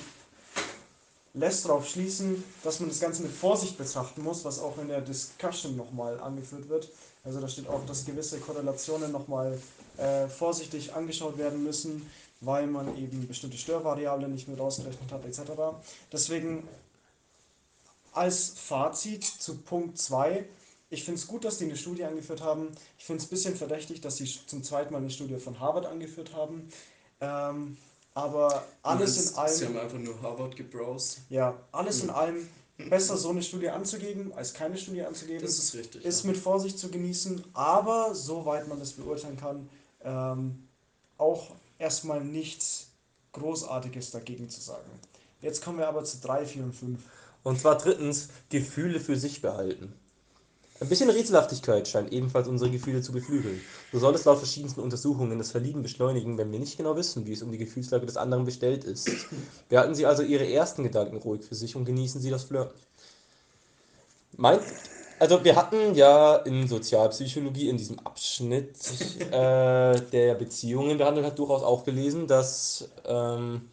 lässt 1.34 1.66
darauf 1.66 1.86
schließen, 1.86 2.42
dass 2.64 2.80
man 2.80 2.88
das 2.88 3.00
Ganze 3.00 3.22
mit 3.22 3.32
Vorsicht 3.32 3.76
betrachten 3.76 4.22
muss, 4.22 4.44
was 4.44 4.58
auch 4.58 4.78
in 4.78 4.88
der 4.88 5.02
Discussion 5.02 5.76
nochmal 5.76 6.18
angeführt 6.20 6.68
wird. 6.68 6.88
Also 7.24 7.40
da 7.40 7.48
steht 7.48 7.68
auch, 7.68 7.84
dass 7.86 8.06
gewisse 8.06 8.38
Korrelationen 8.38 9.12
nochmal 9.12 9.58
äh, 9.98 10.28
vorsichtig 10.28 10.94
angeschaut 10.94 11.36
werden 11.36 11.62
müssen, 11.62 12.08
weil 12.40 12.66
man 12.66 12.96
eben 12.96 13.26
bestimmte 13.26 13.56
Störvariablen 13.56 14.32
nicht 14.32 14.48
mit 14.48 14.60
ausgerechnet 14.60 15.10
hat, 15.12 15.24
etc. 15.24 15.40
Deswegen 16.12 16.68
als 18.12 18.50
Fazit 18.56 19.24
zu 19.24 19.58
Punkt 19.58 19.98
2, 19.98 20.46
ich 20.88 21.04
finde 21.04 21.20
es 21.20 21.26
gut, 21.26 21.44
dass 21.44 21.58
die 21.58 21.64
eine 21.64 21.76
Studie 21.76 22.04
angeführt 22.04 22.42
haben. 22.42 22.68
Ich 22.98 23.04
finde 23.04 23.22
es 23.22 23.26
ein 23.26 23.30
bisschen 23.30 23.56
verdächtig, 23.56 24.00
dass 24.00 24.16
sie 24.16 24.26
zum 24.46 24.62
zweiten 24.62 24.92
Mal 24.92 24.98
eine 24.98 25.10
Studie 25.10 25.38
von 25.38 25.58
Harvard 25.58 25.86
angeführt 25.86 26.32
haben. 26.34 26.68
Ähm, 27.20 27.76
aber 28.14 28.64
alles 28.82 29.30
in 29.30 29.36
allem. 29.36 29.54
Sie 29.54 29.66
haben 29.66 29.78
einfach 29.78 29.98
nur 29.98 30.22
Harvard 30.22 30.56
gebrowst. 30.56 31.18
Ja, 31.28 31.54
alles 31.72 32.02
in 32.02 32.10
allem 32.10 32.48
besser 32.88 33.16
so 33.16 33.30
eine 33.30 33.42
Studie 33.42 33.68
anzugeben, 33.68 34.32
als 34.34 34.54
keine 34.54 34.76
Studie 34.76 35.02
anzugeben. 35.02 35.42
Das 35.42 35.58
ist 35.58 35.74
richtig. 35.74 36.04
ist 36.04 36.24
ja. 36.24 36.30
mit 36.30 36.38
Vorsicht 36.38 36.78
zu 36.78 36.90
genießen, 36.90 37.42
aber 37.52 38.14
soweit 38.14 38.68
man 38.68 38.78
das 38.78 38.92
beurteilen 38.92 39.36
kann, 39.36 39.68
ähm, 40.02 40.68
auch 41.18 41.50
erstmal 41.78 42.22
nichts 42.22 42.88
Großartiges 43.32 44.10
dagegen 44.10 44.48
zu 44.48 44.60
sagen. 44.60 44.90
Jetzt 45.42 45.62
kommen 45.62 45.78
wir 45.78 45.88
aber 45.88 46.04
zu 46.04 46.18
3, 46.18 46.46
4 46.46 46.64
und 46.64 46.72
5. 46.72 47.00
Und 47.42 47.60
zwar 47.60 47.78
drittens, 47.78 48.28
Gefühle 48.48 48.98
für 48.98 49.16
sich 49.16 49.42
behalten. 49.42 49.92
Ein 50.78 50.88
bisschen 50.90 51.08
Rätselhaftigkeit 51.08 51.88
scheint 51.88 52.12
ebenfalls 52.12 52.48
unsere 52.48 52.70
Gefühle 52.70 53.00
zu 53.00 53.12
beflügeln. 53.12 53.60
So 53.92 53.98
soll 53.98 54.14
es 54.14 54.24
laut 54.24 54.38
verschiedensten 54.38 54.80
Untersuchungen 54.80 55.38
das 55.38 55.50
Verlieben 55.50 55.82
beschleunigen, 55.82 56.36
wenn 56.36 56.52
wir 56.52 56.58
nicht 56.58 56.76
genau 56.76 56.96
wissen, 56.96 57.24
wie 57.26 57.32
es 57.32 57.42
um 57.42 57.50
die 57.50 57.56
Gefühlslage 57.58 58.04
des 58.04 58.18
anderen 58.18 58.44
bestellt 58.44 58.84
ist. 58.84 59.08
Behalten 59.70 59.94
Sie 59.94 60.04
also 60.04 60.22
Ihre 60.22 60.46
ersten 60.46 60.82
Gedanken 60.82 61.16
ruhig 61.16 61.44
für 61.44 61.54
sich 61.54 61.76
und 61.76 61.86
genießen 61.86 62.20
Sie 62.20 62.28
das 62.30 62.44
Flirten. 62.44 62.78
Mein, 64.36 64.58
also 65.18 65.44
wir 65.44 65.56
hatten 65.56 65.94
ja 65.94 66.36
in 66.36 66.68
Sozialpsychologie 66.68 67.68
in 67.68 67.76
diesem 67.76 67.98
Abschnitt 68.00 68.76
äh, 69.30 70.00
der 70.00 70.34
Beziehungen 70.34 70.98
behandelt, 70.98 71.26
hat 71.26 71.38
durchaus 71.38 71.62
auch 71.62 71.84
gelesen, 71.84 72.26
dass 72.26 72.88
ähm, 73.04 73.70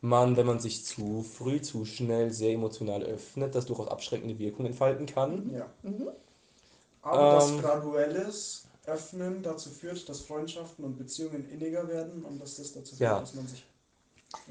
man, 0.00 0.36
wenn 0.36 0.46
man 0.46 0.58
sich 0.58 0.84
zu 0.84 1.22
früh, 1.22 1.60
zu 1.60 1.84
schnell 1.84 2.32
sehr 2.32 2.52
emotional 2.52 3.02
öffnet, 3.02 3.54
das 3.54 3.66
durchaus 3.66 3.88
abschreckende 3.88 4.38
Wirkung 4.38 4.66
entfalten 4.66 5.06
kann. 5.06 5.50
Ja. 5.54 5.66
Aber 7.02 7.34
Ähm. 7.34 7.34
das 7.34 7.62
graduelles 7.62 8.64
Öffnen 8.86 9.42
dazu 9.42 9.70
führt, 9.70 10.08
dass 10.08 10.20
Freundschaften 10.20 10.84
und 10.84 10.98
Beziehungen 10.98 11.48
inniger 11.50 11.88
werden 11.88 12.24
und 12.24 12.40
dass 12.40 12.56
das 12.56 12.72
dazu 12.72 12.96
führt, 12.96 13.10
Ja. 13.10 13.20
dass 13.20 13.34
man 13.34 13.46
sich. 13.46 13.64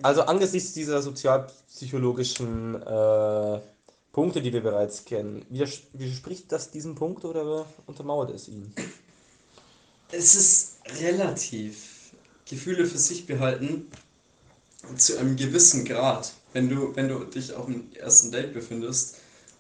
Also 0.03 0.21
angesichts 0.21 0.73
dieser 0.73 1.01
sozialpsychologischen 1.01 2.75
äh, 2.81 3.59
Punkte, 4.11 4.41
die 4.41 4.51
wir 4.51 4.61
bereits 4.61 5.05
kennen, 5.05 5.45
widers- 5.49 5.83
widerspricht 5.93 6.51
das 6.51 6.71
diesem 6.71 6.95
Punkt 6.95 7.23
oder 7.23 7.65
untermauert 7.85 8.31
es 8.31 8.47
ihn? 8.47 8.73
Es 10.11 10.35
ist 10.35 10.75
relativ. 10.99 12.11
Gefühle 12.49 12.85
für 12.85 12.97
sich 12.97 13.25
behalten 13.25 13.89
zu 14.97 15.17
einem 15.17 15.37
gewissen 15.37 15.85
Grad. 15.85 16.33
Wenn 16.51 16.67
du, 16.67 16.93
wenn 16.95 17.07
du 17.07 17.23
dich 17.23 17.53
auf 17.53 17.67
dem 17.67 17.93
ersten 17.93 18.31
Date 18.31 18.53
befindest 18.53 19.15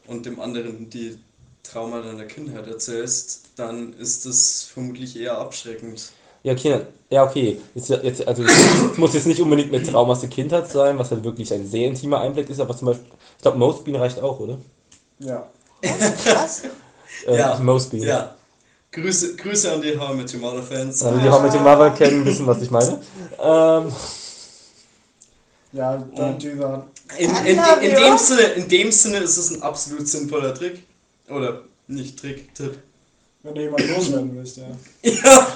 und 0.07 0.25
dem 0.25 0.41
anderen 0.41 0.89
die 0.89 1.17
Trauma 1.63 2.01
deiner 2.01 2.25
Kindheit 2.25 2.67
erzählst, 2.67 3.45
dann 3.55 3.93
ist 3.93 4.25
das 4.25 4.63
vermutlich 4.63 5.15
eher 5.15 5.37
abschreckend. 5.37 6.11
Ja, 6.43 6.53
okay, 6.53 6.81
ja, 7.09 7.23
okay. 7.23 7.59
Jetzt, 7.75 7.89
jetzt, 7.89 8.27
also 8.27 8.43
es 8.43 8.97
muss 8.97 9.13
jetzt 9.13 9.27
nicht 9.27 9.41
unbedingt 9.41 9.71
mit 9.71 9.87
Trauma 9.87 10.13
aus 10.13 10.21
der 10.21 10.29
Kindheit 10.29 10.69
sein, 10.69 10.97
was 10.97 11.11
halt 11.11 11.23
wirklich 11.23 11.53
ein 11.53 11.67
sehr 11.67 11.87
intimer 11.87 12.21
Einblick 12.21 12.49
ist, 12.49 12.59
aber 12.59 12.75
zum 12.75 12.87
Beispiel, 12.87 13.05
ich 13.37 13.41
glaube, 13.41 13.57
Mostbean 13.57 13.97
reicht 13.97 14.19
auch, 14.19 14.39
oder? 14.39 14.57
Ja. 15.19 15.47
Was? 15.81 16.63
Äh, 17.27 17.37
Ja. 17.37 17.59
Mostbean. 17.61 18.03
Ja. 18.03 18.35
Grüße, 18.91 19.35
Grüße 19.35 19.71
an 19.71 19.81
die 19.81 19.97
How 19.97 20.11
I 20.11 20.15
Met 20.15 20.33
Your 20.33 20.41
Mother 20.41 20.63
Fans. 20.63 21.01
Also 21.03 21.19
die 21.19 21.29
How 21.29 21.39
I 21.39 21.43
Met 21.43 21.53
Your 21.53 21.61
Mother 21.61 21.91
kennen, 21.91 22.25
wissen, 22.25 22.45
was 22.47 22.61
ich 22.61 22.71
meine. 22.71 22.99
Ähm, 23.41 23.91
Ja, 25.73 25.97
do 25.97 26.49
that. 26.59 26.83
In, 27.17 27.29
in, 27.29 27.45
in, 27.45 27.91
you. 27.91 27.99
dem 27.99 28.17
Sinne, 28.17 28.41
in 28.41 28.67
dem 28.67 28.91
Sinne 28.91 29.17
ist 29.17 29.37
es 29.37 29.51
ein 29.51 29.61
absolut 29.61 30.07
sinnvoller 30.07 30.53
Trick. 30.53 30.83
Oder 31.29 31.61
nicht 31.87 32.19
Trick, 32.19 32.53
Tipp. 32.55 32.77
Wenn 33.43 33.55
du 33.55 33.61
jemanden 33.61 33.93
loswerden 33.95 34.35
willst, 34.35 34.57
ja. 34.57 34.65
Ja, 35.23 35.47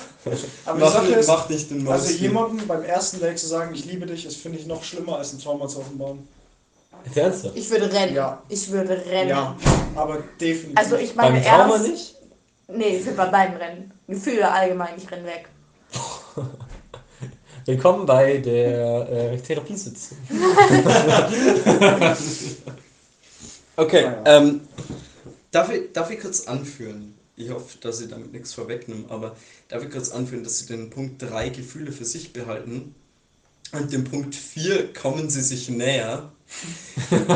Aber 0.65 0.77
die 0.77 0.83
mach, 0.83 0.91
Sache 0.91 1.05
nicht, 1.05 1.17
ist, 1.17 1.27
mach 1.27 1.49
nicht 1.49 1.69
den 1.69 1.87
also 1.87 2.09
Maus. 2.09 2.19
jemandem 2.19 2.67
beim 2.67 2.83
ersten 2.83 3.19
Date 3.19 3.37
zu 3.39 3.47
sagen, 3.47 3.73
ich 3.75 3.85
liebe 3.85 4.05
dich, 4.05 4.25
ist, 4.25 4.37
finde 4.37 4.57
ich, 4.57 4.65
noch 4.65 4.83
schlimmer, 4.83 5.17
als 5.17 5.33
ein 5.33 5.39
Trauma 5.39 5.67
zu 5.67 5.79
offenbaren. 5.79 6.27
Ernsthaft? 7.13 7.55
Ich 7.55 7.69
würde 7.69 7.91
rennen. 7.91 8.15
Ja. 8.15 8.41
Ich 8.49 8.69
würde 8.71 9.05
rennen. 9.05 9.29
Ja, 9.29 9.55
aber 9.95 10.23
definitiv. 10.41 10.77
Also 10.77 10.95
ich 10.95 11.13
meine 11.15 11.39
Beim 11.39 11.43
Trauma 11.43 11.75
ernst. 11.75 11.89
nicht? 11.89 12.15
Nee, 12.67 12.97
ich 12.97 13.05
will 13.05 13.13
bei 13.13 13.27
beiden 13.27 13.57
rennen. 13.57 13.91
Gefühle 14.07 14.51
allgemein, 14.51 14.93
ich 14.97 15.09
renne 15.11 15.25
weg. 15.25 15.49
Willkommen 17.65 18.05
bei 18.05 18.37
der 18.37 19.09
äh, 19.33 19.37
Therapiesitzung. 19.37 20.17
Okay, 23.77 24.05
Ah, 24.05 24.37
ähm, 24.37 24.61
darf, 25.51 25.69
ich, 25.69 25.91
darf 25.91 26.09
ich 26.09 26.21
kurz 26.21 26.47
anführen? 26.47 27.13
Ich 27.37 27.49
hoffe, 27.49 27.77
dass 27.81 27.99
ich 28.01 28.07
damit 28.09 28.31
nichts 28.31 28.53
vorwegnehme, 28.53 29.05
aber 29.09 29.35
darf 29.67 29.83
ich 29.83 29.91
kurz 29.91 30.09
anführen, 30.09 30.43
dass 30.43 30.59
Sie 30.59 30.67
den 30.67 30.89
Punkt 30.89 31.21
3 31.21 31.49
Gefühle 31.49 31.91
für 31.91 32.05
sich 32.05 32.31
behalten 32.31 32.95
und 33.73 33.91
den 33.91 34.05
Punkt 34.05 34.35
4 34.35 34.93
kommen 34.93 35.29
Sie 35.29 35.41
sich 35.41 35.67
näher. 35.69 36.31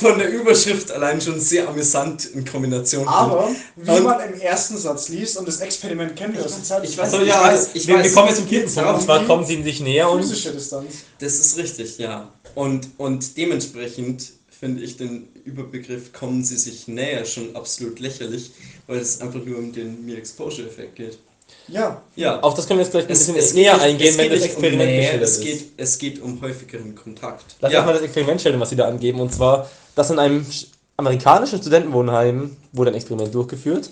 Von 0.00 0.18
der 0.18 0.30
Überschrift 0.30 0.90
allein 0.90 1.20
schon 1.20 1.40
sehr 1.40 1.68
amüsant 1.68 2.26
in 2.26 2.44
Kombination. 2.44 3.06
Aber, 3.08 3.48
wie 3.76 3.90
Und- 3.90 4.02
man 4.04 4.20
im 4.32 4.40
ersten 4.40 4.76
Satz 4.76 5.08
liest, 5.08 5.38
und 5.38 5.48
das 5.48 5.60
Experiment 5.60 6.14
kennen 6.16 6.34
wir 6.34 6.44
aus 6.44 6.54
der 6.56 6.64
Zeit, 6.64 6.84
ich 6.84 6.96
weiß- 6.98 7.00
Also 7.02 7.20
ich 7.22 7.28
ja, 7.28 7.42
weiß, 7.42 7.70
ich 7.74 7.86
wir, 7.86 7.96
wir 7.96 8.04
weiß. 8.04 8.14
kommen 8.14 8.28
jetzt 8.28 8.38
zum 8.38 8.48
vierten 8.48 8.74
Punkt. 8.74 8.90
Und 8.90 9.00
zwar 9.02 9.24
kommen 9.24 9.46
sie 9.46 9.62
sich 9.62 9.80
näher 9.80 10.10
und 10.10 10.20
physische 10.22 10.52
Distanz. 10.52 10.92
Das 11.18 11.34
ist 11.38 11.56
richtig, 11.56 11.98
ja. 11.98 12.32
Und, 12.54 12.88
und 12.98 13.36
dementsprechend 13.36 14.32
finde 14.50 14.82
ich 14.82 14.96
den 14.96 15.28
Überbegriff 15.48 16.12
kommen 16.12 16.44
Sie 16.44 16.56
sich 16.56 16.88
näher 16.88 17.24
schon 17.24 17.56
absolut 17.56 17.98
lächerlich, 18.00 18.50
weil 18.86 18.98
es 18.98 19.20
einfach 19.20 19.42
nur 19.44 19.58
um 19.58 19.72
den 19.72 20.04
Mere-Exposure-Effekt 20.06 20.96
geht. 20.96 21.18
Ja, 21.66 22.02
Ja, 22.16 22.40
auf 22.40 22.54
das 22.54 22.66
können 22.66 22.78
wir 22.78 22.84
jetzt 22.84 22.92
gleich 22.92 23.04
ein 23.06 23.10
Es- 23.12 23.18
bisschen 23.20 23.36
es 23.36 23.54
näher 23.54 23.74
geht- 23.74 23.82
eingehen, 23.82 24.08
es 24.10 24.18
wenn 24.18 24.24
geht 24.28 24.32
das 24.36 24.42
nicht 24.42 24.56
um 24.56 24.64
Experiment 24.64 24.96
geschildert 25.00 25.22
es 25.28 25.36
ist. 25.38 25.40
geht, 25.44 25.64
es 25.76 25.98
geht 25.98 26.22
um 26.22 26.40
häufigeren 26.40 26.94
Kontakt. 26.94 27.56
Lass 27.60 27.72
ja. 27.72 27.78
uns 27.80 27.86
mal 27.86 27.92
das 27.94 28.02
Experiment 28.02 28.40
stellen, 28.40 28.60
was 28.60 28.70
sie 28.70 28.76
da 28.76 28.86
angeben. 28.88 29.20
Und 29.20 29.32
zwar, 29.32 29.68
dass 29.94 30.10
in 30.10 30.18
einem 30.18 30.42
sch- 30.42 30.66
amerikanischen 30.96 31.58
Studentenwohnheim 31.58 32.56
wurde 32.72 32.90
ein 32.90 32.94
Experiment 32.96 33.34
durchgeführt, 33.34 33.90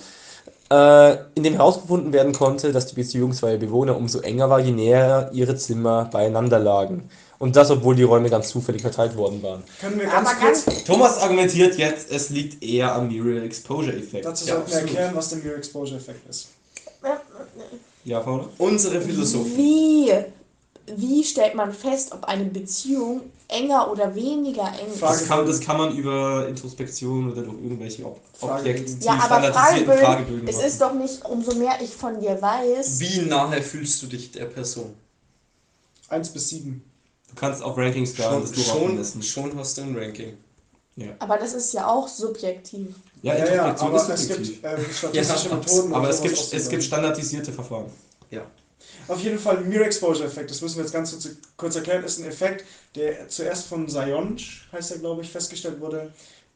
äh, 0.71 1.17
in 1.35 1.43
dem 1.45 1.55
herausgefunden 1.55 2.13
werden 2.13 2.33
konnte, 2.33 2.73
dass 2.73 2.87
die 2.87 2.97
Beziehung 2.97 3.33
zweier 3.33 3.57
Bewohner 3.59 3.97
umso 3.97 4.21
enger 4.21 4.51
war, 4.51 4.61
je 4.61 4.73
näher 4.73 5.31
ihre 5.33 5.57
Zimmer 5.57 6.07
beieinander 6.13 6.59
lagen. 6.59 7.09
Und 7.39 7.55
das, 7.55 7.71
obwohl 7.71 7.95
die 7.95 8.03
Räume 8.03 8.31
ganz 8.31 8.49
zufällig 8.49 8.81
verteilt 8.83 9.15
worden 9.17 9.43
waren. 9.43 9.63
können 9.81 9.99
wir 9.99 10.07
ganz 10.07 10.15
Aber 10.29 10.39
kurz, 10.41 10.65
ganz, 10.65 10.85
Thomas 10.85 11.19
argumentiert 11.19 11.77
jetzt, 11.77 12.11
es 12.11 12.31
liegt 12.31 12.63
eher 12.63 12.95
am 12.95 13.09
Mirror 13.09 13.43
Exposure 13.43 13.95
Effekt. 13.97 14.25
dazu 14.25 14.47
Ja, 14.47 14.55
sollten 14.55 14.71
wir 14.71 14.79
erklären, 14.79 15.15
was 15.15 15.29
der 15.29 15.39
Mere 15.39 15.57
Exposure 15.57 15.97
Effekt 15.99 16.29
ist. 16.29 16.49
Ja, 18.05 18.21
Paula? 18.21 18.49
Unsere 18.59 19.01
Philosophen. 19.01 19.57
wie, 19.57 20.13
wie 20.97 21.25
stellt 21.25 21.55
man 21.55 21.73
fest, 21.73 22.13
ob 22.13 22.25
eine 22.25 22.45
Beziehung 22.45 23.23
enger 23.49 23.91
oder 23.91 24.15
weniger 24.15 24.69
eng 24.81 24.93
ist? 24.95 25.03
Das 25.03 25.27
kann, 25.27 25.45
das 25.47 25.61
kann 25.61 25.77
man 25.77 25.95
über 25.97 26.47
Introspektion 26.49 27.31
oder 27.33 27.43
durch 27.43 27.57
irgendwelche 27.63 28.05
Ob 28.07 28.21
Fragebögen. 28.39 28.83
Objekt, 28.83 29.05
Ja, 29.05 29.13
aber 29.15 29.53
Fragebögen, 29.53 29.99
Fragebögen 29.99 30.49
es 30.49 30.57
machen. 30.57 30.67
ist 30.69 30.81
doch 30.81 30.95
nicht, 30.95 31.25
umso 31.25 31.55
mehr 31.57 31.75
ich 31.83 31.91
von 31.95 32.19
dir 32.21 32.41
weiß. 32.41 32.99
Wie 33.01 33.21
nahe 33.23 33.61
fühlst 33.63 34.03
du 34.03 34.07
dich 34.07 34.31
der 34.31 34.47
Person? 34.47 34.95
1 36.09 36.29
bis 36.31 36.49
7. 36.51 36.83
Du 37.29 37.35
kannst 37.35 37.63
auf 37.63 37.77
Rankings 37.77 38.15
da 38.15 38.31
Schon, 38.31 39.03
schon, 39.05 39.23
schon 39.23 39.59
hast 39.59 39.79
du 39.79 39.83
ein 39.83 39.97
Ranking. 39.97 40.37
Aber 41.19 41.37
das 41.37 41.53
ist 41.53 41.75
ja 41.75 41.87
auch 41.87 42.09
subjektiv. 42.09 42.95
Ja, 43.23 43.37
Ja, 43.37 43.55
ja, 43.55 43.77
aber 43.77 43.97
ist 43.97 44.09
es 44.09 44.21
subjektiv. 44.29 44.63
gibt 44.63 44.65
äh, 44.65 44.93
statistische 44.93 45.49
Ja, 45.51 45.57
Methoden. 45.57 45.93
Aber 45.93 46.09
es 46.09 46.23
gibt, 46.23 46.53
es 46.53 46.69
gibt 46.69 46.83
standardisierte 46.83 47.53
Verfahren. 47.53 47.91
Ja. 48.31 48.47
Auf 49.09 49.21
jeden 49.21 49.39
Fall 49.39 49.61
Mere 49.63 49.85
Exposure 49.85 50.25
Effekt, 50.27 50.51
das 50.51 50.61
müssen 50.63 50.77
wir 50.77 50.83
jetzt 50.85 50.93
ganz 50.93 51.13
kurz, 51.13 51.29
kurz 51.57 51.77
erklären, 51.77 52.03
ist 52.05 52.19
ein 52.19 52.27
Effekt, 52.27 52.65
der 52.95 53.29
zuerst 53.29 53.67
von 53.67 53.89
Sionj, 53.89 54.43
heißt 54.73 54.91
er 54.93 54.99
glaube 54.99 55.23
ich, 55.23 55.31
festgestellt 55.31 55.81
wurde, 55.81 56.13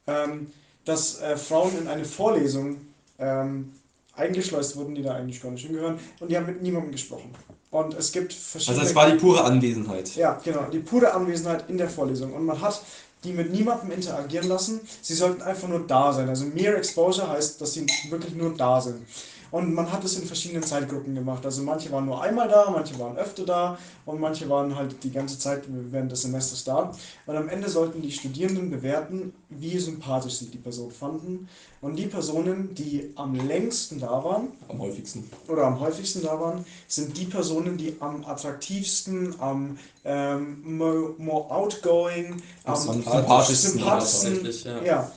ähm, 0.07 0.51
dass 0.85 1.21
äh, 1.21 1.37
Frauen 1.37 1.79
in 1.79 1.87
eine 1.87 2.05
Vorlesung 2.05 2.81
ähm, 3.19 3.73
eingeschleust 4.15 4.77
wurden, 4.77 4.95
die 4.95 5.03
da 5.03 5.15
eigentlich 5.15 5.41
gar 5.43 5.51
nicht 5.53 5.67
hingehören, 5.67 6.01
und 6.19 6.31
die 6.31 6.37
haben 6.37 6.47
mit 6.47 6.63
niemandem 6.63 6.93
gesprochen. 6.93 7.33
Und 7.71 7.95
es 7.95 8.11
gibt 8.11 8.33
verschiedene... 8.33 8.81
Also 8.81 8.91
es 8.91 8.97
war 8.97 9.11
die 9.11 9.17
pure 9.17 9.45
Anwesenheit. 9.45 10.17
Ja, 10.17 10.41
genau, 10.43 10.65
die 10.73 10.81
pure 10.81 11.13
Anwesenheit 11.15 11.65
in 11.69 11.79
der 11.79 11.89
Vorlesung. 11.89 12.33
Und 12.33 12.45
man 12.45 12.61
hat 12.61 12.83
die 13.23 13.33
mit 13.33 13.53
niemandem 13.53 13.93
interagieren 13.93 14.49
lassen. 14.49 14.81
Sie 15.03 15.15
sollten 15.15 15.43
einfach 15.43 15.69
nur 15.69 15.87
da 15.87 16.13
sein. 16.13 16.29
Also 16.29 16.47
Mere 16.47 16.77
Exposure 16.77 17.29
heißt, 17.29 17.61
dass 17.61 17.75
sie 17.75 17.87
wirklich 18.09 18.35
nur 18.35 18.57
da 18.57 18.81
sind. 18.81 19.07
Und 19.51 19.75
man 19.75 19.91
hat 19.91 20.05
es 20.05 20.19
in 20.19 20.27
verschiedenen 20.27 20.63
Zeitgruppen 20.63 21.15
gemacht. 21.15 21.45
Also 21.45 21.63
manche 21.63 21.91
waren 21.91 22.07
nur 22.07 22.23
einmal 22.23 22.49
da, 22.49 22.71
manche 22.71 22.99
waren 22.99 23.17
öfter 23.17 23.45
da 23.45 23.79
und 24.07 24.21
manche 24.21 24.49
waren 24.49 24.77
halt 24.77 25.03
die 25.03 25.11
ganze 25.11 25.39
Zeit 25.39 25.65
während 25.69 26.13
des 26.13 26.23
Semesters 26.23 26.65
da. 26.65 26.93
Und 27.27 27.37
am 27.37 27.49
Ende 27.49 27.69
sollten 27.69 28.03
die 28.03 28.13
Studierenden 28.13 28.71
bewerten, 28.71 29.33
wie 29.49 29.79
sympathisch 29.79 30.35
sie 30.39 30.47
die 30.47 30.59
Person 30.59 30.91
fanden. 30.91 31.49
Und 31.81 31.97
die 31.97 32.07
Personen, 32.07 32.75
die 32.75 33.13
am 33.17 33.35
längsten 33.35 33.99
da 33.99 34.23
waren, 34.23 34.49
Am 34.69 34.79
häufigsten. 34.81 35.29
oder 35.49 35.65
am 35.65 35.81
häufigsten 35.81 36.23
da 36.23 36.39
waren, 36.39 36.65
sind 36.87 37.17
die 37.17 37.25
Personen, 37.25 37.79
die 37.79 37.97
am 38.01 38.25
attraktivsten, 38.27 39.35
am 39.41 39.79
ähm, 40.05 40.77
more, 40.77 41.15
more 41.19 41.51
outgoing, 41.51 42.43
am 42.65 42.77
sympathischsten 42.77 43.73
sympathischsten 43.73 44.47
ja. 44.65 44.83
ja, 44.83 45.13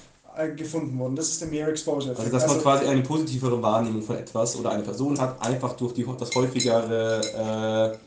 gefunden 0.55 0.97
wurden. 0.99 1.15
Das 1.15 1.29
ist 1.29 1.41
der 1.41 1.47
Mere 1.47 1.69
Exposure 1.71 2.09
Also, 2.11 2.21
Effekt. 2.23 2.33
dass 2.35 2.47
man 2.47 2.61
quasi 2.61 2.85
eine 2.85 3.01
positivere 3.01 3.61
Wahrnehmung 3.61 4.01
von 4.01 4.17
etwas 4.17 4.55
oder 4.55 4.71
eine 4.71 4.83
Person 4.83 5.19
hat, 5.19 5.41
einfach 5.41 5.73
durch 5.73 5.93
die, 5.93 6.05
das 6.19 6.33
häufigere 6.35 7.95
äh, 7.95 7.97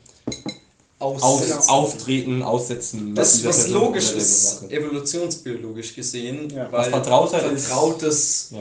Aus, 0.98 1.22
Auf, 1.22 1.42
Genau. 1.46 1.58
Auftreten, 1.68 2.42
Aussetzen. 2.42 3.14
Das, 3.14 3.44
was 3.44 3.64
Person 3.64 3.82
logisch 3.82 4.12
ist, 4.12 4.62
evolutionsbiologisch 4.70 5.94
gesehen, 5.94 6.48
Ja. 6.48 6.72
weil 6.72 6.80
Was 6.80 6.88
Vertrautheit 6.88 7.52
ist- 7.52 7.66
Vertrautes 7.66 8.48
Ja. 8.52 8.58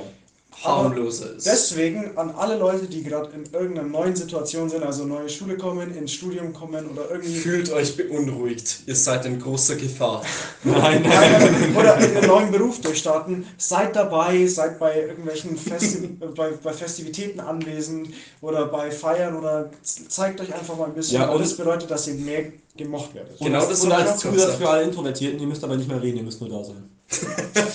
Harmloser 0.65 1.35
ist. 1.35 1.45
Deswegen 1.45 2.17
an 2.17 2.31
alle 2.31 2.57
Leute, 2.57 2.87
die 2.87 3.03
gerade 3.03 3.29
in 3.31 3.43
irgendeiner 3.53 3.87
neuen 3.87 4.15
Situation 4.15 4.69
sind, 4.69 4.83
also 4.83 5.05
neue 5.05 5.29
Schule 5.29 5.57
kommen, 5.57 5.95
ins 5.95 6.13
Studium 6.13 6.53
kommen 6.53 6.89
oder 6.89 7.09
irgendwie 7.11 7.35
Fühlt 7.35 7.71
euch 7.71 7.95
beunruhigt, 7.95 8.79
ihr 8.85 8.95
seid 8.95 9.25
in 9.25 9.39
großer 9.39 9.75
Gefahr. 9.75 10.23
Nein, 10.63 11.03
nein. 11.03 11.75
oder 11.75 11.97
in 11.97 12.17
einen 12.17 12.27
neuen 12.27 12.51
Beruf 12.51 12.81
durchstarten, 12.81 13.45
seid 13.57 13.95
dabei, 13.95 14.45
seid 14.47 14.79
bei 14.79 15.01
irgendwelchen 15.01 15.57
Festi 15.57 16.07
bei, 16.35 16.51
bei 16.51 16.73
Festivitäten 16.73 17.39
anwesend 17.39 18.09
oder 18.41 18.65
bei 18.65 18.91
Feiern 18.91 19.35
oder 19.35 19.69
zeigt 19.83 20.41
euch 20.41 20.53
einfach 20.53 20.77
mal 20.77 20.85
ein 20.85 20.93
bisschen. 20.93 21.21
Ja, 21.21 21.27
weil 21.27 21.35
und- 21.35 21.41
das 21.41 21.55
bedeutet, 21.55 21.91
dass 21.91 22.07
ihr 22.07 22.15
mehr 22.15 22.45
gemocht 22.75 23.13
werdet. 23.13 23.37
Genau 23.39 23.61
und, 23.61 23.71
das 23.71 23.83
ich 23.83 23.93
als 23.93 24.19
Zusatz 24.19 24.55
für 24.55 24.69
alle 24.69 24.83
Introvertierten, 24.83 25.39
ihr 25.39 25.47
müsst 25.47 25.63
aber 25.63 25.75
nicht 25.77 25.87
mehr 25.87 26.01
reden, 26.01 26.17
ihr 26.17 26.23
müsst 26.23 26.41
nur 26.41 26.49
da 26.49 26.63
sein. 26.63 26.89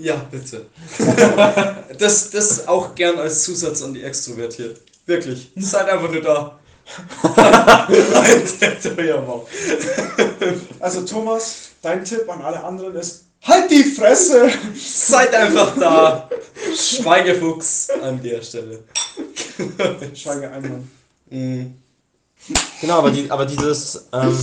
Ja, 0.00 0.16
bitte. 0.30 0.64
das, 1.98 2.30
das 2.30 2.66
auch 2.66 2.94
gern 2.94 3.18
als 3.18 3.44
Zusatz 3.44 3.82
an 3.82 3.92
die 3.92 4.02
Extrovertiert. 4.02 4.80
Wirklich. 5.04 5.52
Seid 5.56 5.90
einfach 5.90 6.10
nur 6.10 6.22
da. 6.22 6.58
Also 10.80 11.02
Thomas, 11.02 11.68
dein 11.82 12.02
Tipp 12.04 12.28
an 12.28 12.40
alle 12.40 12.64
anderen 12.64 12.96
ist, 12.96 13.24
halt 13.42 13.70
die 13.70 13.84
Fresse! 13.84 14.50
Seid 14.74 15.34
einfach 15.34 15.76
da. 15.78 16.30
Schweigefuchs 16.74 17.90
an 18.02 18.22
der 18.22 18.40
Stelle. 18.42 18.82
Schweige 20.14 20.50
Einmann. 20.50 20.90
Mhm. 21.28 21.74
Genau, 22.80 22.98
aber, 22.98 23.10
die, 23.10 23.30
aber 23.30 23.44
dieses. 23.44 24.06
Ähm, 24.12 24.36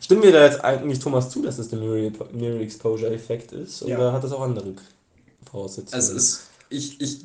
stimmen 0.00 0.22
wir 0.22 0.32
da 0.32 0.44
jetzt 0.44 0.64
eigentlich 0.64 0.98
Thomas 0.98 1.30
zu, 1.30 1.42
dass 1.42 1.58
es 1.58 1.68
der 1.68 1.78
Mirror, 1.78 2.12
Mirror 2.32 2.60
Exposure 2.60 3.12
Effekt 3.12 3.52
ist? 3.52 3.82
Oder 3.82 3.98
Ja. 3.98 4.12
hat 4.12 4.24
das 4.24 4.32
auch 4.32 4.42
andere 4.42 4.74
Voraussetzungen? 5.50 5.94
Also 5.94 6.14
es, 6.14 6.42
ich, 6.68 7.00
ich, 7.00 7.20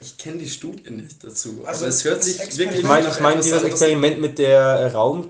ich 0.00 0.16
kenne 0.18 0.38
die 0.38 0.48
Studie 0.48 0.90
nicht 0.90 1.22
dazu, 1.22 1.62
Also 1.64 1.84
aber 1.84 1.88
es 1.88 2.04
hört 2.04 2.18
das 2.18 2.26
sich 2.26 2.58
wirklich 2.58 2.80
ich 2.80 2.86
meine, 2.86 3.06
nach 3.06 3.16
ich 3.16 3.22
meine 3.22 3.40
dieses 3.40 3.62
Experiment 3.62 4.20
mit 4.20 4.38
der 4.38 4.60
äh, 4.60 4.86
Raum. 4.92 5.28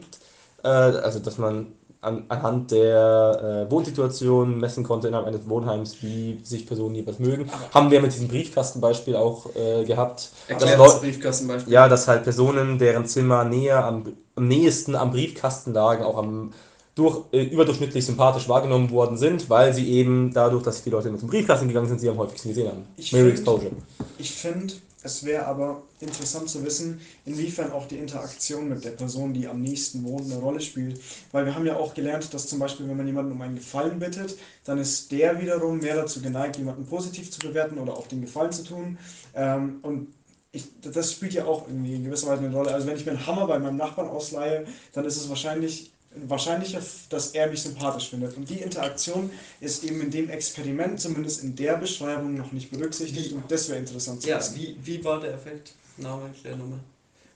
Äh, 0.62 0.68
also, 0.68 1.18
dass 1.18 1.38
man 1.38 1.68
an, 2.02 2.24
anhand 2.28 2.72
der 2.72 3.66
äh, 3.68 3.70
Wohnsituation 3.70 4.58
messen 4.58 4.82
konnte 4.82 5.06
innerhalb 5.08 5.28
eines 5.28 5.48
Wohnheims, 5.48 6.02
wie 6.02 6.40
sich 6.42 6.66
Personen 6.66 6.96
jeweils 6.96 7.20
mögen. 7.20 7.48
Haben 7.72 7.90
wir 7.92 8.00
mit 8.00 8.12
diesem 8.12 8.28
Briefkastenbeispiel 8.28 9.14
auch 9.14 9.54
äh, 9.54 9.84
gehabt. 9.84 10.30
Erklärt 10.48 10.80
das 10.80 11.00
Briefkastenbeispiel. 11.00 11.72
Ja, 11.72 11.88
dass 11.88 12.08
halt 12.08 12.24
Personen, 12.24 12.78
deren 12.78 13.06
Zimmer 13.06 13.44
näher 13.44 13.84
am, 13.84 14.16
am 14.34 14.48
nächsten 14.48 14.96
am 14.96 15.12
Briefkasten 15.12 15.72
lagen, 15.72 16.02
auch 16.02 16.18
am 16.18 16.52
durch, 16.94 17.24
äh, 17.32 17.44
überdurchschnittlich 17.44 18.04
sympathisch 18.04 18.48
wahrgenommen 18.48 18.90
worden 18.90 19.16
sind, 19.16 19.48
weil 19.48 19.72
sie 19.72 19.88
eben 19.90 20.32
dadurch, 20.32 20.62
dass 20.62 20.80
viele 20.80 20.96
Leute 20.96 21.10
mit 21.10 21.20
zum 21.20 21.28
Briefkasten 21.28 21.68
gegangen 21.68 21.88
sind, 21.88 22.00
sie 22.00 22.08
am 22.08 22.18
häufigsten 22.18 22.50
gesehen 22.50 22.68
haben. 22.68 22.84
Ich 22.96 23.10
find- 23.10 23.30
Exposure. 23.30 23.70
Ich 24.18 24.30
finde, 24.30 24.74
es 25.02 25.24
wäre 25.24 25.46
aber 25.46 25.82
interessant 26.00 26.48
zu 26.48 26.62
wissen, 26.64 27.00
inwiefern 27.24 27.72
auch 27.72 27.88
die 27.88 27.96
Interaktion 27.96 28.68
mit 28.68 28.84
der 28.84 28.90
Person, 28.90 29.32
die 29.32 29.48
am 29.48 29.60
nächsten 29.60 30.04
wohnt, 30.04 30.30
eine 30.30 30.40
Rolle 30.40 30.60
spielt. 30.60 31.00
Weil 31.32 31.46
wir 31.46 31.54
haben 31.54 31.66
ja 31.66 31.76
auch 31.76 31.94
gelernt, 31.94 32.32
dass 32.34 32.46
zum 32.46 32.58
Beispiel, 32.58 32.86
wenn 32.88 32.96
man 32.96 33.06
jemanden 33.06 33.32
um 33.32 33.40
einen 33.40 33.56
Gefallen 33.56 33.98
bittet, 33.98 34.36
dann 34.64 34.78
ist 34.78 35.10
der 35.10 35.40
wiederum 35.40 35.78
mehr 35.78 35.96
dazu 35.96 36.20
geneigt, 36.20 36.56
jemanden 36.58 36.84
positiv 36.86 37.30
zu 37.30 37.40
bewerten 37.40 37.78
oder 37.78 37.94
auch 37.94 38.06
den 38.06 38.20
Gefallen 38.20 38.52
zu 38.52 38.64
tun. 38.64 38.98
Ähm, 39.34 39.78
und 39.82 40.08
ich, 40.52 40.66
das 40.82 41.12
spielt 41.12 41.32
ja 41.32 41.46
auch 41.46 41.66
irgendwie 41.66 41.94
in 41.94 42.04
gewisser 42.04 42.28
Weise 42.28 42.44
eine 42.44 42.54
Rolle. 42.54 42.72
Also 42.72 42.86
wenn 42.86 42.96
ich 42.96 43.06
mir 43.06 43.12
einen 43.12 43.26
Hammer 43.26 43.46
bei 43.46 43.58
meinem 43.58 43.78
Nachbarn 43.78 44.08
ausleihe, 44.08 44.66
dann 44.92 45.06
ist 45.06 45.16
es 45.16 45.28
wahrscheinlich 45.30 45.91
wahrscheinlicher, 46.26 46.80
dass 47.08 47.30
er 47.32 47.48
mich 47.48 47.62
sympathisch 47.62 48.10
findet. 48.10 48.36
Und 48.36 48.48
die 48.48 48.58
Interaktion 48.60 49.30
ist 49.60 49.84
eben 49.84 50.00
in 50.00 50.10
dem 50.10 50.28
Experiment, 50.30 51.00
zumindest 51.00 51.42
in 51.42 51.54
der 51.56 51.76
Beschreibung, 51.76 52.34
noch 52.36 52.52
nicht 52.52 52.70
berücksichtigt. 52.70 53.32
Und 53.32 53.50
das 53.50 53.68
wäre 53.68 53.78
interessant 53.78 54.22
zu 54.22 54.28
Ja, 54.28 54.38
wissen. 54.38 54.56
wie, 54.56 54.76
wie 54.82 55.04
war 55.04 55.20
der 55.20 55.34
Effekt? 55.34 55.74
Name, 55.96 56.30
klär 56.40 56.56
nochmal. 56.56 56.80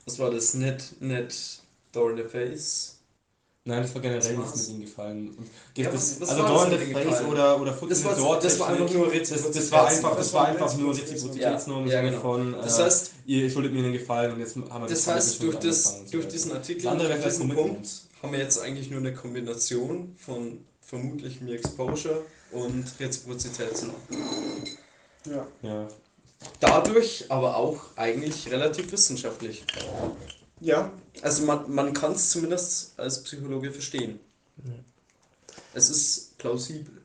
Was 0.05 0.19
war 0.19 0.31
das? 0.31 0.55
Net, 0.55 0.85
net, 1.01 1.35
door 1.93 2.11
in 2.11 2.17
the 2.19 2.23
face? 2.25 2.93
Nein, 3.69 3.83
das 3.83 3.93
war 3.97 4.01
generell 4.01 4.21
Das 4.21 4.31
nichts 4.31 4.51
war's. 4.53 4.61
mit 4.69 4.77
ihnen 4.77 4.85
gefallen. 4.87 5.29
Und 5.37 5.49
Ja, 5.77 5.91
das, 5.91 5.95
was- 5.95 6.21
was 6.21 6.29
also 6.29 6.43
das 6.43 6.51
Dorn 6.53 6.71
mit 6.71 6.79
the 6.87 6.93
Face 6.93 7.05
gefallen? 7.05 7.27
oder, 7.27 7.61
oder 7.61 7.73
Foot 7.75 7.91
Das 7.91 7.99
in 7.99 8.05
war, 8.05 8.15
the 8.15 8.21
Door 8.21 8.39
das 8.41 8.59
war 8.61 8.69
einfach 8.69 8.93
nur 8.95 9.11
das, 9.13 9.29
das 9.53 9.73
war 9.73 9.87
einfach, 9.89 10.17
das 10.17 10.33
war 10.33 10.47
einfach 10.47 10.77
nur 10.77 10.91
Reziprozitätsnorm. 10.93 11.83
Reziprozitätsnorm 11.83 11.87
Ja, 11.89 11.99
Sinne 11.99 12.11
genau. 12.11 12.23
von, 12.23 12.53
Das 12.53 12.79
äh, 12.79 12.83
heißt, 12.85 13.11
ihr 13.27 13.51
schuldet 13.51 13.73
mir 13.73 13.83
einen 13.83 13.93
Gefallen 13.93 14.33
und 14.35 14.39
jetzt 14.39 14.55
haben 14.55 14.69
wir 14.85 14.89
das 14.89 15.05
das 15.05 15.15
heißt 15.15 15.43
durch, 15.43 15.57
das, 15.57 16.05
durch 16.13 16.29
diesen 16.29 16.53
Artikel, 16.53 16.83
Das 16.85 16.93
andere 16.93 17.09
durch 17.15 17.25
diesen. 17.25 17.49
Punkt, 17.49 17.89
haben 18.23 18.33
wir 18.33 18.39
jetzt 18.39 18.61
eigentlich 18.61 18.91
nur 18.91 19.01
eine 19.01 19.15
Kombination 19.15 20.15
von 20.19 20.65
vermutlich 20.81 21.41
mir 21.41 21.55
Exposure 21.57 22.23
und 22.53 22.85
Reziprozitätsnorm. 22.99 23.97
Ja. 25.27 25.47
Ja. 25.63 25.89
Dadurch 26.61 27.31
aber 27.31 27.57
auch 27.57 27.97
eigentlich 27.97 28.51
relativ 28.51 28.93
wissenschaftlich. 28.93 29.65
ja, 30.61 30.93
Also 31.23 31.45
man, 31.45 31.73
man 31.73 31.93
kann 31.93 32.13
es 32.13 32.31
zumindest 32.31 32.99
als 32.99 33.23
Psychologe 33.25 33.73
verstehen. 33.73 34.21
Es 35.75 35.91
ist 35.91 36.39
plausibel. 36.39 37.03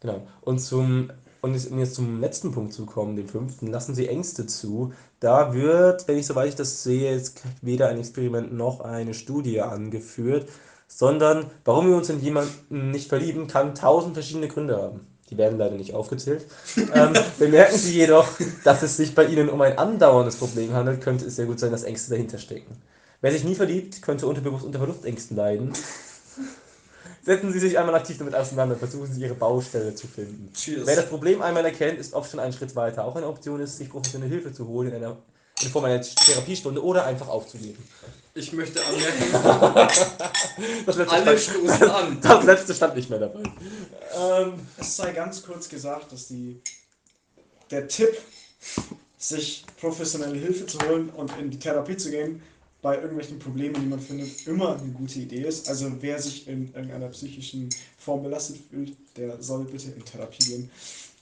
Genau. 0.00 0.26
Und 0.40 0.58
zum 0.58 1.10
und 1.44 1.54
jetzt- 1.54 1.70
um 1.70 1.78
jetzt 1.78 1.94
zum 1.94 2.20
letzten 2.20 2.52
Punkt 2.52 2.72
zu 2.72 2.86
kommen, 2.86 3.16
dem 3.16 3.28
fünften, 3.28 3.68
lassen 3.68 3.94
Sie 3.94 4.08
Ängste 4.08 4.46
zu. 4.46 4.92
Da 5.20 5.54
wird, 5.54 6.08
wenn 6.08 6.18
ich 6.18 6.26
soweit 6.26 6.48
ich 6.48 6.54
das 6.56 6.82
sehe, 6.82 7.12
jetzt 7.12 7.42
weder 7.62 7.88
ein 7.88 7.98
Experiment 7.98 8.52
noch 8.54 8.80
eine 8.80 9.14
Studie 9.14 9.60
angeführt, 9.60 10.48
sondern 10.88 11.46
warum 11.64 11.88
wir 11.88 11.96
uns 11.96 12.08
in 12.10 12.20
jemanden 12.20 12.90
nicht 12.90 13.08
verlieben, 13.08 13.46
kann 13.46 13.74
tausend 13.74 14.14
verschiedene 14.14 14.48
Gründe 14.48 14.76
haben. 14.76 15.00
Die 15.30 15.38
werden 15.38 15.58
leider 15.58 15.76
nicht 15.76 15.94
aufgezählt. 15.94 16.46
ähm, 16.94 17.12
bemerken 17.38 17.76
Sie 17.76 17.94
jedoch, 17.94 18.28
dass 18.64 18.82
es 18.82 18.96
sich 18.96 19.14
bei 19.14 19.24
Ihnen 19.26 19.48
um 19.48 19.60
ein 19.60 19.78
andauerndes 19.78 20.36
Problem 20.36 20.72
handelt, 20.72 21.00
könnte 21.00 21.26
es 21.26 21.36
sehr 21.36 21.46
gut 21.46 21.58
sein, 21.58 21.72
dass 21.72 21.82
Ängste 21.84 22.10
dahinter 22.10 22.38
stecken. 22.38 22.76
Wer 23.20 23.32
sich 23.32 23.44
nie 23.44 23.54
verliebt, 23.54 24.02
könnte 24.02 24.26
unterbewusst 24.26 24.64
unter 24.66 24.78
Verlustängsten 24.78 25.36
leiden. 25.36 25.72
Setzen 27.24 27.52
Sie 27.52 27.58
sich 27.58 27.78
einmal 27.78 27.94
aktiv 27.94 28.18
damit 28.18 28.34
auseinander, 28.34 28.76
versuchen 28.76 29.10
Sie 29.10 29.22
Ihre 29.22 29.34
Baustelle 29.34 29.94
zu 29.94 30.06
finden. 30.06 30.52
Cheers. 30.52 30.86
Wer 30.86 30.96
das 30.96 31.08
Problem 31.08 31.40
einmal 31.40 31.64
erkennt, 31.64 31.98
ist 31.98 32.12
oft 32.12 32.30
schon 32.30 32.38
einen 32.38 32.52
Schritt 32.52 32.76
weiter. 32.76 33.04
Auch 33.04 33.16
eine 33.16 33.26
Option 33.26 33.60
ist, 33.60 33.78
sich 33.78 33.88
professionelle 33.88 34.30
Hilfe 34.30 34.52
zu 34.52 34.68
holen 34.68 34.88
in, 34.90 34.96
einer, 34.96 35.16
in 35.62 35.68
Form 35.68 35.86
einer 35.86 36.02
Therapiestunde 36.02 36.84
oder 36.84 37.06
einfach 37.06 37.28
aufzugeben. 37.28 37.82
Ich 38.34 38.52
möchte 38.52 38.80
anmerken, 38.84 39.32
Das 40.84 40.96
letzte, 40.96 41.14
alle 41.14 41.38
stand, 41.38 41.58
stoßen 41.58 41.90
an. 41.90 42.18
das 42.22 42.44
letzte 42.44 42.74
stand 42.74 42.96
nicht 42.96 43.08
mehr 43.08 43.20
dabei. 43.20 43.42
ähm, 44.16 44.54
es 44.76 44.96
sei 44.96 45.12
ganz 45.12 45.42
kurz 45.42 45.68
gesagt, 45.68 46.12
dass 46.12 46.28
die, 46.28 46.60
der 47.70 47.88
Tipp, 47.88 48.18
sich 49.16 49.64
professionelle 49.80 50.36
Hilfe 50.36 50.66
zu 50.66 50.78
holen 50.80 51.08
und 51.10 51.32
in 51.38 51.50
die 51.50 51.58
Therapie 51.58 51.96
zu 51.96 52.10
gehen, 52.10 52.42
bei 52.84 52.96
irgendwelchen 52.96 53.38
Problemen, 53.38 53.74
die 53.80 53.86
man 53.86 53.98
findet, 53.98 54.46
immer 54.46 54.78
eine 54.78 54.92
gute 54.92 55.18
Idee 55.18 55.40
ist. 55.44 55.70
Also 55.70 55.90
wer 56.00 56.20
sich 56.20 56.46
in 56.46 56.66
irgendeiner 56.74 57.08
psychischen 57.08 57.70
Form 57.96 58.22
belastet 58.22 58.58
fühlt, 58.70 58.92
der 59.16 59.42
soll 59.42 59.64
bitte 59.64 59.90
in 59.90 60.04
Therapie 60.04 60.44
gehen. 60.44 60.70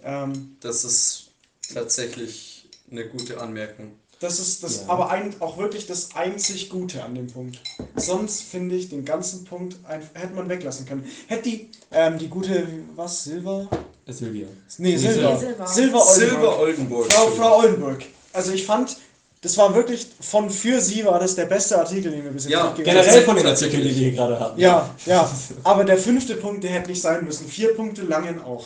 Ähm, 0.03 0.57
Das 0.59 0.85
ist 0.85 1.31
tatsächlich 1.73 2.69
eine 2.91 3.09
gute 3.09 3.41
Anmerkung. 3.41 3.93
Das 4.19 4.41
ist 4.41 4.65
das, 4.65 4.81
Ja. 4.83 4.89
aber 4.89 5.11
ein, 5.11 5.35
auch 5.41 5.57
wirklich 5.57 5.87
das 5.87 6.17
einzig 6.17 6.69
Gute 6.69 7.05
an 7.05 7.15
dem 7.15 7.29
Punkt. 7.29 7.61
Sonst 7.95 8.43
finde 8.43 8.75
ich 8.75 8.89
den 8.89 9.05
ganzen 9.05 9.45
Punkt 9.45 9.77
ein, 9.85 10.03
hätte 10.15 10.35
man 10.35 10.49
weglassen 10.49 10.85
können. 10.85 11.05
Hätte 11.29 11.49
die, 11.49 11.71
ähm, 11.93 12.19
die 12.19 12.29
gute, 12.29 12.67
was, 12.97 13.23
Silber? 13.23 13.69
Silvia. 14.09 14.49
Nee, 14.79 14.97
Silber. 14.97 15.39
Silber. 15.39 15.67
Silber 15.69 16.09
Oldenburg. 16.09 16.19
Silber 16.19 16.59
Oldenburg. 16.59 17.13
Frau, 17.13 17.27
Frau 17.31 17.59
Oldenburg. 17.61 18.05
Also 18.33 18.51
ich 18.53 18.67
fand, 18.67 18.97
das 19.43 19.59
war 19.59 19.74
wirklich, 19.74 20.06
von 20.20 20.48
für 20.51 20.81
sie 20.81 21.05
war 21.05 21.19
das 21.19 21.35
der 21.35 21.47
beste 21.47 21.77
Artikel, 21.77 22.12
den 22.12 22.24
wir 22.24 22.31
bis 22.31 22.44
jetzt 22.44 22.52
Ja, 22.52 22.62
durchgegangen 22.69 23.02
Generell 23.02 23.23
von 23.24 23.36
den 23.36 23.47
Artikeln, 23.47 23.82
die 23.82 23.89
wir 23.89 23.94
hier 23.94 24.12
gerade 24.12 24.39
hatten. 24.39 24.60
Ja, 24.60 24.89
ja. 25.05 25.31
Aber 25.64 25.85
der 25.85 25.98
fünfte 25.98 26.36
Punkt, 26.36 26.62
der 26.62 26.70
hätte 26.70 26.90
nicht 26.90 27.02
sein 27.02 27.24
müssen. 27.24 27.48
Vier 27.48 27.74
Punkte 27.74 28.02
langen 28.02 28.40
auch. 28.40 28.64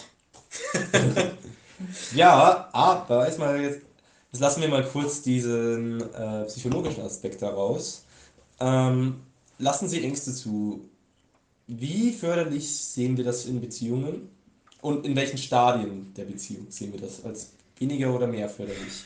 Ja, 2.15 2.69
aber 2.73 3.27
erstmal 3.27 3.61
jetzt. 3.61 3.81
Jetzt 4.33 4.41
lassen 4.41 4.61
wir 4.61 4.69
mal 4.69 4.85
kurz 4.85 5.23
diesen 5.23 6.01
äh, 6.13 6.45
psychologischen 6.45 7.03
Aspekt 7.03 7.41
daraus. 7.43 8.05
Ähm, 8.61 9.17
lassen 9.59 9.89
Sie 9.89 10.03
Ängste 10.03 10.35
zu. 10.35 10.89
Wie 11.67 12.13
förderlich 12.13 12.75
sehen 12.75 13.17
wir 13.17 13.25
das 13.25 13.47
in 13.47 13.61
Beziehungen? 13.61 14.31
Und 14.83 15.05
in 15.07 15.17
welchen 15.17 15.39
Stadien 15.39 16.13
der 16.17 16.25
Beziehung 16.25 16.67
sehen 16.71 16.93
wir 16.93 17.01
das? 17.01 17.25
Als 17.25 17.51
weniger 17.79 18.15
oder 18.15 18.27
mehr 18.27 18.49
förderlich? 18.49 19.05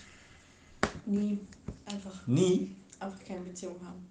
Nie. 1.06 1.38
Einfach, 1.86 2.26
Nie? 2.26 2.76
einfach 2.98 3.18
keine 3.26 3.40
Beziehung 3.40 3.76
haben. 3.84 4.06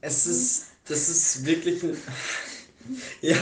Es 0.00 0.26
ist, 0.26 0.66
das 0.86 1.08
ist 1.08 1.44
wirklich 1.46 1.82
ein. 1.82 1.96
Ja. 3.22 3.36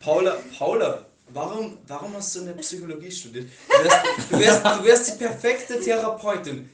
Paula, 0.00 0.38
Paula, 0.58 1.04
warum, 1.34 1.76
warum 1.86 2.14
hast 2.14 2.34
du 2.34 2.40
eine 2.40 2.54
Psychologie 2.54 3.10
studiert? 3.10 3.50
Du 3.68 3.84
wärst, 3.84 4.30
du 4.30 4.38
wärst, 4.38 4.64
du 4.64 4.84
wärst 4.84 5.08
die 5.08 5.18
perfekte 5.18 5.78
Therapeutin. 5.80 6.70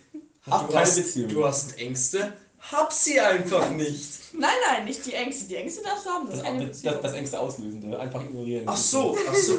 Hab 0.48 0.68
du, 0.68 0.72
keine 0.72 0.86
hast, 0.86 0.94
Beziehung. 0.96 1.28
du 1.28 1.44
hast 1.44 1.76
Ängste, 1.76 2.32
hab 2.60 2.92
sie 2.92 3.18
einfach 3.18 3.68
nicht. 3.70 4.32
Nein, 4.32 4.50
nein, 4.68 4.84
nicht 4.84 5.04
die 5.04 5.12
Ängste. 5.14 5.46
Die 5.46 5.56
Ängste 5.56 5.82
darfst 5.82 6.06
du 6.06 6.10
haben. 6.10 6.28
Das 6.30 6.40
Das, 6.40 6.82
das, 6.82 7.00
das 7.02 7.12
Ängste 7.14 7.40
auslösende, 7.40 7.98
einfach 7.98 8.22
ignorieren. 8.22 8.64
Ach 8.68 8.76
so, 8.76 9.18
ach 9.28 9.34
so. 9.34 9.58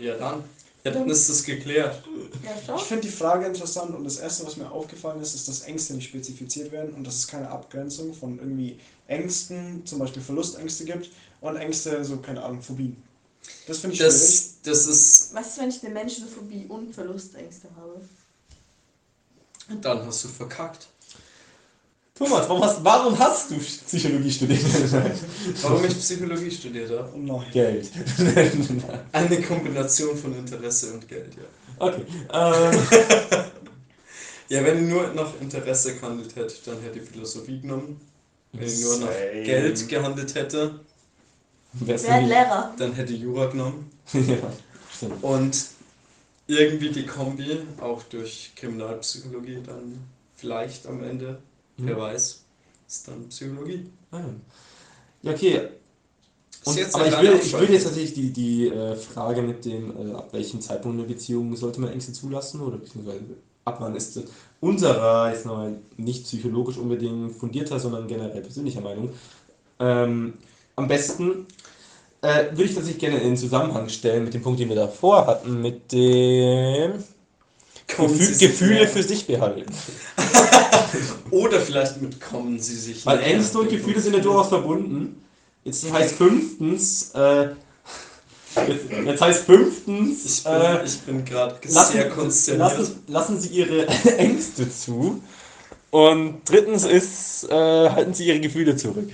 Ja 0.00 0.16
dann. 0.16 0.42
Ja, 0.84 0.90
dann 0.90 1.08
ist 1.08 1.28
das 1.28 1.44
geklärt. 1.44 2.02
Ja, 2.66 2.74
Ich 2.76 2.82
finde 2.82 3.02
die 3.02 3.12
Frage 3.12 3.46
interessant 3.46 3.94
und 3.94 4.02
das 4.02 4.18
Erste, 4.18 4.44
was 4.44 4.56
mir 4.56 4.68
aufgefallen 4.70 5.20
ist, 5.22 5.34
ist, 5.34 5.46
dass 5.46 5.60
Ängste 5.62 5.94
nicht 5.94 6.08
spezifiziert 6.08 6.72
werden 6.72 6.94
und 6.94 7.04
dass 7.06 7.14
es 7.16 7.28
keine 7.28 7.48
Abgrenzung 7.48 8.12
von 8.12 8.38
irgendwie 8.38 8.80
Ängsten, 9.06 9.86
zum 9.86 10.00
Beispiel 10.00 10.22
Verlustängste 10.22 10.84
gibt 10.84 11.10
und 11.40 11.56
Ängste, 11.56 12.04
so 12.04 12.16
keine 12.16 12.42
Ahnung, 12.42 12.62
Phobien. 12.62 12.96
Das 13.66 13.78
finde 13.78 13.94
ich 13.94 14.00
schwierig. 14.00 14.12
Das, 14.12 14.54
das 14.64 14.86
ist. 14.86 15.34
Was 15.34 15.48
ist, 15.48 15.58
wenn 15.58 15.68
ich 15.68 15.84
eine 15.84 15.94
Menschenphobie 15.94 16.66
und 16.68 16.92
Verlustängste 16.92 17.68
habe? 17.76 18.00
Dann 19.80 20.04
hast 20.04 20.24
du 20.24 20.28
verkackt. 20.28 20.88
Thomas, 22.14 22.46
warum 22.48 22.62
hast, 22.62 22.84
warum 22.84 23.18
hast 23.18 23.50
du 23.50 23.56
Psychologie 23.58 24.30
studiert? 24.30 24.60
Warum 25.62 25.84
ich 25.84 25.98
Psychologie 25.98 26.50
studiert 26.50 26.90
habe? 26.90 27.10
Oh 27.14 27.18
nein. 27.18 27.50
Geld. 27.50 27.90
Eine 29.12 29.40
Kombination 29.40 30.16
von 30.16 30.36
Interesse 30.36 30.92
und 30.92 31.08
Geld, 31.08 31.34
ja. 31.36 31.44
okay. 31.78 32.04
Ähm, 32.32 32.78
Ja, 34.48 34.62
wenn 34.64 34.84
ich 34.84 34.90
nur 34.92 35.08
nach 35.14 35.32
Interesse 35.40 35.94
gehandelt 35.94 36.36
hätte, 36.36 36.54
dann 36.66 36.80
hätte 36.82 36.98
ich 36.98 37.08
Philosophie 37.08 37.60
genommen. 37.60 37.98
Wenn 38.52 38.68
ich 38.68 38.80
nur 38.80 38.98
nach 38.98 39.08
Same. 39.12 39.42
Geld 39.44 39.88
gehandelt 39.88 40.34
hätte, 40.34 40.80
nie- 41.72 42.26
Lehrer? 42.28 42.74
dann 42.76 42.92
hätte 42.92 43.14
ich 43.14 43.20
Jura 43.20 43.46
genommen. 43.46 43.90
ja, 44.12 44.36
stimmt. 44.94 45.22
Und 45.22 45.56
irgendwie 46.46 46.90
die 46.90 47.06
Kombi, 47.06 47.60
auch 47.80 48.02
durch 48.02 48.52
Kriminalpsychologie 48.56 49.62
dann 49.64 49.98
vielleicht 50.36 50.86
am 50.86 51.02
Ende, 51.02 51.38
wer 51.78 51.94
Mhm. 51.96 52.00
weiß, 52.00 52.44
ist 52.88 53.08
dann 53.08 53.28
Psychologie. 53.28 53.86
Ah, 54.10 54.20
Ja, 55.22 55.32
okay. 55.32 55.60
Und, 56.64 56.94
aber 56.94 57.06
ich 57.08 57.20
will, 57.20 57.40
ich 57.42 57.52
will 57.58 57.70
jetzt 57.70 57.86
natürlich 57.86 58.14
die, 58.14 58.30
die 58.30 58.68
äh, 58.68 58.94
Frage 58.94 59.42
mit 59.42 59.64
dem, 59.64 60.10
äh, 60.10 60.14
ab 60.14 60.28
welchem 60.32 60.60
Zeitpunkt 60.60 60.96
in 61.00 61.06
der 61.08 61.12
Beziehung 61.14 61.56
sollte 61.56 61.80
man 61.80 61.90
Ängste 61.90 62.12
zulassen 62.12 62.60
oder 62.60 62.76
beziehungsweise 62.76 63.20
ab 63.64 63.78
wann 63.80 63.96
ist 63.96 64.16
es 64.16 64.24
unserer, 64.60 65.30
jetzt 65.32 65.44
nochmal 65.46 65.76
nicht 65.96 66.24
psychologisch 66.24 66.76
unbedingt 66.76 67.32
fundierter, 67.36 67.80
sondern 67.80 68.06
generell 68.06 68.42
persönlicher 68.42 68.80
Meinung, 68.80 69.10
ähm, 69.80 70.34
am 70.76 70.86
besten 70.86 71.46
äh, 72.20 72.44
würde 72.52 72.64
ich 72.64 72.74
tatsächlich 72.74 73.00
gerne 73.00 73.20
in 73.20 73.36
Zusammenhang 73.36 73.88
stellen 73.88 74.22
mit 74.24 74.34
dem 74.34 74.42
Punkt, 74.42 74.60
den 74.60 74.68
wir 74.68 74.76
davor 74.76 75.26
hatten, 75.26 75.60
mit 75.60 75.90
dem 75.90 77.02
Gefühl, 77.88 78.38
Gefühle 78.38 78.86
für 78.86 79.02
sich 79.02 79.26
behalten. 79.26 79.64
Oder 81.30 81.60
vielleicht 81.60 82.00
mit 82.00 82.20
kommen 82.20 82.58
Sie 82.58 82.76
sich 82.76 83.04
Weil. 83.06 83.20
Ängste 83.20 83.58
und 83.58 83.68
Gefühle 83.70 84.00
sind 84.00 84.14
ja 84.14 84.20
durchaus 84.20 84.48
verbunden. 84.48 85.22
Jetzt 85.64 85.90
heißt 85.92 86.14
fünftens, 86.16 87.12
äh, 87.14 87.50
jetzt, 88.66 88.90
jetzt 89.04 89.20
heißt 89.20 89.44
fünftens, 89.44 90.24
Ich 90.24 90.44
bin, 90.44 90.52
äh, 90.52 90.84
bin 91.06 91.24
gerade 91.24 91.56
sehr 91.66 92.08
konsterniert. 92.10 92.78
lassen, 92.78 93.02
lassen 93.06 93.40
Sie 93.40 93.48
Ihre 93.48 93.86
Ängste 94.18 94.70
zu. 94.70 95.22
Und 95.90 96.40
drittens 96.46 96.84
ist, 96.84 97.44
äh, 97.44 97.90
halten 97.90 98.14
Sie 98.14 98.26
Ihre 98.26 98.40
Gefühle 98.40 98.76
zurück. 98.76 99.10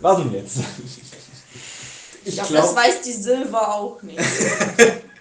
Was 0.00 0.18
denn 0.18 0.32
jetzt? 0.32 0.58
Ich 2.24 2.28
Ich 2.28 2.34
glaube, 2.36 2.48
glaube, 2.52 2.66
das 2.68 2.76
weiß 2.76 3.02
die 3.02 3.12
Silber 3.12 3.74
auch 3.74 4.02
nicht. 4.02 4.18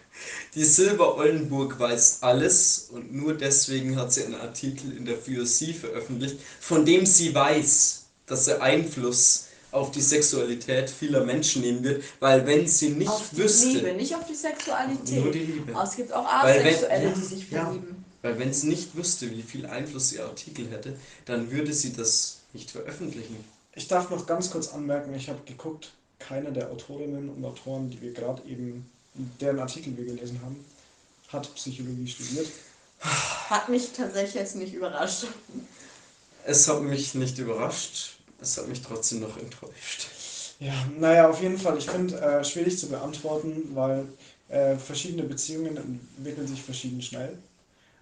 die 0.55 0.63
Silber 0.63 1.17
Oldenburg 1.17 1.79
weiß 1.79 2.19
alles 2.21 2.89
und 2.91 3.13
nur 3.13 3.33
deswegen 3.33 3.95
hat 3.95 4.13
sie 4.13 4.25
einen 4.25 4.35
Artikel 4.35 4.95
in 4.95 5.05
der 5.05 5.17
FÜSI 5.17 5.73
veröffentlicht, 5.73 6.37
von 6.59 6.85
dem 6.85 7.05
sie 7.05 7.33
weiß, 7.33 8.05
dass 8.25 8.47
er 8.47 8.61
Einfluss 8.61 9.47
auf 9.71 9.91
die 9.91 10.01
Sexualität 10.01 10.89
vieler 10.89 11.25
Menschen 11.25 11.63
nehmen 11.63 11.83
wird, 11.83 12.03
weil 12.19 12.45
wenn 12.45 12.67
sie 12.67 12.89
nicht 12.89 13.09
auf 13.09 13.29
die 13.31 13.37
wüsste, 13.37 13.67
Liebe, 13.69 13.93
nicht 13.93 14.15
auf 14.15 14.25
die 14.27 14.35
Sexualität. 14.35 15.23
nur 15.23 15.31
die 15.31 15.39
Liebe, 15.39 15.75
Aber 15.75 15.83
es 15.83 15.95
gibt 15.95 16.13
auch 16.13 16.25
Asexuelle, 16.25 17.05
ja, 17.05 17.11
die 17.11 17.21
sich 17.21 17.49
ja. 17.49 17.63
verlieben. 17.65 18.05
weil 18.21 18.37
wenn 18.39 18.53
sie 18.53 18.67
nicht 18.67 18.95
wüsste, 18.95 19.31
wie 19.31 19.41
viel 19.41 19.65
Einfluss 19.65 20.13
ihr 20.13 20.25
Artikel 20.25 20.69
hätte, 20.69 20.95
dann 21.25 21.51
würde 21.51 21.73
sie 21.73 21.91
das 21.91 22.37
nicht 22.53 22.69
veröffentlichen. 22.69 23.43
Ich 23.75 23.87
darf 23.87 24.11
noch 24.11 24.27
ganz 24.27 24.51
kurz 24.51 24.67
anmerken, 24.67 25.15
ich 25.15 25.29
habe 25.29 25.39
geguckt, 25.45 25.91
keine 26.19 26.51
der 26.51 26.69
Autorinnen 26.69 27.29
und 27.29 27.43
Autoren, 27.43 27.89
die 27.89 28.01
wir 28.01 28.13
gerade 28.13 28.43
eben, 28.47 28.89
deren 29.13 29.59
Artikel 29.59 29.95
wir 29.97 30.05
gelesen 30.05 30.39
haben, 30.43 30.63
hat 31.29 31.53
Psychologie 31.55 32.07
studiert. 32.07 32.47
Hat 33.49 33.69
mich 33.69 33.91
tatsächlich 33.91 34.35
jetzt 34.35 34.55
nicht 34.55 34.73
überrascht. 34.73 35.25
Es 36.45 36.67
hat 36.67 36.81
mich 36.81 37.13
nicht 37.15 37.37
überrascht, 37.37 38.17
es 38.41 38.57
hat 38.57 38.67
mich 38.67 38.81
trotzdem 38.81 39.21
noch 39.21 39.37
enttäuscht. 39.37 40.07
Ja, 40.59 40.73
naja, 40.97 41.29
auf 41.29 41.41
jeden 41.41 41.57
Fall. 41.57 41.77
Ich 41.77 41.89
finde 41.89 42.19
äh, 42.19 42.43
schwierig 42.43 42.77
zu 42.77 42.87
beantworten, 42.87 43.71
weil 43.73 44.07
äh, 44.49 44.77
verschiedene 44.77 45.23
Beziehungen 45.23 45.75
entwickeln 45.77 46.47
sich 46.47 46.61
verschieden 46.61 47.01
schnell. 47.01 47.37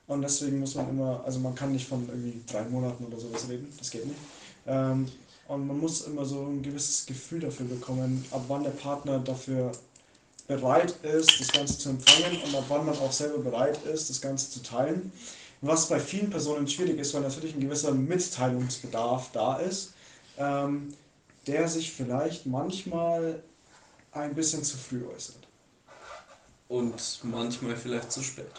Und 0.07 0.21
deswegen 0.21 0.59
muss 0.59 0.75
man 0.75 0.89
immer, 0.89 1.23
also 1.25 1.39
man 1.39 1.55
kann 1.55 1.71
nicht 1.71 1.87
von 1.87 2.07
irgendwie 2.09 2.41
drei 2.51 2.63
Monaten 2.63 3.05
oder 3.05 3.19
sowas 3.19 3.47
reden, 3.47 3.71
das 3.77 3.89
geht 3.89 4.05
nicht. 4.05 4.19
Ähm, 4.67 5.07
und 5.47 5.67
man 5.67 5.79
muss 5.79 6.01
immer 6.01 6.25
so 6.25 6.41
ein 6.45 6.61
gewisses 6.61 7.05
Gefühl 7.05 7.39
dafür 7.39 7.65
bekommen, 7.65 8.25
ab 8.31 8.43
wann 8.47 8.63
der 8.63 8.71
Partner 8.71 9.19
dafür 9.19 9.71
bereit 10.57 10.91
ist, 11.03 11.39
das 11.39 11.51
Ganze 11.51 11.77
zu 11.77 11.89
empfangen 11.89 12.41
und 12.41 12.55
ab 12.55 12.65
wann 12.67 12.85
man 12.85 12.97
auch 12.97 13.11
selber 13.11 13.39
bereit 13.39 13.83
ist, 13.83 14.09
das 14.09 14.21
Ganze 14.21 14.51
zu 14.51 14.61
teilen. 14.61 15.11
Was 15.61 15.87
bei 15.87 15.99
vielen 15.99 16.29
Personen 16.29 16.67
schwierig 16.67 16.97
ist, 16.99 17.13
weil 17.13 17.21
natürlich 17.21 17.53
ein 17.53 17.61
gewisser 17.61 17.91
Mitteilungsbedarf 17.91 19.29
da 19.31 19.57
ist, 19.57 19.93
ähm, 20.37 20.93
der 21.47 21.67
sich 21.67 21.91
vielleicht 21.91 22.45
manchmal 22.45 23.43
ein 24.11 24.35
bisschen 24.35 24.63
zu 24.63 24.77
früh 24.77 25.05
äußert. 25.05 25.47
Und 26.67 27.19
manchmal 27.23 27.75
vielleicht 27.75 28.11
zu 28.11 28.21
spät. 28.23 28.51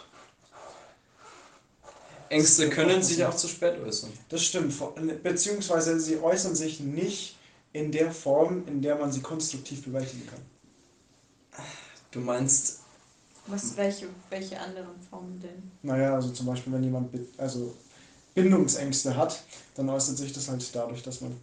Ängste 2.29 2.71
können 2.71 3.03
sich 3.03 3.25
auch 3.25 3.37
zu 3.37 3.49
spät 3.49 3.79
äußern. 3.81 4.11
Das 4.29 4.43
stimmt, 4.43 4.75
beziehungsweise 5.23 6.01
sie 6.01 6.19
äußern 6.19 6.55
sich 6.55 6.81
nicht 6.81 7.37
in 7.73 7.93
der 7.93 8.13
Form, 8.13 8.67
in 8.69 8.81
der 8.81 8.97
man 8.97 9.13
sie 9.13 9.21
konstruktiv 9.21 9.85
bewältigen 9.85 10.27
kann. 10.27 10.52
Du 12.13 12.21
meinst, 12.21 12.81
Was, 13.47 13.77
welche, 13.77 14.09
welche 14.29 14.61
anderen 14.61 15.01
Formen 15.11 15.41
denn? 15.41 15.71
Naja, 15.83 16.15
also 16.15 16.31
zum 16.31 16.47
Beispiel, 16.47 16.73
wenn 16.73 16.85
jemand 16.85 17.13
also 17.39 17.75
Bindungsängste 18.35 19.17
hat, 19.17 19.43
dann 19.75 19.89
äußert 19.89 20.19
sich 20.19 20.33
das 20.33 20.49
halt 20.49 20.75
dadurch, 20.75 21.03
dass 21.03 21.23
man 21.23 21.35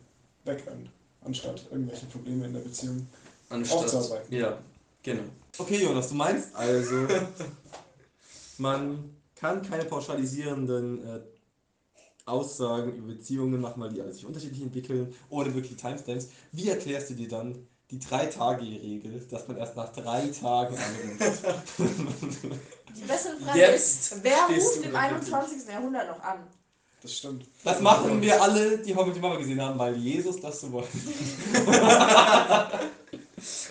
wegrennt, 0.45 0.89
anstatt 1.21 1.65
irgendwelche 1.71 2.05
Probleme 2.05 2.45
in 2.45 2.53
der 2.53 2.61
Beziehung. 2.61 3.07
anstatt. 3.49 3.79
Aufzuarbeiten. 3.79 4.35
Ja, 4.35 4.59
genau. 5.03 5.23
Okay, 5.57 5.83
Jonas, 5.83 6.09
du 6.09 6.15
meinst 6.15 6.55
also, 6.55 7.07
man 8.59 9.09
kann 9.35 9.61
keine 9.63 9.85
pauschalisierenden 9.85 11.07
äh, 11.07 11.19
Aussagen 12.25 12.93
über 12.95 13.13
Beziehungen 13.13 13.59
machen, 13.59 13.81
weil 13.81 13.91
die 13.91 14.01
alle 14.01 14.13
sich 14.13 14.25
unterschiedlich 14.25 14.61
entwickeln 14.61 15.13
oder 15.29 15.53
wirklich 15.53 15.77
Timestamps. 15.77 16.27
Wie 16.51 16.69
erklärst 16.69 17.09
du 17.09 17.15
dir 17.15 17.27
dann 17.27 17.67
die 17.91 17.99
Drei-Tage-Regel, 17.99 19.25
dass 19.31 19.47
man 19.47 19.57
erst 19.57 19.75
nach 19.75 19.91
drei 19.91 20.27
Tagen 20.27 20.75
anruft? 21.19 21.43
Die 22.95 23.01
bessere 23.01 23.37
Frage 23.37 23.59
Jetzt 23.59 24.11
ist, 24.11 24.23
wer 24.23 24.37
stehst 24.45 24.67
ruft 24.67 24.77
du 24.79 24.83
im 24.83 24.93
da 24.93 24.99
21. 24.99 25.67
Jahrhundert 25.67 26.07
noch 26.09 26.23
an? 26.23 26.39
Das 27.01 27.13
stimmt. 27.13 27.45
Das 27.63 27.79
machen 27.79 28.21
wir 28.21 28.41
alle, 28.41 28.77
die 28.79 28.93
Met 28.93 29.07
Your 29.07 29.19
Mother 29.21 29.37
gesehen 29.37 29.61
haben, 29.61 29.79
weil 29.79 29.95
Jesus 29.95 30.39
das 30.41 30.59
so 30.59 30.71
wollte. 30.73 30.89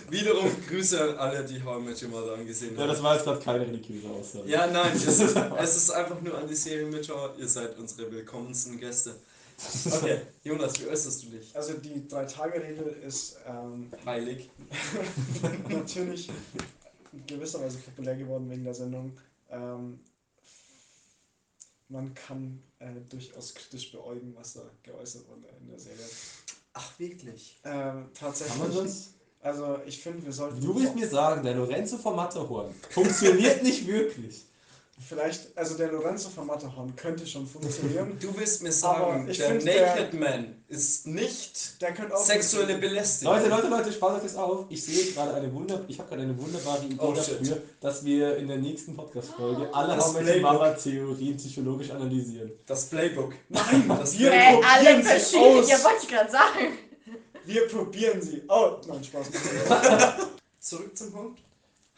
Wiederum 0.08 0.50
Grüße 0.66 0.98
an 1.10 1.16
alle, 1.18 1.44
die 1.44 1.62
How 1.62 1.78
I 1.78 1.82
Met 1.84 2.02
Your 2.02 2.08
Mother 2.08 2.32
angesehen 2.34 2.74
Ja, 2.74 2.82
haben. 2.82 2.88
das 2.88 3.02
war 3.02 3.14
jetzt 3.16 3.24
gerade 3.24 3.40
keine 3.40 3.60
religiöse 3.66 4.08
Aussage. 4.08 4.48
Ja, 4.48 4.66
nein, 4.66 4.92
es 4.94 5.04
ist, 5.06 5.36
es 5.36 5.76
ist 5.76 5.90
einfach 5.90 6.18
nur 6.22 6.38
an 6.38 6.48
die 6.48 6.54
Serienmitschauer. 6.54 7.34
Ihr 7.38 7.46
seid 7.48 7.78
unsere 7.78 8.10
willkommensten 8.10 8.78
Gäste. 8.80 9.14
Okay, 9.86 10.20
Jonas, 10.44 10.80
wie 10.80 10.86
äußerst 10.86 11.24
du 11.24 11.26
dich? 11.30 11.54
Also 11.56 11.74
die 11.74 12.06
Drei-Tage-Regel 12.06 12.96
ist 13.04 13.38
ähm, 13.46 13.90
Heilig. 14.04 14.50
natürlich 15.68 16.30
in 17.12 17.26
gewisser 17.26 17.60
Weise 17.60 17.78
populär 17.78 18.16
geworden 18.16 18.48
wegen 18.50 18.64
der 18.64 18.74
Sendung. 18.74 19.18
Ähm, 19.50 19.98
man 21.88 22.14
kann 22.14 22.62
äh, 22.78 22.92
durchaus 23.08 23.54
kritisch 23.54 23.90
beäugen, 23.92 24.34
was 24.36 24.54
da 24.54 24.62
geäußert 24.82 25.26
wurde 25.28 25.48
in 25.60 25.68
der 25.68 25.78
Serie. 25.78 26.04
Ach, 26.74 26.98
wirklich? 26.98 27.58
Ähm, 27.64 28.10
tatsächlich. 28.14 28.58
Kann 28.58 28.68
man 28.68 28.84
das? 28.84 29.14
Also 29.40 29.78
ich 29.86 30.00
finde, 30.00 30.24
wir 30.24 30.32
sollten. 30.32 30.60
Du 30.60 30.74
willst 30.76 30.94
mir 30.94 31.08
sagen, 31.08 31.42
der 31.42 31.54
Lorenzo 31.54 31.96
vom 31.96 32.16
Matterhorn 32.16 32.74
funktioniert 32.90 33.62
nicht 33.62 33.86
wirklich. 33.86 34.44
Vielleicht, 35.00 35.56
also 35.56 35.76
der 35.76 35.92
Lorenzo 35.92 36.28
von 36.28 36.46
Matterhorn 36.46 36.94
könnte 36.96 37.26
schon 37.26 37.46
funktionieren. 37.46 38.18
Du 38.20 38.36
willst 38.36 38.62
mir 38.62 38.72
sagen, 38.72 39.28
ich 39.28 39.38
der 39.38 39.48
find, 39.52 39.64
Naked 39.64 40.12
Man 40.14 40.62
ist 40.66 41.06
nicht 41.06 41.80
Der 41.80 41.94
könnte 41.94 42.14
auch. 42.16 42.24
sexuelle 42.24 42.76
Belästigung. 42.78 43.34
Leute, 43.36 43.48
Leute, 43.48 43.68
Leute, 43.68 43.92
spart 43.92 44.16
euch 44.16 44.22
das 44.24 44.34
auf. 44.36 44.66
Ich 44.68 44.84
sehe 44.84 45.12
gerade 45.12 45.34
eine 45.34 45.52
Wunder, 45.54 45.84
ich 45.86 45.98
habe 45.98 46.08
gerade 46.08 46.22
eine 46.22 46.36
wunderbare 46.36 46.84
Idee 46.84 46.96
Oh, 46.98 47.14
shit. 47.14 47.40
dafür, 47.40 47.62
dass 47.80 48.04
wir 48.04 48.36
in 48.38 48.48
der 48.48 48.58
nächsten 48.58 48.96
Podcast-Folge 48.96 49.72
alle 49.72 49.94
Das 49.94 50.06
How 50.08 50.14
Met 50.14 50.22
Playbook. 50.24 50.42
Mama 50.52 50.70
Theorien 50.72 51.36
psychologisch 51.36 51.90
analysieren. 51.90 52.52
Das 52.66 52.86
Playbook. 52.86 53.34
Nein, 53.48 53.84
Das 53.88 54.18
wir 54.18 54.32
Äh, 54.32 54.36
alle 54.36 54.60
probieren 54.60 55.02
sie 55.02 55.08
verschieden. 55.08 55.58
aus. 55.60 55.70
Ja, 55.70 55.84
wollte 55.84 55.98
ich 56.02 56.08
gerade 56.08 56.30
sagen. 56.30 56.78
Wir 57.44 57.68
probieren 57.68 58.20
sie. 58.20 58.42
Oh, 58.48 58.78
nein, 58.88 59.02
Spaß. 59.04 59.28
Zurück 60.60 60.96
zum 60.98 61.12
Punkt. 61.12 61.40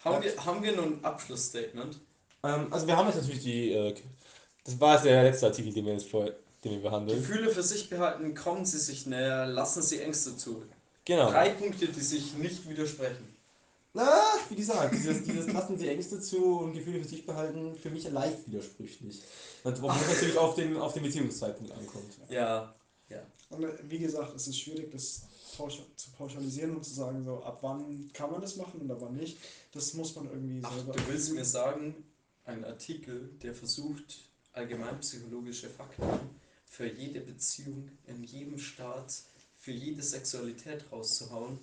Haben, 0.04 0.22
wir, 0.22 0.44
haben 0.44 0.62
wir 0.62 0.72
nun 0.76 0.98
ein 0.98 1.04
Abschlussstatement? 1.04 1.98
Ähm, 2.42 2.72
also 2.72 2.86
wir 2.86 2.96
haben 2.96 3.06
jetzt 3.06 3.16
natürlich 3.16 3.42
die, 3.42 3.72
äh, 3.72 3.94
das 4.64 4.80
war 4.80 4.94
jetzt 4.94 5.04
der 5.04 5.22
letzte 5.22 5.46
Artikel, 5.46 5.72
den 5.72 5.86
wir 5.86 5.92
jetzt 5.92 6.08
vor, 6.08 6.30
den 6.64 6.72
wir 6.72 6.82
behandeln. 6.82 7.20
Gefühle 7.20 7.50
für 7.50 7.62
sich 7.62 7.88
behalten, 7.90 8.34
kommen 8.34 8.64
Sie 8.64 8.78
sich 8.78 9.06
näher, 9.06 9.46
lassen 9.46 9.82
Sie 9.82 10.00
Ängste 10.00 10.36
zu. 10.36 10.62
Genau. 11.04 11.30
Drei 11.30 11.50
Punkte, 11.50 11.88
die 11.88 12.00
sich 12.00 12.34
nicht 12.34 12.68
widersprechen. 12.68 13.36
Na, 13.92 14.22
wie 14.48 14.54
gesagt, 14.54 14.94
dieses, 14.94 15.24
dieses 15.24 15.52
lassen 15.52 15.76
Sie 15.76 15.88
Ängste 15.88 16.20
zu 16.20 16.60
und 16.60 16.74
Gefühle 16.74 17.02
für 17.02 17.08
sich 17.08 17.26
behalten, 17.26 17.74
für 17.74 17.90
mich 17.90 18.08
leicht 18.08 18.46
widersprüchlich. 18.46 19.20
Und 19.64 19.74
Obwohl 19.76 19.90
es 19.90 20.08
natürlich 20.14 20.38
auf 20.38 20.54
den, 20.54 20.76
auf 20.76 20.92
den 20.92 21.02
Beziehungszeitpunkt 21.02 21.72
ankommt. 21.72 22.14
Ja, 22.28 22.72
Und 23.50 23.64
äh, 23.64 23.72
wie 23.88 23.98
gesagt, 23.98 24.34
es 24.36 24.46
ist 24.46 24.60
schwierig, 24.60 24.92
das 24.92 25.22
zu 25.96 26.10
pauschalisieren 26.16 26.76
und 26.76 26.84
zu 26.84 26.94
sagen, 26.94 27.24
so 27.24 27.42
ab 27.42 27.58
wann 27.62 28.08
kann 28.14 28.30
man 28.30 28.40
das 28.40 28.56
machen 28.56 28.80
und 28.80 28.90
ab 28.90 28.98
wann 29.00 29.16
nicht. 29.16 29.38
Das 29.72 29.92
muss 29.94 30.14
man 30.14 30.30
irgendwie 30.30 30.60
Ach, 30.64 30.74
selber. 30.74 30.92
du 30.92 31.08
willst 31.08 31.32
mir 31.34 31.44
sagen, 31.44 31.94
ein 32.50 32.64
Artikel, 32.64 33.30
der 33.42 33.54
versucht, 33.54 34.28
allgemeinpsychologische 34.52 35.68
Fakten 35.68 36.04
für 36.66 36.86
jede 36.86 37.20
Beziehung, 37.20 37.88
in 38.06 38.22
jedem 38.24 38.58
Staat, 38.58 39.14
für 39.58 39.72
jede 39.72 40.02
Sexualität 40.02 40.84
rauszuhauen, 40.90 41.58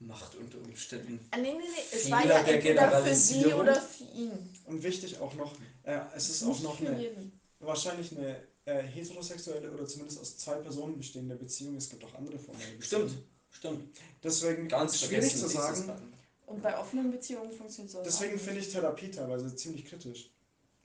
macht 0.00 0.34
unter 0.36 0.58
Umständen. 0.58 1.20
Ah, 1.30 1.38
nee, 1.38 1.52
nee, 1.52 1.58
nee. 1.58 1.64
Es 1.92 2.02
Fehler 2.02 2.16
war 2.16 2.26
ja 2.26 2.42
der 2.42 2.54
entweder 2.54 3.02
für 3.02 3.14
sie 3.14 3.34
Generalisierung. 3.34 3.60
oder 3.60 3.80
für 3.80 4.04
ihn. 4.04 4.32
Und 4.66 4.82
wichtig 4.82 5.18
auch 5.18 5.34
noch, 5.34 5.54
äh, 5.84 6.00
es 6.14 6.28
ist 6.28 6.42
auch 6.44 6.60
noch 6.60 6.80
eine, 6.80 7.00
jeden. 7.00 7.32
wahrscheinlich 7.60 8.16
eine 8.16 8.36
äh, 8.64 8.82
heterosexuelle 8.82 9.70
oder 9.70 9.86
zumindest 9.86 10.20
aus 10.20 10.36
zwei 10.36 10.56
Personen 10.56 10.98
bestehende 10.98 11.36
Beziehung. 11.36 11.76
Es 11.76 11.88
gibt 11.88 12.04
auch 12.04 12.14
andere 12.14 12.38
Formen. 12.38 12.60
Stimmt, 12.80 13.12
stimmt. 13.50 13.96
Deswegen 14.22 14.68
Ganz 14.68 15.00
schwierig 15.00 15.34
zu 15.34 15.48
sagen. 15.48 16.13
Und 16.46 16.62
bei 16.62 16.78
offenen 16.78 17.10
Beziehungen 17.10 17.50
funktioniert 17.52 17.90
sowas. 17.92 18.06
Deswegen 18.06 18.38
finde 18.38 18.60
ich 18.60 18.68
Therapie 18.70 19.10
teilweise 19.10 19.54
ziemlich 19.54 19.84
kritisch. 19.86 20.30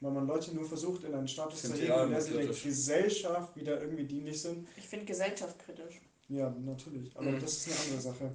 Weil 0.02 0.12
man 0.12 0.28
Leute 0.28 0.56
nur 0.56 0.66
versucht, 0.66 1.04
in 1.04 1.14
einen 1.14 1.28
Status 1.28 1.62
zu 1.62 1.74
heben, 1.74 2.04
in 2.04 2.10
der 2.12 2.22
sie 2.22 2.32
der. 2.32 2.46
Gesellschaft 2.48 3.56
wieder 3.58 3.82
irgendwie 3.82 4.06
dienlich 4.06 4.42
sind. 4.42 4.66
Ich 4.78 4.88
finde 4.88 5.06
Gesellschaft 5.06 5.60
kritisch. 5.60 6.00
Ja, 6.30 6.50
natürlich. 6.64 7.16
Aber 7.18 7.32
Mhm. 7.32 7.40
das 7.42 7.54
ist 7.58 7.68
eine 7.68 7.80
andere 7.82 8.02
Sache. 8.02 8.32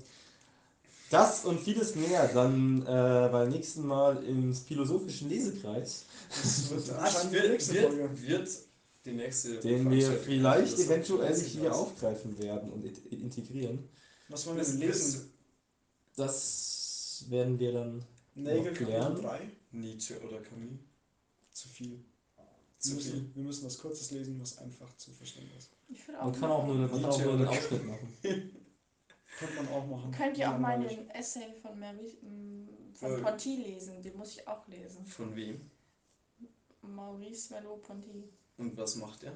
Das 1.10 1.44
und 1.44 1.60
vieles 1.60 1.94
mehr 1.94 2.28
dann 2.28 2.82
äh, 2.82 3.28
beim 3.30 3.48
nächsten 3.48 3.86
Mal 3.86 4.22
im 4.24 4.52
philosophischen 4.54 5.28
Lesekreis, 5.30 6.04
Das 6.28 6.70
wird 6.86 6.90
anscheinend 6.98 7.32
die 7.32 7.36
wird, 7.36 7.50
nächste 7.52 7.74
wird, 7.74 7.84
Folge. 7.86 8.22
wird 8.26 8.48
die 9.04 9.12
nächste 9.12 9.60
den 9.60 9.90
wir 9.90 10.12
vielleicht 10.12 10.72
ist 10.74 10.86
eventuell 10.86 11.38
hier 11.38 11.74
aufgreifen 11.74 12.38
werden 12.38 12.70
und 12.72 12.84
integrieren. 13.12 13.88
Was 14.28 14.46
wollen 14.46 14.56
wir 14.56 14.86
lesen? 14.86 15.30
Das 16.16 16.63
werden 17.30 17.58
wir 17.58 17.72
dann 17.72 18.04
Nägel 18.34 18.72
noch 18.72 18.78
klären. 18.78 19.14
Kapitel 19.14 19.22
3? 19.22 19.50
Nietzsche 19.72 20.20
oder 20.20 20.40
Camus? 20.40 20.78
Zu 21.52 21.68
viel. 21.68 21.90
Wir 21.96 22.44
Zu 22.78 22.88
viel. 22.90 22.96
müssen, 22.96 23.34
wir 23.34 23.42
müssen 23.44 23.64
was 23.66 23.78
Kurzes 23.78 24.10
lesen, 24.10 24.40
was 24.40 24.58
einfach 24.58 24.94
zu 24.96 25.10
verstehen 25.12 25.48
ist. 25.56 25.70
Ich 25.88 26.00
auch. 26.16 26.24
Man 26.24 26.32
kann 26.40 26.50
auch 26.50 26.66
nur, 26.66 26.76
man 26.76 26.90
kann 26.90 27.04
auch 27.06 27.24
nur 27.24 27.32
einen 27.34 27.46
Ausschnitt 27.48 27.84
machen. 27.86 28.08
Könnte 29.38 29.54
man 29.56 29.68
auch 29.68 29.86
machen. 29.86 30.10
Könnt 30.12 30.38
ihr 30.38 30.52
auch 30.52 30.58
mal 30.58 30.78
den 30.80 31.10
Essay 31.10 31.52
von 31.60 31.78
Mary, 31.78 32.16
von 32.92 33.18
Äh. 33.18 33.22
Ponty 33.22 33.56
lesen? 33.56 34.00
Den 34.02 34.16
muss 34.16 34.36
ich 34.36 34.46
auch 34.46 34.66
lesen. 34.68 35.04
Von 35.06 35.34
wem? 35.34 35.60
Maurice 36.82 37.52
Merleau-Ponty. 37.52 38.28
Und 38.58 38.76
was 38.76 38.96
macht 38.96 39.24
er? 39.24 39.32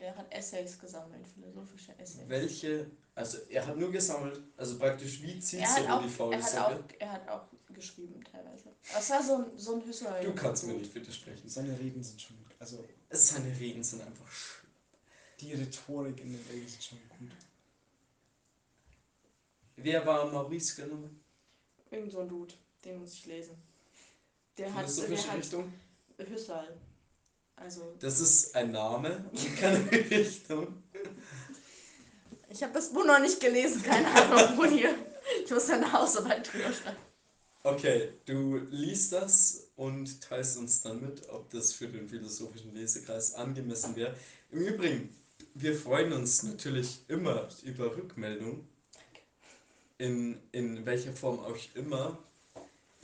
Der 0.00 0.14
hat 0.16 0.32
Essays 0.32 0.78
gesammelt, 0.78 1.26
philosophische 1.26 1.96
Essays. 1.98 2.28
Welche, 2.28 2.90
also 3.14 3.38
er 3.48 3.66
hat 3.66 3.76
nur 3.76 3.90
gesammelt, 3.92 4.40
also 4.56 4.78
praktisch 4.78 5.22
wie 5.22 5.40
Er 5.56 5.84
über 5.84 5.96
auch, 5.96 6.02
die 6.02 6.08
faule 6.08 6.36
er, 6.36 6.66
auch, 6.66 6.80
er 6.98 7.12
hat 7.12 7.28
auch 7.28 7.46
geschrieben 7.72 8.22
teilweise. 8.24 8.74
Das 8.92 9.10
war 9.10 9.22
so 9.22 9.36
ein, 9.36 9.58
so 9.58 9.74
ein 9.76 9.84
Hüsser. 9.84 10.20
Du 10.20 10.34
kannst 10.34 10.66
mir 10.66 10.74
nicht 10.74 10.94
widersprechen. 10.94 11.48
Seine 11.48 11.78
Reden 11.78 12.02
sind 12.02 12.20
schon 12.20 12.36
gut. 12.38 12.54
Also 12.58 12.84
Seine 13.10 13.58
Reden 13.58 13.82
sind 13.82 14.02
einfach 14.02 14.30
sch 14.30 14.64
die 15.40 15.52
Rhetorik 15.52 16.20
in 16.20 16.32
den 16.32 16.46
Reden 16.50 16.68
sind 16.68 16.82
schon 16.82 16.98
gut. 17.18 17.36
Wer 19.76 20.06
war 20.06 20.30
Maurice 20.30 20.80
genau? 20.80 21.10
Irgend 21.90 22.12
so 22.12 22.20
ein 22.20 22.28
Dude, 22.28 22.54
den 22.84 22.98
muss 22.98 23.14
ich 23.14 23.26
lesen. 23.26 23.56
Der 24.56 24.72
hat, 24.72 24.88
Philosophische 24.88 25.22
der 25.24 25.32
hat 25.32 25.38
Richtung? 25.38 25.72
Also, 27.56 27.94
Das 28.00 28.20
ist 28.20 28.54
ein 28.54 28.72
Name 28.72 29.24
und 29.30 29.56
keine 29.56 29.90
Richtung. 30.10 30.82
ich 32.50 32.62
habe 32.62 32.72
das 32.72 32.92
Buch 32.92 33.04
noch 33.04 33.20
nicht 33.20 33.40
gelesen, 33.40 33.82
keine 33.82 34.06
Ahnung, 34.08 34.58
wo 34.58 34.64
hier. 34.64 34.94
Ich 35.44 35.50
muss 35.50 35.70
eine 35.70 35.90
Hausarbeit 35.90 36.52
drüber 36.52 36.72
schreiben. 36.72 36.98
Okay, 37.62 38.12
du 38.26 38.58
liest 38.70 39.12
das 39.12 39.68
und 39.76 40.20
teilst 40.20 40.58
uns 40.58 40.82
dann 40.82 41.00
mit, 41.00 41.26
ob 41.30 41.48
das 41.50 41.72
für 41.72 41.88
den 41.88 42.08
philosophischen 42.08 42.74
Lesekreis 42.74 43.34
angemessen 43.34 43.96
wäre. 43.96 44.14
Im 44.50 44.60
Übrigen, 44.60 45.14
wir 45.54 45.74
freuen 45.74 46.12
uns 46.12 46.42
natürlich 46.42 47.00
immer 47.08 47.48
über 47.62 47.96
Rückmeldung. 47.96 48.68
In, 49.96 50.40
in 50.52 50.84
welcher 50.84 51.12
Form 51.14 51.38
auch 51.38 51.56
immer. 51.74 52.18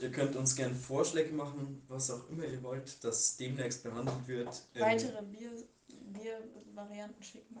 Ihr 0.01 0.11
könnt 0.11 0.35
uns 0.35 0.55
gerne 0.55 0.73
Vorschläge 0.73 1.31
machen, 1.31 1.83
was 1.87 2.09
auch 2.09 2.27
immer 2.29 2.45
ihr 2.45 2.61
wollt, 2.63 3.03
das 3.03 3.37
demnächst 3.37 3.83
behandelt 3.83 4.27
wird. 4.27 4.61
in 4.73 4.81
Weitere 4.81 5.21
Bier, 5.21 5.51
Bier-Varianten 5.89 7.21
schicken. 7.21 7.59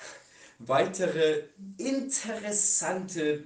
weitere 0.58 1.44
interessante, 1.76 3.44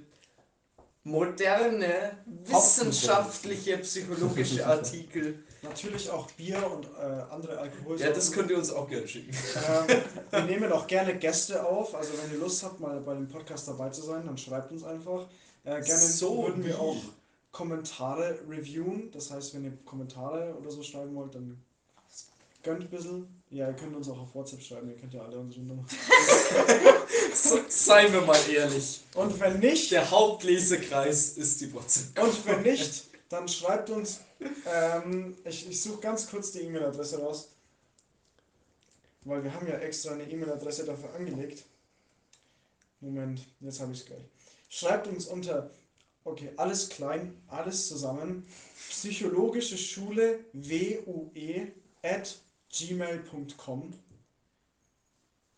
moderne, 1.03 2.17
wissenschaftliche, 2.25 3.79
psychologische 3.79 4.65
Artikel. 4.65 5.43
Natürlich 5.61 6.09
auch 6.09 6.31
Bier 6.31 6.71
und 6.71 6.85
äh, 6.85 7.23
andere 7.29 7.57
Alkoholsorten. 7.59 8.07
Ja, 8.07 8.13
das 8.13 8.31
könnt 8.31 8.49
ihr 8.49 8.57
uns 8.57 8.71
auch 8.71 8.87
gerne 8.87 9.07
schicken. 9.07 9.35
Ähm, 9.67 10.01
wir 10.31 10.41
nehmen 10.43 10.71
auch 10.71 10.87
gerne 10.87 11.17
Gäste 11.17 11.65
auf. 11.65 11.95
Also 11.95 12.13
wenn 12.21 12.31
ihr 12.31 12.39
Lust 12.39 12.63
habt, 12.63 12.79
mal 12.79 13.01
bei 13.01 13.13
dem 13.15 13.27
Podcast 13.27 13.67
dabei 13.67 13.89
zu 13.89 14.03
sein, 14.03 14.25
dann 14.25 14.37
schreibt 14.37 14.71
uns 14.71 14.83
einfach. 14.83 15.27
Äh, 15.65 15.81
gerne 15.81 15.85
So 15.85 16.45
würden 16.45 16.63
wir 16.63 16.79
auch 16.79 16.95
Kommentare 17.51 18.39
reviewen. 18.47 19.11
Das 19.11 19.31
heißt, 19.31 19.53
wenn 19.55 19.63
ihr 19.65 19.77
Kommentare 19.85 20.55
oder 20.55 20.69
so 20.71 20.83
schreiben 20.83 21.15
wollt, 21.15 21.35
dann 21.35 21.61
gönnt 22.63 22.81
ein 22.81 22.89
bisschen. 22.89 23.27
Ja, 23.49 23.67
ihr 23.67 23.73
könnt 23.73 23.95
uns 23.95 24.09
auch 24.09 24.19
auf 24.19 24.35
WhatsApp 24.35 24.61
schreiben. 24.61 24.89
Ihr 24.89 24.97
kennt 24.97 25.13
ja 25.13 25.21
alle 25.21 25.39
unsere 25.39 25.63
Nummer. 25.65 25.85
Seien 27.69 28.11
wir 28.11 28.21
mal 28.21 28.39
ehrlich. 28.49 29.01
Und 29.15 29.39
wenn 29.39 29.59
nicht, 29.59 29.91
Der 29.91 30.09
Hauptlesekreis 30.11 31.37
ist 31.37 31.61
die 31.61 31.73
WhatsApp. 31.73 32.21
und 32.23 32.45
wenn 32.45 32.63
nicht, 32.63 33.05
dann 33.29 33.47
schreibt 33.47 33.89
uns. 33.89 34.19
Ähm, 34.65 35.35
ich 35.45 35.67
ich 35.69 35.81
suche 35.81 36.01
ganz 36.01 36.29
kurz 36.29 36.51
die 36.51 36.59
E-Mail-Adresse 36.59 37.19
raus. 37.19 37.49
Weil 39.23 39.43
wir 39.43 39.53
haben 39.53 39.67
ja 39.67 39.75
extra 39.79 40.11
eine 40.13 40.29
E-Mail-Adresse 40.29 40.85
dafür 40.85 41.13
angelegt. 41.13 41.63
Moment, 42.99 43.41
jetzt 43.59 43.79
habe 43.79 43.91
ich 43.93 43.99
es 43.99 44.05
gleich. 44.05 44.23
Schreibt 44.69 45.07
uns 45.07 45.27
unter, 45.27 45.69
okay, 46.27 46.51
alles 46.57 46.89
klein, 46.89 47.41
alles 47.47 47.87
zusammen, 47.87 48.45
psychologische 48.89 49.77
Schule 49.77 50.45
WUE 50.53 51.71
at 52.03 52.39
gmail.com. 52.71 53.93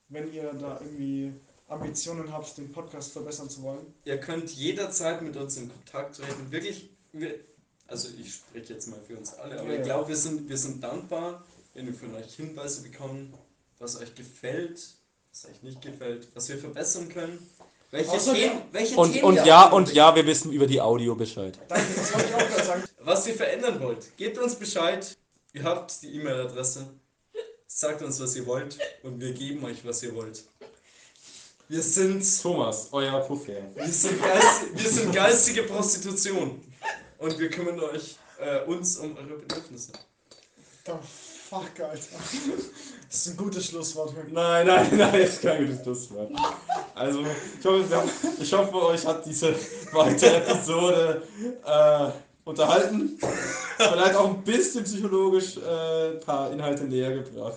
Wenn 0.10 0.34
ihr 0.34 0.54
da 0.54 0.80
irgendwie 0.82 1.34
Ambitionen 1.68 2.32
habt, 2.32 2.58
den 2.58 2.72
Podcast 2.72 3.12
verbessern 3.12 3.50
zu 3.50 3.62
wollen. 3.62 3.94
Ihr 4.06 4.20
könnt 4.20 4.50
jederzeit 4.52 5.22
mit 5.22 5.38
uns 5.38 5.58
in 5.58 5.70
Kontakt 5.70 6.16
treten. 6.18 6.52
Wirklich, 6.52 6.90
wir, 7.14 7.40
also 7.88 8.10
ich 8.20 8.34
spreche 8.36 8.74
jetzt 8.74 8.88
mal 8.88 9.00
für 9.02 9.18
uns 9.18 9.34
alle, 9.36 9.60
aber 9.60 9.70
Ja, 9.70 9.74
ich 9.74 9.80
ja. 9.80 9.86
glaube, 9.86 10.10
wir 10.10 10.16
sind, 10.16 10.50
wir 10.50 10.58
sind 10.58 10.84
dankbar, 10.84 11.46
wenn 11.76 11.86
wir 11.86 11.94
von 11.94 12.14
euch 12.16 12.36
Hinweise 12.36 12.82
bekommen, 12.82 13.34
was 13.78 14.00
euch 14.02 14.16
gefällt, 14.16 14.96
was 15.32 15.46
euch 15.46 15.62
nicht 15.62 15.82
gefällt, 15.82 16.28
was 16.34 16.50
wir 16.50 16.58
verbessern 16.58 17.08
können. 17.10 17.38
Welche 17.92 18.12
Außerdem- 18.12 18.36
Themen, 18.36 18.62
welche 18.72 18.96
Und, 18.98 19.14
Themen 19.14 19.24
und 19.26 19.46
ja, 19.46 19.68
und 19.70 19.94
ja, 19.94 20.16
wir 20.16 20.26
wissen 20.28 20.52
über 20.52 20.68
die 20.68 20.80
Audio 20.80 21.16
Bescheid. 21.16 21.58
Danke, 21.68 21.86
das 21.96 22.14
wollte 22.14 22.28
ich 22.28 22.36
auch 22.36 22.50
gerade 22.50 22.64
sagen. 22.64 22.84
Was 23.00 23.28
ihr 23.28 23.34
verändern 23.36 23.80
wollt, 23.82 24.16
gebt 24.18 24.38
uns 24.38 24.56
Bescheid. 24.56 25.18
Ihr 25.54 25.64
habt 25.64 26.02
die 26.04 26.14
E-Mail-Adresse. 26.16 26.88
sagt 27.66 28.02
uns, 28.04 28.20
was 28.20 28.36
ihr 28.36 28.46
wollt 28.46 28.78
und 29.04 29.20
wir 29.20 29.32
geben 29.32 29.64
euch, 29.66 29.78
was 29.86 30.04
ihr 30.04 30.14
wollt. 30.14 30.44
Wir 31.68 31.82
sind, 31.82 32.24
Thomas, 32.42 32.90
euer 32.92 33.20
Puffherr. 33.22 33.64
wir 33.76 33.84
wir 33.86 34.90
sind 34.90 35.14
geistige 35.14 35.64
Prostitution 35.64 36.62
und 37.20 37.40
wir 37.40 37.50
kümmern 37.50 37.80
euch, 37.80 38.18
äh, 38.40 38.62
uns 38.66 38.98
um 38.98 39.16
eure 39.18 39.38
Bedürfnisse. 39.40 39.92
The 40.86 40.94
fuck, 41.50 41.80
Alter. 41.80 41.98
Das 43.08 43.26
ist 43.26 43.28
ein 43.32 43.38
gutes 43.38 43.66
Schlusswort. 43.68 44.14
Nein, 44.32 44.68
nein, 44.68 44.88
nein, 44.92 45.12
das 45.22 45.30
ist 45.32 45.42
kein 45.42 45.66
gutes 45.66 45.82
Schlusswort. 45.84 46.32
Also, 46.96 47.22
ich 47.22 47.66
hoffe, 47.66 47.90
wir 47.90 47.98
haben, 47.98 48.10
ich 48.40 48.54
hoffe, 48.54 48.76
euch 48.76 49.06
hat 49.06 49.26
diese 49.26 49.56
weitere 49.92 50.38
Episode 50.38 51.24
äh, 51.66 52.08
unterhalten. 52.48 53.18
Vielleicht 53.78 54.16
auch 54.16 54.28
ein 54.30 54.44
bisschen 54.44 54.84
psychologisch 54.84 55.58
äh, 55.58 56.10
ein 56.12 56.20
paar 56.20 56.52
Inhalte 56.52 56.84
näher 56.84 57.12
gebracht. 57.14 57.56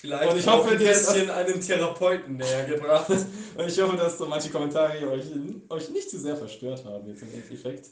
Vielleicht 0.00 0.32
Und 0.32 0.38
ich 0.38 0.48
auch 0.48 0.58
hoffe, 0.58 0.70
ein 0.72 0.78
dir- 0.78 0.88
bisschen 0.88 1.30
einen 1.30 1.60
Therapeuten 1.60 2.36
näher 2.36 2.64
gebracht. 2.64 3.08
Und 3.10 3.68
ich 3.68 3.80
hoffe, 3.80 3.96
dass 3.96 4.18
so 4.18 4.26
manche 4.26 4.50
Kommentare 4.50 5.08
euch, 5.10 5.26
euch 5.68 5.90
nicht 5.90 6.10
zu 6.10 6.18
sehr 6.18 6.36
verstört 6.36 6.84
haben, 6.84 7.06
jetzt 7.08 7.22
im 7.22 7.32
Endeffekt. 7.34 7.86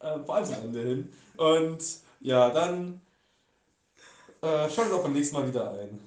Äh, 0.00 0.18
vor 0.26 0.34
allem 0.36 0.52
Ende 0.64 0.80
hin. 0.82 1.12
Und 1.36 1.78
ja, 2.20 2.50
dann 2.50 3.00
äh, 4.46 4.70
schaltet 4.70 4.94
auch 4.94 5.02
beim 5.02 5.12
nächsten 5.12 5.36
Mal 5.36 5.48
wieder 5.48 5.72
ein. 5.72 5.98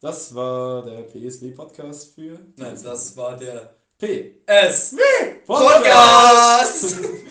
Das 0.00 0.34
war 0.34 0.84
der 0.84 1.02
PSW-Podcast 1.02 2.14
für. 2.14 2.38
Nein, 2.56 2.78
das 2.82 3.16
war 3.16 3.36
der 3.36 3.74
P. 3.98 4.36
S. 4.46 4.94
Podcast! 5.44 6.82
Podcast! 6.82 6.98